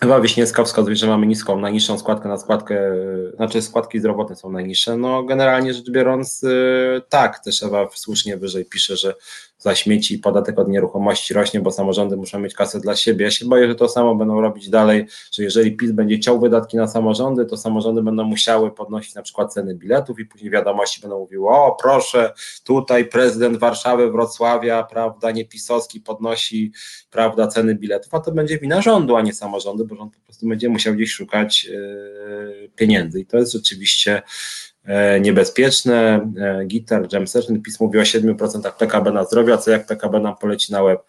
Ewa 0.00 0.20
Wiśniewska 0.20 0.64
wskazuje, 0.64 0.96
że 0.96 1.06
mamy 1.06 1.26
niską, 1.26 1.60
najniższą 1.60 1.98
składkę 1.98 2.28
na 2.28 2.38
składkę, 2.38 2.92
znaczy 3.36 3.62
składki 3.62 3.98
zdrowotne 3.98 4.36
są 4.36 4.50
najniższe. 4.50 4.96
No 4.96 5.22
generalnie 5.22 5.74
rzecz 5.74 5.90
biorąc, 5.90 6.42
y, 6.42 7.02
tak, 7.08 7.38
też 7.38 7.62
Ewa 7.62 7.88
słusznie 7.94 8.36
wyżej 8.36 8.64
pisze, 8.64 8.96
że 8.96 9.14
za 9.60 9.74
śmieci 9.74 10.18
podatek 10.18 10.58
od 10.58 10.68
nieruchomości 10.68 11.34
rośnie, 11.34 11.60
bo 11.60 11.70
samorządy 11.70 12.16
muszą 12.16 12.38
mieć 12.38 12.54
kasę 12.54 12.80
dla 12.80 12.96
siebie. 12.96 13.24
Ja 13.24 13.30
się 13.30 13.44
boję, 13.44 13.68
że 13.68 13.74
to 13.74 13.88
samo 13.88 14.14
będą 14.14 14.40
robić 14.40 14.70
dalej, 14.70 15.06
że 15.32 15.42
jeżeli 15.42 15.76
PiS 15.76 15.92
będzie 15.92 16.20
ciął 16.20 16.40
wydatki 16.40 16.76
na 16.76 16.88
samorządy, 16.88 17.46
to 17.46 17.56
samorządy 17.56 18.02
będą 18.02 18.24
musiały 18.24 18.70
podnosić 18.70 19.14
na 19.14 19.22
przykład 19.22 19.52
ceny 19.52 19.74
biletów 19.74 20.18
i 20.18 20.24
później 20.24 20.50
wiadomości 20.50 21.00
będą 21.00 21.18
mówiły, 21.18 21.48
o 21.48 21.76
proszę, 21.82 22.32
tutaj 22.64 23.04
prezydent 23.04 23.58
Warszawy, 23.58 24.10
Wrocławia, 24.10 24.82
prawda, 24.82 25.30
nie 25.30 25.44
pisowski 25.44 26.00
podnosi, 26.00 26.72
prawda, 27.10 27.46
ceny 27.46 27.74
biletów, 27.74 28.14
a 28.14 28.20
to 28.20 28.32
będzie 28.32 28.58
wina 28.58 28.82
rządu, 28.82 29.16
a 29.16 29.22
nie 29.22 29.32
samorządu, 29.32 29.86
bo 29.86 29.96
rząd 29.96 30.16
po 30.16 30.20
prostu 30.20 30.48
będzie 30.48 30.68
musiał 30.68 30.94
gdzieś 30.94 31.12
szukać 31.12 31.64
yy, 31.64 32.70
pieniędzy 32.76 33.20
i 33.20 33.26
to 33.26 33.36
jest 33.36 33.52
rzeczywiście 33.52 34.22
niebezpieczne. 35.20 36.30
E, 36.40 36.64
Gitar, 36.66 37.08
Jam 37.12 37.26
Session, 37.26 37.62
PiS 37.62 37.80
mówi 37.80 37.98
o 37.98 38.02
7% 38.02 38.72
PKB 38.72 39.12
na 39.12 39.24
zdrowie, 39.24 39.54
a 39.54 39.58
co 39.58 39.70
jak 39.70 39.86
PKB 39.86 40.20
nam 40.20 40.36
poleci 40.36 40.72
na 40.72 40.82
łeb. 40.82 41.00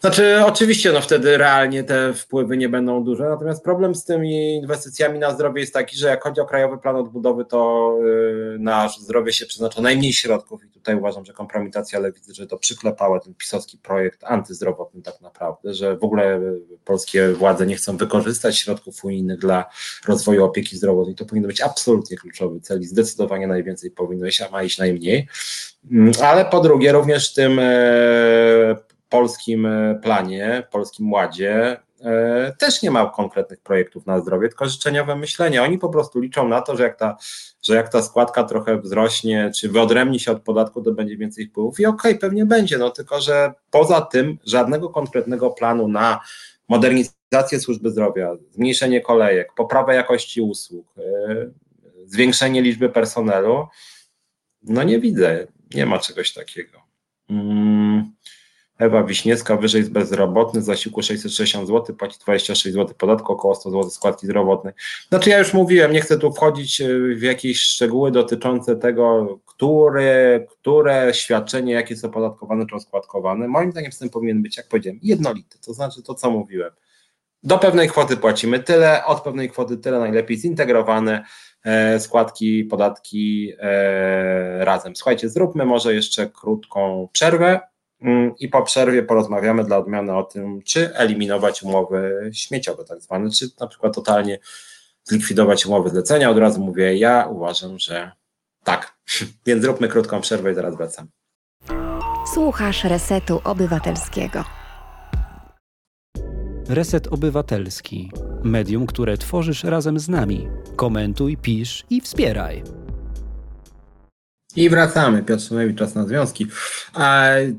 Znaczy, 0.00 0.44
oczywiście, 0.44 0.92
no 0.92 1.00
wtedy 1.00 1.38
realnie 1.38 1.84
te 1.84 2.14
wpływy 2.14 2.56
nie 2.56 2.68
będą 2.68 3.04
duże, 3.04 3.24
natomiast 3.24 3.64
problem 3.64 3.94
z 3.94 4.04
tymi 4.04 4.54
inwestycjami 4.54 5.18
na 5.18 5.34
zdrowie 5.34 5.60
jest 5.60 5.74
taki, 5.74 5.96
że 5.96 6.08
jak 6.08 6.22
chodzi 6.22 6.40
o 6.40 6.46
Krajowy 6.46 6.78
Plan 6.78 6.96
Odbudowy, 6.96 7.44
to 7.44 7.94
yy, 8.02 8.56
na 8.60 8.88
zdrowie 8.88 9.32
się 9.32 9.46
przeznacza 9.46 9.82
najmniej 9.82 10.12
środków 10.12 10.64
i 10.64 10.68
tutaj 10.68 10.96
uważam, 10.96 11.24
że 11.24 11.32
kompromitacja 11.32 11.98
lewicy, 11.98 12.34
że 12.34 12.46
to 12.46 12.58
przyklepała 12.58 13.20
ten 13.20 13.34
pisowski 13.34 13.78
projekt 13.78 14.24
antyzdrowotny 14.24 15.02
tak 15.02 15.20
naprawdę, 15.20 15.74
że 15.74 15.96
w 15.96 16.04
ogóle 16.04 16.40
polskie 16.84 17.28
władze 17.28 17.66
nie 17.66 17.76
chcą 17.76 17.96
wykorzystać 17.96 18.58
środków 18.58 19.04
unijnych 19.04 19.38
dla 19.38 19.64
rozwoju 20.06 20.44
opieki 20.44 20.76
zdrowotnej. 20.76 21.14
To 21.14 21.24
powinno 21.24 21.48
być 21.48 21.60
absolutnie 21.60 22.16
kluczowy 22.16 22.60
cel 22.60 22.80
i 22.80 22.84
zdecydowanie 22.84 23.46
najwięcej 23.46 23.90
powinno 23.90 24.26
iść, 24.26 24.42
a 24.42 24.50
ma 24.50 24.62
iść 24.62 24.78
najmniej. 24.78 25.28
Mm, 25.90 26.12
ale 26.22 26.44
po 26.44 26.60
drugie, 26.60 26.92
również 26.92 27.34
tym 27.34 27.58
e, 27.58 28.76
polskim 29.08 29.66
e, 29.66 30.00
planie, 30.02 30.66
polskim 30.70 31.12
ładzie 31.12 31.80
e, 32.00 32.52
też 32.58 32.82
nie 32.82 32.90
ma 32.90 33.06
konkretnych 33.06 33.60
projektów 33.60 34.06
na 34.06 34.20
zdrowie, 34.20 34.48
tylko 34.48 34.68
życzeniowe 34.68 35.16
myślenie. 35.16 35.62
Oni 35.62 35.78
po 35.78 35.88
prostu 35.88 36.20
liczą 36.20 36.48
na 36.48 36.60
to, 36.60 36.76
że 36.76 36.82
jak 36.82 36.98
ta, 36.98 37.16
że 37.62 37.74
jak 37.74 37.88
ta 37.88 38.02
składka 38.02 38.44
trochę 38.44 38.80
wzrośnie, 38.80 39.50
czy 39.56 39.68
wyodrębni 39.68 40.20
się 40.20 40.32
od 40.32 40.42
podatku, 40.42 40.82
to 40.82 40.92
będzie 40.92 41.16
więcej 41.16 41.46
wpływów. 41.46 41.80
I 41.80 41.86
okej, 41.86 42.10
okay, 42.10 42.20
pewnie 42.20 42.46
będzie, 42.46 42.78
no 42.78 42.90
tylko 42.90 43.20
że 43.20 43.52
poza 43.70 44.00
tym 44.00 44.38
żadnego 44.44 44.88
konkretnego 44.88 45.50
planu 45.50 45.88
na 45.88 46.20
modernizację 46.68 47.60
służby 47.60 47.90
zdrowia, 47.90 48.36
zmniejszenie 48.50 49.00
kolejek, 49.00 49.54
poprawę 49.56 49.94
jakości 49.94 50.40
usług, 50.40 50.86
e, 50.98 51.50
zwiększenie 52.04 52.62
liczby 52.62 52.88
personelu, 52.88 53.66
no 54.62 54.82
nie 54.82 55.00
widzę, 55.00 55.46
nie 55.74 55.86
ma 55.86 55.98
czegoś 55.98 56.32
takiego. 56.32 56.78
Hmm. 57.28 58.12
Ewa 58.78 59.04
Wiśniewska, 59.04 59.56
wyżej 59.56 59.78
jest 59.78 59.92
bezrobotny, 59.92 60.62
zasiłku 60.62 61.02
660 61.02 61.68
zł, 61.68 61.96
płaci 61.96 62.18
26 62.18 62.74
zł 62.74 62.94
podatku, 62.98 63.32
około 63.32 63.54
100 63.54 63.70
zł 63.70 63.90
składki 63.90 64.26
zdrowotnej. 64.26 64.74
Znaczy 65.08 65.30
ja 65.30 65.38
już 65.38 65.54
mówiłem, 65.54 65.92
nie 65.92 66.00
chcę 66.00 66.18
tu 66.18 66.32
wchodzić 66.32 66.80
e, 66.80 66.88
w 67.14 67.22
jakieś 67.22 67.60
szczegóły 67.60 68.10
dotyczące 68.10 68.76
tego, 68.76 69.38
które, 69.46 70.46
które 70.50 71.14
świadczenie, 71.14 71.72
jakie 71.72 71.96
są 71.96 72.10
podatkowane 72.10 72.66
czy 72.66 72.80
składkowane. 72.80 73.48
Moim 73.48 73.72
zdaniem 73.72 73.92
system 73.92 74.10
powinien 74.10 74.42
być, 74.42 74.56
jak 74.56 74.68
powiedziałem, 74.68 75.00
jednolity, 75.02 75.58
to 75.66 75.74
znaczy 75.74 76.02
to, 76.02 76.14
co 76.14 76.30
mówiłem. 76.30 76.70
Do 77.42 77.58
pewnej 77.58 77.88
kwoty 77.88 78.16
płacimy 78.16 78.60
tyle, 78.60 79.04
od 79.04 79.20
pewnej 79.20 79.50
kwoty 79.50 79.76
tyle, 79.76 79.98
najlepiej 79.98 80.36
zintegrowane 80.36 81.24
e, 81.64 82.00
składki, 82.00 82.64
podatki 82.64 83.52
e, 83.58 84.64
razem. 84.64 84.96
Słuchajcie, 84.96 85.28
zróbmy 85.28 85.64
może 85.64 85.94
jeszcze 85.94 86.30
krótką 86.30 87.08
przerwę. 87.12 87.60
Mm, 88.02 88.34
i 88.38 88.48
po 88.48 88.62
przerwie 88.62 89.02
porozmawiamy 89.02 89.64
dla 89.64 89.76
odmiany 89.78 90.16
o 90.16 90.22
tym, 90.22 90.62
czy 90.62 90.94
eliminować 90.94 91.62
umowy 91.62 92.30
śmieciowe, 92.32 92.84
tak 92.84 93.00
zwane, 93.00 93.30
czy 93.30 93.46
na 93.60 93.66
przykład 93.66 93.94
totalnie 93.94 94.38
zlikwidować 95.04 95.66
umowy 95.66 95.90
zlecenia. 95.90 96.30
Od 96.30 96.38
razu 96.38 96.60
mówię, 96.60 96.96
ja 96.96 97.26
uważam, 97.30 97.78
że 97.78 98.10
tak. 98.64 98.98
Więc 99.46 99.62
zróbmy 99.62 99.88
krótką 99.88 100.20
przerwę 100.20 100.52
i 100.52 100.54
zaraz 100.54 100.76
wracam. 100.76 101.08
Słuchasz 102.34 102.84
Resetu 102.84 103.40
Obywatelskiego. 103.44 104.44
Reset 106.68 107.06
Obywatelski. 107.06 108.10
Medium, 108.44 108.86
które 108.86 109.16
tworzysz 109.16 109.64
razem 109.64 109.98
z 109.98 110.08
nami. 110.08 110.48
Komentuj, 110.76 111.36
pisz 111.36 111.84
i 111.90 112.00
wspieraj. 112.00 112.62
I 114.58 114.68
wracamy. 114.68 115.22
Piotr 115.22 115.42
Szymlewicz, 115.42 115.78
czas 115.78 115.94
na 115.94 116.06
związki. 116.06 116.46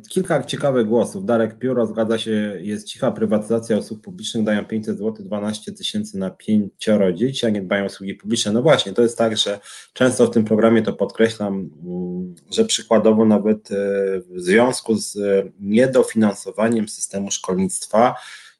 Kilka 0.09 0.43
ciekawych 0.43 0.87
głosów. 0.87 1.25
Darek 1.25 1.59
Pióro 1.59 1.87
zgadza 1.87 2.17
się, 2.17 2.57
jest 2.61 2.87
cicha 2.87 3.11
prywatyzacja 3.11 3.77
usług 3.77 4.01
publicznych, 4.01 4.43
dają 4.43 4.65
500 4.65 4.97
zł, 4.97 5.25
12 5.25 5.71
tysięcy 5.71 6.17
na 6.17 6.29
pięcioro 6.29 7.13
dzieci, 7.13 7.45
a 7.45 7.49
nie 7.49 7.61
dbają 7.61 7.83
o 7.83 7.85
usługi 7.85 8.15
publiczne. 8.15 8.51
No 8.51 8.61
właśnie, 8.61 8.93
to 8.93 9.01
jest 9.01 9.17
tak, 9.17 9.37
że 9.37 9.59
często 9.93 10.27
w 10.27 10.31
tym 10.31 10.45
programie 10.45 10.81
to 10.81 10.93
podkreślam, 10.93 11.69
mm, 11.83 12.35
że 12.51 12.65
przykładowo 12.65 13.25
nawet 13.25 13.71
e, 13.71 13.75
w 14.19 14.39
związku 14.39 14.95
z 14.95 15.17
niedofinansowaniem 15.59 16.89
systemu 16.89 17.31
szkolnictwa, 17.31 18.15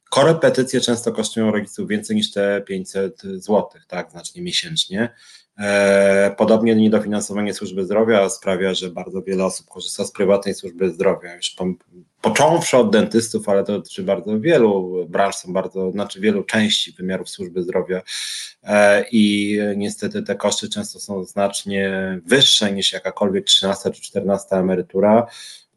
korepetycje 0.10 0.82
często 0.82 1.11
kosztują 1.11 1.52
rodziców 1.52 1.88
więcej 1.88 2.16
niż 2.16 2.32
te 2.32 2.61
500 2.68 3.22
zł, 3.22 3.70
tak, 3.88 4.11
znacznie 4.11 4.41
miesięcznie. 4.41 5.10
E, 5.60 6.36
podobnie 6.38 6.76
niedofinansowanie 6.76 7.53
służby 7.53 7.86
zdrowia 7.86 8.30
sprawia, 8.30 8.73
że 8.73 8.90
bardzo 8.90 9.22
wiele 9.22 9.45
osób 9.45 9.68
korzysta 9.68 10.06
z 10.06 10.11
prywatnej 10.11 10.56
służby 10.56 10.91
zdrowia. 10.91 11.36
Już 11.36 11.49
po, 11.49 11.65
począwszy 12.22 12.77
od 12.77 12.91
dentystów, 12.91 13.49
ale 13.49 13.64
to 13.64 13.73
dotyczy 13.73 14.03
bardzo 14.03 14.40
wielu 14.40 15.06
branż, 15.10 15.36
są 15.36 15.53
bardzo, 15.53 15.91
znaczy 15.91 16.19
wielu 16.19 16.44
części 16.44 16.91
wymiarów 16.91 17.30
służby 17.30 17.64
zdrowia 17.64 18.02
e, 18.64 19.06
i 19.11 19.57
niestety 19.76 20.23
te 20.23 20.36
koszty 20.36 20.69
często 20.69 20.99
są 20.99 21.23
znacznie 21.23 22.19
wyższe 22.26 22.72
niż 22.72 22.94
jakakolwiek 22.94 23.45
13 23.45 23.91
czy 23.91 24.02
14 24.02 24.56
emerytura. 24.56 25.27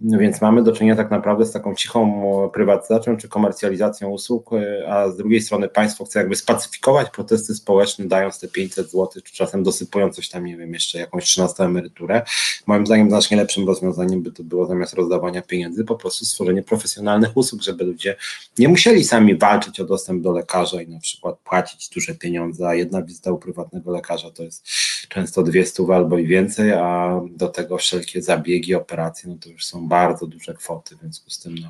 Więc 0.04 0.40
mamy 0.40 0.62
do 0.62 0.72
czynienia 0.72 0.96
tak 0.96 1.10
naprawdę 1.10 1.46
z 1.46 1.52
taką 1.52 1.74
cichą 1.74 2.50
prywatyzacją 2.54 3.16
czy 3.16 3.28
komercjalizacją 3.28 4.08
usług, 4.08 4.50
a 4.88 5.08
z 5.08 5.16
drugiej 5.16 5.40
strony 5.40 5.68
państwo 5.68 6.04
chce 6.04 6.18
jakby 6.18 6.36
spacyfikować 6.36 7.10
protesty 7.10 7.54
społeczne, 7.54 8.04
dając 8.04 8.40
te 8.40 8.48
500 8.48 8.86
zł, 8.86 9.08
czy 9.24 9.34
czasem 9.34 9.62
dosypując 9.62 10.16
coś 10.16 10.28
tam, 10.28 10.44
nie 10.44 10.56
wiem, 10.56 10.74
jeszcze 10.74 10.98
jakąś 10.98 11.24
13 11.24 11.64
emeryturę. 11.64 12.22
Moim 12.66 12.86
zdaniem 12.86 13.08
znacznie 13.08 13.36
lepszym 13.36 13.66
rozwiązaniem 13.66 14.22
by 14.22 14.32
to 14.32 14.44
było 14.44 14.66
zamiast 14.66 14.94
rozdawania 14.94 15.42
pieniędzy, 15.42 15.84
po 15.84 15.94
prostu 15.94 16.24
stworzenie 16.24 16.62
profesjonalnych 16.62 17.36
usług, 17.36 17.62
żeby 17.62 17.84
ludzie 17.84 18.16
nie 18.58 18.68
musieli 18.68 19.04
sami 19.04 19.38
walczyć 19.38 19.80
o 19.80 19.84
dostęp 19.84 20.22
do 20.22 20.32
lekarza 20.32 20.82
i 20.82 20.88
na 20.88 21.00
przykład 21.00 21.38
płacić 21.38 21.88
duże 21.88 22.14
pieniądze, 22.14 22.68
a 22.68 22.74
jedna 22.74 23.02
wizyta 23.02 23.32
u 23.32 23.38
prywatnego 23.38 23.92
lekarza 23.92 24.30
to 24.30 24.42
jest 24.42 24.66
często 25.08 25.42
dwie 25.42 25.66
stówy 25.66 25.94
albo 25.94 26.18
i 26.18 26.26
więcej, 26.26 26.72
a 26.72 27.20
do 27.30 27.48
tego 27.48 27.78
wszelkie 27.78 28.22
zabiegi, 28.22 28.74
operacje, 28.74 29.30
no 29.30 29.36
to 29.40 29.50
już 29.50 29.64
są 29.64 29.88
bardzo 29.92 30.26
duże 30.26 30.54
kwoty, 30.54 30.96
w 30.96 31.00
związku 31.00 31.30
z 31.30 31.38
tym 31.38 31.54
no, 31.58 31.68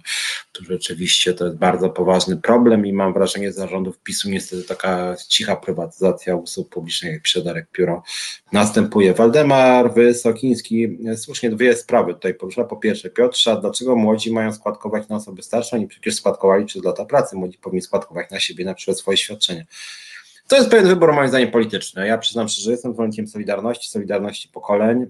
tu 0.53 0.65
rzeczywiście 0.65 1.35
to 1.35 1.44
jest 1.44 1.57
bardzo 1.57 1.90
poważny 1.90 2.36
problem 2.36 2.86
i 2.86 2.93
mam 2.93 3.12
wrażenie 3.12 3.47
że 3.47 3.53
zarządów 3.53 3.99
PiSu 3.99 4.31
niestety 4.31 4.62
taka 4.62 5.16
cicha 5.28 5.57
prywatyzacja 5.57 6.36
usług 6.36 6.69
publicznych 6.69 7.12
jak 7.12 7.23
Przedarek 7.23 7.66
Pióro 7.73 8.03
następuje. 8.53 9.15
Waldemar 9.15 9.94
Wysokiński 9.94 10.99
słusznie 11.16 11.51
dwie 11.51 11.77
sprawy 11.77 12.15
tutaj 12.15 12.35
porusza. 12.35 12.65
Po 12.65 12.77
pierwsze 12.77 13.11
Piotrze, 13.11 13.59
dlaczego 13.61 13.97
młodzi 13.97 14.32
mają 14.32 14.53
składkować 14.53 15.09
na 15.09 15.16
osoby 15.16 15.43
starsze? 15.43 15.77
Oni 15.77 15.86
przecież 15.86 16.15
składkowali 16.15 16.65
przez 16.65 16.85
lata 16.85 17.05
pracy, 17.05 17.36
młodzi 17.36 17.59
powinni 17.59 17.82
składkować 17.82 18.31
na 18.31 18.40
siebie 18.40 18.65
na 18.65 18.74
przykład 18.74 18.99
swoje 18.99 19.16
świadczenia. 19.16 19.65
To 20.48 20.56
jest 20.56 20.70
pewien 20.70 20.86
wybór 20.86 21.12
moim 21.12 21.28
zdaniem 21.28 21.51
polityczny. 21.51 22.06
Ja 22.06 22.19
przyznam 22.19 22.48
szczerze, 22.48 22.64
że 22.64 22.70
jestem 22.70 22.93
zwolennikiem 22.93 23.27
Solidarności, 23.27 23.90
Solidarności 23.90 24.48
pokoleń, 24.48 25.06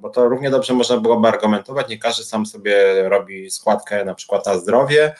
bo 0.00 0.10
to 0.10 0.28
równie 0.28 0.50
dobrze 0.50 0.74
można 0.74 0.96
byłoby 0.96 1.28
argumentować. 1.28 1.88
Nie 1.88 1.98
każdy 1.98 2.24
sam 2.24 2.46
sobie 2.46 2.74
robi 3.08 3.50
składkę 3.50 4.04
na 4.04 4.14
przykład 4.14 4.46
na 4.46 4.58
zdrowie 4.58 5.14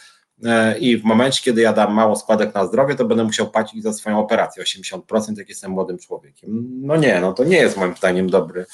e, 0.45 0.79
i 0.79 0.99
w 0.99 1.05
momencie, 1.05 1.41
kiedy 1.45 1.61
ja 1.61 1.73
dam 1.73 1.95
mało 1.95 2.17
składek 2.17 2.55
na 2.55 2.67
zdrowie, 2.67 2.95
to 2.95 3.05
będę 3.05 3.25
musiał 3.25 3.51
płacić 3.51 3.83
za 3.83 3.93
swoją 3.93 4.19
operację 4.19 4.65
80%, 4.65 5.39
jak 5.39 5.49
jestem 5.49 5.71
młodym 5.71 5.99
człowiekiem. 5.99 6.69
No 6.83 6.97
nie, 6.97 7.21
no 7.21 7.33
to 7.33 7.45
nie 7.45 7.57
jest 7.57 7.77
moim 7.77 7.97
zdaniem 7.97 8.31
dobry 8.31 8.67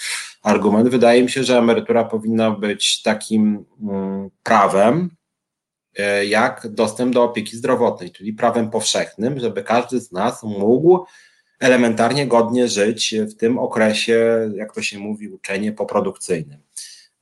argument. 0.43 0.89
Wydaje 0.89 1.23
mi 1.23 1.31
się, 1.31 1.45
że 1.45 1.59
emerytura 1.59 2.05
powinna 2.05 2.51
być 2.51 3.03
takim 3.03 3.65
mm, 3.83 4.31
prawem, 4.43 5.11
jak 6.29 6.69
dostęp 6.71 7.15
do 7.15 7.25
opieki 7.25 7.57
zdrowotnej, 7.57 8.11
czyli 8.11 8.33
prawem 8.33 8.71
powszechnym, 8.71 9.41
żeby 9.41 9.63
każdy 9.63 10.01
z 10.01 10.13
nas 10.13 10.43
mógł 10.43 11.05
elementarnie 11.61 12.27
godnie 12.27 12.69
żyć 12.69 13.15
w 13.31 13.35
tym 13.35 13.59
okresie, 13.59 14.51
jak 14.55 14.75
to 14.75 14.83
się 14.83 14.99
mówi, 14.99 15.29
uczenie 15.29 15.73
poprodukcyjnym. 15.73 16.59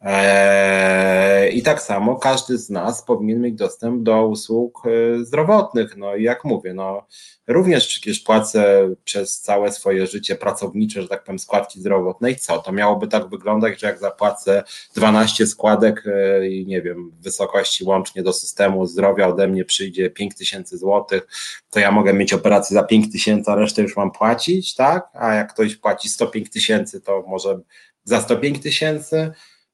Eee, 0.01 1.59
I 1.59 1.63
tak 1.63 1.83
samo 1.83 2.17
każdy 2.17 2.59
z 2.59 2.71
nas 2.71 3.03
powinien 3.03 3.41
mieć 3.41 3.55
dostęp 3.55 4.03
do 4.03 4.27
usług 4.27 4.83
e, 4.87 5.25
zdrowotnych. 5.25 5.97
No 5.97 6.17
i 6.17 6.23
jak 6.23 6.45
mówię, 6.45 6.75
no 6.75 7.07
również 7.47 7.87
przecież 7.87 8.21
płacę 8.21 8.91
przez 9.05 9.41
całe 9.41 9.73
swoje 9.73 10.07
życie 10.07 10.35
pracownicze, 10.35 11.03
że 11.03 11.09
tak 11.09 11.25
powiem, 11.25 11.39
składki 11.39 11.81
zdrowotnej. 11.81 12.37
Co? 12.37 12.59
To 12.59 12.73
miałoby 12.73 13.09
tak 13.09 13.29
wyglądać, 13.29 13.81
że 13.81 13.87
jak 13.87 13.99
zapłacę 13.99 14.63
12 14.95 15.47
składek 15.47 16.05
e, 16.07 16.49
i 16.49 16.67
nie 16.67 16.83
wiem, 16.83 17.13
wysokości 17.21 17.85
łącznie 17.85 18.23
do 18.23 18.33
systemu 18.33 18.87
zdrowia 18.87 19.29
ode 19.29 19.49
mnie 19.49 19.65
przyjdzie 19.65 20.11
5 20.11 20.37
tysięcy 20.37 20.79
złotych, 20.79 21.27
to 21.71 21.81
ja 21.81 21.91
mogę 21.91 22.13
mieć 22.13 22.33
operację 22.33 22.75
za 22.75 22.83
5 22.83 23.13
tysięcy, 23.13 23.51
a 23.51 23.55
resztę 23.55 23.83
już 23.83 23.97
mam 23.97 24.11
płacić, 24.11 24.75
tak? 24.75 25.09
A 25.13 25.35
jak 25.35 25.53
ktoś 25.53 25.77
płaci 25.77 26.09
105 26.09 26.51
tysięcy, 26.51 27.01
to 27.01 27.25
może 27.27 27.61
za 28.05 28.21
105 28.21 28.63
tysięcy 28.63 29.33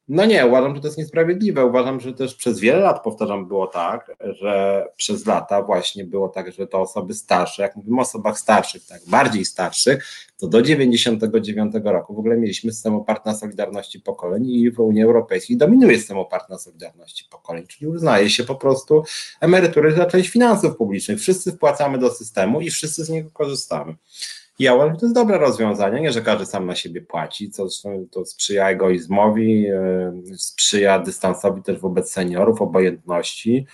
no 0.08 0.26
nie, 0.26 0.46
uważam, 0.46 0.74
że 0.74 0.80
to 0.80 0.86
jest 0.86 0.98
niesprawiedliwe. 0.98 1.64
Uważam, 1.64 2.00
że 2.00 2.12
też 2.12 2.34
przez 2.34 2.60
wiele 2.60 2.78
lat, 2.78 3.02
powtarzam, 3.02 3.48
było 3.48 3.66
tak, 3.66 4.16
że 4.20 4.84
przez 4.96 5.26
lata 5.26 5.62
właśnie 5.62 6.04
było 6.04 6.28
tak, 6.28 6.52
że 6.52 6.66
to 6.66 6.80
osoby 6.80 7.14
starsze, 7.14 7.62
jak 7.62 7.76
mówimy 7.76 7.98
o 7.98 8.00
osobach 8.00 8.38
starszych, 8.38 8.86
tak, 8.86 9.00
bardziej 9.06 9.44
starszych, 9.44 10.06
to 10.38 10.48
do 10.48 10.62
99 10.62 11.74
roku 11.84 12.14
w 12.14 12.18
ogóle 12.18 12.36
mieliśmy 12.36 12.72
system 12.72 12.94
oparty 12.94 13.28
na 13.28 13.34
solidarności 13.34 14.00
pokoleń 14.00 14.50
i 14.50 14.70
w 14.70 14.80
Unii 14.80 15.02
Europejskiej 15.02 15.56
dominuje 15.56 15.98
system 15.98 16.18
oparty 16.18 16.52
na 16.52 16.58
solidarności 16.58 17.24
pokoleń, 17.30 17.66
czyli 17.66 17.86
uznaje 17.86 18.30
się 18.30 18.44
po 18.44 18.54
prostu 18.54 19.04
emerytury 19.40 19.92
za 19.92 20.06
część 20.06 20.30
finansów 20.30 20.76
publicznych. 20.76 21.20
Wszyscy 21.20 21.52
wpłacamy 21.52 21.98
do 21.98 22.10
systemu 22.10 22.60
i 22.60 22.70
wszyscy 22.70 23.04
z 23.04 23.10
niego 23.10 23.30
korzystamy. 23.30 23.94
Ja 24.58 24.74
uważam, 24.74 24.94
że 24.94 25.00
to 25.00 25.06
jest 25.06 25.14
dobre 25.14 25.38
rozwiązanie, 25.38 26.00
nie, 26.00 26.12
że 26.12 26.22
każdy 26.22 26.46
sam 26.46 26.66
na 26.66 26.74
siebie 26.74 27.00
płaci, 27.00 27.50
co 27.50 27.66
to 28.10 28.26
sprzyja 28.26 28.70
egoizmowi, 28.70 29.66
e, 29.66 30.12
sprzyja 30.36 30.98
dystansowi 30.98 31.62
też 31.62 31.78
wobec 31.78 32.12
seniorów, 32.12 32.62
obojętności. 32.62 33.66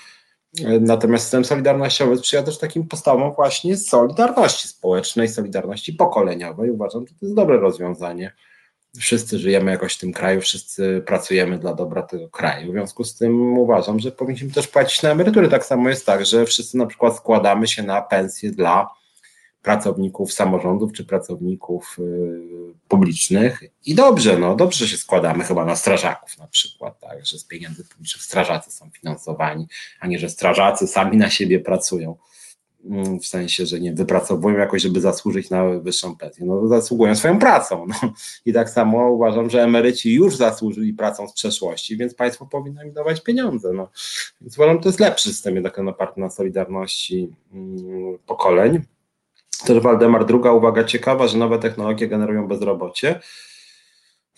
E, 0.65 0.81
natomiast 0.81 1.25
system 1.25 1.45
solidarnościowy 1.45 2.17
sprzyja 2.17 2.43
też 2.43 2.59
takim 2.59 2.89
postawom 2.89 3.33
właśnie 3.33 3.77
solidarności 3.77 4.69
społecznej, 4.69 5.29
solidarności 5.29 5.93
pokoleniowej. 5.93 6.71
Uważam, 6.71 7.07
że 7.07 7.15
to 7.15 7.27
jest 7.27 7.35
dobre 7.35 7.57
rozwiązanie. 7.57 8.33
Wszyscy 8.99 9.39
żyjemy 9.39 9.71
jakoś 9.71 9.95
w 9.95 9.99
tym 9.99 10.13
kraju, 10.13 10.41
wszyscy 10.41 11.03
pracujemy 11.07 11.59
dla 11.59 11.75
dobra 11.75 12.03
tego 12.03 12.29
kraju. 12.29 12.73
W 12.73 12.75
związku 12.75 13.05
z 13.05 13.15
tym 13.15 13.59
uważam, 13.59 14.01
że 14.01 14.13
powinniśmy 14.13 14.51
też 14.51 14.69
płacić 14.69 15.03
na 15.03 15.11
emerytury. 15.11 15.49
Tak 15.49 15.65
samo 15.65 15.89
jest 15.89 16.07
tak, 16.07 16.27
że 16.27 16.47
wszyscy 16.47 16.79
na 16.79 16.87
przykład 16.87 17.17
składamy 17.17 17.69
się 17.69 17.83
na 17.83 18.03
pensje 18.03 18.51
dla 18.51 19.02
pracowników 19.63 20.33
samorządów 20.33 20.93
czy 20.93 21.05
pracowników 21.05 21.97
y, 21.99 22.75
publicznych 22.89 23.63
i 23.87 23.95
dobrze, 23.95 24.39
no 24.39 24.57
dobrze 24.57 24.89
się 24.89 24.97
składamy 24.97 25.45
chyba 25.45 25.65
na 25.65 25.77
strażaków 25.77 26.39
na 26.39 26.47
przykład, 26.47 27.01
tak, 27.01 27.27
że 27.27 27.39
z 27.39 27.45
pieniędzy 27.45 27.85
publicznych 27.85 28.23
strażacy 28.23 28.71
są 28.71 28.91
finansowani, 28.91 29.67
a 30.01 30.07
nie, 30.07 30.19
że 30.19 30.29
strażacy 30.29 30.87
sami 30.87 31.17
na 31.17 31.31
siebie 31.31 31.61
pracują, 31.61 32.17
mm, 32.85 33.21
w 33.21 33.27
sensie, 33.27 33.67
że 33.67 33.81
nie 33.81 33.93
wypracowują 33.93 34.59
jakoś, 34.59 34.83
żeby 34.83 35.01
zasłużyć 35.01 35.51
na 35.51 35.65
wyższą 35.65 36.17
pensję, 36.17 36.47
no 36.47 36.69
zasługują 36.69 37.15
swoją 37.15 37.39
pracą, 37.39 37.87
no. 37.89 38.13
i 38.45 38.53
tak 38.53 38.71
samo 38.71 39.11
uważam, 39.11 39.51
że 39.51 39.63
emeryci 39.63 40.15
już 40.15 40.37
zasłużyli 40.37 40.93
pracą 40.93 41.29
z 41.29 41.33
przeszłości, 41.33 41.97
więc 41.97 42.15
państwo 42.15 42.47
powinno 42.47 42.83
im 42.83 42.93
dawać 42.93 43.21
pieniądze, 43.21 43.73
no. 43.73 43.89
Więc 44.41 44.59
uważam, 44.59 44.81
to 44.81 44.89
jest 44.89 45.01
lepszy 45.01 45.29
system 45.29 45.55
jednak 45.55 45.79
na 46.17 46.31
solidarności 46.31 47.29
mm, 47.53 48.19
pokoleń, 48.27 48.83
też 49.63 49.81
Waldemar, 49.81 50.27
druga 50.27 50.53
uwaga 50.53 50.85
ciekawa, 50.85 51.29
że 51.29 51.39
nowe 51.39 51.59
technologie 51.59 52.09
generują 52.09 52.49
bezrobocie. 52.49 53.21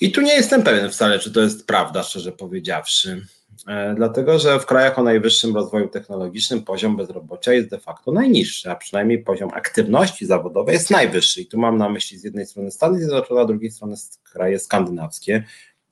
I 0.00 0.12
tu 0.12 0.20
nie 0.20 0.34
jestem 0.34 0.62
pewien 0.62 0.90
wcale, 0.90 1.18
czy 1.18 1.32
to 1.32 1.40
jest 1.40 1.66
prawda, 1.66 2.02
szczerze 2.02 2.32
powiedziawszy. 2.32 3.26
E, 3.68 3.94
dlatego, 3.94 4.38
że 4.38 4.60
w 4.60 4.66
krajach 4.66 4.98
o 4.98 5.02
najwyższym 5.02 5.54
rozwoju 5.54 5.88
technologicznym 5.88 6.62
poziom 6.62 6.96
bezrobocia 6.96 7.52
jest 7.52 7.70
de 7.70 7.78
facto 7.78 8.12
najniższy, 8.12 8.70
a 8.70 8.76
przynajmniej 8.76 9.22
poziom 9.22 9.50
aktywności 9.54 10.26
zawodowej 10.26 10.72
jest 10.72 10.90
najwyższy. 10.90 11.40
I 11.40 11.46
tu 11.46 11.58
mam 11.58 11.78
na 11.78 11.88
myśli 11.88 12.18
z 12.18 12.24
jednej 12.24 12.46
strony 12.46 12.70
Stany 12.70 12.98
Zjednoczone, 12.98 13.40
a 13.40 13.44
z 13.44 13.46
drugiej 13.46 13.70
strony 13.70 13.96
kraje 14.32 14.58
skandynawskie. 14.58 15.44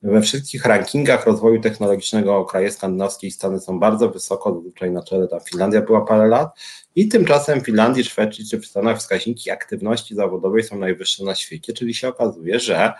We 0.02 0.22
wszystkich 0.22 0.64
rankingach 0.64 1.26
rozwoju 1.26 1.60
technologicznego 1.60 2.44
kraje 2.44 2.72
skandynawskie 2.72 3.26
i 3.26 3.30
Stany 3.30 3.60
są 3.60 3.78
bardzo 3.78 4.08
wysoko, 4.08 4.54
zazwyczaj 4.54 4.90
na 4.90 5.02
czele 5.02 5.28
tam 5.28 5.40
Finlandia 5.40 5.82
była 5.82 6.04
parę 6.04 6.28
lat 6.28 6.58
i 6.96 7.08
tymczasem 7.08 7.60
w 7.60 7.64
Finlandii, 7.64 8.04
Szwecji 8.04 8.48
czy 8.48 8.58
w 8.58 8.66
Stanach 8.66 8.98
wskaźniki 8.98 9.50
aktywności 9.50 10.14
zawodowej 10.14 10.62
są 10.62 10.78
najwyższe 10.78 11.24
na 11.24 11.34
świecie, 11.34 11.72
czyli 11.72 11.94
się 11.94 12.08
okazuje, 12.08 12.60
że 12.60 12.92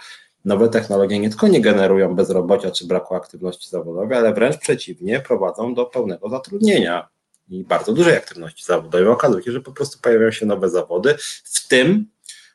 nowe 0.44 0.68
technologie 0.68 1.18
nie 1.18 1.30
tylko 1.30 1.48
nie 1.48 1.60
generują 1.60 2.14
bezrobocia 2.14 2.70
czy 2.70 2.86
braku 2.86 3.14
aktywności 3.14 3.70
zawodowej, 3.70 4.18
ale 4.18 4.34
wręcz 4.34 4.56
przeciwnie, 4.56 5.20
prowadzą 5.20 5.74
do 5.74 5.86
pełnego 5.86 6.28
zatrudnienia 6.28 7.08
i 7.48 7.64
bardzo 7.64 7.92
dużej 7.92 8.16
aktywności 8.16 8.64
zawodowej. 8.64 9.08
Okazuje 9.08 9.44
się, 9.44 9.52
że 9.52 9.60
po 9.60 9.72
prostu 9.72 9.98
pojawiają 10.02 10.30
się 10.30 10.46
nowe 10.46 10.70
zawody, 10.70 11.14
w 11.44 11.68
tym 11.68 12.06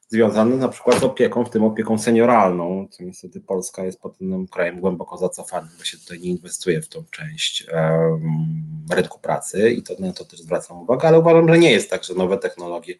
związane 0.07 0.57
na 0.57 0.67
przykład 0.67 0.99
z 0.99 1.03
opieką, 1.03 1.45
w 1.45 1.49
tym 1.49 1.63
opieką 1.63 1.97
senioralną, 1.97 2.87
co 2.91 3.03
niestety 3.03 3.41
Polska 3.41 3.83
jest 3.83 4.01
pod 4.01 4.17
tym 4.17 4.47
krajem 4.47 4.79
głęboko 4.79 5.17
zacofanym, 5.17 5.69
bo 5.77 5.83
się 5.83 5.97
tutaj 5.97 6.19
nie 6.19 6.29
inwestuje 6.29 6.81
w 6.81 6.89
tą 6.89 7.03
część 7.11 7.67
um, 7.73 8.85
rynku 8.91 9.19
pracy 9.19 9.71
i 9.71 9.83
to, 9.83 9.93
na 9.99 10.13
to 10.13 10.25
też 10.25 10.39
zwracam 10.39 10.77
uwagę, 10.77 11.07
ale 11.07 11.19
uważam, 11.19 11.49
że 11.49 11.57
nie 11.57 11.71
jest 11.71 11.89
tak, 11.89 12.03
że 12.03 12.13
nowe 12.13 12.37
technologie 12.37 12.95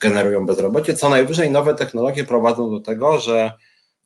generują 0.00 0.46
bezrobocie. 0.46 0.94
Co 0.94 1.08
najwyżej 1.08 1.50
nowe 1.50 1.74
technologie 1.74 2.24
prowadzą 2.24 2.70
do 2.70 2.80
tego, 2.80 3.20
że 3.20 3.52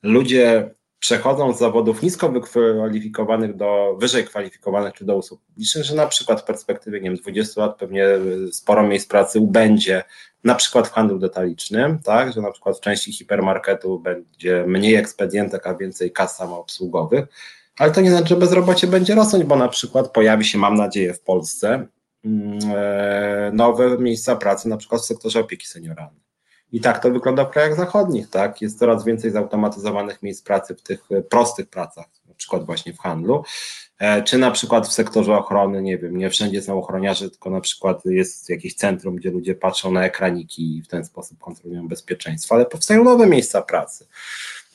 ludzie 0.03 0.75
przechodzą 0.99 1.53
z 1.53 1.59
zawodów 1.59 2.03
nisko 2.03 2.29
wykwalifikowanych 2.29 3.57
do 3.57 3.97
wyżej 4.01 4.25
kwalifikowanych 4.25 4.95
czy 4.95 5.05
do 5.05 5.17
usług 5.17 5.41
publicznych, 5.41 5.85
że 5.85 5.95
na 5.95 6.07
przykład 6.07 6.41
w 6.41 6.45
perspektywie 6.45 7.01
nie 7.01 7.11
wiem, 7.11 7.19
20 7.19 7.61
lat 7.61 7.79
pewnie 7.79 8.07
sporo 8.53 8.83
miejsc 8.83 9.09
pracy 9.09 9.41
ubędzie 9.41 10.03
na 10.45 10.55
przykład 10.55 10.89
w 10.89 10.93
handlu 10.93 11.19
detalicznym, 11.19 11.99
tak, 11.99 12.33
że 12.33 12.41
na 12.41 12.51
przykład 12.51 12.79
w 12.79 12.81
części 12.81 13.13
hipermarketu 13.13 13.99
będzie 13.99 14.65
mniej 14.67 14.95
ekspedientek, 14.95 15.67
a 15.67 15.75
więcej 15.75 16.13
kas 16.13 16.37
samoobsługowych, 16.37 17.27
ale 17.79 17.91
to 17.91 18.01
nie 18.01 18.11
znaczy, 18.11 18.29
że 18.29 18.37
bezrobocie 18.37 18.87
będzie 18.87 19.15
rosnąć, 19.15 19.45
bo 19.45 19.57
na 19.57 19.69
przykład 19.69 20.13
pojawi 20.13 20.45
się, 20.45 20.59
mam 20.59 20.75
nadzieję, 20.75 21.15
w 21.15 21.21
Polsce 21.21 21.87
mm, 22.25 22.59
e, 22.77 23.51
nowe 23.55 23.99
miejsca 23.99 24.37
pracy, 24.37 24.69
na 24.69 24.77
przykład 24.77 25.03
w 25.03 25.05
sektorze 25.05 25.41
opieki 25.41 25.67
senioralnej. 25.67 26.26
I 26.77 26.81
tak 26.81 27.03
to 27.03 27.11
wygląda 27.11 27.45
w 27.45 27.51
krajach 27.51 27.77
zachodnich, 27.77 28.31
tak? 28.31 28.63
Jest 28.63 28.79
coraz 28.79 29.05
więcej 29.05 29.31
zautomatyzowanych 29.31 30.23
miejsc 30.23 30.43
pracy 30.43 30.75
w 30.75 30.83
tych 30.83 31.09
prostych 31.29 31.69
pracach, 31.69 32.07
przykład 32.37 32.67
właśnie 32.67 32.93
w 32.93 32.99
handlu, 32.99 33.45
e, 33.99 34.23
czy 34.23 34.39
na 34.39 34.51
przykład 34.51 34.89
w 34.89 34.93
sektorze 34.93 35.37
ochrony, 35.37 35.83
nie 35.83 35.99
wiem, 35.99 36.17
nie 36.17 36.31
wszędzie 36.31 36.63
są 36.63 36.79
ochroniarze, 36.79 37.31
tylko 37.31 37.51
na 37.51 37.61
przykład 37.61 38.05
jest 38.05 38.51
jakieś 38.51 38.75
centrum, 38.75 39.17
gdzie 39.17 39.31
ludzie 39.31 39.55
patrzą 39.55 39.93
na 39.93 40.05
ekraniki 40.05 40.77
i 40.77 40.83
w 40.83 40.89
ten 40.89 41.05
sposób 41.05 41.39
kontrolują 41.39 41.89
bezpieczeństwo, 41.89 42.55
ale 42.55 42.67
powstają 42.67 43.05
nowe 43.05 43.27
miejsca 43.27 43.63
pracy. 43.63 44.07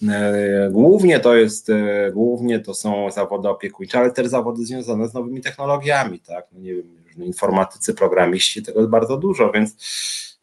E, 0.09 0.69
głównie 0.71 1.19
to 1.19 1.35
jest, 1.35 1.69
e, 1.69 2.11
głównie 2.13 2.59
to 2.59 2.73
są 2.73 3.11
zawody 3.11 3.49
opiekuńcze, 3.49 3.99
ale 3.99 4.11
też 4.11 4.27
zawody 4.27 4.65
związane 4.65 5.07
z 5.07 5.13
nowymi 5.13 5.41
technologiami, 5.41 6.19
tak, 6.19 6.45
no 6.51 6.59
nie 6.59 6.75
wiem, 6.75 7.01
informatycy, 7.17 7.93
programiści, 7.93 8.63
tego 8.63 8.79
jest 8.79 8.91
bardzo 8.91 9.17
dużo, 9.17 9.51
więc, 9.51 9.75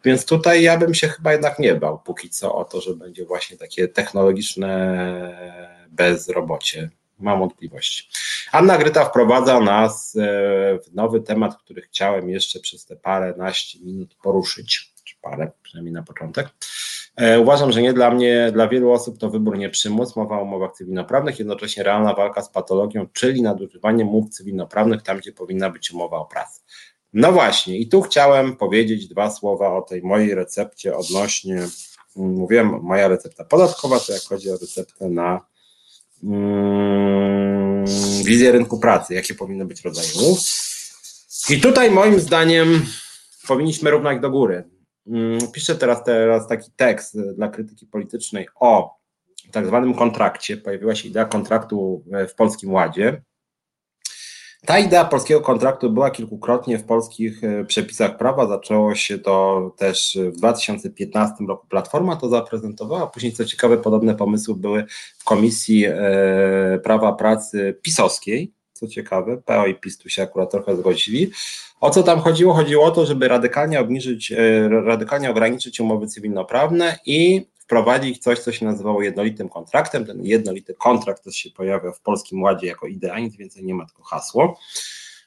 więc 0.04 0.26
tutaj 0.26 0.62
ja 0.62 0.78
bym 0.78 0.94
się 0.94 1.08
chyba 1.08 1.32
jednak 1.32 1.58
nie 1.58 1.74
bał 1.74 1.98
póki 1.98 2.30
co 2.30 2.54
o 2.54 2.64
to, 2.64 2.80
że 2.80 2.94
będzie 2.94 3.24
właśnie 3.24 3.56
takie 3.56 3.88
technologiczne 3.88 4.68
bezrobocie. 5.90 6.90
Mam 7.18 7.38
wątpliwości. 7.38 8.08
Anna 8.52 8.78
Gryta 8.78 9.04
wprowadza 9.04 9.60
nas 9.60 10.16
e, 10.16 10.20
w 10.78 10.94
nowy 10.94 11.20
temat, 11.20 11.56
który 11.56 11.82
chciałem 11.82 12.30
jeszcze 12.30 12.60
przez 12.60 12.86
te 12.86 12.96
parę 12.96 13.34
naście 13.36 13.78
minut 13.80 14.14
poruszyć, 14.22 14.92
czy 15.04 15.14
parę, 15.20 15.50
przynajmniej 15.62 15.92
na 15.92 16.02
początek. 16.02 16.48
E, 17.16 17.40
uważam, 17.40 17.72
że 17.72 17.82
nie 17.82 17.92
dla 17.92 18.10
mnie, 18.10 18.50
dla 18.52 18.68
wielu 18.68 18.92
osób 18.92 19.18
to 19.18 19.30
wybór 19.30 19.58
nie 19.58 19.70
przymus, 19.70 20.16
mowa 20.16 20.38
o 20.38 20.42
umowach 20.42 20.72
cywilnoprawnych, 20.72 21.38
jednocześnie 21.38 21.82
realna 21.82 22.14
walka 22.14 22.42
z 22.42 22.50
patologią, 22.50 23.06
czyli 23.12 23.42
nadużywaniem 23.42 24.08
umów 24.08 24.30
cywilnoprawnych 24.30 25.02
tam, 25.02 25.18
gdzie 25.18 25.32
powinna 25.32 25.70
być 25.70 25.90
umowa 25.90 26.16
o 26.16 26.24
pracę. 26.24 26.60
No 27.12 27.32
właśnie, 27.32 27.78
i 27.78 27.88
tu 27.88 28.02
chciałem 28.02 28.56
powiedzieć 28.56 29.08
dwa 29.08 29.30
słowa 29.30 29.76
o 29.76 29.82
tej 29.82 30.02
mojej 30.02 30.34
recepcie 30.34 30.96
odnośnie, 30.96 31.54
mm, 32.16 32.34
mówiłem, 32.34 32.80
moja 32.82 33.08
recepta 33.08 33.44
podatkowa, 33.44 34.00
to 34.00 34.12
jak 34.12 34.22
chodzi 34.22 34.50
o 34.50 34.56
receptę 34.56 35.08
na 35.10 35.40
mm, 36.24 37.84
wizję 38.24 38.52
rynku 38.52 38.78
pracy, 38.78 39.14
jakie 39.14 39.34
powinny 39.34 39.64
być 39.64 39.84
rodzaje. 39.84 40.08
I 41.50 41.60
tutaj 41.60 41.90
moim 41.90 42.20
zdaniem 42.20 42.86
powinniśmy 43.48 43.90
równać 43.90 44.20
do 44.20 44.30
góry. 44.30 44.64
Mm, 45.06 45.38
piszę 45.52 45.76
teraz, 45.76 46.04
teraz 46.04 46.48
taki 46.48 46.70
tekst 46.76 47.16
dla 47.36 47.48
krytyki 47.48 47.86
politycznej 47.86 48.48
o 48.60 48.98
tak 49.52 49.66
zwanym 49.66 49.94
kontrakcie. 49.94 50.56
Pojawiła 50.56 50.94
się 50.94 51.08
idea 51.08 51.24
kontraktu 51.24 52.04
w 52.28 52.34
Polskim 52.34 52.72
Ładzie. 52.72 53.22
Ta 54.66 54.78
idea 54.78 55.04
polskiego 55.04 55.40
kontraktu 55.40 55.90
była 55.90 56.10
kilkukrotnie 56.10 56.78
w 56.78 56.84
polskich 56.84 57.44
e, 57.44 57.64
przepisach 57.64 58.16
prawa. 58.16 58.46
Zaczęło 58.46 58.94
się 58.94 59.18
to 59.18 59.70
też 59.76 60.18
w 60.32 60.36
2015 60.36 61.34
roku. 61.48 61.66
Platforma 61.66 62.16
to 62.16 62.28
zaprezentowała. 62.28 63.06
Później, 63.06 63.32
co 63.32 63.44
ciekawe, 63.44 63.76
podobne 63.76 64.14
pomysły 64.14 64.56
były 64.56 64.84
w 65.18 65.24
Komisji 65.24 65.84
e, 65.86 65.94
Prawa 66.84 67.12
Pracy 67.12 67.78
pisowskiej. 67.82 68.52
Co 68.72 68.88
ciekawe, 68.88 69.42
PO 69.44 69.66
i 69.66 69.74
PiS 69.74 69.98
tu 69.98 70.08
się 70.08 70.22
akurat 70.22 70.50
trochę 70.50 70.76
zgodzili. 70.76 71.30
O 71.80 71.90
co 71.90 72.02
tam 72.02 72.20
chodziło? 72.20 72.54
Chodziło 72.54 72.84
o 72.84 72.90
to, 72.90 73.06
żeby 73.06 73.28
radykalnie 73.28 73.80
obniżyć, 73.80 74.32
e, 74.32 74.68
radykalnie 74.68 75.30
ograniczyć 75.30 75.80
umowy 75.80 76.06
cywilnoprawne 76.06 76.98
i 77.06 77.46
wprowadzić 77.68 78.18
coś, 78.18 78.38
co 78.38 78.52
się 78.52 78.66
nazywało 78.66 79.02
jednolitym 79.02 79.48
kontraktem. 79.48 80.06
Ten 80.06 80.24
jednolity 80.24 80.74
kontrakt 80.74 81.24
też 81.24 81.34
się 81.34 81.50
pojawia 81.50 81.92
w 81.92 82.00
Polskim 82.00 82.42
Ładzie 82.42 82.66
jako 82.66 82.86
idea, 82.86 83.18
nic 83.18 83.36
więcej 83.36 83.64
nie 83.64 83.74
ma, 83.74 83.86
tylko 83.86 84.02
hasło. 84.02 84.58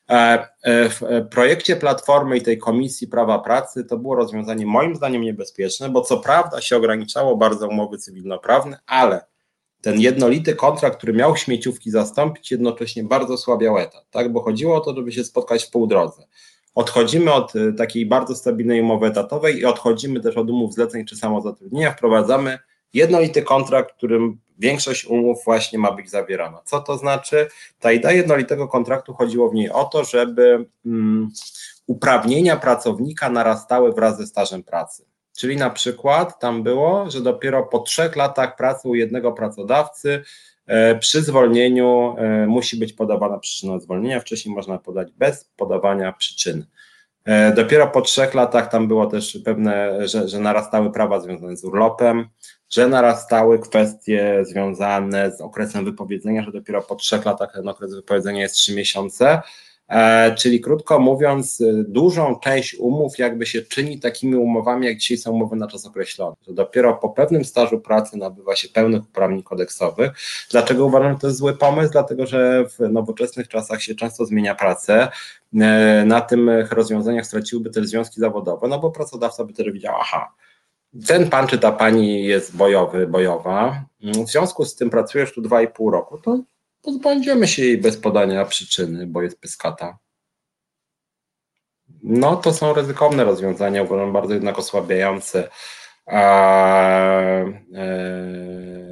E, 0.09 0.47
e, 0.63 0.89
w 0.89 1.01
projekcie 1.31 1.75
Platformy 1.75 2.37
i 2.37 2.41
tej 2.41 2.57
Komisji 2.57 3.07
Prawa 3.07 3.39
Pracy 3.39 3.83
to 3.83 3.97
było 3.97 4.15
rozwiązanie 4.15 4.65
moim 4.65 4.95
zdaniem 4.95 5.21
niebezpieczne, 5.21 5.89
bo 5.89 6.01
co 6.01 6.17
prawda 6.17 6.61
się 6.61 6.77
ograniczało 6.77 7.37
bardzo 7.37 7.67
umowy 7.67 7.97
cywilnoprawne, 7.97 8.79
ale 8.85 9.25
ten 9.81 9.99
jednolity 9.99 10.55
kontrakt, 10.55 10.97
który 10.97 11.13
miał 11.13 11.37
śmieciówki 11.37 11.91
zastąpić, 11.91 12.51
jednocześnie 12.51 13.03
bardzo 13.03 13.37
słabiał 13.37 13.77
etat, 13.77 14.05
tak? 14.11 14.31
bo 14.31 14.41
chodziło 14.41 14.75
o 14.75 14.79
to, 14.79 14.95
żeby 14.95 15.11
się 15.11 15.23
spotkać 15.23 15.63
w 15.63 15.69
pół 15.69 15.87
drodze. 15.87 16.27
Odchodzimy 16.75 17.33
od 17.33 17.55
y, 17.55 17.73
takiej 17.73 18.05
bardzo 18.05 18.35
stabilnej 18.35 18.81
umowy 18.81 19.07
etatowej 19.07 19.59
i 19.59 19.65
odchodzimy 19.65 20.19
też 20.19 20.37
od 20.37 20.49
umów 20.49 20.73
zleceń 20.73 21.05
czy 21.05 21.15
samozatrudnienia, 21.15 21.91
wprowadzamy 21.91 22.59
jednolity 22.93 23.41
kontrakt, 23.41 23.95
którym 23.95 24.39
większość 24.59 25.05
umów 25.05 25.45
właśnie 25.45 25.79
ma 25.79 25.91
być 25.91 26.09
zawierana. 26.09 26.61
Co 26.65 26.79
to 26.79 26.97
znaczy? 26.97 27.47
Ta 27.79 27.91
idea 27.91 28.11
jednolitego 28.11 28.67
kontraktu 28.67 29.13
chodziło 29.13 29.49
w 29.49 29.53
niej 29.53 29.69
o 29.69 29.83
to, 29.83 30.03
żeby 30.03 30.65
um, 30.85 31.29
uprawnienia 31.87 32.57
pracownika 32.57 33.29
narastały 33.29 33.93
wraz 33.93 34.17
ze 34.17 34.27
stażem 34.27 34.63
pracy. 34.63 35.05
Czyli 35.37 35.57
na 35.57 35.69
przykład 35.69 36.39
tam 36.39 36.63
było, 36.63 37.09
że 37.09 37.21
dopiero 37.21 37.63
po 37.63 37.79
trzech 37.79 38.15
latach 38.15 38.55
pracy 38.55 38.87
u 38.87 38.95
jednego 38.95 39.31
pracodawcy 39.31 40.23
przy 40.99 41.21
zwolnieniu 41.21 42.15
e, 42.17 42.47
musi 42.47 42.77
być 42.77 42.93
podawana 42.93 43.37
przyczyna 43.39 43.79
zwolnienia. 43.79 44.19
Wcześniej 44.19 44.55
można 44.55 44.77
podać 44.77 45.11
bez 45.11 45.49
podawania 45.57 46.13
przyczyny. 46.13 46.65
E, 47.25 47.53
dopiero 47.53 47.87
po 47.87 48.01
trzech 48.01 48.33
latach 48.33 48.71
tam 48.71 48.87
było 48.87 49.05
też 49.05 49.39
pewne, 49.45 50.07
że, 50.07 50.27
że 50.27 50.39
narastały 50.39 50.91
prawa 50.91 51.19
związane 51.19 51.57
z 51.57 51.63
urlopem, 51.63 52.29
że 52.69 52.87
narastały 52.87 53.59
kwestie 53.59 54.39
związane 54.41 55.31
z 55.31 55.41
okresem 55.41 55.85
wypowiedzenia, 55.85 56.43
że 56.43 56.51
dopiero 56.51 56.81
po 56.81 56.95
trzech 56.95 57.25
latach 57.25 57.53
ten 57.53 57.67
okres 57.67 57.95
wypowiedzenia 57.95 58.41
jest 58.41 58.55
trzy 58.55 58.75
miesiące. 58.75 59.41
E, 59.91 60.35
czyli 60.35 60.61
krótko 60.61 60.99
mówiąc, 60.99 61.61
y, 61.61 61.85
dużą 61.87 62.39
część 62.39 62.75
umów 62.75 63.17
jakby 63.17 63.45
się 63.45 63.61
czyni 63.61 63.99
takimi 63.99 64.35
umowami, 64.35 64.87
jak 64.87 64.97
dzisiaj 64.97 65.17
są 65.17 65.31
umowy 65.31 65.55
na 65.55 65.67
czas 65.67 65.85
określony. 65.85 66.35
Że 66.47 66.53
dopiero 66.53 66.93
po 66.93 67.09
pewnym 67.09 67.45
stażu 67.45 67.79
pracy 67.79 68.17
nabywa 68.17 68.55
się 68.55 68.69
pełnych 68.69 69.03
uprawnień 69.03 69.43
kodeksowych. 69.43 70.11
Dlaczego 70.51 70.85
uważam, 70.85 71.13
że 71.13 71.19
to 71.19 71.27
jest 71.27 71.39
zły 71.39 71.57
pomysł? 71.57 71.91
Dlatego, 71.91 72.25
że 72.25 72.65
w 72.69 72.79
nowoczesnych 72.79 73.47
czasach 73.47 73.81
się 73.81 73.95
często 73.95 74.25
zmienia 74.25 74.55
pracę. 74.55 75.07
E, 75.61 76.03
na 76.05 76.21
tych 76.21 76.71
rozwiązaniach 76.71 77.25
straciłyby 77.25 77.69
też 77.69 77.87
związki 77.87 78.19
zawodowe, 78.19 78.67
no 78.67 78.79
bo 78.79 78.91
pracodawca 78.91 79.45
by 79.45 79.53
też 79.53 79.71
widział, 79.71 79.95
aha, 79.99 80.33
ten 81.07 81.29
pan 81.29 81.47
czy 81.47 81.57
ta 81.57 81.71
pani 81.71 82.23
jest 82.23 82.57
bojowy, 82.57 83.07
bojowa, 83.07 83.85
w 84.01 84.29
związku 84.29 84.65
z 84.65 84.75
tym 84.75 84.89
pracujesz 84.89 85.33
tu 85.33 85.41
2,5 85.41 85.91
roku, 85.91 86.17
to 86.17 86.39
pozbędziemy 86.81 87.47
się 87.47 87.65
jej 87.65 87.77
bez 87.77 87.97
podania 87.97 88.45
przyczyny, 88.45 89.07
bo 89.07 89.21
jest 89.21 89.39
pyskata. 89.39 89.97
No 92.03 92.35
to 92.35 92.53
są 92.53 92.73
ryzykowne 92.73 93.23
rozwiązania, 93.23 93.83
uważam 93.83 94.13
bardzo 94.13 94.33
jednak 94.33 94.59
osłabiające 94.59 95.49
e, 96.07 97.45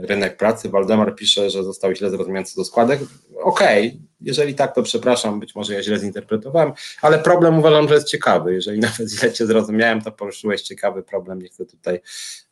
rynek 0.02 0.38
pracy. 0.38 0.70
Waldemar 0.70 1.16
pisze, 1.16 1.49
że 1.49 1.64
został 1.64 1.95
źle 1.95 2.10
zrozumiany 2.10 2.45
co 2.45 2.61
do 2.61 2.66
składek. 2.66 2.99
Okej, 3.44 3.88
okay, 3.88 4.02
jeżeli 4.22 4.56
tak, 4.56 4.76
to 4.76 4.84
przepraszam, 4.84 5.40
być 5.40 5.56
może 5.56 5.74
ja 5.74 5.84
źle 5.84 5.99
zinterpretowałem, 5.99 6.72
ale 7.02 7.20
problem 7.20 7.60
uważam, 7.60 7.88
że 7.88 7.94
jest 7.94 8.07
ciekawy. 8.07 8.53
Jeżeli 8.53 8.80
nawet 8.90 9.11
źle 9.11 9.34
cię 9.34 9.45
zrozumiałem, 9.45 10.02
to 10.02 10.11
poruszyłeś 10.11 10.61
ciekawy 10.61 11.03
problem, 11.03 11.41
nie 11.41 11.48
chcę 11.48 11.66
tutaj 11.66 12.02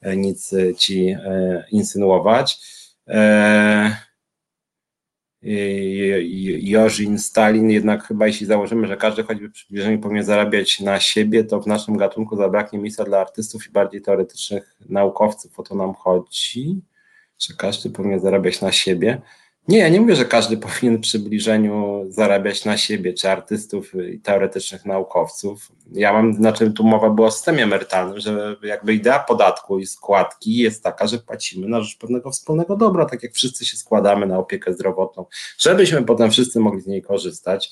e, 0.02 0.18
nic 0.18 0.52
ci 0.78 1.08
e, 1.08 1.64
insynuować. 1.72 2.60
E, 3.08 4.07
Jorzin, 6.62 7.20
Stalin, 7.20 7.70
jednak 7.70 8.04
chyba 8.04 8.28
jeśli 8.28 8.46
założymy, 8.46 8.88
że 8.88 8.98
każdy 8.98 9.24
choćby 9.24 9.50
przybliżenie 9.50 9.98
powinien 9.98 10.24
zarabiać 10.24 10.80
na 10.80 11.00
siebie, 11.00 11.44
to 11.44 11.62
w 11.62 11.68
naszym 11.68 11.98
gatunku 11.98 12.36
zabraknie 12.36 12.80
miejsca 12.80 13.04
dla 13.04 13.20
artystów 13.20 13.68
i 13.68 13.72
bardziej 13.72 14.02
teoretycznych 14.02 14.76
naukowców. 14.90 15.60
O 15.60 15.64
to 15.64 15.76
nam 15.76 15.94
chodzi, 15.94 16.82
że 17.40 17.54
każdy 17.58 17.90
powinien 17.90 18.20
zarabiać 18.20 18.62
na 18.62 18.72
siebie. 18.72 19.22
Nie, 19.68 19.77
ja 19.77 19.89
nie 19.89 20.02
mówię, 20.02 20.15
że 20.15 20.26
każdy 20.26 20.57
powinien 20.57 20.98
w 20.98 21.02
przybliżeniu 21.02 22.06
zarabiać 22.10 22.65
na 22.65 22.77
siebie, 22.77 23.14
czy 23.14 23.30
artystów 23.30 23.94
i 24.14 24.19
teoretycznych 24.19 24.85
naukowców. 24.85 25.72
Ja 25.91 26.14
mam, 26.14 26.34
znaczy 26.34 26.72
tu 26.72 26.84
mowa 26.84 27.10
była 27.10 27.27
o 27.27 27.31
systemie 27.31 27.64
emerytalnym, 27.64 28.19
że 28.19 28.56
jakby 28.64 28.94
idea 28.94 29.19
podatku 29.19 29.80
i 29.80 29.85
składki 29.85 30.57
jest 30.57 30.84
taka, 30.84 31.07
że 31.07 31.18
płacimy 31.18 31.68
na 31.68 31.81
rzecz 31.81 31.98
pewnego 31.98 32.31
wspólnego 32.31 32.77
dobra, 32.77 33.06
tak 33.06 33.23
jak 33.23 33.34
wszyscy 33.34 33.65
się 33.65 33.77
składamy 33.77 34.27
na 34.27 34.39
opiekę 34.39 34.73
zdrowotną, 34.73 35.26
żebyśmy 35.57 36.03
potem 36.03 36.31
wszyscy 36.31 36.60
mogli 36.60 36.81
z 36.81 36.88
niej 36.88 37.02
korzystać. 37.02 37.72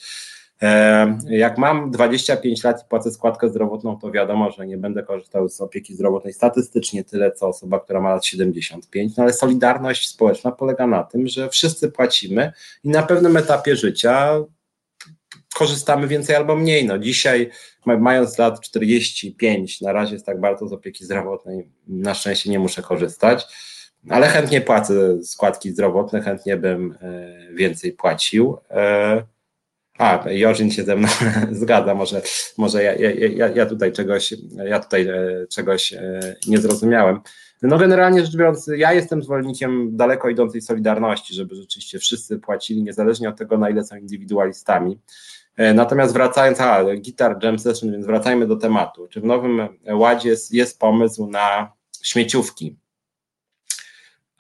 E, 0.62 1.18
jak 1.30 1.58
mam 1.58 1.92
25 1.92 2.64
lat 2.64 2.84
i 2.84 2.90
płacę 2.90 3.12
składkę 3.12 3.50
zdrowotną, 3.50 4.00
to 4.00 4.12
wiadomo, 4.12 4.52
że 4.52 4.68
nie 4.68 4.78
będę 4.78 5.04
korzystał 5.04 5.50
z 5.50 5.62
opieki 5.62 5.96
zdrowotnej 5.96 6.34
statystycznie 6.34 7.04
tyle, 7.04 7.32
co 7.32 7.48
osoba, 7.48 7.80
która 7.80 8.02
ma 8.02 8.10
lat 8.10 8.26
75, 8.26 9.18
no 9.18 9.24
ale 9.24 9.34
solidarność 9.34 10.10
społeczna 10.10 10.52
polega 10.52 10.88
na 10.88 11.04
tym, 11.04 11.28
że 11.28 11.50
wszyscy 11.50 11.92
płacimy 11.92 12.52
i 12.84 12.90
na 12.90 13.04
pewnym 13.04 13.38
etapie 13.38 13.76
życia 13.76 14.42
korzystamy 15.56 16.08
więcej 16.08 16.36
albo 16.36 16.56
mniej. 16.56 16.86
No 16.86 17.00
dzisiaj, 17.00 17.50
mając 17.86 18.38
lat 18.38 18.62
45, 18.62 19.82
na 19.82 19.94
razie 19.94 20.14
jest 20.14 20.26
tak 20.26 20.40
bardzo 20.40 20.68
z 20.68 20.74
opieki 20.74 21.06
zdrowotnej, 21.06 21.70
na 21.88 22.14
szczęście 22.14 22.50
nie 22.50 22.60
muszę 22.60 22.82
korzystać, 22.82 23.46
ale 24.10 24.28
chętnie 24.28 24.62
płacę 24.62 25.24
składki 25.24 25.72
zdrowotne, 25.72 26.22
chętnie 26.22 26.58
bym 26.58 26.98
e, 27.02 27.54
więcej 27.54 27.92
płacił. 27.92 28.58
A, 29.98 30.24
Jorzyn 30.30 30.72
się 30.72 30.84
ze 30.84 30.96
mną 30.96 31.08
zgadza, 31.52 31.96
może, 31.96 32.22
może 32.58 32.84
ja, 32.84 32.94
ja, 32.94 33.10
ja, 33.30 33.48
ja 33.48 33.66
tutaj 33.66 33.92
czegoś, 33.92 34.34
ja 34.66 34.80
tutaj 34.80 35.08
e, 35.08 35.48
czegoś 35.50 35.94
e, 35.94 36.36
nie 36.48 36.58
zrozumiałem. 36.58 37.20
No 37.62 37.78
generalnie 37.78 38.26
rzecz 38.26 38.36
biorąc, 38.36 38.70
ja 38.78 38.94
jestem 38.94 39.24
zwolennikiem 39.24 39.98
daleko 39.98 40.30
idącej 40.30 40.62
solidarności, 40.62 41.34
żeby 41.34 41.56
rzeczywiście 41.56 42.00
wszyscy 42.00 42.40
płacili, 42.40 42.84
niezależnie 42.84 43.30
od 43.30 43.38
tego, 43.38 43.58
na 43.58 43.70
ile 43.70 43.84
są 43.84 43.96
indywidualistami. 43.96 45.00
E, 45.58 45.74
natomiast 45.74 46.14
wracając, 46.14 46.62
a 46.62 46.84
Guitar 46.84 47.44
Jam 47.44 47.60
Session, 47.60 47.92
więc 47.92 48.06
wracajmy 48.06 48.48
do 48.48 48.56
tematu. 48.56 49.08
Czy 49.08 49.22
w 49.22 49.26
Nowym 49.26 49.68
Ładzie 49.88 50.30
jest, 50.30 50.54
jest 50.54 50.80
pomysł 50.80 51.28
na 51.28 51.72
śmieciówki? 52.04 52.78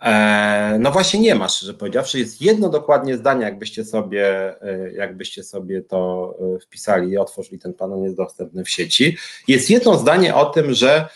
E, 0.01 0.77
no 0.79 0.91
właśnie 0.91 1.19
nie 1.19 1.35
ma, 1.35 1.49
szczerze 1.49 1.73
powiedziawszy. 1.73 2.19
Jest 2.19 2.41
jedno 2.41 2.69
dokładnie 2.69 3.17
zdanie, 3.17 3.43
jakbyście 3.43 3.85
sobie, 3.85 4.55
e, 4.61 4.91
jakbyście 4.93 5.43
sobie 5.43 5.81
to 5.81 6.33
e, 6.55 6.59
wpisali 6.59 7.09
i 7.09 7.17
otworzyli 7.17 7.59
ten 7.59 7.73
panel, 7.73 8.03
jest 8.03 8.17
dostępny 8.17 8.63
w 8.63 8.69
sieci. 8.69 9.17
Jest 9.47 9.69
jedno 9.69 9.97
zdanie 9.97 10.35
o 10.35 10.45
tym, 10.45 10.73
że 10.73 11.09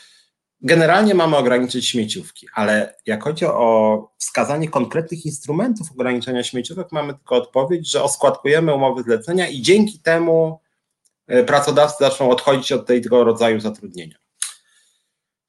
generalnie 0.62 1.16
mamy 1.16 1.38
ograniczyć 1.38 1.88
śmieciówki, 1.88 2.48
ale 2.54 2.96
jak 3.06 3.24
chodzi 3.24 3.46
o 3.46 4.12
wskazanie 4.18 4.70
konkretnych 4.70 5.26
instrumentów 5.26 5.92
ograniczenia 5.92 6.44
śmieciówek, 6.44 6.92
mamy 6.92 7.14
tylko 7.14 7.36
odpowiedź, 7.36 7.92
że 7.92 8.04
oskładkujemy 8.04 8.74
umowy 8.74 9.04
zlecenia 9.04 9.48
i 9.48 9.62
dzięki 9.62 10.00
temu 10.00 10.60
pracodawcy 11.48 12.04
zaczną 12.04 12.30
odchodzić 12.30 12.72
od 12.72 12.86
tego 12.86 13.24
rodzaju 13.24 13.60
zatrudnienia. 13.60 14.16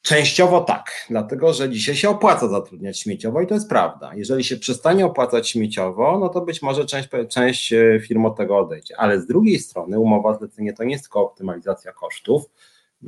Częściowo 0.02 0.60
tak, 0.60 1.06
dlatego 1.10 1.52
że 1.52 1.70
dzisiaj 1.70 1.96
się 1.96 2.08
opłaca 2.08 2.48
zatrudniać 2.48 3.00
śmieciowo 3.00 3.40
i 3.40 3.46
to 3.46 3.54
jest 3.54 3.68
prawda. 3.68 4.14
Jeżeli 4.14 4.44
się 4.44 4.56
przestanie 4.56 5.06
opłacać 5.06 5.48
śmieciowo, 5.48 6.18
no 6.18 6.28
to 6.28 6.40
być 6.40 6.62
może 6.62 6.86
część, 6.86 7.08
część 7.28 7.72
e, 7.72 8.00
firm 8.00 8.24
od 8.24 8.36
tego 8.36 8.58
odejdzie. 8.58 8.96
Ale 8.96 9.20
z 9.20 9.26
drugiej 9.26 9.58
strony 9.58 9.98
umowa 9.98 10.34
zlecenie 10.34 10.72
to 10.72 10.84
nie 10.84 10.92
jest 10.92 11.04
tylko 11.04 11.20
optymalizacja 11.20 11.92
kosztów. 11.92 12.50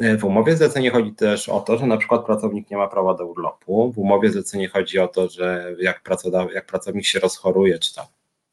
E, 0.01 0.17
w 0.17 0.25
umowie 0.25 0.57
zlecenie 0.57 0.91
chodzi 0.91 1.13
też 1.13 1.49
o 1.49 1.61
to, 1.61 1.79
że 1.79 1.87
na 1.87 1.97
przykład 1.97 2.27
pracownik 2.27 2.71
nie 2.71 2.77
ma 2.77 2.89
prawa 2.89 3.15
do 3.15 3.27
urlopu. 3.27 3.93
W 3.93 3.99
umowie 3.99 4.31
zlecenie 4.31 4.69
chodzi 4.69 4.99
o 4.99 5.09
to, 5.09 5.29
że 5.29 5.75
jak, 5.81 6.03
jak 6.55 6.67
pracownik 6.67 7.07
się 7.07 7.21
rozchoruje, 7.21 7.79
czy 7.79 7.95
tam 7.95 8.07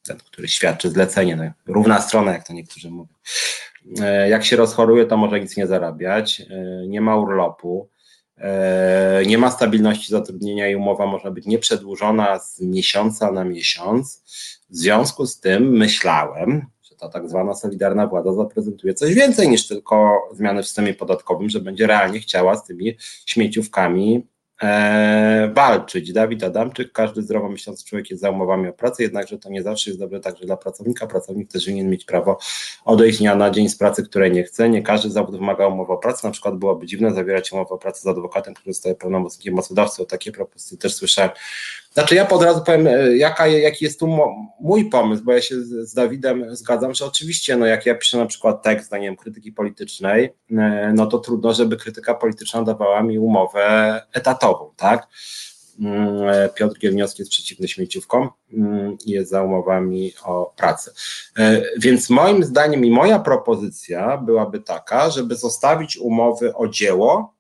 ten, 0.08 0.18
który 0.18 0.48
świadczy 0.48 0.90
zlecenie, 0.90 1.36
no, 1.36 1.74
równa 1.74 2.02
strona, 2.02 2.32
jak 2.32 2.48
to 2.48 2.54
niektórzy 2.54 2.92
mówią. 2.92 3.14
E, 4.02 4.30
jak 4.30 4.46
się 4.46 4.56
rozchoruje, 4.56 5.06
to 5.06 5.18
może 5.18 5.40
nic 5.40 5.58
nie 5.58 5.68
zarabiać, 5.68 6.42
nie 6.88 7.02
ma 7.02 7.18
urlopu 7.18 7.90
nie 9.26 9.38
ma 9.38 9.52
stabilności 9.52 10.12
zatrudnienia 10.12 10.70
i 10.70 10.76
umowa 10.76 11.06
może 11.06 11.32
być 11.32 11.46
nieprzedłużona 11.46 12.40
z 12.40 12.62
miesiąca 12.62 13.32
na 13.32 13.44
miesiąc. 13.44 14.24
W 14.70 14.76
związku 14.78 15.26
z 15.26 15.40
tym 15.40 15.78
myślałem, 15.78 16.66
że 16.82 16.96
ta 16.96 17.10
tak 17.10 17.30
zwana 17.30 17.54
solidarna 17.54 18.08
władza 18.08 18.34
zaprezentuje 18.34 18.94
coś 18.94 19.14
więcej 19.14 19.50
niż 19.50 19.68
tylko 19.68 20.22
zmiany 20.34 20.64
w 20.64 20.66
systemie 20.66 20.94
podatkowym, 20.94 21.50
że 21.50 21.60
będzie 21.60 21.88
realnie 21.88 22.20
chciała 22.20 22.56
z 22.56 22.66
tymi 22.66 22.98
śmieciówkami 23.26 24.16
e, 24.18 24.22
walczyć. 25.54 26.14
Dawid 26.14 26.44
Adamczyk, 26.44 26.92
każdy 26.92 27.22
zdrowo 27.22 27.50
człowiek 27.86 28.10
jest 28.10 28.22
za 28.22 28.30
umowami 28.30 28.68
o 28.68 28.74
pracę, 28.74 29.04
jednakże 29.04 29.38
to 29.38 29.50
nie 29.50 29.64
zawsze 29.64 29.90
jest 29.90 30.00
dobre 30.00 30.20
także 30.20 30.46
dla 30.46 30.58
pracownika. 30.58 31.08
Pracownik 31.08 31.52
też 31.52 31.66
powinien 31.66 31.90
mieć 31.90 32.06
prawo 32.06 32.38
odejść 32.86 33.20
dnia 33.20 33.36
na 33.36 33.52
dzień 33.52 33.70
z 33.70 33.78
pracy, 33.78 34.04
której 34.04 34.32
nie 34.32 34.44
chce. 34.44 34.70
Nie 34.70 34.82
każdy 34.82 35.10
zawód 35.10 35.36
wymaga 35.36 35.68
umowy 35.68 35.94
o 35.94 35.98
pracę. 35.98 36.28
Na 36.28 36.32
przykład 36.32 36.56
byłoby 36.56 36.86
dziwne 36.86 37.14
zawierać 37.14 37.52
umowę 37.52 37.70
o 37.70 37.78
pracę 37.78 38.02
z 38.02 38.08
adwokatem, 38.08 38.54
który 38.54 38.74
zostaje 38.74 38.96
pełnomocnikiem 38.96 39.54
mocodawcy. 39.54 40.02
O 40.02 40.06
takie 40.06 40.32
propozycje 40.32 40.78
też 40.78 40.96
słyszałem. 40.96 41.32
Znaczy 41.94 42.16
ja 42.16 42.30
od 42.30 42.44
razu 42.44 42.62
powiem, 42.62 42.88
e, 42.88 43.18
jaka, 43.18 43.48
jaki 43.48 43.86
jest 43.86 44.00
tu 44.00 44.08
mój 44.60 44.90
pomysł, 44.90 45.24
bo 45.24 45.34
ja 45.34 45.42
się 45.42 45.62
z, 45.62 45.94
Dawidem 45.94 46.56
zgadzam, 46.56 46.94
że 46.94 47.06
oczywiście, 47.06 47.58
no 47.58 47.66
jak 47.66 47.86
ja 47.86 47.96
piszę 47.96 48.18
na 48.18 48.26
przykład 48.26 48.64
tekst, 48.64 48.88
zdaniem 48.88 49.16
krytyki 49.16 49.52
politycznej, 49.52 50.34
e, 50.52 50.94
no 50.96 51.08
to 51.08 51.20
trudno, 51.20 51.54
żeby 51.54 51.78
krytyka 51.78 52.14
polityczna 52.14 52.64
dawała 52.64 53.04
mi 53.04 53.20
umowę 53.20 54.02
etatową, 54.14 54.72
tak? 54.76 55.08
Mm, 55.80 56.30
e, 56.30 56.50
Piotr 56.50 56.80
Gielniowski 56.80 57.22
jest 57.22 57.32
przeciwny 57.32 57.68
śmieciówkom 57.68 58.30
mm, 58.54 58.98
i 59.06 59.12
jest 59.12 59.30
za 59.30 59.44
umowami 59.44 60.14
o 60.24 60.54
pracę. 60.58 60.92
Więc 61.78 62.10
moim 62.10 62.44
zdaniem 62.44 62.86
i 62.86 62.92
moja 62.92 63.20
propozycja 63.20 64.18
byłaby 64.18 64.60
taka, 64.60 65.10
żeby 65.10 65.36
zostawić 65.36 65.98
umowy 65.98 66.56
o 66.56 66.68
dzieło, 66.68 67.34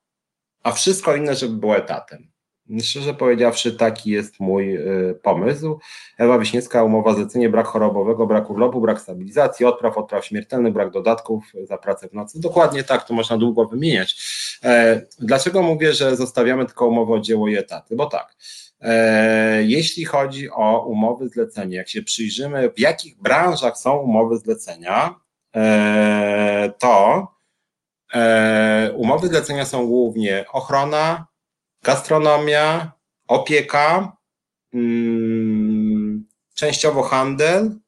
a 0.63 0.71
wszystko 0.71 1.15
inne, 1.15 1.35
żeby 1.35 1.55
było 1.55 1.77
etatem. 1.77 2.29
Szczerze 2.81 3.13
powiedziawszy, 3.13 3.71
taki 3.71 4.11
jest 4.11 4.39
mój 4.39 4.77
y, 4.77 5.19
pomysł. 5.23 5.79
Ewa 6.17 6.39
Wiśniewska, 6.39 6.83
umowa 6.83 7.13
zlecenie, 7.13 7.49
brak 7.49 7.67
chorobowego, 7.67 8.27
brak 8.27 8.49
urlopu, 8.49 8.81
brak 8.81 9.01
stabilizacji, 9.01 9.65
odpraw, 9.65 9.97
odpraw 9.97 10.25
śmiertelnych, 10.25 10.73
brak 10.73 10.91
dodatków 10.91 11.43
za 11.63 11.77
pracę 11.77 12.07
w 12.09 12.13
nocy. 12.13 12.39
Dokładnie 12.39 12.83
tak, 12.83 13.07
to 13.07 13.13
można 13.13 13.37
długo 13.37 13.65
wymieniać. 13.65 14.15
E, 14.63 15.01
dlaczego 15.19 15.61
mówię, 15.61 15.93
że 15.93 16.15
zostawiamy 16.15 16.65
tylko 16.65 16.87
umowę 16.87 17.13
o 17.13 17.19
dzieło 17.19 17.47
i 17.47 17.55
etaty? 17.55 17.95
Bo 17.95 18.05
tak, 18.05 18.35
e, 18.81 19.63
jeśli 19.63 20.05
chodzi 20.05 20.49
o 20.49 20.85
umowy 20.85 21.29
zlecenia, 21.29 21.77
jak 21.77 21.89
się 21.89 22.01
przyjrzymy, 22.01 22.71
w 22.71 22.79
jakich 22.79 23.21
branżach 23.21 23.77
są 23.77 23.97
umowy 23.97 24.37
zlecenia, 24.37 25.15
e, 25.55 26.71
to 26.79 27.27
umowy 28.95 29.27
zlecenia 29.27 29.65
są 29.65 29.87
głównie 29.87 30.45
ochrona, 30.51 31.28
gastronomia, 31.83 32.91
opieka, 33.27 34.17
mm, 34.73 36.27
częściowo 36.53 37.03
handel. 37.03 37.79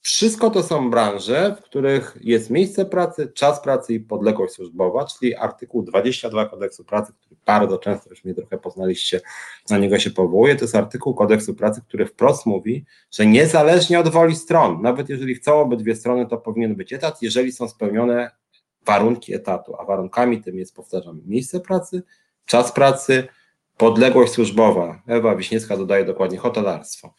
Wszystko 0.00 0.50
to 0.50 0.62
są 0.62 0.90
branże, 0.90 1.56
w 1.58 1.62
których 1.62 2.18
jest 2.20 2.50
miejsce 2.50 2.86
pracy, 2.86 3.32
czas 3.34 3.60
pracy 3.62 3.94
i 3.94 4.00
podległość 4.00 4.54
służbowa, 4.54 5.04
czyli 5.04 5.34
artykuł 5.34 5.82
22 5.82 6.46
kodeksu 6.46 6.84
pracy, 6.84 7.12
który 7.12 7.36
bardzo 7.46 7.78
często 7.78 8.10
już 8.10 8.24
mnie 8.24 8.34
trochę 8.34 8.58
poznaliście, 8.58 9.20
na 9.70 9.78
niego 9.78 9.98
się 9.98 10.10
powołuje. 10.10 10.56
To 10.56 10.64
jest 10.64 10.74
artykuł 10.74 11.14
kodeksu 11.14 11.54
pracy, 11.54 11.80
który 11.88 12.06
wprost 12.06 12.46
mówi, 12.46 12.84
że 13.10 13.26
niezależnie 13.26 14.00
od 14.00 14.08
woli 14.08 14.36
stron, 14.36 14.82
nawet 14.82 15.08
jeżeli 15.08 15.34
chcą 15.34 15.60
obydwie 15.60 15.96
strony, 15.96 16.26
to 16.26 16.38
powinien 16.38 16.74
być 16.74 16.92
etat, 16.92 17.22
jeżeli 17.22 17.52
są 17.52 17.68
spełnione 17.68 18.30
warunki 18.86 19.34
etatu, 19.34 19.76
a 19.78 19.84
warunkami 19.84 20.42
tym 20.42 20.58
jest, 20.58 20.76
powtarzam, 20.76 21.20
miejsce 21.26 21.60
pracy, 21.60 22.02
czas 22.46 22.72
pracy, 22.72 23.28
podległość 23.76 24.32
służbowa. 24.32 25.02
Ewa 25.06 25.36
Wiśniewska 25.36 25.76
dodaje 25.76 26.04
dokładnie 26.04 26.38
hotelarstwo. 26.38 27.14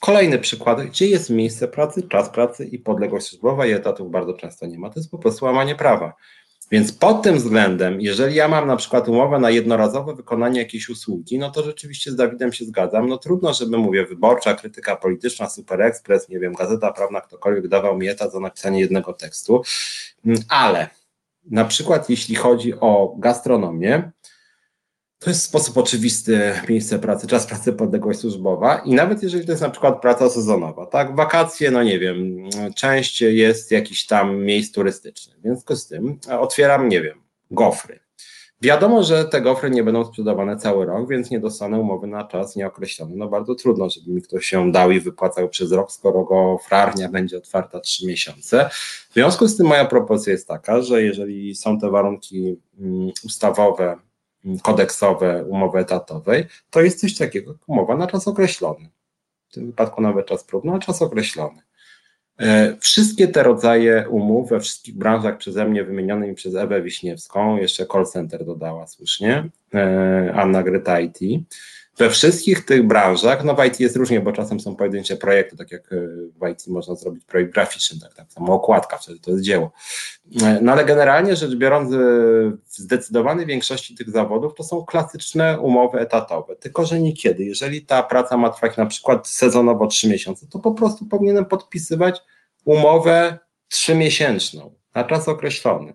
Kolejny 0.00 0.38
przykład, 0.38 0.82
gdzie 0.82 1.06
jest 1.06 1.30
miejsce 1.30 1.68
pracy, 1.68 2.02
czas 2.08 2.28
pracy 2.28 2.64
i 2.64 2.78
podległość 2.78 3.26
służbowa 3.26 3.66
i 3.66 3.72
etatów 3.72 4.10
bardzo 4.10 4.34
często 4.34 4.66
nie 4.66 4.78
ma. 4.78 4.90
To 4.90 5.00
jest 5.00 5.10
po 5.10 5.18
prostu 5.18 5.44
łamanie 5.44 5.74
prawa. 5.74 6.12
Więc 6.70 6.92
pod 6.92 7.22
tym 7.22 7.36
względem, 7.36 8.00
jeżeli 8.00 8.34
ja 8.34 8.48
mam 8.48 8.66
na 8.66 8.76
przykład 8.76 9.08
umowę 9.08 9.38
na 9.38 9.50
jednorazowe 9.50 10.14
wykonanie 10.14 10.60
jakiejś 10.60 10.88
usługi, 10.88 11.38
no 11.38 11.50
to 11.50 11.62
rzeczywiście 11.62 12.10
z 12.10 12.16
Dawidem 12.16 12.52
się 12.52 12.64
zgadzam. 12.64 13.08
No 13.08 13.18
trudno, 13.18 13.54
żeby 13.54 13.78
mówię, 13.78 14.06
wyborcza, 14.06 14.54
krytyka 14.54 14.96
polityczna, 14.96 15.48
Super 15.48 15.82
Express, 15.82 16.28
nie 16.28 16.38
wiem, 16.38 16.52
Gazeta 16.52 16.92
Prawna, 16.92 17.20
ktokolwiek 17.20 17.68
dawał 17.68 17.98
mi 17.98 18.08
etat 18.08 18.32
za 18.32 18.40
napisanie 18.40 18.80
jednego 18.80 19.12
tekstu, 19.12 19.62
ale 20.48 20.88
na 21.50 21.64
przykład 21.64 22.10
jeśli 22.10 22.34
chodzi 22.34 22.74
o 22.80 23.14
gastronomię, 23.18 24.10
to 25.18 25.30
jest 25.30 25.42
sposób 25.42 25.76
oczywisty 25.76 26.52
miejsce 26.68 26.98
pracy, 26.98 27.26
czas 27.26 27.46
pracy, 27.46 27.72
podległość 27.72 28.20
służbowa 28.20 28.78
i 28.78 28.94
nawet 28.94 29.22
jeżeli 29.22 29.46
to 29.46 29.52
jest 29.52 29.62
na 29.62 29.70
przykład 29.70 30.00
praca 30.00 30.30
sezonowa, 30.30 30.86
tak, 30.86 31.16
wakacje, 31.16 31.70
no 31.70 31.82
nie 31.82 31.98
wiem, 31.98 32.48
część 32.76 33.20
jest 33.20 33.70
jakiś 33.70 34.06
tam 34.06 34.36
miejsc 34.36 34.74
turystycznych, 34.74 35.38
w 35.38 35.42
związku 35.42 35.76
z 35.76 35.86
tym 35.86 36.18
otwieram, 36.40 36.88
nie 36.88 37.02
wiem, 37.02 37.20
gofry. 37.50 38.00
Wiadomo, 38.62 39.02
że 39.02 39.24
te 39.24 39.40
gofry 39.40 39.70
nie 39.70 39.84
będą 39.84 40.04
sprzedawane 40.04 40.56
cały 40.56 40.86
rok, 40.86 41.08
więc 41.08 41.30
nie 41.30 41.40
dostanę 41.40 41.78
umowy 41.78 42.06
na 42.06 42.24
czas 42.24 42.56
nieokreślony. 42.56 43.16
No 43.16 43.28
bardzo 43.28 43.54
trudno, 43.54 43.90
żeby 43.90 44.10
mi 44.10 44.22
ktoś 44.22 44.46
się 44.46 44.72
dał 44.72 44.90
i 44.90 45.00
wypłacał 45.00 45.48
przez 45.48 45.72
rok, 45.72 45.92
skoro 45.92 46.24
gofrarnia 46.24 47.08
będzie 47.08 47.36
otwarta 47.36 47.80
trzy 47.80 48.06
miesiące. 48.06 48.70
W 49.10 49.14
związku 49.14 49.48
z 49.48 49.56
tym 49.56 49.66
moja 49.66 49.84
propozycja 49.84 50.32
jest 50.32 50.48
taka, 50.48 50.82
że 50.82 51.02
jeżeli 51.02 51.54
są 51.54 51.78
te 51.78 51.90
warunki 51.90 52.56
mm, 52.80 53.10
ustawowe, 53.24 53.96
kodeksowe 54.62 55.44
umowy 55.44 55.78
etatowej, 55.78 56.44
to 56.70 56.80
jest 56.80 57.00
coś 57.00 57.16
takiego 57.16 57.52
jak 57.52 57.68
umowa 57.68 57.96
na 57.96 58.06
czas 58.06 58.28
określony. 58.28 58.88
W 59.48 59.54
tym 59.54 59.66
wypadku 59.66 60.02
nawet 60.02 60.26
czas 60.26 60.44
próbny, 60.44 60.72
na 60.72 60.78
czas 60.78 61.02
określony. 61.02 61.62
E, 62.38 62.76
wszystkie 62.80 63.28
te 63.28 63.42
rodzaje 63.42 64.08
umów 64.08 64.50
we 64.50 64.60
wszystkich 64.60 64.94
branżach 64.98 65.38
przeze 65.38 65.64
mnie 65.64 65.84
wymienionych 65.84 66.34
przez 66.34 66.54
Ewę 66.54 66.82
Wiśniewską, 66.82 67.56
jeszcze 67.56 67.86
call 67.86 68.06
center 68.06 68.44
dodała 68.44 68.86
słusznie, 68.86 69.48
e, 69.74 70.32
Anna 70.36 70.62
Gryta 70.62 71.00
IT, 71.00 71.18
we 71.98 72.10
wszystkich 72.10 72.64
tych 72.64 72.86
branżach, 72.86 73.44
no 73.44 73.54
w 73.54 73.64
IT 73.64 73.80
jest 73.80 73.96
różnie, 73.96 74.20
bo 74.20 74.32
czasem 74.32 74.60
są 74.60 74.76
pojedyncze 74.76 75.16
projekty, 75.16 75.56
tak 75.56 75.72
jak 75.72 75.92
e, 75.92 75.96
w 76.40 76.48
IT 76.52 76.66
można 76.66 76.94
zrobić 76.94 77.24
projekt 77.24 77.52
graficzny, 77.52 78.00
tak, 78.00 78.14
tak 78.14 78.32
samo 78.32 78.54
okładka, 78.54 78.98
wtedy 78.98 79.18
to 79.20 79.30
jest 79.30 79.42
dzieło. 79.42 79.72
E, 80.42 80.58
no 80.62 80.72
ale 80.72 80.84
generalnie 80.84 81.36
rzecz 81.36 81.54
biorąc, 81.54 81.92
e, 81.92 81.96
w 82.66 82.76
zdecydowanej 82.76 83.46
większości 83.46 83.94
tych 83.94 84.10
zawodów 84.10 84.54
to 84.54 84.64
są 84.64 84.84
klasyczne 84.84 85.60
umowy 85.60 85.98
etatowe, 86.00 86.56
tylko 86.56 86.86
że 86.86 87.00
niekiedy, 87.00 87.44
jeżeli 87.44 87.86
ta 87.86 88.02
praca 88.02 88.36
ma 88.36 88.50
trwać 88.50 88.76
na 88.76 88.86
przykład 88.86 89.28
sezonowo 89.28 89.86
trzy 89.86 90.08
miesiące, 90.08 90.46
to 90.46 90.58
po 90.58 90.72
prostu 90.74 91.06
powinienem 91.06 91.44
podpisywać 91.44 92.20
umowę 92.64 93.38
trzymiesięczną, 93.68 94.74
na 94.94 95.04
czas 95.04 95.28
określony. 95.28 95.94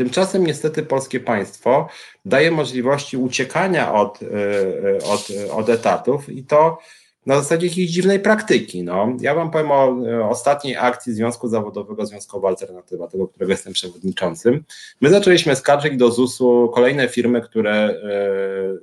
Tymczasem 0.00 0.46
niestety 0.46 0.82
polskie 0.82 1.20
państwo 1.20 1.88
daje 2.24 2.50
możliwości 2.50 3.16
uciekania 3.16 3.94
od, 3.94 4.20
e, 4.22 5.04
od, 5.04 5.28
od 5.52 5.68
etatów 5.68 6.28
i 6.28 6.44
to 6.44 6.78
na 7.26 7.40
zasadzie 7.40 7.66
jakiejś 7.66 7.90
dziwnej 7.90 8.20
praktyki. 8.20 8.82
No. 8.82 9.16
Ja 9.20 9.34
wam 9.34 9.50
powiem 9.50 9.70
o, 9.70 9.96
ostatniej 10.28 10.76
akcji 10.76 11.12
Związku 11.12 11.48
Zawodowego 11.48 12.06
Związkowa 12.06 12.48
Alternatywa, 12.48 13.08
tego, 13.08 13.28
którego 13.28 13.52
jestem 13.52 13.72
przewodniczącym. 13.72 14.64
My 15.00 15.10
zaczęliśmy 15.10 15.56
skarżyć 15.56 15.96
do 15.96 16.10
ZUS-u 16.10 16.70
kolejne 16.74 17.08
firmy, 17.08 17.40
które 17.40 17.72
e, 17.72 17.94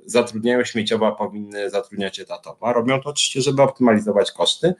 zatrudniają 0.06 0.64
śmieciowo, 0.64 1.06
a 1.06 1.12
powinny 1.12 1.70
zatrudniać 1.70 2.20
etatowo. 2.20 2.72
Robią 2.72 3.00
to 3.00 3.10
oczywiście, 3.10 3.42
żeby 3.42 3.62
optymalizować 3.62 4.32
koszty. 4.32 4.74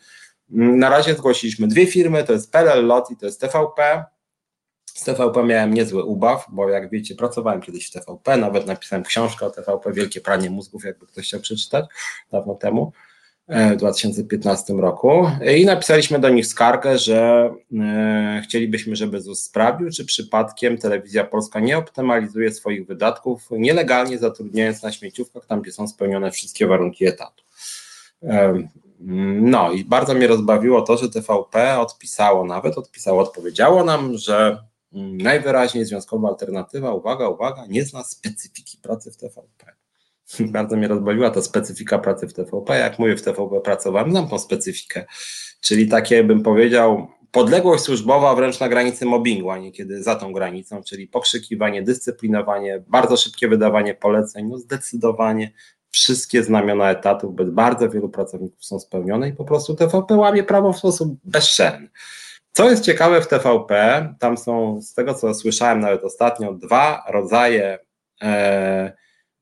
Na 0.51 0.90
razie 0.90 1.15
zgłosiliśmy 1.15 1.69
dwie 1.69 1.86
firmy, 1.86 2.24
to 2.24 2.32
jest 2.32 2.52
PLL 2.52 2.86
Lot 2.86 3.10
i 3.10 3.16
to 3.16 3.27
jest 3.27 3.40
TVP. 3.40 4.05
Z 4.99 5.05
TVP 5.05 5.45
miałem 5.45 5.75
niezły 5.75 6.05
ubaw, 6.05 6.47
bo 6.49 6.69
jak 6.69 6.91
wiecie, 6.91 7.15
pracowałem 7.15 7.61
kiedyś 7.61 7.89
w 7.89 7.91
TVP, 7.91 8.37
nawet 8.37 8.66
napisałem 8.66 9.05
książkę 9.05 9.47
o 9.47 9.51
TVP, 9.51 9.93
Wielkie 9.93 10.20
Pranie 10.20 10.51
Mózgów, 10.51 10.85
jakby 10.85 11.07
ktoś 11.07 11.27
chciał 11.27 11.41
przeczytać 11.41 11.85
dawno 12.33 12.55
temu. 12.55 12.93
E, 13.49 13.75
w 13.75 13.77
2015 13.77 14.75
roku 14.75 15.31
i 15.57 15.65
napisaliśmy 15.65 16.19
do 16.19 16.29
nich 16.29 16.47
skargę, 16.47 16.99
że 16.99 17.51
e, 17.81 18.43
chcielibyśmy, 18.45 18.97
żeby 18.97 19.20
ZUS 19.20 19.43
sprawdził, 19.43 19.91
czy 19.91 20.05
przypadkiem 20.05 20.79
Telewizja 20.79 21.25
Polska 21.25 21.61
nie 21.61 21.79
optymalizuje 21.79 22.53
swoich 22.53 22.87
wydatków, 22.87 23.49
nielegalnie 23.51 24.19
zatrudniając 24.19 24.83
na 24.83 24.93
śmieciówkach 24.93 25.47
tam, 25.47 25.62
gdzie 25.62 25.73
są 25.73 25.89
spełnione 25.89 26.31
wszystkie 26.31 26.66
warunki 26.66 27.07
etatu. 27.07 27.45
E, 28.23 28.62
no 29.41 29.73
i 29.73 29.85
bardzo 29.85 30.15
mnie 30.15 30.27
rozbawiło 30.27 30.83
to, 30.83 30.97
że 30.97 31.09
TVP 31.09 31.79
odpisało 31.79 32.45
nawet, 32.45 32.79
odpisało, 32.79 33.23
odpowiedziało 33.23 33.85
nam, 33.85 34.16
że 34.16 34.69
najwyraźniej 34.93 35.85
związkowa 35.85 36.28
alternatywa, 36.28 36.94
uwaga, 36.94 37.28
uwaga, 37.28 37.66
nie 37.66 37.85
zna 37.85 38.05
specyfiki 38.05 38.78
pracy 38.82 39.10
w 39.10 39.16
TVP. 39.16 39.73
Bardzo 40.52 40.77
mnie 40.77 40.89
rozbawiła 40.89 41.31
ta 41.31 41.43
specyfika 41.43 41.98
pracy 41.98 42.28
w 42.28 42.35
TVP. 42.35 42.78
Jak 42.78 42.98
mówię, 42.98 43.16
w 43.16 43.23
TVP 43.23 43.60
pracowałem, 43.60 44.10
znam 44.10 44.28
tą 44.28 44.39
specyfikę. 44.39 45.06
Czyli 45.60 45.89
takie, 45.89 46.24
bym 46.24 46.43
powiedział, 46.43 47.09
podległość 47.31 47.85
służbowa 47.85 48.35
wręcz 48.35 48.60
na 48.60 48.69
granicy 48.69 49.06
mobbingu, 49.06 49.51
a 49.51 49.59
nie 49.59 49.73
kiedy 49.73 50.02
za 50.02 50.16
tą 50.16 50.32
granicą, 50.32 50.82
czyli 50.82 51.06
pokrzykiwanie, 51.06 51.82
dyscyplinowanie, 51.82 52.82
bardzo 52.89 53.16
szybkie 53.16 53.48
wydawanie 53.48 53.94
poleceń, 53.94 54.47
no 54.48 54.59
zdecydowanie 54.59 55.52
wszystkie 55.90 56.44
znamiona 56.44 56.90
etatów 56.90 57.35
bez 57.35 57.51
bardzo 57.51 57.90
wielu 57.90 58.09
pracowników 58.09 58.65
są 58.65 58.81
spełnione 58.81 59.28
i 59.28 59.32
po 59.32 59.44
prostu 59.44 59.74
TVP 59.74 60.15
łamie 60.15 60.43
prawo 60.44 60.73
w 60.73 60.78
sposób 60.78 61.16
bezczelny. 61.24 61.89
Co 62.59 62.70
jest 62.70 62.85
ciekawe 62.85 63.22
w 63.22 63.28
TVP, 63.28 64.14
tam 64.18 64.39
są, 64.39 64.82
z 64.82 64.94
tego 64.94 65.14
co 65.14 65.35
słyszałem 65.35 65.80
nawet 65.80 66.05
ostatnio, 66.05 66.55
dwa 66.55 67.05
rodzaje 67.09 67.78
e, 68.22 68.93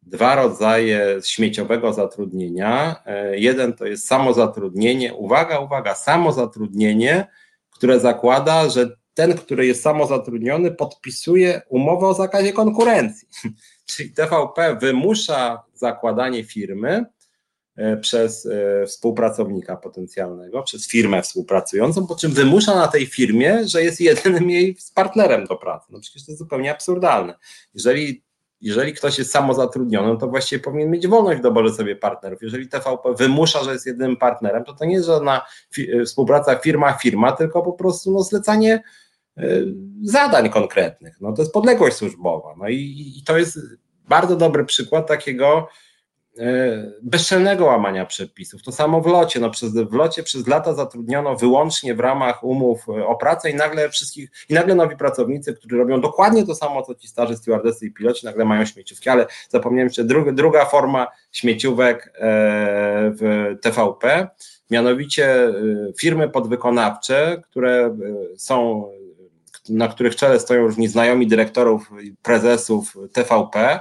dwa 0.03 0.35
rodzaje 0.35 1.19
śmieciowego 1.25 1.93
zatrudnienia. 1.93 2.97
E, 3.07 3.39
jeden 3.39 3.73
to 3.73 3.87
jest 3.87 4.07
samozatrudnienie, 4.07 5.15
uwaga, 5.15 5.59
uwaga, 5.59 5.95
samozatrudnienie, 5.95 7.27
które 7.71 8.01
zakłada, 8.01 8.69
że 8.69 8.97
ten, 9.15 9.35
który 9.35 9.67
jest 9.67 9.83
samozatrudniony, 9.83 10.71
podpisuje 10.71 11.63
umowę 11.69 12.07
o 12.07 12.15
zakazie 12.15 12.53
konkurencji. 12.53 13.29
Czyli 13.91 14.13
TVP 14.13 14.77
wymusza 14.81 15.63
zakładanie 15.75 16.45
firmy 16.45 17.05
przez 18.01 18.47
e, 18.47 18.87
współpracownika 18.87 19.77
potencjalnego, 19.77 20.63
przez 20.63 20.89
firmę 20.89 21.23
współpracującą, 21.23 22.07
po 22.07 22.17
czym 22.17 22.33
wymusza 22.33 22.75
na 22.75 22.89
tej 22.89 23.07
firmie, 23.07 23.69
że 23.69 23.83
jest 23.83 24.01
jedynym 24.01 24.51
jej 24.51 24.77
partnerem 24.95 25.45
do 25.45 25.57
pracy. 25.57 25.87
No 25.91 26.01
przecież 26.01 26.27
to 26.27 26.33
jest 26.33 26.39
zupełnie 26.39 26.71
absurdalne. 26.71 27.35
Jeżeli 27.75 28.27
jeżeli 28.61 28.93
ktoś 28.93 29.19
jest 29.19 29.31
samozatrudniony, 29.31 30.19
to 30.19 30.29
właściwie 30.29 30.63
powinien 30.63 30.91
mieć 30.91 31.07
wolność 31.07 31.43
w 31.43 31.77
sobie 31.77 31.97
partnerów. 31.97 32.43
Jeżeli 32.43 32.69
TVP 32.69 33.15
wymusza, 33.15 33.65
że 33.65 33.73
jest 33.73 33.87
jedynym 33.87 34.17
partnerem, 34.17 34.65
to 34.65 34.75
to 34.75 34.85
nie 34.85 34.95
jest 34.95 35.07
żadna 35.07 35.47
fi 35.75 36.05
współpraca 36.05 36.57
firma-firma, 36.57 37.33
tylko 37.33 37.63
po 37.63 37.73
prostu 37.73 38.13
no, 38.13 38.23
zlecanie 38.23 38.83
y, 39.39 39.75
zadań 40.03 40.51
konkretnych. 40.51 41.21
No, 41.21 41.33
to 41.33 41.43
jest 41.43 41.53
podległość 41.53 41.97
służbowa. 41.97 42.55
No 42.59 42.69
i, 42.69 43.15
i 43.19 43.25
to 43.25 43.39
jest 43.39 43.59
bardzo 44.09 44.37
dobry 44.37 44.65
przykład 44.65 45.07
takiego 45.09 45.69
E, 45.69 45.86
bezczelnego 47.03 47.65
łamania 47.65 48.07
przepisów. 48.07 48.63
To 48.63 48.73
samo 48.73 49.01
w 49.01 49.07
locie. 49.07 49.41
No 49.41 49.51
przez, 49.51 49.73
w 49.73 49.93
locie 49.93 50.23
przez 50.23 50.47
lata 50.47 50.75
zatrudniono 50.75 51.37
wyłącznie 51.37 51.95
w 51.95 52.01
ramach 52.01 52.45
umów 52.45 52.89
e, 52.89 53.07
o 53.07 53.17
pracę 53.17 53.51
i 53.51 53.55
nagle 53.55 53.89
wszystkich, 53.89 54.31
i 54.49 54.55
nagle 54.55 54.75
nowi 54.75 54.97
pracownicy, 54.97 55.55
którzy 55.55 55.77
robią 55.77 56.01
dokładnie 56.01 56.47
to 56.47 56.55
samo, 56.55 56.83
co 56.83 56.95
ci 56.95 57.09
starzy 57.09 57.37
stewardesy 57.37 57.87
i 57.87 57.91
piloci, 57.91 58.27
nagle 58.27 58.45
mają 58.45 58.67
śmieciówki, 58.67 59.09
ale 59.09 59.27
zapomniałem 59.49 59.87
jeszcze 59.87 60.05
druga, 60.05 60.33
druga 60.33 60.65
forma 60.65 61.07
śmieciówek 61.33 62.07
e, 62.07 62.11
w 63.21 63.55
TVP, 63.63 64.29
mianowicie 64.71 65.53
firmy 65.99 66.29
podwykonawcze, 66.29 67.43
które 67.51 67.97
są 68.37 68.85
na 69.69 69.89
których 69.89 70.17
czele 70.17 70.41
stoją 70.41 70.63
różni 70.63 70.89
znajomi 70.89 71.27
dyrektorów, 71.27 71.91
prezesów 72.23 72.97
TVP, 73.13 73.81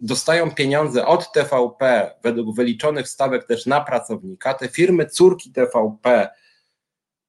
dostają 0.00 0.50
pieniądze 0.50 1.06
od 1.06 1.32
TVP 1.32 2.10
według 2.22 2.56
wyliczonych 2.56 3.08
stawek 3.08 3.46
też 3.46 3.66
na 3.66 3.80
pracownika. 3.80 4.54
Te 4.54 4.68
firmy 4.68 5.06
córki 5.06 5.52
TVP 5.52 6.28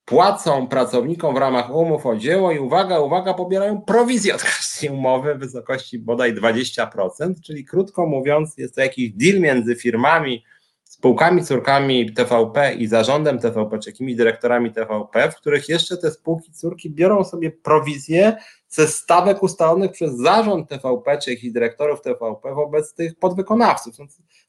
płacą 0.05 0.67
pracownikom 0.67 1.35
w 1.35 1.37
ramach 1.37 1.75
umów 1.75 2.05
o 2.05 2.15
dzieło 2.15 2.51
i 2.51 2.59
uwaga, 2.59 2.99
uwaga, 2.99 3.33
pobierają 3.33 3.81
prowizję 3.81 4.35
od 4.35 4.43
każdej 4.43 4.89
umowy 4.89 5.35
w 5.35 5.39
wysokości 5.39 5.99
bodaj 5.99 6.35
20%, 6.35 7.33
czyli 7.45 7.65
krótko 7.65 8.05
mówiąc 8.05 8.57
jest 8.57 8.75
to 8.75 8.81
jakiś 8.81 9.11
deal 9.11 9.39
między 9.39 9.75
firmami, 9.75 10.43
spółkami, 10.83 11.43
córkami 11.43 12.13
TVP 12.13 12.73
i 12.73 12.87
zarządem 12.87 13.39
TVP, 13.39 13.79
czy 13.79 13.89
jakimiś 13.89 14.15
dyrektorami 14.15 14.71
TVP, 14.71 15.31
w 15.31 15.35
których 15.35 15.69
jeszcze 15.69 15.97
te 15.97 16.11
spółki, 16.11 16.51
córki 16.51 16.89
biorą 16.89 17.23
sobie 17.23 17.51
prowizję 17.51 18.37
ze 18.69 18.87
stawek 18.87 19.43
ustalonych 19.43 19.91
przez 19.91 20.17
zarząd 20.17 20.69
TVP, 20.69 21.17
czy 21.17 21.29
jakichś 21.29 21.53
dyrektorów 21.53 22.01
TVP 22.01 22.55
wobec 22.55 22.93
tych 22.93 23.15
podwykonawców. 23.15 23.99
No, 23.99 24.05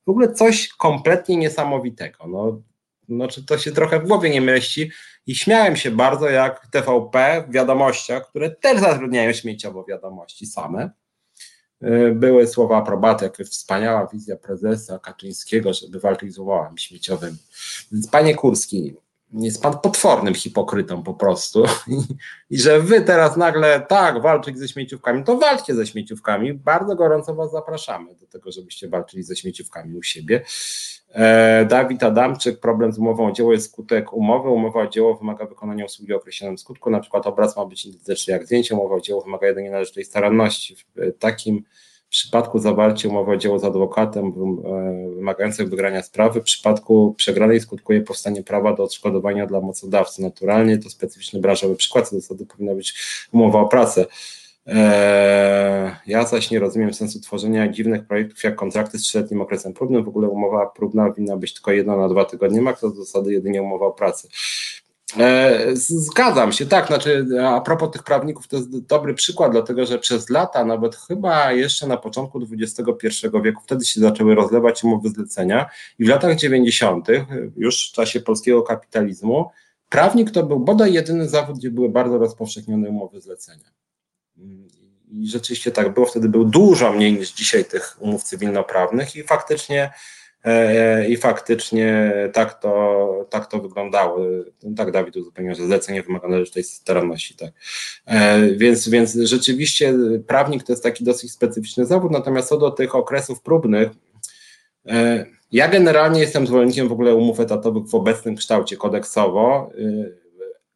w 0.07 0.11
ogóle 0.11 0.33
coś 0.33 0.69
kompletnie 0.69 1.37
niesamowitego. 1.37 2.27
No, 2.29 2.63
znaczy 3.09 3.47
to 3.47 3.59
się 3.59 3.73
trochę 3.73 4.01
w 4.01 4.07
głowie 4.07 4.31
nie 4.31 4.41
mieści 4.41 4.91
i 5.27 5.35
śmiałem 5.35 5.77
się 5.77 5.91
bardzo, 5.91 6.31
jak 6.31 6.67
TVP 6.67 7.45
w 7.49 7.53
wiadomościach, 7.53 8.29
które 8.29 8.51
też 8.51 8.81
zatrudniają 8.81 9.33
śmieciowo 9.33 9.85
wiadomości 9.85 10.47
same, 10.47 10.91
y, 11.85 12.13
były 12.15 12.47
słowa 12.47 12.79
aprobaty, 12.79 13.25
jak 13.25 13.37
wspaniała 13.37 14.07
wizja 14.07 14.37
prezesa 14.37 14.99
Kaczyńskiego, 14.99 15.73
żeby 15.73 16.01
walczyć 16.01 16.35
z 16.35 16.39
umowami 16.39 16.79
śmieciowymi. 16.79 17.37
Więc 17.93 18.09
panie 18.09 18.35
Kurski, 18.35 18.95
jest 19.33 19.63
pan 19.63 19.79
potwornym 19.79 20.35
hipokrytą 20.35 21.03
po 21.03 21.15
prostu 21.15 21.65
I, 21.89 21.99
i, 22.51 22.59
że 22.59 22.81
wy 22.81 23.01
teraz 23.01 23.37
nagle 23.37 23.81
tak 23.81 24.23
walczyć 24.23 24.59
ze 24.59 24.69
śmieciówkami, 24.69 25.25
to 25.25 25.37
walczcie 25.37 25.75
ze 25.75 25.87
śmieciówkami. 25.87 26.55
Bardzo 26.55 26.97
gorąco 26.97 27.35
was 27.35 27.51
zapraszamy 27.51 28.15
do 28.15 28.27
tego, 28.27 28.53
żebyście 28.53 28.89
walczyli 28.89 29.23
ze 29.23 29.37
śmieciówkami 29.37 29.97
u 29.97 30.03
siebie. 30.03 30.45
E, 31.13 31.65
Dawid 31.65 32.03
Adamczyk, 32.03 32.61
problem 32.61 32.93
z 32.93 32.99
umową 32.99 33.27
o 33.29 33.33
dzieło 33.33 33.53
jest 33.53 33.73
skutek 33.73 34.13
umowy. 34.13 34.49
Umowa 34.49 34.83
o 34.83 34.87
dzieło 34.87 35.15
wymaga 35.15 35.47
wykonania 35.47 35.85
usługi 35.85 36.15
o 36.15 36.17
określonym 36.17 36.59
skutku, 36.59 36.91
na 36.91 37.01
przykład 37.01 37.27
obraz 37.27 37.57
ma 37.57 37.67
być 37.67 37.87
identyczny 37.87 38.33
jak 38.33 38.47
zdjęcie, 38.47 38.75
umowa 38.75 38.95
o 38.95 39.01
dzieło 39.01 39.21
wymaga 39.21 39.47
jedynie 39.47 39.71
należytej 39.71 40.05
staranności. 40.05 40.77
W 40.77 41.19
takim 41.19 41.65
w 42.11 42.13
przypadku 42.13 42.59
zawarcia 42.59 43.09
umowy 43.09 43.33
o 43.33 43.37
dzieło 43.37 43.59
z 43.59 43.65
adwokatem 43.65 44.27
e, 44.27 45.15
wymagającym 45.15 45.71
wygrania 45.71 46.03
sprawy, 46.03 46.41
w 46.41 46.45
przypadku 46.45 47.15
przegranej 47.17 47.61
skutkuje 47.61 48.01
powstanie 48.01 48.43
prawa 48.43 48.73
do 48.73 48.85
odszkodowania 48.85 49.47
dla 49.47 49.61
mocodawcy. 49.61 50.23
Naturalnie 50.23 50.79
to 50.79 50.91
specyficzny 50.91 51.41
branżowy 51.41 51.77
przykład, 51.77 52.09
co 52.09 52.17
zasady 52.17 52.47
powinna 52.47 52.75
być 52.75 52.95
umowa 53.33 53.61
o 53.61 53.69
pracę. 53.69 54.07
Eee, 54.67 55.91
ja 56.07 56.27
zaś 56.27 56.51
nie 56.51 56.59
rozumiem 56.59 56.95
sensu 56.95 57.21
tworzenia 57.21 57.69
dziwnych 57.69 58.07
projektów 58.07 58.45
jak 58.45 58.57
kontrakty 58.57 58.99
z 58.99 59.03
trzyletnim 59.03 59.41
okresem 59.41 59.73
próbnym. 59.73 60.05
W 60.05 60.09
ogóle 60.09 60.29
umowa 60.29 60.67
próbna 60.67 61.09
powinna 61.09 61.37
być 61.37 61.55
tylko 61.55 61.73
jedna 61.73 61.97
na 61.97 62.09
dwa 62.09 62.25
tygodnie, 62.25 62.63
ma 62.63 62.73
to 62.73 62.91
zasady 62.91 63.33
jedynie 63.33 63.63
umowa 63.63 63.87
o 63.87 63.93
pracę. 63.93 64.29
E, 65.19 65.77
zgadzam 65.77 66.53
się, 66.53 66.67
tak. 66.67 66.87
Znaczy, 66.87 67.27
a 67.45 67.61
propos 67.61 67.91
tych 67.91 68.03
prawników, 68.03 68.49
to 68.49 68.57
jest 68.57 68.79
dobry 68.79 69.15
przykład, 69.15 69.53
dlatego 69.53 69.87
że 69.87 69.99
przez 69.99 70.31
lata, 70.31 70.65
nawet 70.65 70.97
chyba 70.97 71.53
jeszcze 71.53 71.87
na 71.87 71.97
początku 71.97 72.41
XXI 72.53 73.27
wieku, 73.45 73.63
wtedy 73.65 73.85
się 73.85 74.01
zaczęły 74.01 74.35
rozlewać 74.35 74.85
umowy 74.85 75.09
zlecenia, 75.09 75.71
i 75.99 76.05
w 76.05 76.09
latach 76.09 76.37
90., 76.37 77.09
już 77.57 77.91
w 77.91 77.93
czasie 77.93 78.21
polskiego 78.21 78.63
kapitalizmu, 78.63 79.51
prawnik 79.89 80.31
to 80.31 80.43
był 80.43 80.61
bodaj 80.61 80.93
jedyny 80.93 81.29
zawód, 81.29 81.59
gdzie 81.59 81.71
były 81.71 81.89
bardzo 81.89 82.19
rozpowszechnione 82.19 82.89
umowy 82.89 83.21
zlecenia. 83.21 83.71
I 85.13 85.27
rzeczywiście 85.27 85.71
tak 85.71 85.95
było, 85.95 86.07
wtedy 86.07 86.29
był 86.29 86.45
dużo 86.45 86.93
mniej 86.93 87.13
niż 87.13 87.33
dzisiaj 87.33 87.65
tych 87.65 87.97
umów 88.01 88.23
cywilnoprawnych, 88.23 89.17
i 89.17 89.23
faktycznie 89.23 89.91
I 91.09 91.17
faktycznie 91.17 92.13
tak 92.33 92.61
to, 92.61 93.27
tak 93.31 93.47
to 93.47 93.59
wyglądało. 93.59 94.19
Tak 94.77 94.91
Dawid 94.91 95.17
uzupełnił, 95.17 95.55
że 95.55 95.67
zlecenie 95.67 96.03
wymaga 96.03 96.29
należytej 96.29 96.65
staranności. 96.65 97.35
Tak. 97.37 97.51
E, 98.07 98.49
więc, 98.49 98.89
więc 98.89 99.15
rzeczywiście 99.15 99.95
prawnik 100.27 100.63
to 100.63 100.73
jest 100.73 100.83
taki 100.83 101.05
dosyć 101.05 101.33
specyficzny 101.33 101.87
zawód, 101.87 102.13
natomiast 102.13 102.49
co 102.49 102.59
do 102.59 102.71
tych 102.71 102.95
okresów 102.95 103.43
próbnych, 103.43 103.91
e, 104.87 105.27
ja 105.53 105.69
generalnie 105.69 106.21
jestem 106.21 106.47
zwolennikiem 106.47 106.89
w 106.89 106.93
ogóle 106.93 107.15
umów 107.15 107.41
etatowych 107.41 107.89
w 107.89 107.95
obecnym 107.95 108.37
kształcie 108.37 108.77
kodeksowo. 108.77 109.71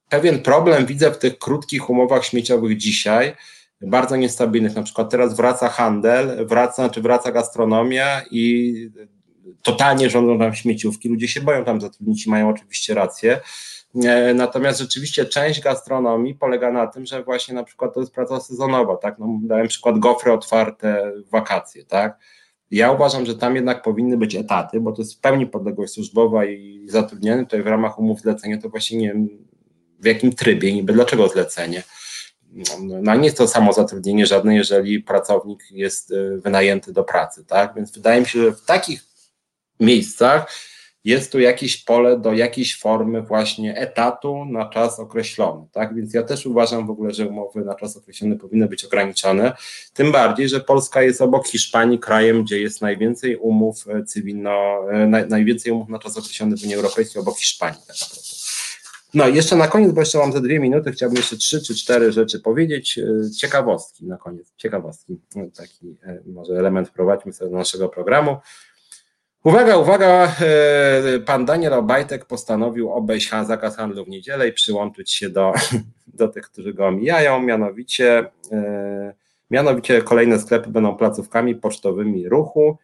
Pewien 0.09 0.43
problem 0.43 0.87
widzę 0.87 1.11
w 1.11 1.19
tych 1.19 1.39
krótkich 1.39 1.91
umowach 1.91 2.25
śmieciowych 2.25 2.77
dzisiaj, 2.77 3.37
bardzo 3.81 4.17
niestabilnych. 4.17 4.75
Na 4.75 4.83
przykład 4.83 5.11
teraz 5.11 5.37
wraca 5.37 5.69
handel, 5.69 6.47
wraca, 6.47 6.89
czy 6.89 7.03
wraca 7.03 7.33
gastronomia 7.33 8.23
i 8.31 8.91
totalnie 9.63 10.11
rządzą 10.11 10.39
tam 10.39 10.55
śmieciówki, 10.55 11.09
ludzie 11.09 11.29
się 11.29 11.41
boją 11.41 11.65
tam 11.65 11.81
zatrudnić 11.81 12.27
i 12.27 12.31
mają 12.31 12.49
oczywiście 12.49 12.95
rację. 12.95 13.41
E, 14.05 14.35
natomiast 14.35 14.81
rzeczywiście 14.81 15.25
część 15.25 15.61
gastronomii 15.61 16.35
polega 16.35 16.73
na 16.73 16.87
tym, 16.87 17.07
że 17.07 17.23
właśnie 17.23 17.55
na 17.55 17.65
przykład 17.65 17.95
to 17.95 18.01
jest 18.01 18.13
praca 18.13 18.41
sezonowa, 18.41 18.97
tak? 18.97 19.19
No, 19.19 19.39
dałem 19.43 19.69
przykład 19.69 19.99
gofry 19.99 20.33
otwarte 20.33 21.13
w 21.27 21.31
wakacje, 21.31 21.85
tak? 21.85 22.19
Ja 22.71 22.93
uważam, 22.93 23.27
że 23.27 23.35
tam 23.35 23.57
jednak 23.57 23.83
powinny 23.83 24.17
być 24.17 24.35
etaty, 24.35 24.81
bo 24.81 24.93
to 24.93 25.03
jest 25.03 25.15
w 25.15 25.21
pełni 25.21 25.47
podległość 25.47 25.93
służbowa 25.93 26.45
i 26.45 26.87
zatrudniony 26.89 27.45
tutaj 27.45 27.63
w 27.63 27.67
ramach 27.67 27.99
umów 27.99 28.21
zlecenia, 28.21 28.59
to 28.59 28.69
właśnie 28.69 28.99
nie 28.99 29.09
wiem 29.09 29.29
w 30.01 30.07
jakim 30.07 30.33
trybie, 30.33 30.73
niby 30.73 30.93
dlaczego 30.93 31.29
zlecenie. 31.29 31.83
No 32.81 33.15
nie 33.15 33.25
jest 33.25 33.39
to 33.39 33.49
samo 33.49 33.73
zatrudnienie 33.73 34.27
żadne, 34.27 34.57
jeżeli 34.57 35.03
pracownik 35.03 35.61
jest 35.71 36.13
e, 36.13 36.39
wynajęty 36.39 36.93
do 36.93 37.05
pracy, 37.05 37.45
tak? 37.45 37.75
Więc 37.77 37.93
wydaje 37.93 38.21
mi 38.21 38.27
się, 38.27 38.43
że 38.43 38.53
w 38.53 38.65
takich 38.65 39.14
miejscach 39.81 40.47
jest 41.05 41.33
tu 41.33 41.41
jakieś 41.41 41.77
pole 41.77 42.19
do 42.19 42.33
jakiejś 42.33 42.79
formy 42.79 43.23
właśnie 43.23 43.77
etatu 43.77 44.45
na 44.45 44.69
czas 44.69 45.01
określony, 45.01 45.67
tak? 45.73 45.95
Więc 45.95 46.15
ja 46.15 46.23
też 46.23 46.47
uważam 46.47 46.87
w 46.87 46.91
ogóle, 46.91 47.15
że 47.15 47.29
umowy 47.29 47.65
na 47.65 47.75
czas 47.75 47.97
określony 47.97 48.37
powinny 48.37 48.69
być 48.69 48.85
ograniczone, 48.85 49.53
tym 49.95 50.13
bardziej, 50.13 50.49
że 50.49 50.61
Polska 50.61 51.03
jest 51.03 51.21
obok 51.21 51.49
Hiszpanii 51.49 51.99
krajem, 51.99 52.45
gdzie 52.45 52.61
jest 52.61 52.83
najwięcej 52.83 53.37
umów 53.37 53.85
e, 53.89 54.05
cywilno, 54.05 54.79
e, 54.91 55.07
naj, 55.07 55.29
najwięcej 55.29 55.73
umów 55.73 55.89
na 55.89 55.99
czas 55.99 56.19
określony 56.19 56.57
w 56.57 56.63
Unii 56.63 56.75
Europejskiej 56.75 57.23
obok 57.23 57.39
Hiszpanii 57.39 57.81
tak 57.87 57.97
naprawdę. 58.01 58.25
No 59.15 59.29
i 59.29 59.35
jeszcze 59.35 59.57
na 59.57 59.69
koniec, 59.69 59.93
bo 59.93 60.01
jeszcze 60.01 60.19
mam 60.19 60.33
te 60.33 60.41
dwie 60.41 60.61
minuty, 60.61 60.93
chciałbym 60.93 61.17
jeszcze 61.17 61.37
trzy 61.37 61.63
czy 61.63 61.75
cztery 61.75 62.13
rzeczy 62.13 62.41
powiedzieć. 62.41 62.99
E, 62.99 63.31
ciekawostki 63.31 64.07
na 64.07 64.17
koniec, 64.17 64.53
ciekawostki. 64.57 65.21
Taki 65.57 65.97
może 66.27 66.59
element 66.59 66.89
wprowadźmy 66.89 67.33
sobie 67.33 67.51
do 67.51 67.57
naszego 67.57 67.89
programu. 67.89 68.37
Uwaga, 69.45 69.77
uwaga, 69.77 70.37
e, 70.41 71.21
pan 71.21 71.45
Daniel 71.45 71.73
Obajtek 71.73 72.25
postanowił 72.25 72.93
obejść 72.93 73.31
zakaz 73.31 73.77
handlu 73.77 74.05
w 74.05 74.09
niedzielę 74.09 74.49
i 74.49 74.53
przyłączyć 74.53 75.13
się 75.13 75.31
do, 75.31 75.53
do 76.21 76.29
tych, 76.29 76.45
którzy 76.45 76.75
go 76.75 76.87
omijają, 76.87 77.43
mianowicie, 77.43 78.31
e, 78.53 79.15
mianowicie 79.51 80.03
kolejne 80.03 80.39
sklepy 80.39 80.71
będą 80.71 80.97
placówkami 80.97 81.55
pocztowymi 81.55 82.29
ruchu. 82.29 82.79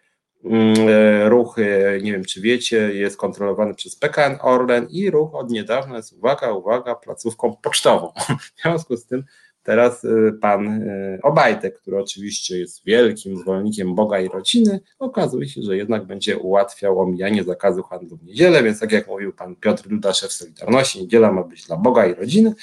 Mm, 0.44 0.74
e, 0.88 1.28
ruch, 1.28 1.56
nie 2.02 2.12
wiem 2.12 2.24
czy 2.24 2.40
wiecie, 2.40 2.94
jest 2.94 3.16
kontrolowany 3.16 3.74
przez 3.74 3.96
PKN 3.96 4.38
Orlen 4.40 4.86
i 4.90 5.10
ruch 5.10 5.34
od 5.34 5.50
niedawna 5.50 5.96
jest, 5.96 6.12
uwaga, 6.12 6.52
uwaga, 6.52 6.94
placówką 6.94 7.56
pocztową. 7.62 8.12
W 8.58 8.62
związku 8.62 8.96
z 8.96 9.06
tym 9.06 9.24
Teraz 9.62 10.04
y, 10.04 10.32
pan 10.40 10.82
y, 10.82 11.18
Obajtek, 11.22 11.80
który 11.80 11.98
oczywiście 11.98 12.58
jest 12.58 12.84
wielkim 12.84 13.36
zwolennikiem 13.36 13.94
Boga 13.94 14.20
i 14.20 14.28
rodziny, 14.28 14.80
okazuje 14.98 15.48
się, 15.48 15.62
że 15.62 15.76
jednak 15.76 16.06
będzie 16.06 16.38
ułatwiał 16.38 17.00
omijanie 17.00 17.44
zakazu 17.44 17.82
handlu 17.82 18.16
w 18.16 18.24
niedzielę, 18.24 18.62
więc 18.62 18.80
tak 18.80 18.92
jak 18.92 19.08
mówił 19.08 19.32
pan 19.32 19.56
Piotr 19.56 19.88
Duda, 19.88 20.12
szef 20.12 20.32
Solidarności, 20.32 21.00
niedziela 21.00 21.32
ma 21.32 21.42
być 21.42 21.66
dla 21.66 21.76
Boga 21.76 22.06
i 22.06 22.14
rodziny, 22.14 22.54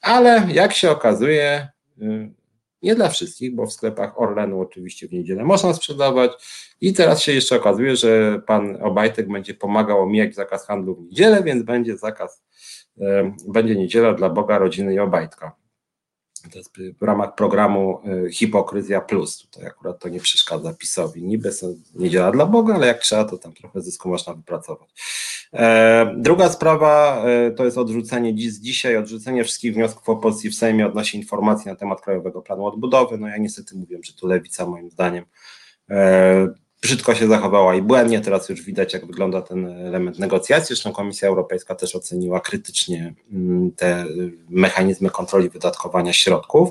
ale 0.00 0.46
jak 0.52 0.72
się 0.72 0.90
okazuje, 0.90 1.68
y, 2.02 2.30
nie 2.82 2.94
dla 2.94 3.08
wszystkich, 3.08 3.54
bo 3.54 3.66
w 3.66 3.72
sklepach 3.72 4.20
Orlenu 4.20 4.60
oczywiście 4.60 5.08
w 5.08 5.12
niedzielę 5.12 5.44
można 5.44 5.74
sprzedawać 5.74 6.32
i 6.80 6.92
teraz 6.92 7.22
się 7.22 7.32
jeszcze 7.32 7.56
okazuje, 7.56 7.96
że 7.96 8.42
pan 8.46 8.82
Obajtek 8.82 9.28
będzie 9.28 9.54
pomagał 9.54 10.02
omijać 10.02 10.34
zakaz 10.34 10.66
handlu 10.66 10.94
w 10.94 11.02
niedzielę, 11.02 11.42
więc 11.42 11.62
będzie 11.62 11.96
zakaz, 11.96 12.42
będzie 13.48 13.76
niedziela 13.76 14.12
dla 14.14 14.30
Boga, 14.30 14.58
rodziny 14.58 14.94
i 14.94 14.98
Obajtka. 14.98 15.65
W 17.00 17.02
ramach 17.02 17.34
programu 17.34 18.00
y, 18.26 18.32
Hipokryzja 18.32 19.00
Plus. 19.00 19.38
Tutaj 19.38 19.66
akurat 19.66 19.98
to 19.98 20.08
nie 20.08 20.20
przeszkadza 20.20 20.74
PiSowi. 20.74 21.22
Niby 21.22 21.52
są 21.52 21.76
niedziela 21.94 22.32
dla 22.32 22.46
Boga, 22.46 22.74
ale 22.74 22.86
jak 22.86 22.98
trzeba, 22.98 23.24
to 23.24 23.38
tam 23.38 23.52
trochę 23.52 23.80
zysku 23.80 24.08
można 24.08 24.34
wypracować. 24.34 24.88
E, 25.52 26.14
druga 26.16 26.48
sprawa 26.48 27.22
e, 27.24 27.50
to 27.50 27.64
jest 27.64 27.78
odrzucenie 27.78 28.34
dziś, 28.34 28.54
dzisiaj, 28.54 28.96
odrzucenie 28.96 29.44
wszystkich 29.44 29.74
wniosków 29.74 30.08
opozycji 30.08 30.50
w 30.50 30.54
Sejmie 30.54 30.86
odnośnie 30.86 31.20
informacji 31.20 31.68
na 31.70 31.76
temat 31.76 32.00
Krajowego 32.00 32.42
Planu 32.42 32.66
Odbudowy. 32.66 33.18
No 33.18 33.28
ja 33.28 33.36
niestety 33.36 33.76
mówię, 33.76 33.98
że 34.02 34.12
tu 34.12 34.26
lewica 34.26 34.66
moim 34.66 34.90
zdaniem 34.90 35.24
e, 35.90 36.48
brzydko 36.82 37.14
się 37.14 37.28
zachowała 37.28 37.74
i 37.74 37.82
błędnie. 37.82 38.20
Teraz 38.20 38.48
już 38.48 38.62
widać, 38.62 38.92
jak 38.94 39.06
wygląda 39.06 39.42
ten 39.42 39.66
element 39.66 40.18
negocjacji. 40.18 40.66
Zresztą 40.66 40.92
Komisja 40.92 41.28
Europejska 41.28 41.74
też 41.74 41.96
oceniła 41.96 42.40
krytycznie 42.40 43.14
mm, 43.32 43.72
te 43.72 44.04
mechanizmy 44.50 45.10
kontroli 45.10 45.50
wydatkowania 45.50 46.12
środków. 46.12 46.70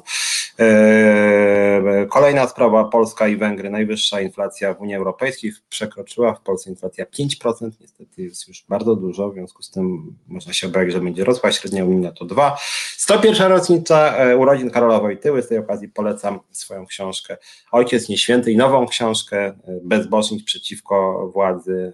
E, 0.59 2.05
kolejna 2.09 2.47
sprawa, 2.47 2.83
Polska 2.83 3.27
i 3.27 3.37
Węgry, 3.37 3.69
najwyższa 3.69 4.21
inflacja 4.21 4.73
w 4.73 4.81
Unii 4.81 4.95
Europejskiej 4.95 5.53
przekroczyła, 5.69 6.33
w 6.33 6.41
Polsce 6.41 6.69
inflacja 6.69 7.05
5%, 7.05 7.71
niestety 7.81 8.21
jest 8.21 8.47
już 8.47 8.65
bardzo 8.69 8.95
dużo, 8.95 9.29
w 9.29 9.33
związku 9.33 9.63
z 9.63 9.71
tym 9.71 10.15
można 10.27 10.53
się 10.53 10.67
obawiać, 10.67 10.93
że 10.93 11.01
będzie 11.01 11.23
rosła, 11.23 11.51
średnia 11.51 11.85
unijna 11.85 12.11
to 12.11 12.25
2. 12.25 12.57
101. 12.97 13.51
rocznica 13.51 14.17
e, 14.17 14.37
urodzin 14.37 14.71
Karola 14.71 14.99
Wojtyły, 14.99 15.41
z 15.41 15.47
tej 15.47 15.57
okazji 15.57 15.89
polecam 15.89 16.39
swoją 16.51 16.85
książkę 16.85 17.37
Ojciec 17.71 18.09
Nieświęty 18.09 18.51
i 18.51 18.57
nową 18.57 18.87
książkę 18.87 19.45
e, 19.45 19.55
Bezbożnik 19.97 20.45
przeciwko 20.45 21.29
władzy 21.33 21.93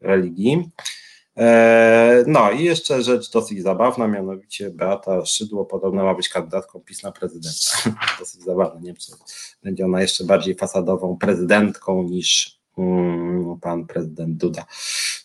religii. 0.00 0.70
E, 1.36 2.24
no 2.26 2.50
i 2.50 2.64
jeszcze 2.64 3.02
rzecz 3.02 3.30
dosyć 3.30 3.62
zabawna, 3.62 4.08
mianowicie 4.08 4.70
Beata 4.70 5.26
Szydło 5.26 5.64
podobno 5.64 6.04
ma 6.04 6.14
być 6.14 6.28
kandydatką 6.28 6.80
PiS 6.80 7.02
na 7.02 7.12
prezydenta. 7.12 7.90
dosyć 8.20 8.42
zabawne, 8.42 8.80
nie 8.80 8.86
wiem, 8.86 8.96
czy 8.96 9.12
będzie 9.62 9.84
ona 9.84 10.02
jeszcze 10.02 10.24
bardziej 10.24 10.54
fasadową 10.54 11.16
prezydentką 11.18 12.02
niż 12.02 12.60
mm, 12.78 13.60
pan 13.60 13.86
prezydent 13.86 14.36
Duda. 14.36 14.64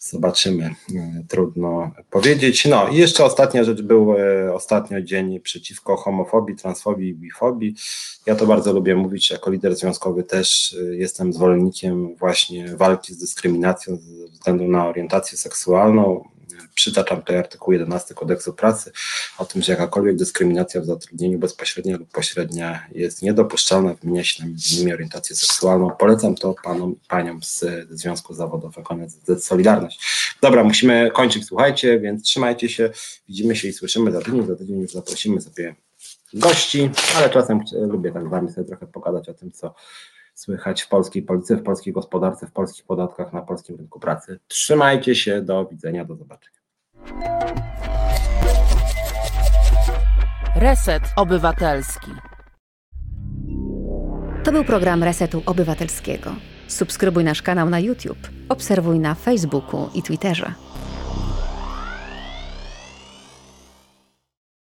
Zobaczymy, 0.09 0.63
e, 0.95 1.23
trudno 1.27 1.91
powiedzieć. 2.09 2.65
No 2.65 2.87
i 2.87 2.95
jeszcze 2.95 3.25
ostatnia 3.25 3.63
rzecz, 3.63 3.81
był 3.81 4.15
e, 4.17 4.53
ostatnio 4.53 5.01
dzień 5.01 5.39
przeciwko 5.39 5.95
homofobii, 5.95 6.55
transfobii 6.55 7.09
i 7.09 7.13
bifobii. 7.13 7.75
Ja 8.25 8.35
to 8.35 8.45
bardzo 8.45 8.73
lubię 8.73 8.95
mówić, 8.95 9.31
jako 9.31 9.51
lider 9.51 9.75
związkowy 9.75 10.23
też 10.23 10.75
e, 10.81 10.95
jestem 10.95 11.33
zwolennikiem 11.33 12.15
właśnie 12.15 12.75
walki 12.75 13.13
z 13.13 13.17
dyskryminacją 13.17 13.95
ze 13.95 14.27
względu 14.27 14.67
na 14.67 14.87
orientację 14.87 15.37
seksualną. 15.37 16.23
Przytaczam 16.75 17.19
tutaj 17.19 17.37
artykuł 17.37 17.73
11 17.73 18.13
kodeksu 18.13 18.53
pracy 18.53 18.91
o 19.37 19.45
tym, 19.45 19.61
że 19.61 19.71
jakakolwiek 19.71 20.15
dyskryminacja 20.15 20.81
w 20.81 20.85
zatrudnieniu 20.85 21.39
bezpośrednia 21.39 21.97
lub 21.97 22.11
pośrednia 22.11 22.87
jest 22.91 23.21
niedopuszczalna, 23.21 23.93
wymienia 23.93 24.23
się 24.23 24.43
innymi 24.73 24.93
orientację 24.93 25.35
seksualną. 25.35 25.91
Polecam 25.91 26.35
to 26.35 26.55
panom 26.63 26.91
i 26.91 27.07
paniom 27.07 27.43
z 27.43 27.65
Związku 27.89 28.33
Zawodowego 28.33 28.95
NZZ 28.95 29.43
Solidarność. 29.43 29.99
Dobra, 30.41 30.63
musimy 30.63 31.11
kończyć, 31.13 31.45
słuchajcie, 31.45 31.99
więc 31.99 32.23
trzymajcie 32.23 32.69
się, 32.69 32.89
widzimy 33.27 33.55
się 33.55 33.67
i 33.67 33.73
słyszymy 33.73 34.11
za 34.11 34.21
tydzień, 34.21 34.47
za 34.47 34.55
tydzień 34.55 34.81
już 34.81 34.91
zaprosimy 34.91 35.41
sobie 35.41 35.75
gości, 36.33 36.89
ale 37.17 37.29
czasem 37.29 37.61
lubię 37.73 38.11
tak 38.11 38.25
z 38.25 38.29
wami 38.29 38.51
sobie 38.51 38.67
trochę 38.67 38.87
pogadać 38.87 39.29
o 39.29 39.33
tym, 39.33 39.51
co 39.51 39.75
słychać 40.39 40.81
w 40.81 40.87
polskiej 40.87 41.23
policji, 41.23 41.55
w 41.55 41.63
polskiej 41.63 41.93
gospodarce, 41.93 42.47
w 42.47 42.51
polskich 42.51 42.85
podatkach, 42.85 43.33
na 43.33 43.41
polskim 43.41 43.77
rynku 43.77 43.99
pracy. 43.99 44.39
Trzymajcie 44.47 45.15
się, 45.15 45.41
do 45.41 45.65
widzenia, 45.65 46.05
do 46.05 46.15
zobaczenia. 46.15 46.59
Reset 50.55 51.03
Obywatelski. 51.15 52.11
To 54.43 54.51
był 54.51 54.63
program 54.63 55.03
Resetu 55.03 55.43
Obywatelskiego. 55.45 56.35
Subskrybuj 56.67 57.23
nasz 57.23 57.41
kanał 57.41 57.69
na 57.69 57.79
YouTube, 57.79 58.29
obserwuj 58.49 58.99
na 58.99 59.15
Facebooku 59.15 59.89
i 59.95 60.03
Twitterze. 60.03 60.53